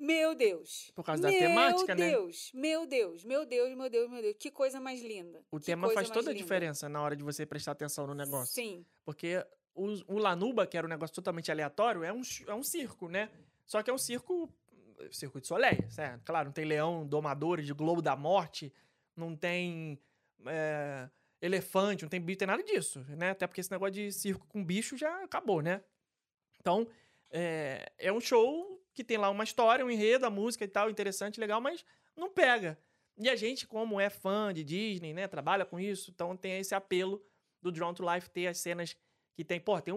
Meu 0.00 0.34
Deus. 0.34 0.90
Por 0.94 1.04
causa 1.04 1.22
da 1.22 1.28
meu 1.28 1.38
temática, 1.38 1.94
né? 1.94 2.10
Deus, 2.10 2.50
Meu 2.54 2.86
Deus, 2.86 3.22
meu 3.22 3.44
Deus, 3.44 3.74
meu 3.74 3.90
Deus, 3.90 4.10
meu 4.10 4.22
Deus. 4.22 4.36
Que 4.38 4.50
coisa 4.50 4.80
mais 4.80 5.02
linda. 5.02 5.44
O 5.50 5.60
que 5.60 5.66
tema 5.66 5.90
faz 5.90 6.08
toda 6.08 6.30
a 6.30 6.32
linda. 6.32 6.42
diferença 6.42 6.88
na 6.88 7.02
hora 7.02 7.14
de 7.14 7.22
você 7.22 7.44
prestar 7.44 7.72
atenção 7.72 8.06
no 8.06 8.14
negócio. 8.14 8.54
Sim, 8.54 8.86
Porque 9.04 9.44
o, 9.74 10.14
o 10.14 10.18
Lanuba, 10.18 10.66
que 10.66 10.78
era 10.78 10.86
um 10.86 10.90
negócio 10.90 11.14
totalmente 11.14 11.50
aleatório, 11.50 12.02
é 12.02 12.10
um, 12.10 12.22
é 12.46 12.54
um 12.54 12.62
circo, 12.62 13.10
né? 13.10 13.30
Só 13.66 13.82
que 13.82 13.90
é 13.90 13.92
um 13.92 13.98
circo. 13.98 14.50
Circo 15.12 15.40
de 15.40 15.46
Soleil, 15.46 15.90
certo? 15.90 16.24
Claro, 16.24 16.46
não 16.46 16.52
tem 16.52 16.64
leão, 16.64 17.06
domadores 17.06 17.64
de 17.64 17.72
Globo 17.72 18.02
da 18.02 18.14
Morte, 18.14 18.70
não 19.16 19.34
tem 19.34 19.98
é, 20.46 21.08
elefante, 21.40 22.02
não 22.02 22.10
tem 22.10 22.20
bicho, 22.20 22.38
tem 22.38 22.48
nada 22.48 22.62
disso, 22.62 23.00
né? 23.08 23.30
Até 23.30 23.46
porque 23.46 23.60
esse 23.60 23.70
negócio 23.70 23.94
de 23.94 24.12
circo 24.12 24.46
com 24.46 24.64
bicho 24.64 24.96
já 24.96 25.24
acabou, 25.24 25.62
né? 25.62 25.82
Então, 26.58 26.86
é, 27.30 27.90
é 27.98 28.12
um 28.12 28.20
show 28.20 28.79
que 28.94 29.04
tem 29.04 29.16
lá 29.16 29.30
uma 29.30 29.44
história, 29.44 29.84
um 29.84 29.90
enredo, 29.90 30.26
a 30.26 30.30
música 30.30 30.64
e 30.64 30.68
tal, 30.68 30.90
interessante, 30.90 31.40
legal, 31.40 31.60
mas 31.60 31.84
não 32.16 32.30
pega. 32.30 32.78
E 33.18 33.28
a 33.28 33.36
gente, 33.36 33.66
como 33.66 34.00
é 34.00 34.08
fã 34.08 34.52
de 34.52 34.64
Disney, 34.64 35.12
né, 35.12 35.28
trabalha 35.28 35.64
com 35.64 35.78
isso, 35.78 36.10
então 36.10 36.36
tem 36.36 36.58
esse 36.58 36.74
apelo 36.74 37.22
do 37.60 37.70
Drawn 37.70 37.94
to 37.94 38.02
Life 38.08 38.30
ter 38.30 38.46
as 38.46 38.58
cenas 38.58 38.96
que 39.34 39.44
tem. 39.44 39.60
Pô, 39.60 39.80
tem 39.80 39.94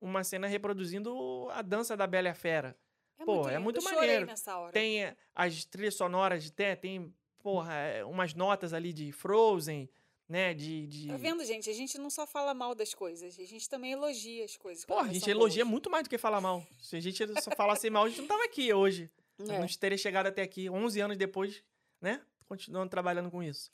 uma 0.00 0.22
cena 0.22 0.46
reproduzindo 0.46 1.48
a 1.50 1.62
dança 1.62 1.96
da 1.96 2.06
Bela 2.06 2.28
e 2.28 2.30
a 2.30 2.34
Fera. 2.34 2.76
é 3.18 3.24
Pô, 3.24 3.34
muito 3.36 3.48
é 3.48 3.58
muito 3.58 3.82
maneiro. 3.82 4.26
nessa 4.26 4.56
hora. 4.56 4.72
Tem 4.72 5.04
eh, 5.04 5.16
as 5.34 5.64
trilhas 5.64 5.94
sonoras, 5.94 6.48
tem, 6.50 6.76
tem 6.76 7.14
porra, 7.42 7.74
eh, 7.74 8.04
umas 8.04 8.34
notas 8.34 8.72
ali 8.72 8.92
de 8.92 9.10
Frozen, 9.12 9.88
né, 10.28 10.54
de... 10.54 10.86
de... 10.86 11.08
Tá 11.08 11.16
vendo, 11.16 11.44
gente? 11.44 11.70
A 11.70 11.72
gente 11.72 11.98
não 11.98 12.10
só 12.10 12.26
fala 12.26 12.52
mal 12.52 12.74
das 12.74 12.94
coisas, 12.94 13.38
a 13.38 13.44
gente 13.44 13.68
também 13.68 13.92
elogia 13.92 14.44
as 14.44 14.56
coisas. 14.56 14.84
Porra, 14.84 15.10
a 15.10 15.12
gente 15.12 15.30
elogia 15.30 15.64
boas. 15.64 15.70
muito 15.70 15.90
mais 15.90 16.04
do 16.04 16.10
que 16.10 16.18
falar 16.18 16.40
mal. 16.40 16.66
Se 16.80 16.96
a 16.96 17.00
gente 17.00 17.24
só 17.40 17.50
falasse 17.56 17.88
mal, 17.90 18.04
a 18.04 18.08
gente 18.08 18.20
não 18.20 18.28
tava 18.28 18.44
aqui 18.44 18.72
hoje. 18.72 19.10
É. 19.38 19.58
Não 19.60 19.66
teria 19.66 19.98
chegado 19.98 20.28
até 20.28 20.40
aqui 20.40 20.70
11 20.70 20.98
anos 20.98 21.18
depois, 21.18 21.62
né? 22.00 22.24
Continuando 22.46 22.88
trabalhando 22.88 23.30
com 23.30 23.42
isso. 23.42 23.70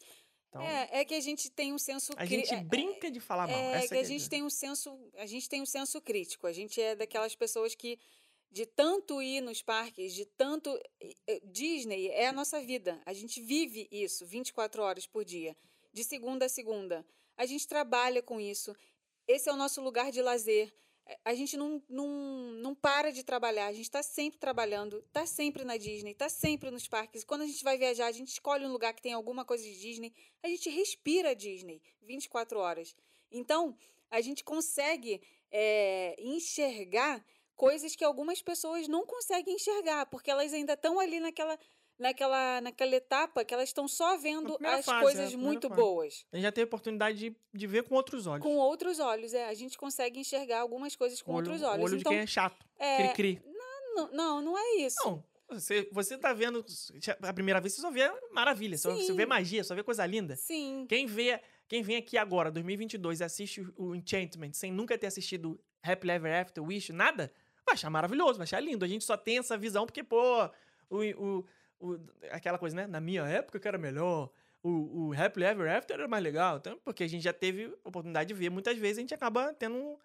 Então, 0.48 0.60
É, 0.60 0.88
é 1.00 1.04
que 1.04 1.14
a 1.14 1.20
gente 1.20 1.48
tem 1.48 1.72
um 1.72 1.78
senso 1.78 2.12
a 2.16 2.24
gente 2.26 2.52
é- 2.52 2.62
brinca 2.62 3.08
de 3.10 3.20
falar 3.20 3.46
mal. 3.46 3.56
É 3.56 3.78
Essa 3.78 3.88
que 3.88 3.94
a 3.94 4.00
é 4.00 4.04
gente 4.04 4.28
tem 4.28 4.42
um 4.42 4.50
senso, 4.50 4.98
a 5.16 5.24
gente 5.24 5.48
tem 5.48 5.62
um 5.62 5.66
senso 5.66 6.00
crítico. 6.00 6.48
A 6.48 6.52
gente 6.52 6.80
é 6.80 6.96
daquelas 6.96 7.36
pessoas 7.36 7.76
que 7.76 7.96
de 8.50 8.66
tanto 8.66 9.22
ir 9.22 9.40
nos 9.40 9.62
parques, 9.62 10.12
de 10.12 10.26
tanto 10.26 10.68
eh, 11.00 11.14
eh, 11.26 11.40
Disney 11.44 12.08
é 12.08 12.26
a 12.26 12.32
nossa 12.32 12.60
vida. 12.60 13.00
A 13.06 13.14
gente 13.14 13.40
vive 13.40 13.88
isso 13.90 14.26
24 14.26 14.82
horas 14.82 15.06
por 15.06 15.24
dia. 15.24 15.56
De 15.92 16.04
segunda 16.04 16.46
a 16.46 16.48
segunda. 16.48 17.06
A 17.36 17.46
gente 17.46 17.66
trabalha 17.66 18.22
com 18.22 18.40
isso. 18.40 18.74
Esse 19.26 19.48
é 19.48 19.52
o 19.52 19.56
nosso 19.56 19.80
lugar 19.80 20.10
de 20.10 20.20
lazer. 20.22 20.72
É, 21.06 21.18
A 21.24 21.34
gente 21.34 21.56
não, 21.56 21.82
não, 21.88 22.52
não 22.52 22.74
para 22.74 23.10
de 23.10 23.22
trabalhar, 23.24 23.66
a 23.66 23.72
gente 23.72 23.84
está 23.84 24.02
sempre 24.02 24.38
trabalhando, 24.38 24.98
está 25.06 25.26
sempre 25.26 25.64
na 25.64 25.76
Disney, 25.76 26.12
está 26.12 26.28
sempre 26.28 26.70
nos 26.70 26.86
parques. 26.86 27.24
Quando 27.24 27.42
a 27.42 27.46
gente 27.46 27.64
vai 27.64 27.76
viajar, 27.76 28.06
a 28.06 28.12
gente 28.12 28.28
escolhe 28.28 28.64
um 28.64 28.72
lugar 28.72 28.94
que 28.94 29.02
tem 29.02 29.12
alguma 29.12 29.44
coisa 29.44 29.64
de 29.64 29.78
Disney, 29.78 30.12
a 30.42 30.48
gente 30.48 30.70
respira 30.70 31.34
Disney 31.34 31.82
24 32.02 32.58
horas. 32.58 32.94
Então, 33.30 33.76
a 34.10 34.20
gente 34.20 34.44
consegue 34.44 35.20
é, 35.50 36.14
enxergar 36.18 37.24
coisas 37.56 37.94
que 37.96 38.04
algumas 38.04 38.42
pessoas 38.42 38.88
não 38.88 39.06
conseguem 39.06 39.54
enxergar, 39.54 40.06
porque 40.06 40.30
elas 40.30 40.52
ainda 40.52 40.74
estão 40.74 40.98
ali 40.98 41.20
naquela, 41.20 41.58
naquela, 41.98 42.60
naquela 42.60 42.94
etapa 42.96 43.44
que 43.44 43.52
elas 43.54 43.68
estão 43.68 43.86
só 43.86 44.16
vendo 44.16 44.56
as 44.64 44.84
fase, 44.84 44.98
é, 44.98 45.02
coisas 45.02 45.28
primeira 45.30 45.50
muito 45.50 45.68
fase. 45.68 45.80
boas. 45.80 46.26
A 46.32 46.36
gente 46.36 46.44
já 46.44 46.52
teve 46.52 46.64
a 46.64 46.66
oportunidade 46.66 47.18
de, 47.18 47.36
de 47.52 47.66
ver 47.66 47.84
com 47.84 47.94
outros 47.94 48.26
olhos. 48.26 48.42
Com 48.42 48.56
outros 48.56 48.98
olhos, 48.98 49.34
é. 49.34 49.46
A 49.48 49.54
gente 49.54 49.76
consegue 49.78 50.18
enxergar 50.20 50.60
algumas 50.60 50.96
coisas 50.96 51.20
com 51.22 51.32
O 51.32 51.34
olho, 51.36 51.46
outros 51.50 51.62
o 51.62 51.70
olhos. 51.70 51.84
olho 51.84 52.00
então, 52.00 52.10
de 52.12 52.16
quem 52.16 52.22
é 52.24 52.26
chato. 52.26 52.66
é, 52.78 52.96
Cri-cri. 52.98 53.42
não, 53.94 54.12
não, 54.12 54.42
não 54.42 54.58
é 54.58 54.76
isso. 54.76 54.96
Não, 55.04 55.24
você, 55.48 55.88
você 55.92 56.16
tá 56.16 56.32
vendo. 56.32 56.64
A 57.22 57.32
primeira 57.32 57.60
vez 57.60 57.74
você 57.74 57.80
só 57.80 57.90
vê 57.90 58.10
maravilha, 58.30 58.78
só, 58.78 58.94
você 58.94 59.12
vê 59.12 59.26
magia, 59.26 59.62
só 59.62 59.74
vê 59.74 59.82
coisa 59.82 60.04
linda. 60.06 60.34
Sim. 60.36 60.86
Quem 60.88 61.06
vê, 61.06 61.40
quem 61.68 61.82
vem 61.82 61.96
aqui 61.96 62.16
agora, 62.16 62.50
2022, 62.50 63.20
e 63.20 63.24
assiste 63.24 63.60
o 63.76 63.94
Enchantment 63.94 64.52
sem 64.54 64.72
nunca 64.72 64.96
ter 64.96 65.08
assistido 65.08 65.60
Happy 65.82 66.10
Ever 66.10 66.40
After, 66.40 66.64
Wish, 66.64 66.92
nada, 66.92 67.30
vai 67.66 67.74
achar 67.74 67.90
maravilhoso, 67.90 68.38
vai 68.38 68.44
achar 68.44 68.60
lindo. 68.60 68.84
A 68.84 68.88
gente 68.88 69.04
só 69.04 69.16
tem 69.16 69.38
essa 69.38 69.58
visão 69.58 69.84
porque, 69.84 70.02
pô, 70.02 70.44
o, 70.88 71.00
o, 71.16 71.44
o- 71.82 72.00
aquela 72.30 72.58
coisa, 72.58 72.76
né? 72.76 72.86
Na 72.86 73.00
minha 73.00 73.22
época 73.24 73.58
que 73.58 73.66
era 73.68 73.76
melhor. 73.78 74.30
O, 74.62 75.08
o 75.08 75.12
Happy 75.12 75.42
Ever 75.42 75.76
After 75.76 75.94
era 75.98 76.06
mais 76.06 76.22
legal. 76.22 76.58
Então, 76.58 76.78
porque 76.84 77.02
a 77.02 77.08
gente 77.08 77.22
já 77.22 77.32
teve 77.32 77.66
oportunidade 77.84 78.28
de 78.28 78.34
ver 78.34 78.48
muitas 78.50 78.78
vezes, 78.78 78.98
a 78.98 79.00
gente 79.00 79.12
acaba 79.14 79.52
tendo 79.52 79.74
um, 79.76 79.96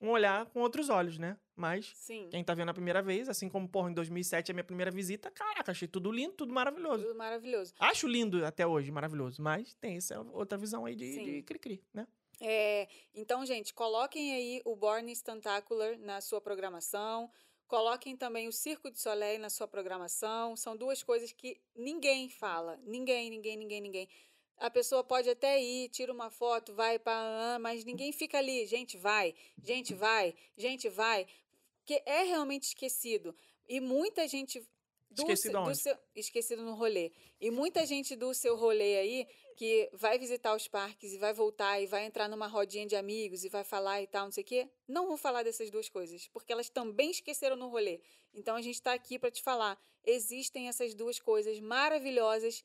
um 0.00 0.08
olhar 0.10 0.46
com 0.46 0.60
outros 0.60 0.88
olhos, 0.88 1.18
né? 1.18 1.36
Mas 1.54 1.92
Sim. 1.94 2.28
quem 2.30 2.42
tá 2.42 2.54
vendo 2.54 2.70
a 2.70 2.74
primeira 2.74 3.02
vez, 3.02 3.28
assim 3.28 3.48
como, 3.48 3.68
porra, 3.68 3.90
em 3.90 3.94
2007 3.94 4.50
a 4.50 4.54
minha 4.54 4.64
primeira 4.64 4.90
visita, 4.90 5.30
caraca, 5.30 5.70
achei 5.70 5.86
tudo 5.86 6.10
lindo, 6.10 6.32
tudo 6.32 6.52
maravilhoso. 6.52 7.04
Tudo 7.04 7.14
maravilhoso. 7.16 7.74
Acho 7.78 8.06
lindo 8.08 8.44
até 8.46 8.66
hoje, 8.66 8.90
maravilhoso. 8.90 9.42
Mas 9.42 9.74
tem 9.74 9.96
essa 9.98 10.18
outra 10.32 10.56
visão 10.56 10.86
aí 10.86 10.94
de, 10.94 11.22
de 11.22 11.42
cri-cri, 11.42 11.82
né? 11.92 12.06
É, 12.40 12.86
então, 13.14 13.44
gente, 13.46 13.72
coloquem 13.72 14.34
aí 14.34 14.62
o 14.64 14.76
Born 14.76 15.10
Stantacular 15.12 15.98
na 15.98 16.20
sua 16.20 16.40
programação. 16.40 17.30
Coloquem 17.66 18.16
também 18.16 18.46
o 18.46 18.52
Circo 18.52 18.90
de 18.90 19.00
Soleil 19.00 19.40
na 19.40 19.50
sua 19.50 19.66
programação. 19.66 20.56
São 20.56 20.76
duas 20.76 21.02
coisas 21.02 21.32
que 21.32 21.60
ninguém 21.74 22.28
fala. 22.28 22.78
Ninguém, 22.84 23.28
ninguém, 23.30 23.56
ninguém, 23.56 23.80
ninguém. 23.80 24.08
A 24.58 24.70
pessoa 24.70 25.02
pode 25.02 25.28
até 25.28 25.60
ir, 25.60 25.88
tira 25.90 26.12
uma 26.12 26.30
foto, 26.30 26.72
vai 26.72 26.98
para, 26.98 27.58
mas 27.60 27.84
ninguém 27.84 28.12
fica 28.12 28.38
ali. 28.38 28.66
Gente, 28.66 28.96
vai. 28.96 29.34
Gente, 29.62 29.94
vai. 29.94 30.34
Gente, 30.56 30.88
vai. 30.88 31.26
Porque 31.78 32.02
é 32.06 32.22
realmente 32.22 32.64
esquecido. 32.64 33.34
E 33.68 33.80
muita 33.80 34.28
gente 34.28 34.60
do, 35.10 35.22
Esquecido 35.22 35.62
do 35.62 35.74
seu, 35.74 35.96
esquecido 36.14 36.62
no 36.62 36.74
rolê. 36.74 37.10
E 37.40 37.50
muita 37.50 37.84
gente 37.84 38.14
do 38.14 38.32
seu 38.32 38.56
rolê 38.56 38.98
aí 38.98 39.28
que 39.56 39.88
vai 39.92 40.18
visitar 40.18 40.54
os 40.54 40.68
parques 40.68 41.12
e 41.14 41.18
vai 41.18 41.32
voltar 41.32 41.80
e 41.80 41.86
vai 41.86 42.04
entrar 42.04 42.28
numa 42.28 42.46
rodinha 42.46 42.86
de 42.86 42.94
amigos 42.94 43.42
e 43.44 43.48
vai 43.48 43.64
falar 43.64 44.02
e 44.02 44.06
tal, 44.06 44.26
não 44.26 44.30
sei 44.32 44.42
o 44.42 44.46
quê, 44.46 44.68
não 44.86 45.06
vão 45.08 45.16
falar 45.16 45.42
dessas 45.42 45.70
duas 45.70 45.88
coisas, 45.88 46.28
porque 46.28 46.52
elas 46.52 46.68
também 46.68 47.10
esqueceram 47.10 47.56
no 47.56 47.68
rolê. 47.68 48.00
Então 48.34 48.54
a 48.54 48.60
gente 48.62 48.74
está 48.76 48.92
aqui 48.92 49.18
para 49.18 49.30
te 49.30 49.42
falar, 49.42 49.76
existem 50.04 50.68
essas 50.68 50.94
duas 50.94 51.18
coisas 51.18 51.58
maravilhosas 51.58 52.62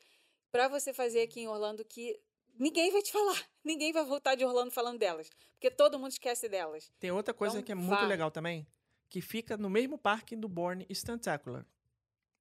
para 0.52 0.68
você 0.68 0.94
fazer 0.94 1.22
aqui 1.22 1.40
em 1.40 1.48
Orlando 1.48 1.84
que 1.86 2.20
ninguém 2.60 2.92
vai 2.92 3.02
te 3.02 3.12
falar, 3.12 3.42
ninguém 3.64 3.92
vai 3.94 4.04
voltar 4.04 4.36
de 4.36 4.44
Orlando 4.46 4.72
falando 4.72 5.00
delas, 5.00 5.30
porque 5.54 5.72
todo 5.72 5.98
mundo 5.98 6.12
esquece 6.12 6.50
delas. 6.50 6.92
Tem 7.00 7.10
outra 7.12 7.34
coisa 7.34 7.56
Então, 7.56 7.66
que 7.66 7.72
é 7.72 7.76
muito 7.76 8.02
vá. 8.02 8.06
legal 8.06 8.30
também, 8.30 8.68
que 9.10 9.22
fica 9.22 9.56
no 9.58 9.70
mesmo 9.70 9.98
parque 9.98 10.36
do 10.36 10.50
Born 10.50 10.86
Stantacular, 10.90 11.66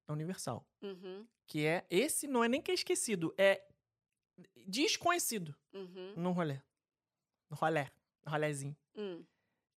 a 0.08 0.12
Universal. 0.12 0.66
Uhum, 0.82 1.24
Que 1.46 1.66
é, 1.66 1.84
esse 1.88 2.26
não 2.26 2.42
é 2.42 2.48
nem 2.48 2.60
que 2.60 2.70
é 2.70 2.74
esquecido, 2.74 3.32
é 3.38 3.62
desconhecido 4.66 5.54
uhum, 5.72 6.14
no 6.16 6.32
rolê. 6.32 6.58
No 7.50 7.56
rolê, 7.56 7.84
no 8.24 8.30
rolézinho. 8.32 8.76
hum. 8.96 9.24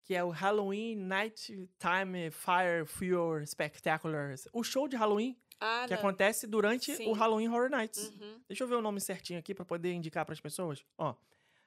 Que 0.06 0.16
é 0.16 0.24
o 0.24 0.30
Halloween 0.30 0.98
Night 0.98 1.70
Time 1.80 2.30
Fire 2.30 2.86
Fuel 2.86 3.46
Spectacular. 3.48 4.36
O 4.52 4.62
show 4.62 4.86
de 4.86 4.98
Halloween 4.98 5.38
Ah, 5.62 5.86
que 5.88 5.94
não. 5.94 6.00
acontece 6.00 6.46
durante 6.46 6.92
o 6.92 6.96
Sim. 6.98 7.14
Halloween 7.14 7.48
Horror 7.48 7.70
Nights. 7.70 8.10
Uhum. 8.10 8.42
Deixa 8.48 8.66
eu 8.66 8.68
ver 8.68 8.76
o 8.76 8.82
nome 8.82 9.00
certinho 9.00 9.40
aqui 9.40 9.56
pra 9.56 9.64
poder 9.64 9.94
indicar 9.94 10.26
pras 10.26 10.42
pessoas. 10.42 10.84
Ó, 10.98 11.16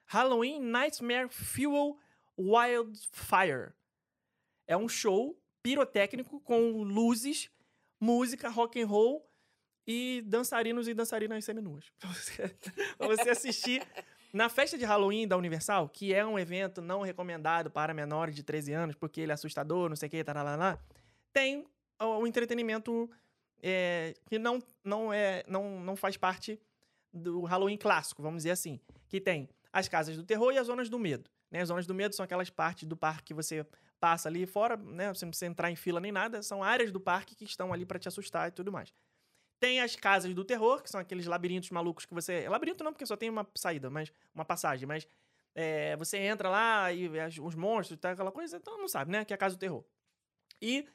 Halloween 0.05 0.59
Nightmare 0.61 1.29
Fuel 1.29 1.97
Wildfire. 2.37 3.73
É 4.67 4.77
um 4.77 4.87
show 4.87 5.35
pirotécnico 5.63 6.39
com 6.41 6.83
luzes, 6.83 7.49
música, 7.99 8.49
rock 8.49 8.79
and 8.81 8.85
roll 8.87 9.26
e 9.87 10.21
dançarinos 10.25 10.87
e 10.87 10.93
dançarinas 10.93 11.45
seminuas. 11.45 11.85
Pra 11.97 12.09
você, 12.09 12.55
pra 12.97 13.07
você 13.07 13.29
assistir 13.29 13.81
na 14.33 14.49
festa 14.49 14.77
de 14.77 14.83
Halloween 14.83 15.27
da 15.27 15.37
Universal, 15.37 15.87
que 15.87 16.13
é 16.13 16.25
um 16.25 16.37
evento 16.37 16.81
não 16.81 17.01
recomendado 17.01 17.71
para 17.71 17.93
menores 17.93 18.35
de 18.35 18.43
13 18.43 18.73
anos, 18.73 18.95
porque 18.95 19.21
ele 19.21 19.31
é 19.31 19.33
assustador, 19.33 19.89
não 19.89 19.95
sei 19.95 20.07
o 20.07 20.09
que, 20.09 20.23
taralá, 20.23 20.77
tem 21.31 21.65
o 21.99 22.27
entretenimento 22.27 23.09
é, 23.63 24.13
que 24.27 24.37
não, 24.37 24.61
não, 24.83 25.13
é, 25.13 25.43
não, 25.47 25.79
não 25.79 25.95
faz 25.95 26.17
parte 26.17 26.59
do 27.11 27.43
Halloween 27.43 27.77
clássico, 27.77 28.21
vamos 28.21 28.39
dizer 28.39 28.51
assim. 28.51 28.79
Que 29.07 29.21
tem 29.21 29.49
as 29.71 29.87
casas 29.87 30.17
do 30.17 30.23
terror 30.23 30.51
e 30.51 30.57
as 30.57 30.67
zonas 30.67 30.89
do 30.89 30.99
medo. 30.99 31.29
Né? 31.49 31.61
As 31.61 31.69
zonas 31.69 31.87
do 31.87 31.93
medo 31.93 32.13
são 32.13 32.23
aquelas 32.23 32.49
partes 32.49 32.87
do 32.87 32.97
parque 32.97 33.23
que 33.23 33.33
você 33.33 33.65
passa 33.99 34.29
ali 34.29 34.45
fora, 34.45 34.77
né? 34.77 35.11
Você 35.13 35.25
não 35.25 35.31
precisa 35.31 35.49
entrar 35.49 35.71
em 35.71 35.75
fila 35.75 35.99
nem 35.99 36.11
nada, 36.11 36.43
são 36.43 36.63
áreas 36.63 36.91
do 36.91 36.99
parque 36.99 37.35
que 37.35 37.45
estão 37.45 37.73
ali 37.73 37.85
para 37.85 37.97
te 37.97 38.07
assustar 38.07 38.49
e 38.49 38.51
tudo 38.51 38.71
mais. 38.71 38.93
Tem 39.59 39.81
as 39.81 39.95
casas 39.95 40.33
do 40.33 40.45
terror, 40.45 40.83
que 40.83 40.89
são 40.89 40.99
aqueles 40.99 41.25
labirintos 41.25 41.69
malucos 41.71 42.05
que 42.05 42.13
você. 42.13 42.47
Labirinto 42.47 42.83
não, 42.83 42.91
porque 42.91 43.05
só 43.05 43.17
tem 43.17 43.29
uma 43.29 43.47
saída, 43.55 43.89
mas 43.89 44.11
uma 44.33 44.45
passagem, 44.45 44.87
mas 44.87 45.07
é, 45.55 45.95
você 45.95 46.17
entra 46.17 46.49
lá 46.49 46.93
e 46.93 47.09
os 47.39 47.55
monstros 47.55 47.99
tal, 47.99 48.11
aquela 48.11 48.31
coisa, 48.31 48.57
então 48.57 48.77
não 48.77 48.87
sabe, 48.87 49.11
né? 49.11 49.25
Que 49.25 49.33
é 49.33 49.35
a 49.35 49.37
casa 49.37 49.55
do 49.55 49.59
terror. 49.59 49.83
E 50.61 50.87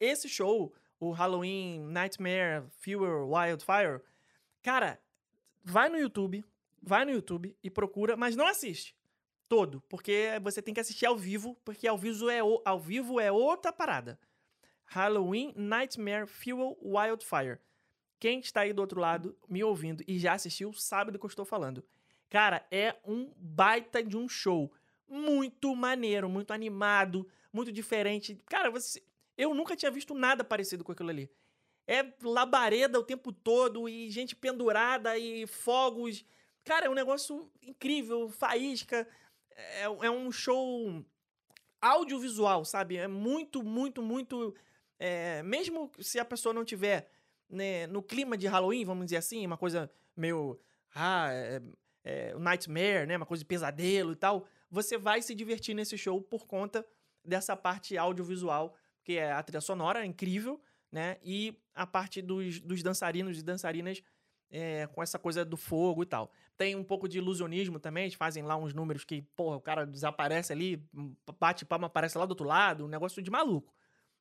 esse 0.00 0.28
show, 0.28 0.74
o 0.98 1.12
Halloween 1.12 1.80
Nightmare 1.84 2.64
Fuel 2.78 3.28
Wildfire, 3.28 4.00
cara, 4.60 5.00
vai 5.62 5.88
no 5.88 5.96
YouTube, 5.96 6.44
vai 6.82 7.04
no 7.04 7.12
YouTube 7.12 7.56
e 7.62 7.70
procura, 7.70 8.16
mas 8.16 8.34
não 8.34 8.46
assiste 8.46 8.96
todo, 9.48 9.82
porque 9.82 10.30
você 10.42 10.62
tem 10.62 10.72
que 10.72 10.80
assistir 10.80 11.06
ao 11.06 11.16
vivo, 11.16 11.54
porque 11.64 11.86
ao 11.86 11.98
vivo 11.98 12.28
é, 12.30 12.40
ao 12.64 12.80
vivo 12.80 13.20
é 13.20 13.30
outra 13.30 13.72
parada. 13.72 14.18
Halloween 14.86 15.52
Nightmare 15.54 16.26
Fuel 16.26 16.76
Wildfire. 16.82 17.58
Quem 18.22 18.38
está 18.38 18.60
aí 18.60 18.72
do 18.72 18.78
outro 18.78 19.00
lado 19.00 19.36
me 19.48 19.64
ouvindo 19.64 20.04
e 20.06 20.16
já 20.16 20.34
assistiu 20.34 20.72
sabe 20.72 21.10
do 21.10 21.18
que 21.18 21.24
eu 21.24 21.28
estou 21.28 21.44
falando. 21.44 21.82
Cara, 22.30 22.64
é 22.70 22.94
um 23.04 23.32
baita 23.36 24.00
de 24.00 24.16
um 24.16 24.28
show. 24.28 24.72
Muito 25.08 25.74
maneiro, 25.74 26.28
muito 26.28 26.52
animado, 26.52 27.28
muito 27.52 27.72
diferente. 27.72 28.38
Cara, 28.46 28.70
você, 28.70 29.02
eu 29.36 29.52
nunca 29.52 29.74
tinha 29.74 29.90
visto 29.90 30.14
nada 30.14 30.44
parecido 30.44 30.84
com 30.84 30.92
aquilo 30.92 31.10
ali. 31.10 31.28
É 31.84 32.12
labareda 32.22 32.96
o 32.96 33.02
tempo 33.02 33.32
todo 33.32 33.88
e 33.88 34.08
gente 34.08 34.36
pendurada 34.36 35.18
e 35.18 35.44
fogos. 35.48 36.24
Cara, 36.62 36.86
é 36.86 36.88
um 36.88 36.94
negócio 36.94 37.50
incrível, 37.60 38.28
faísca. 38.28 39.04
É, 39.50 39.82
é 39.82 40.10
um 40.12 40.30
show 40.30 41.04
audiovisual, 41.80 42.64
sabe? 42.64 42.98
É 42.98 43.08
muito, 43.08 43.64
muito, 43.64 44.00
muito. 44.00 44.54
é, 44.96 45.42
mesmo 45.42 45.90
se 45.98 46.20
a 46.20 46.24
pessoa 46.24 46.54
não 46.54 46.64
tiver 46.64 47.10
né, 47.52 47.86
no 47.86 48.02
clima 48.02 48.36
de 48.36 48.46
Halloween, 48.46 48.84
vamos 48.84 49.04
dizer 49.04 49.18
assim, 49.18 49.46
uma 49.46 49.56
coisa 49.56 49.90
meio. 50.16 50.58
Ah, 50.94 51.28
é, 51.30 51.62
é, 52.04 52.34
Nightmare, 52.34 53.06
né? 53.06 53.16
Uma 53.16 53.26
coisa 53.26 53.42
de 53.42 53.46
pesadelo 53.46 54.12
e 54.12 54.16
tal. 54.16 54.46
Você 54.70 54.98
vai 54.98 55.22
se 55.22 55.34
divertir 55.34 55.74
nesse 55.74 55.96
show 55.96 56.20
por 56.20 56.46
conta 56.46 56.84
dessa 57.24 57.56
parte 57.56 57.96
audiovisual, 57.96 58.74
que 59.04 59.18
é 59.18 59.32
a 59.32 59.42
trilha 59.42 59.60
sonora, 59.60 60.02
é 60.02 60.06
incrível, 60.06 60.60
né? 60.90 61.18
E 61.22 61.56
a 61.74 61.86
parte 61.86 62.20
dos, 62.20 62.60
dos 62.60 62.82
dançarinos 62.82 63.38
e 63.38 63.42
dançarinas 63.42 64.02
é, 64.50 64.86
com 64.88 65.02
essa 65.02 65.18
coisa 65.18 65.44
do 65.44 65.56
fogo 65.56 66.02
e 66.02 66.06
tal. 66.06 66.30
Tem 66.56 66.76
um 66.76 66.84
pouco 66.84 67.08
de 67.08 67.18
ilusionismo 67.18 67.78
também, 67.78 68.04
eles 68.04 68.14
fazem 68.14 68.42
lá 68.42 68.56
uns 68.56 68.74
números 68.74 69.04
que, 69.04 69.22
porra, 69.34 69.56
o 69.56 69.60
cara 69.60 69.86
desaparece 69.86 70.52
ali, 70.52 70.84
bate 71.40 71.64
palma, 71.64 71.86
aparece 71.86 72.18
lá 72.18 72.26
do 72.26 72.30
outro 72.30 72.46
lado, 72.46 72.84
um 72.84 72.88
negócio 72.88 73.22
de 73.22 73.30
maluco. 73.30 73.74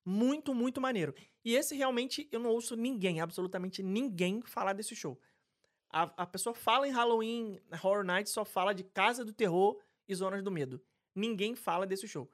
Muito, 0.06 0.54
muito 0.54 0.82
maneiro. 0.82 1.14
E 1.44 1.56
esse 1.56 1.76
realmente 1.76 2.28
eu 2.32 2.40
não 2.40 2.50
ouço 2.50 2.76
ninguém, 2.76 3.22
absolutamente 3.22 3.84
ninguém 3.84 4.42
falar 4.42 4.74
desse 4.74 4.96
show. 4.96 5.20
A, 5.90 6.04
a 6.24 6.26
pessoa 6.26 6.56
fala 6.56 6.88
em 6.88 6.92
Halloween 6.92 7.60
Horror 7.84 8.04
Nights, 8.04 8.32
só 8.34 8.46
fala 8.46 8.74
de 8.74 8.84
Casa 8.84 9.26
do 9.26 9.34
Terror 9.34 9.80
e 10.08 10.16
Zonas 10.16 10.44
do 10.44 10.52
Medo. 10.52 10.82
Ninguém 11.14 11.56
fala 11.56 11.86
desse 11.86 12.08
show. 12.08 12.32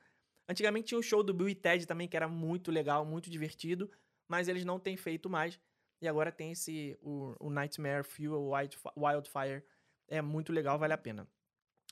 Antigamente 0.48 0.88
tinha 0.88 1.00
o 1.00 1.04
show 1.04 1.24
do 1.24 1.34
Bill 1.34 1.50
e 1.50 1.56
Ted 1.56 1.86
também, 1.86 2.08
que 2.08 2.16
era 2.16 2.28
muito 2.28 2.72
legal, 2.72 3.04
muito 3.06 3.30
divertido, 3.30 3.92
mas 4.28 4.48
eles 4.48 4.64
não 4.64 4.80
têm 4.80 4.96
feito 4.96 5.30
mais. 5.30 5.60
E 6.02 6.08
agora 6.08 6.32
tem 6.32 6.52
esse, 6.52 6.98
o, 7.02 7.36
o 7.40 7.50
Nightmare 7.50 8.04
Fuel 8.04 8.50
Wildfi- 8.50 8.92
Wildfire, 8.96 9.64
É 10.08 10.22
muito 10.22 10.54
legal, 10.54 10.78
vale 10.78 10.94
a 10.94 10.98
pena. 10.98 11.28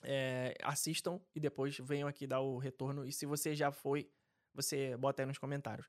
É, 0.03 0.53
assistam 0.61 1.19
e 1.33 1.39
depois 1.39 1.77
venham 1.79 2.07
aqui 2.07 2.27
dar 2.27 2.39
o 2.39 2.57
retorno. 2.57 3.05
E 3.05 3.11
se 3.11 3.25
você 3.25 3.55
já 3.55 3.71
foi, 3.71 4.09
você 4.55 4.95
bota 4.97 5.21
aí 5.21 5.25
nos 5.25 5.37
comentários. 5.37 5.87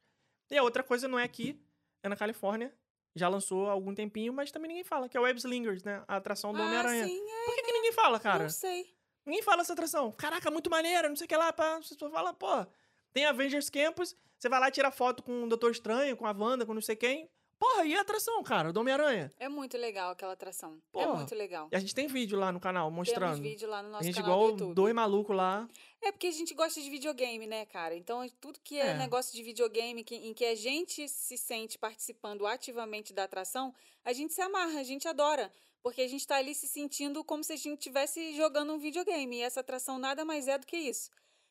E 0.50 0.56
a 0.56 0.62
outra 0.62 0.82
coisa 0.82 1.08
não 1.08 1.18
é 1.18 1.24
aqui, 1.24 1.60
é 2.02 2.08
na 2.08 2.16
Califórnia. 2.16 2.74
Já 3.14 3.28
lançou 3.28 3.68
há 3.68 3.72
algum 3.72 3.94
tempinho, 3.94 4.32
mas 4.32 4.50
também 4.52 4.68
ninguém 4.68 4.84
fala, 4.84 5.08
que 5.08 5.16
é 5.16 5.20
o 5.20 5.22
Web 5.22 5.38
Slingers, 5.38 5.82
né? 5.82 6.04
A 6.06 6.16
atração 6.16 6.52
do 6.52 6.60
Ah, 6.60 6.66
Homem-Aranha. 6.66 7.06
sim, 7.06 7.18
é. 7.30 7.44
Por 7.46 7.54
que, 7.54 7.62
que 7.62 7.72
ninguém 7.72 7.92
fala, 7.92 8.20
cara? 8.20 8.42
Não 8.42 8.50
sei. 8.50 8.94
Ninguém 9.24 9.42
fala 9.42 9.62
essa 9.62 9.72
atração. 9.72 10.12
Caraca, 10.12 10.50
muito 10.50 10.68
maneira, 10.68 11.08
não 11.08 11.16
sei 11.16 11.24
o 11.24 11.28
que 11.28 11.36
lá. 11.36 11.52
Pá. 11.52 11.76
Você 11.78 11.94
só 11.94 12.10
fala, 12.10 12.34
pô, 12.34 12.66
tem 13.12 13.24
Avengers 13.24 13.70
Campus, 13.70 14.14
você 14.38 14.48
vai 14.48 14.60
lá 14.60 14.68
e 14.68 14.72
tira 14.72 14.90
foto 14.90 15.22
com 15.22 15.44
o 15.44 15.48
Doutor 15.48 15.70
Estranho, 15.70 16.16
com 16.16 16.26
a 16.26 16.32
Wanda, 16.32 16.66
com 16.66 16.74
não 16.74 16.82
sei 16.82 16.94
quem. 16.94 17.30
Porra, 17.58 17.84
e 17.86 17.94
a 17.96 18.02
atração, 18.02 18.42
cara, 18.42 18.70
do 18.72 18.80
Homem-Aranha? 18.80 19.32
É 19.38 19.48
muito 19.48 19.78
legal 19.78 20.10
aquela 20.10 20.34
atração. 20.34 20.78
É 20.94 21.04
Porra. 21.04 21.16
muito 21.16 21.34
legal. 21.34 21.68
E 21.72 21.76
a 21.76 21.78
gente 21.78 21.94
tem 21.94 22.06
vídeo 22.06 22.38
lá 22.38 22.52
no 22.52 22.60
canal 22.60 22.90
mostrando. 22.90 23.34
Temos 23.36 23.48
vídeo 23.50 23.68
lá 23.68 23.82
no 23.82 23.88
a 23.88 23.92
nosso 23.92 24.04
gente 24.04 24.14
canal 24.16 24.30
igual 24.50 24.52
do 24.56 24.74
dois 24.74 24.94
malucos 24.94 25.34
lá. 25.34 25.66
É 26.02 26.12
porque 26.12 26.26
a 26.26 26.30
gente 26.32 26.52
gosta 26.52 26.80
de 26.82 26.90
videogame, 26.90 27.46
né, 27.46 27.64
cara? 27.64 27.96
Então, 27.96 28.28
tudo 28.40 28.60
que 28.62 28.78
é, 28.78 28.88
É. 28.88 28.94
negócio 28.98 29.34
de 29.34 29.42
videogame 29.42 30.04
que- 30.04 30.16
em 30.16 30.34
que 30.34 30.44
a 30.44 30.54
gente 30.54 31.08
se 31.08 31.38
sente 31.38 31.78
participando 31.78 32.46
ativamente 32.46 33.14
da 33.14 33.24
atração, 33.24 33.74
a 34.04 34.12
gente 34.12 34.34
se 34.34 34.40
amarra, 34.42 34.78
a 34.80 34.84
gente 34.84 35.08
adora. 35.08 35.50
Porque 35.82 36.02
a 36.02 36.08
gente 36.08 36.26
tá 36.26 36.36
ali 36.36 36.54
se 36.54 36.66
sentindo 36.68 37.22
como 37.24 37.42
se 37.44 37.52
a 37.52 37.56
gente 37.56 37.78
estivesse 37.78 38.34
jogando 38.36 38.72
um 38.72 38.78
videogame. 38.78 39.36
E 39.38 39.42
essa 39.42 39.60
atração 39.60 39.98
nada 39.98 40.24
mais 40.24 40.46
é 40.48 40.58
do 40.58 40.66
que 40.66 40.76
isso. 40.76 41.10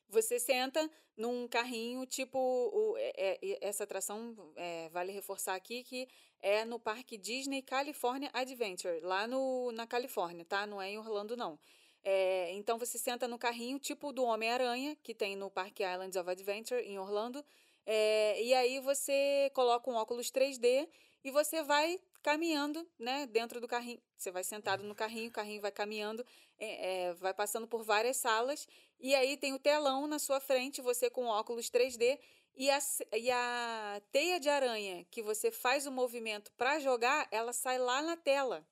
Você 0.10 0.40
senta 0.40 0.90
num 1.18 1.48
carrinho, 1.48 2.06
tipo. 2.06 2.38
o- 2.40 2.96
é- 2.98 3.38
é- 3.42 3.58
essa 3.62 3.84
atração, 3.84 4.36
é, 4.56 4.90
vale 4.90 5.12
reforçar 5.12 5.56
aqui, 5.56 5.84
que 5.84 6.08
é 6.42 6.64
no 6.66 6.80
Parque 6.80 7.18
Disney 7.18 7.62
California 7.62 8.30
Adventure, 8.34 9.00
lá 9.02 9.28
no, 9.28 9.72
na 9.72 9.88
Califórnia, 9.88 10.46
tá? 10.46 10.66
Não 10.68 10.82
é 10.82 10.90
em 10.92 10.98
Orlando, 10.98 11.36
não. 11.38 11.60
É, 12.04 12.52
então 12.54 12.78
você 12.78 12.98
senta 13.00 13.28
no 13.28 13.38
carrinho, 13.40 13.80
tipo 13.80 14.12
do 14.14 14.24
Homem-Aranha, 14.24 14.96
que 15.04 15.14
tem 15.14 15.36
no 15.36 15.50
Parque 15.50 15.84
Islands 15.84 16.16
of 16.16 16.30
Adventure, 16.30 16.82
em 16.82 17.00
Orlando. 17.00 17.44
É, 17.86 18.42
e 18.44 18.54
aí 18.54 18.80
você 18.80 19.50
coloca 19.54 19.90
um 19.90 19.96
óculos 19.96 20.30
3D 20.32 20.88
e 21.24 21.32
você 21.32 21.64
vai 21.64 22.00
caminhando, 22.22 22.88
né, 23.00 23.28
dentro 23.28 23.60
do 23.62 23.68
carrinho. 23.68 24.00
Você 24.18 24.32
vai 24.32 24.44
sentado 24.44 24.84
no 24.84 24.96
carrinho, 24.96 25.30
o 25.30 25.34
carrinho 25.34 25.62
vai 25.62 25.72
caminhando, 25.72 26.26
é, 26.58 27.08
é, 27.10 27.14
vai 27.14 27.34
passando 27.34 27.68
por 27.68 27.84
várias 27.84 28.18
salas, 28.18 28.68
e 29.00 29.14
aí 29.14 29.38
tem 29.38 29.54
o 29.54 29.60
telão 29.60 30.08
na 30.08 30.20
sua 30.20 30.40
frente, 30.40 30.82
você 30.82 31.10
com 31.10 31.26
óculos 31.26 31.70
3D, 31.70 32.20
e 32.56 32.70
a, 32.70 32.80
e 33.14 33.32
a 33.32 34.02
teia 34.12 34.40
de 34.40 34.50
aranha 34.50 35.06
que 35.12 35.22
você 35.22 35.52
faz 35.52 35.86
o 35.86 35.92
movimento 35.92 36.52
para 36.54 36.80
jogar, 36.80 37.28
ela 37.30 37.52
sai 37.52 37.78
lá 37.78 38.02
na 38.02 38.16
tela. 38.16 38.66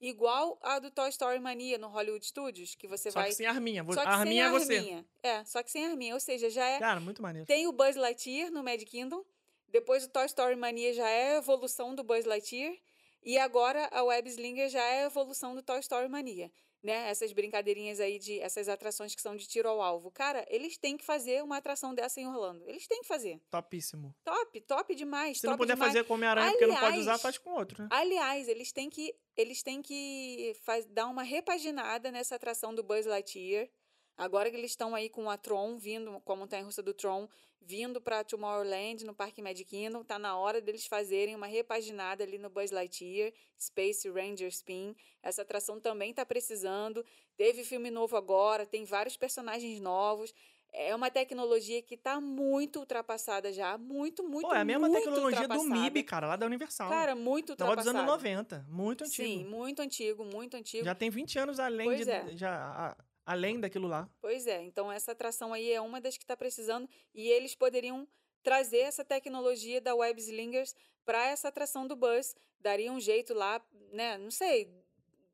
Igual 0.00 0.58
a 0.60 0.80
do 0.80 0.90
Toy 0.90 1.08
Story 1.10 1.38
Mania 1.38 1.78
no 1.78 1.86
Hollywood 1.86 2.26
Studios, 2.26 2.74
que 2.74 2.88
você 2.88 3.10
Só 3.10 3.20
vai. 3.20 3.28
que 3.28 3.36
sem 3.36 3.46
arminha. 3.46 3.84
Só 3.84 4.02
que 4.02 4.08
a 4.08 4.16
arminha 4.16 4.46
é 4.46 4.50
sem 4.50 4.58
você. 4.58 4.76
arminha. 4.76 5.06
É, 5.22 5.44
só 5.44 5.62
que 5.62 5.70
sem 5.70 5.86
arminha. 5.86 6.14
Ou 6.14 6.20
seja, 6.20 6.50
já 6.50 6.66
é. 6.66 6.80
Cara, 6.80 6.98
muito 6.98 7.22
maneiro. 7.22 7.46
Tem 7.46 7.68
o 7.68 7.72
Buzz 7.72 7.94
Lightyear 7.94 8.50
no 8.50 8.64
Mad 8.64 8.82
Kingdom. 8.82 9.24
Depois 9.68 10.04
o 10.04 10.08
Toy 10.08 10.26
Story 10.26 10.56
Mania 10.56 10.92
já 10.92 11.08
é 11.08 11.34
a 11.34 11.38
evolução 11.38 11.94
do 11.94 12.02
Buzz 12.02 12.24
Lightyear. 12.24 12.76
E 13.22 13.38
agora 13.38 13.88
a 13.92 14.02
Web 14.02 14.28
Slinger 14.28 14.68
já 14.68 14.82
é 14.82 15.04
a 15.04 15.06
evolução 15.06 15.54
do 15.54 15.62
Toy 15.62 15.78
Story 15.78 16.08
Mania. 16.08 16.50
Né? 16.82 17.10
Essas 17.10 17.32
brincadeirinhas 17.32 18.00
aí 18.00 18.18
de. 18.18 18.40
Essas 18.40 18.68
atrações 18.68 19.14
que 19.14 19.22
são 19.22 19.36
de 19.36 19.46
tiro 19.46 19.68
ao 19.68 19.80
alvo. 19.80 20.10
Cara, 20.10 20.44
eles 20.48 20.76
têm 20.76 20.96
que 20.96 21.04
fazer 21.04 21.42
uma 21.42 21.58
atração 21.58 21.94
dessa 21.94 22.20
em 22.20 22.26
Orlando. 22.26 22.64
Eles 22.66 22.88
têm 22.88 23.02
que 23.02 23.06
fazer. 23.06 23.40
Topíssimo. 23.50 24.12
Top, 24.24 24.60
top 24.62 24.94
demais. 24.94 25.36
Se 25.36 25.42
top 25.42 25.52
não 25.52 25.58
puder 25.58 25.74
demais. 25.74 25.92
fazer 25.92 26.04
com 26.04 26.14
Homem-Aranha 26.14 26.50
porque 26.50 26.66
não 26.66 26.76
pode 26.76 26.98
usar, 26.98 27.18
faz 27.18 27.38
com 27.38 27.50
outro, 27.50 27.82
né? 27.82 27.88
Aliás, 27.92 28.48
eles 28.48 28.72
têm 28.72 28.90
que, 28.90 29.14
eles 29.36 29.62
têm 29.62 29.80
que 29.80 30.56
faz, 30.64 30.84
dar 30.86 31.06
uma 31.06 31.22
repaginada 31.22 32.10
nessa 32.10 32.34
atração 32.34 32.74
do 32.74 32.82
Buzz 32.82 33.06
Lightyear. 33.06 33.68
Agora 34.16 34.50
que 34.50 34.56
eles 34.56 34.72
estão 34.72 34.94
aí 34.94 35.08
com 35.08 35.30
a 35.30 35.36
Tron 35.36 35.78
vindo, 35.78 36.20
com 36.20 36.32
a 36.32 36.36
montanha-russa 36.36 36.82
do 36.82 36.92
Tron, 36.92 37.28
vindo 37.64 38.00
para 38.00 38.24
Tomorrowland, 38.24 39.04
no 39.04 39.14
Parque 39.14 39.40
Magic 39.42 39.64
Kingdom, 39.64 40.02
tá 40.02 40.18
na 40.18 40.36
hora 40.36 40.60
deles 40.60 40.86
fazerem 40.86 41.34
uma 41.34 41.46
repaginada 41.46 42.24
ali 42.24 42.38
no 42.38 42.50
Buzz 42.50 42.70
Lightyear, 42.70 43.32
Space 43.60 44.08
Ranger 44.10 44.48
Spin. 44.48 44.94
Essa 45.22 45.42
atração 45.42 45.80
também 45.80 46.12
tá 46.12 46.24
precisando. 46.26 47.04
Teve 47.36 47.64
filme 47.64 47.90
novo 47.90 48.16
agora, 48.16 48.66
tem 48.66 48.84
vários 48.84 49.16
personagens 49.16 49.80
novos. 49.80 50.34
É 50.74 50.94
uma 50.94 51.10
tecnologia 51.10 51.82
que 51.82 51.98
tá 51.98 52.18
muito 52.18 52.78
ultrapassada 52.80 53.52
já, 53.52 53.76
muito, 53.76 54.22
muito, 54.26 54.48
Pô, 54.48 54.54
é 54.54 54.60
a 54.60 54.64
mesma 54.64 54.90
tecnologia 54.90 55.46
do 55.46 55.54
ultrapassada. 55.54 55.80
MIB, 55.80 56.02
cara, 56.02 56.26
lá 56.28 56.36
da 56.36 56.46
Universal. 56.46 56.88
Cara, 56.88 57.14
muito 57.14 57.54
Tava 57.54 57.76
dos 57.76 57.84
ultrapassada. 57.86 58.10
anos 58.10 58.22
90. 58.24 58.66
Muito 58.70 59.04
antigo. 59.04 59.28
Sim, 59.28 59.44
muito 59.44 59.82
antigo, 59.82 60.24
muito 60.24 60.56
antigo. 60.56 60.82
Já 60.84 60.94
tem 60.94 61.10
20 61.10 61.38
anos 61.38 61.60
além 61.60 61.86
Pois 61.88 62.06
de. 62.06 62.10
é. 62.10 62.28
Já, 62.34 62.96
além 63.24 63.60
daquilo 63.60 63.88
lá. 63.88 64.08
Pois 64.20 64.46
é, 64.46 64.62
então 64.62 64.90
essa 64.90 65.12
atração 65.12 65.52
aí 65.52 65.70
é 65.72 65.80
uma 65.80 66.00
das 66.00 66.16
que 66.16 66.24
está 66.24 66.36
precisando 66.36 66.88
e 67.14 67.28
eles 67.28 67.54
poderiam 67.54 68.06
trazer 68.42 68.78
essa 68.80 69.04
tecnologia 69.04 69.80
da 69.80 69.94
Web 69.94 70.20
Slingers 70.20 70.74
para 71.04 71.26
essa 71.28 71.48
atração 71.48 71.86
do 71.86 71.94
Buzz. 71.96 72.34
Daria 72.58 72.90
um 72.92 73.00
jeito 73.00 73.34
lá, 73.34 73.60
né? 73.92 74.18
Não 74.18 74.30
sei, 74.30 74.72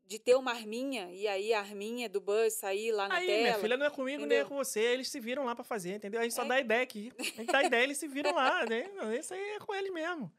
de 0.06 0.18
ter 0.18 0.34
uma 0.36 0.52
arminha 0.52 1.10
e 1.12 1.26
aí 1.28 1.52
a 1.52 1.60
arminha 1.60 2.08
do 2.08 2.20
Buzz 2.20 2.54
sair 2.54 2.92
lá 2.92 3.08
na 3.08 3.16
Aí, 3.16 3.26
tela. 3.26 3.42
minha 3.42 3.58
filha, 3.58 3.76
não 3.76 3.86
é 3.86 3.90
comigo 3.90 4.24
nem 4.24 4.38
é 4.38 4.40
entendeu? 4.40 4.46
com 4.48 4.56
você. 4.56 4.80
Eles 4.80 5.08
se 5.10 5.20
viram 5.20 5.44
lá 5.44 5.54
pra 5.54 5.64
fazer, 5.64 5.94
entendeu? 5.96 6.20
A 6.20 6.22
gente 6.24 6.34
só 6.34 6.44
É. 6.44 6.48
dá 6.48 6.60
ideia 6.60 6.82
aqui. 6.82 7.12
A 7.18 7.22
gente 7.22 7.44
dá 7.52 7.62
ideia, 7.62 7.84
eles 7.84 7.98
se 7.98 8.08
viram 8.08 8.34
lá, 8.34 8.64
né? 8.66 8.90
Isso 9.18 9.34
aí 9.34 9.40
é 9.50 9.58
com 9.58 9.74
eles 9.74 9.92
mesmo. 9.92 10.32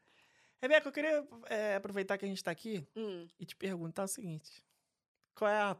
Rebeca, 0.60 0.88
eu 0.88 0.92
queria 0.92 1.26
é, 1.48 1.76
aproveitar 1.76 2.18
que 2.18 2.24
a 2.24 2.28
gente 2.28 2.42
tá 2.44 2.50
aqui 2.50 2.86
Hum, 2.94 3.26
e 3.38 3.46
te 3.46 3.56
perguntar 3.56 4.04
o 4.04 4.08
seguinte: 4.08 4.62
qual 5.34 5.48
é 5.50 5.56
a 5.56 5.76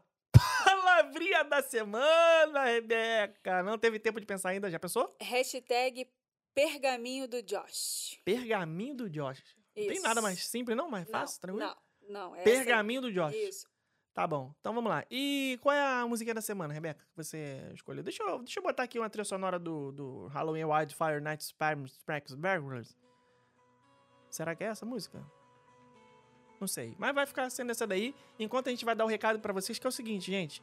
palavrinha 1.03 1.43
da 1.43 1.61
semana, 1.61 2.65
Rebeca? 2.65 3.63
Não 3.63 3.77
teve 3.77 3.99
tempo 3.99 4.19
de 4.19 4.25
pensar 4.25 4.49
ainda, 4.49 4.69
já 4.69 4.79
pensou? 4.79 5.09
hashtag 5.19 6.07
pergaminho 6.53 7.27
do 7.27 7.41
Josh. 7.41 8.19
Pergaminho 8.25 8.95
do 8.95 9.09
Josh. 9.09 9.43
Não 9.75 9.85
tem 9.85 9.93
Isso. 9.93 10.03
nada 10.03 10.21
mais 10.21 10.45
simples, 10.45 10.75
não? 10.77 10.89
Mais 10.89 11.05
Não, 11.05 11.11
fácil, 11.19 11.41
tranquilo? 11.41 11.65
Não, 11.67 11.77
não. 12.09 12.35
essa- 12.35 12.43
Pergaminho 12.43 13.01
do 13.01 13.11
Josh. 13.11 13.33
Isso. 13.35 13.67
Tá 14.13 14.27
bom, 14.27 14.53
então 14.59 14.73
vamos 14.73 14.89
lá. 14.89 15.05
E 15.09 15.57
qual 15.61 15.73
é 15.73 15.81
a 15.81 16.05
musiquinha 16.05 16.33
da 16.35 16.41
semana, 16.41 16.73
Rebeca, 16.73 16.99
que 17.09 17.15
você 17.15 17.71
escolheu? 17.73 18.03
Deixa 18.03 18.21
eu, 18.21 18.39
deixa 18.39 18.59
eu 18.59 18.63
botar 18.63 18.83
aqui 18.83 18.99
uma 18.99 19.09
trilha 19.09 19.23
sonora 19.23 19.57
do, 19.57 19.93
do 19.93 20.27
Halloween 20.27 20.65
Wildfire 20.65 21.21
Night 21.21 21.55
Tracks 22.05 22.35
Burglars. 22.35 22.97
Será 24.29 24.53
que 24.53 24.65
é 24.65 24.67
essa 24.67 24.85
música? 24.85 25.25
Não 26.59 26.67
sei. 26.67 26.93
Mas 26.99 27.15
vai 27.15 27.25
ficar 27.25 27.49
sendo 27.49 27.71
essa 27.71 27.87
daí. 27.87 28.13
Enquanto 28.37 28.67
a 28.67 28.69
gente 28.69 28.83
vai 28.83 28.93
dar 28.95 29.05
o 29.05 29.07
recado 29.07 29.39
pra 29.39 29.53
vocês, 29.53 29.79
que 29.79 29.87
é 29.87 29.89
o 29.89 29.91
seguinte, 29.91 30.29
gente. 30.29 30.61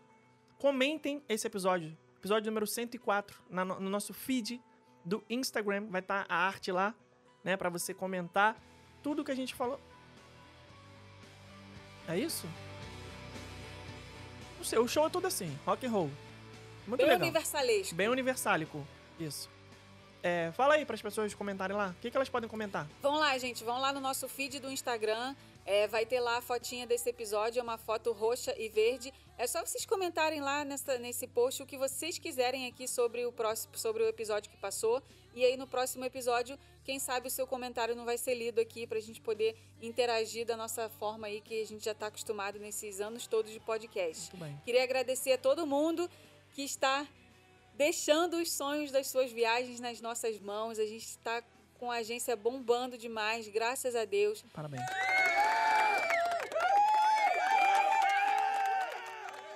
Comentem 0.59 1.23
esse 1.29 1.47
episódio. 1.47 1.97
Episódio 2.19 2.51
número 2.51 2.67
104, 2.67 3.41
na 3.49 3.65
no, 3.65 3.79
no 3.79 3.89
nosso 3.89 4.13
feed 4.13 4.61
do 5.05 5.25
Instagram. 5.31 5.87
Vai 5.89 6.01
estar 6.01 6.27
a 6.29 6.35
arte 6.37 6.73
lá, 6.73 6.95
né? 7.45 7.57
Pra 7.57 7.71
você 7.71 7.95
comentar 7.95 8.61
tudo 9.03 9.25
que 9.25 9.31
a 9.31 9.37
gente 9.37 9.55
falou. 9.55 9.81
É 12.09 12.19
isso? 12.19 12.49
Não 14.57 14.65
sei, 14.65 14.79
o 14.81 14.89
show 14.89 15.07
é 15.07 15.11
todo 15.11 15.27
assim, 15.27 15.57
rock 15.65 15.87
and 15.87 15.91
roll. 15.91 16.11
Muito 16.89 17.01
Bem 17.01 17.07
legal. 17.07 17.23
universalesco. 17.23 17.95
Bem 17.95 18.09
universálico. 18.09 18.85
Isso. 19.21 19.49
É, 20.21 20.51
fala 20.57 20.75
aí 20.75 20.85
para 20.85 20.95
as 20.97 21.03
pessoas 21.03 21.33
comentarem 21.35 21.77
lá. 21.77 21.91
O 21.91 22.01
que, 22.01 22.11
que 22.11 22.17
elas 22.17 22.29
podem 22.29 22.49
comentar? 22.49 22.89
Vão 23.01 23.15
lá, 23.15 23.39
gente. 23.39 23.63
Vão 23.63 23.79
lá 23.79 23.93
no 23.93 24.01
nosso 24.01 24.29
feed 24.29 24.59
do 24.59 24.69
Instagram. 24.71 25.37
É, 25.65 25.87
vai 25.87 26.05
ter 26.05 26.19
lá 26.19 26.39
a 26.39 26.41
fotinha 26.41 26.87
desse 26.87 27.09
episódio. 27.09 27.61
É 27.61 27.63
uma 27.63 27.79
foto 27.79 28.11
roxa 28.11 28.53
e 28.59 28.69
verde. 28.69 29.13
É 29.39 29.47
só 29.47 29.64
vocês 29.64 29.86
comentarem 29.86 30.41
lá 30.41 30.64
nessa, 30.64 30.99
nesse 30.99 31.24
post 31.28 31.62
o 31.62 31.66
que 31.66 31.78
vocês 31.78 32.18
quiserem 32.18 32.66
aqui 32.66 32.89
sobre 32.89 33.24
o 33.24 33.30
próximo, 33.30 33.78
sobre 33.78 34.03
o 34.03 34.09
episódio 34.09 34.51
que 34.51 34.57
passou. 34.57 35.01
E 35.32 35.45
aí 35.45 35.57
no 35.57 35.64
próximo 35.64 36.05
episódio, 36.05 36.59
quem 36.82 36.99
sabe 36.99 37.28
o 37.28 37.30
seu 37.30 37.47
comentário 37.47 37.95
não 37.95 38.05
vai 38.05 38.18
ser 38.18 38.34
lido 38.34 38.61
aqui 38.61 38.84
pra 38.84 38.99
gente 38.99 39.20
poder 39.20 39.57
interagir 39.80 40.45
da 40.45 40.57
nossa 40.57 40.89
forma 40.89 41.28
aí 41.28 41.41
que 41.41 41.62
a 41.62 41.64
gente 41.64 41.84
já 41.84 41.95
tá 41.95 42.09
acostumado 42.09 42.59
nesses 42.59 43.01
anos 43.01 43.28
todos 43.28 43.53
de 43.53 43.61
podcast. 43.61 44.34
Muito 44.34 44.45
bem. 44.45 44.61
Queria 44.64 44.82
agradecer 44.82 45.30
a 45.30 45.39
todo 45.39 45.64
mundo 45.64 46.11
que 46.53 46.62
está 46.62 47.07
deixando 47.74 48.39
os 48.39 48.51
sonhos 48.51 48.91
das 48.91 49.07
suas 49.07 49.30
viagens 49.30 49.78
nas 49.78 50.01
nossas 50.01 50.41
mãos. 50.41 50.80
A 50.80 50.84
gente 50.84 51.05
está 51.05 51.45
com 51.78 51.93
a 51.93 51.99
agência 51.99 52.34
bombando 52.34 52.99
demais, 52.99 53.47
graças 53.47 53.95
a 53.95 54.05
Deus. 54.05 54.45
Parabéns. 54.53 54.82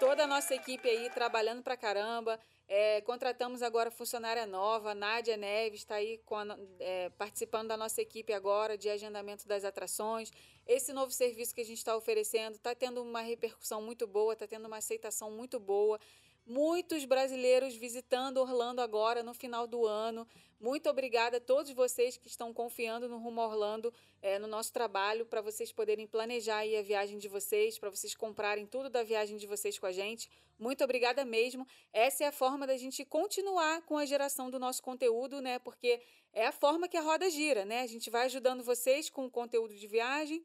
Toda 0.02 0.24
a 0.24 0.26
nossa 0.26 0.52
equipe 0.52 0.88
aí 0.88 1.08
trabalhando 1.10 1.62
pra 1.62 1.76
caramba. 1.76 2.36
É, 2.66 3.00
contratamos 3.02 3.62
agora 3.62 3.88
funcionária 3.88 4.44
nova, 4.44 4.96
Nádia 4.96 5.36
Neves 5.36 5.82
está 5.82 5.94
aí 5.94 6.20
a 6.28 6.58
é, 6.80 7.08
participando 7.10 7.68
da 7.68 7.76
nossa 7.76 8.02
equipe 8.02 8.32
agora 8.32 8.76
de 8.76 8.90
agendamento 8.90 9.46
das 9.46 9.64
atrações. 9.64 10.32
Esse 10.66 10.92
novo 10.92 11.12
serviço 11.12 11.54
que 11.54 11.60
a 11.60 11.64
gente 11.64 11.78
está 11.78 11.96
oferecendo 11.96 12.56
está 12.56 12.74
tendo 12.74 13.00
uma 13.00 13.20
repercussão 13.20 13.80
muito 13.80 14.04
boa, 14.04 14.32
está 14.32 14.44
tendo 14.44 14.66
uma 14.66 14.78
aceitação 14.78 15.30
muito 15.30 15.60
boa. 15.60 16.00
muitos 16.44 17.04
brasileiros 17.04 17.76
visitando 17.76 18.38
Orlando 18.38 18.80
agora 18.80 19.22
no 19.22 19.32
final 19.32 19.68
do 19.68 19.86
ano. 19.86 20.26
Muito 20.62 20.88
obrigada 20.88 21.38
a 21.38 21.40
todos 21.40 21.72
vocês 21.72 22.16
que 22.16 22.28
estão 22.28 22.54
confiando 22.54 23.08
no 23.08 23.18
Rumo 23.18 23.40
Orlando, 23.40 23.92
é, 24.22 24.38
no 24.38 24.46
nosso 24.46 24.72
trabalho, 24.72 25.26
para 25.26 25.40
vocês 25.40 25.72
poderem 25.72 26.06
planejar 26.06 26.60
a 26.60 26.82
viagem 26.82 27.18
de 27.18 27.26
vocês, 27.26 27.80
para 27.80 27.90
vocês 27.90 28.14
comprarem 28.14 28.64
tudo 28.64 28.88
da 28.88 29.02
viagem 29.02 29.36
de 29.36 29.44
vocês 29.44 29.76
com 29.76 29.86
a 29.86 29.90
gente. 29.90 30.30
Muito 30.56 30.84
obrigada 30.84 31.24
mesmo. 31.24 31.66
Essa 31.92 32.22
é 32.22 32.26
a 32.28 32.32
forma 32.32 32.64
da 32.64 32.76
gente 32.76 33.04
continuar 33.04 33.82
com 33.82 33.98
a 33.98 34.06
geração 34.06 34.52
do 34.52 34.60
nosso 34.60 34.80
conteúdo, 34.80 35.40
né? 35.40 35.58
Porque 35.58 36.00
é 36.32 36.46
a 36.46 36.52
forma 36.52 36.86
que 36.86 36.96
a 36.96 37.02
roda 37.02 37.28
gira, 37.28 37.64
né? 37.64 37.80
A 37.80 37.86
gente 37.88 38.08
vai 38.08 38.26
ajudando 38.26 38.62
vocês 38.62 39.10
com 39.10 39.26
o 39.26 39.30
conteúdo 39.30 39.74
de 39.74 39.88
viagem 39.88 40.44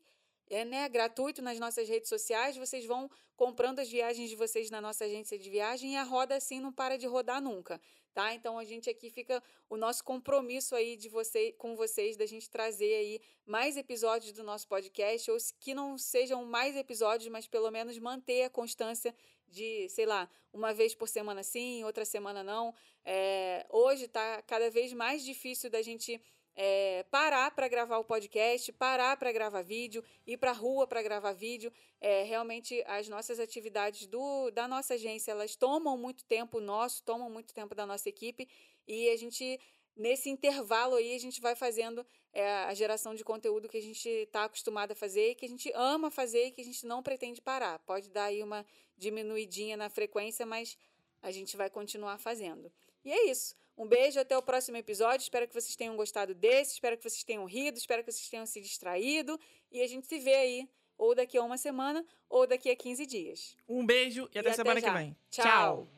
é 0.49 0.63
né, 0.63 0.87
gratuito 0.87 1.41
nas 1.41 1.59
nossas 1.59 1.87
redes 1.87 2.09
sociais. 2.09 2.57
Vocês 2.57 2.85
vão 2.85 3.09
comprando 3.35 3.79
as 3.79 3.89
viagens 3.89 4.29
de 4.29 4.35
vocês 4.35 4.69
na 4.69 4.81
nossa 4.81 5.05
agência 5.05 5.37
de 5.37 5.49
viagem 5.49 5.93
e 5.93 5.97
a 5.97 6.03
roda 6.03 6.35
assim 6.35 6.59
não 6.59 6.71
para 6.71 6.97
de 6.97 7.05
rodar 7.05 7.41
nunca, 7.41 7.79
tá? 8.13 8.33
Então 8.33 8.57
a 8.57 8.63
gente 8.63 8.89
aqui 8.89 9.09
fica 9.09 9.41
o 9.69 9.77
nosso 9.77 10.03
compromisso 10.03 10.75
aí 10.75 10.95
de 10.95 11.09
você 11.09 11.51
com 11.53 11.75
vocês 11.75 12.17
da 12.17 12.25
gente 12.25 12.49
trazer 12.49 12.93
aí 12.93 13.21
mais 13.45 13.77
episódios 13.77 14.31
do 14.31 14.43
nosso 14.43 14.67
podcast 14.67 15.29
ou 15.31 15.37
que 15.59 15.73
não 15.73 15.97
sejam 15.97 16.45
mais 16.45 16.75
episódios, 16.75 17.29
mas 17.29 17.47
pelo 17.47 17.71
menos 17.71 17.97
manter 17.99 18.43
a 18.43 18.49
constância 18.49 19.15
de, 19.47 19.87
sei 19.89 20.05
lá, 20.05 20.29
uma 20.51 20.73
vez 20.73 20.93
por 20.93 21.07
semana 21.07 21.43
sim, 21.43 21.83
outra 21.83 22.05
semana 22.05 22.43
não. 22.43 22.73
É, 23.05 23.65
hoje 23.69 24.05
está 24.05 24.41
cada 24.41 24.69
vez 24.69 24.91
mais 24.93 25.23
difícil 25.23 25.69
da 25.69 25.81
gente 25.81 26.21
é, 26.59 27.03
parar 27.11 27.51
para 27.51 27.67
gravar 27.67 27.99
o 27.99 28.03
podcast, 28.03 28.73
parar 28.73 29.15
para 29.15 29.31
gravar 29.31 29.61
vídeo, 29.61 30.03
ir 30.25 30.37
para 30.37 30.49
a 30.49 30.55
rua 30.55 30.87
para 30.87 31.03
gravar 31.03 31.31
vídeo. 31.31 31.71
É, 32.01 32.23
realmente 32.23 32.83
as 32.87 33.07
nossas 33.07 33.39
atividades 33.39 34.07
do, 34.07 34.49
da 34.49 34.67
nossa 34.67 34.95
agência 34.95 35.31
elas 35.31 35.55
tomam 35.55 35.95
muito 35.95 36.25
tempo 36.25 36.59
nosso, 36.59 37.03
tomam 37.03 37.29
muito 37.29 37.53
tempo 37.53 37.75
da 37.75 37.85
nossa 37.85 38.09
equipe 38.09 38.49
e 38.87 39.07
a 39.09 39.15
gente 39.15 39.59
nesse 39.95 40.29
intervalo 40.29 40.95
aí 40.95 41.15
a 41.15 41.19
gente 41.19 41.39
vai 41.39 41.55
fazendo 41.55 42.05
é, 42.33 42.47
a 42.65 42.73
geração 42.73 43.13
de 43.13 43.23
conteúdo 43.23 43.69
que 43.69 43.77
a 43.77 43.81
gente 43.81 44.09
está 44.09 44.45
acostumado 44.45 44.91
a 44.91 44.95
fazer, 44.95 45.35
que 45.35 45.45
a 45.45 45.49
gente 45.49 45.71
ama 45.75 46.09
fazer 46.09 46.47
e 46.47 46.51
que 46.51 46.61
a 46.61 46.65
gente 46.65 46.87
não 46.87 47.03
pretende 47.03 47.39
parar. 47.39 47.77
Pode 47.79 48.09
dar 48.09 48.25
aí 48.25 48.41
uma 48.41 48.65
diminuidinha 48.97 49.77
na 49.77 49.89
frequência, 49.89 50.45
mas 50.45 50.77
a 51.21 51.31
gente 51.31 51.55
vai 51.55 51.69
continuar 51.69 52.17
fazendo. 52.17 52.71
E 53.05 53.11
é 53.11 53.29
isso. 53.29 53.55
Um 53.77 53.87
beijo, 53.87 54.19
até 54.19 54.35
o 54.35 54.41
próximo 54.41 54.77
episódio. 54.77 55.23
Espero 55.23 55.47
que 55.47 55.53
vocês 55.53 55.75
tenham 55.75 55.95
gostado 55.95 56.33
desse, 56.33 56.73
espero 56.73 56.97
que 56.97 57.03
vocês 57.03 57.23
tenham 57.23 57.45
rido, 57.45 57.77
espero 57.77 58.03
que 58.03 58.11
vocês 58.11 58.27
tenham 58.27 58.45
se 58.45 58.59
distraído. 58.59 59.39
E 59.71 59.81
a 59.81 59.87
gente 59.87 60.07
se 60.07 60.17
vê 60.17 60.33
aí, 60.33 60.69
ou 60.97 61.13
daqui 61.13 61.37
a 61.37 61.43
uma 61.43 61.57
semana, 61.57 62.03
ou 62.27 62.47
daqui 62.47 62.71
a 62.71 62.75
15 62.75 63.05
dias. 63.05 63.55
Um 63.69 63.85
beijo 63.85 64.27
e, 64.33 64.37
e 64.37 64.39
até, 64.39 64.49
até 64.49 64.53
semana 64.53 64.79
já. 64.79 64.87
que 64.87 64.97
vem. 64.97 65.15
Tchau. 65.29 65.43
Tchau. 65.43 65.96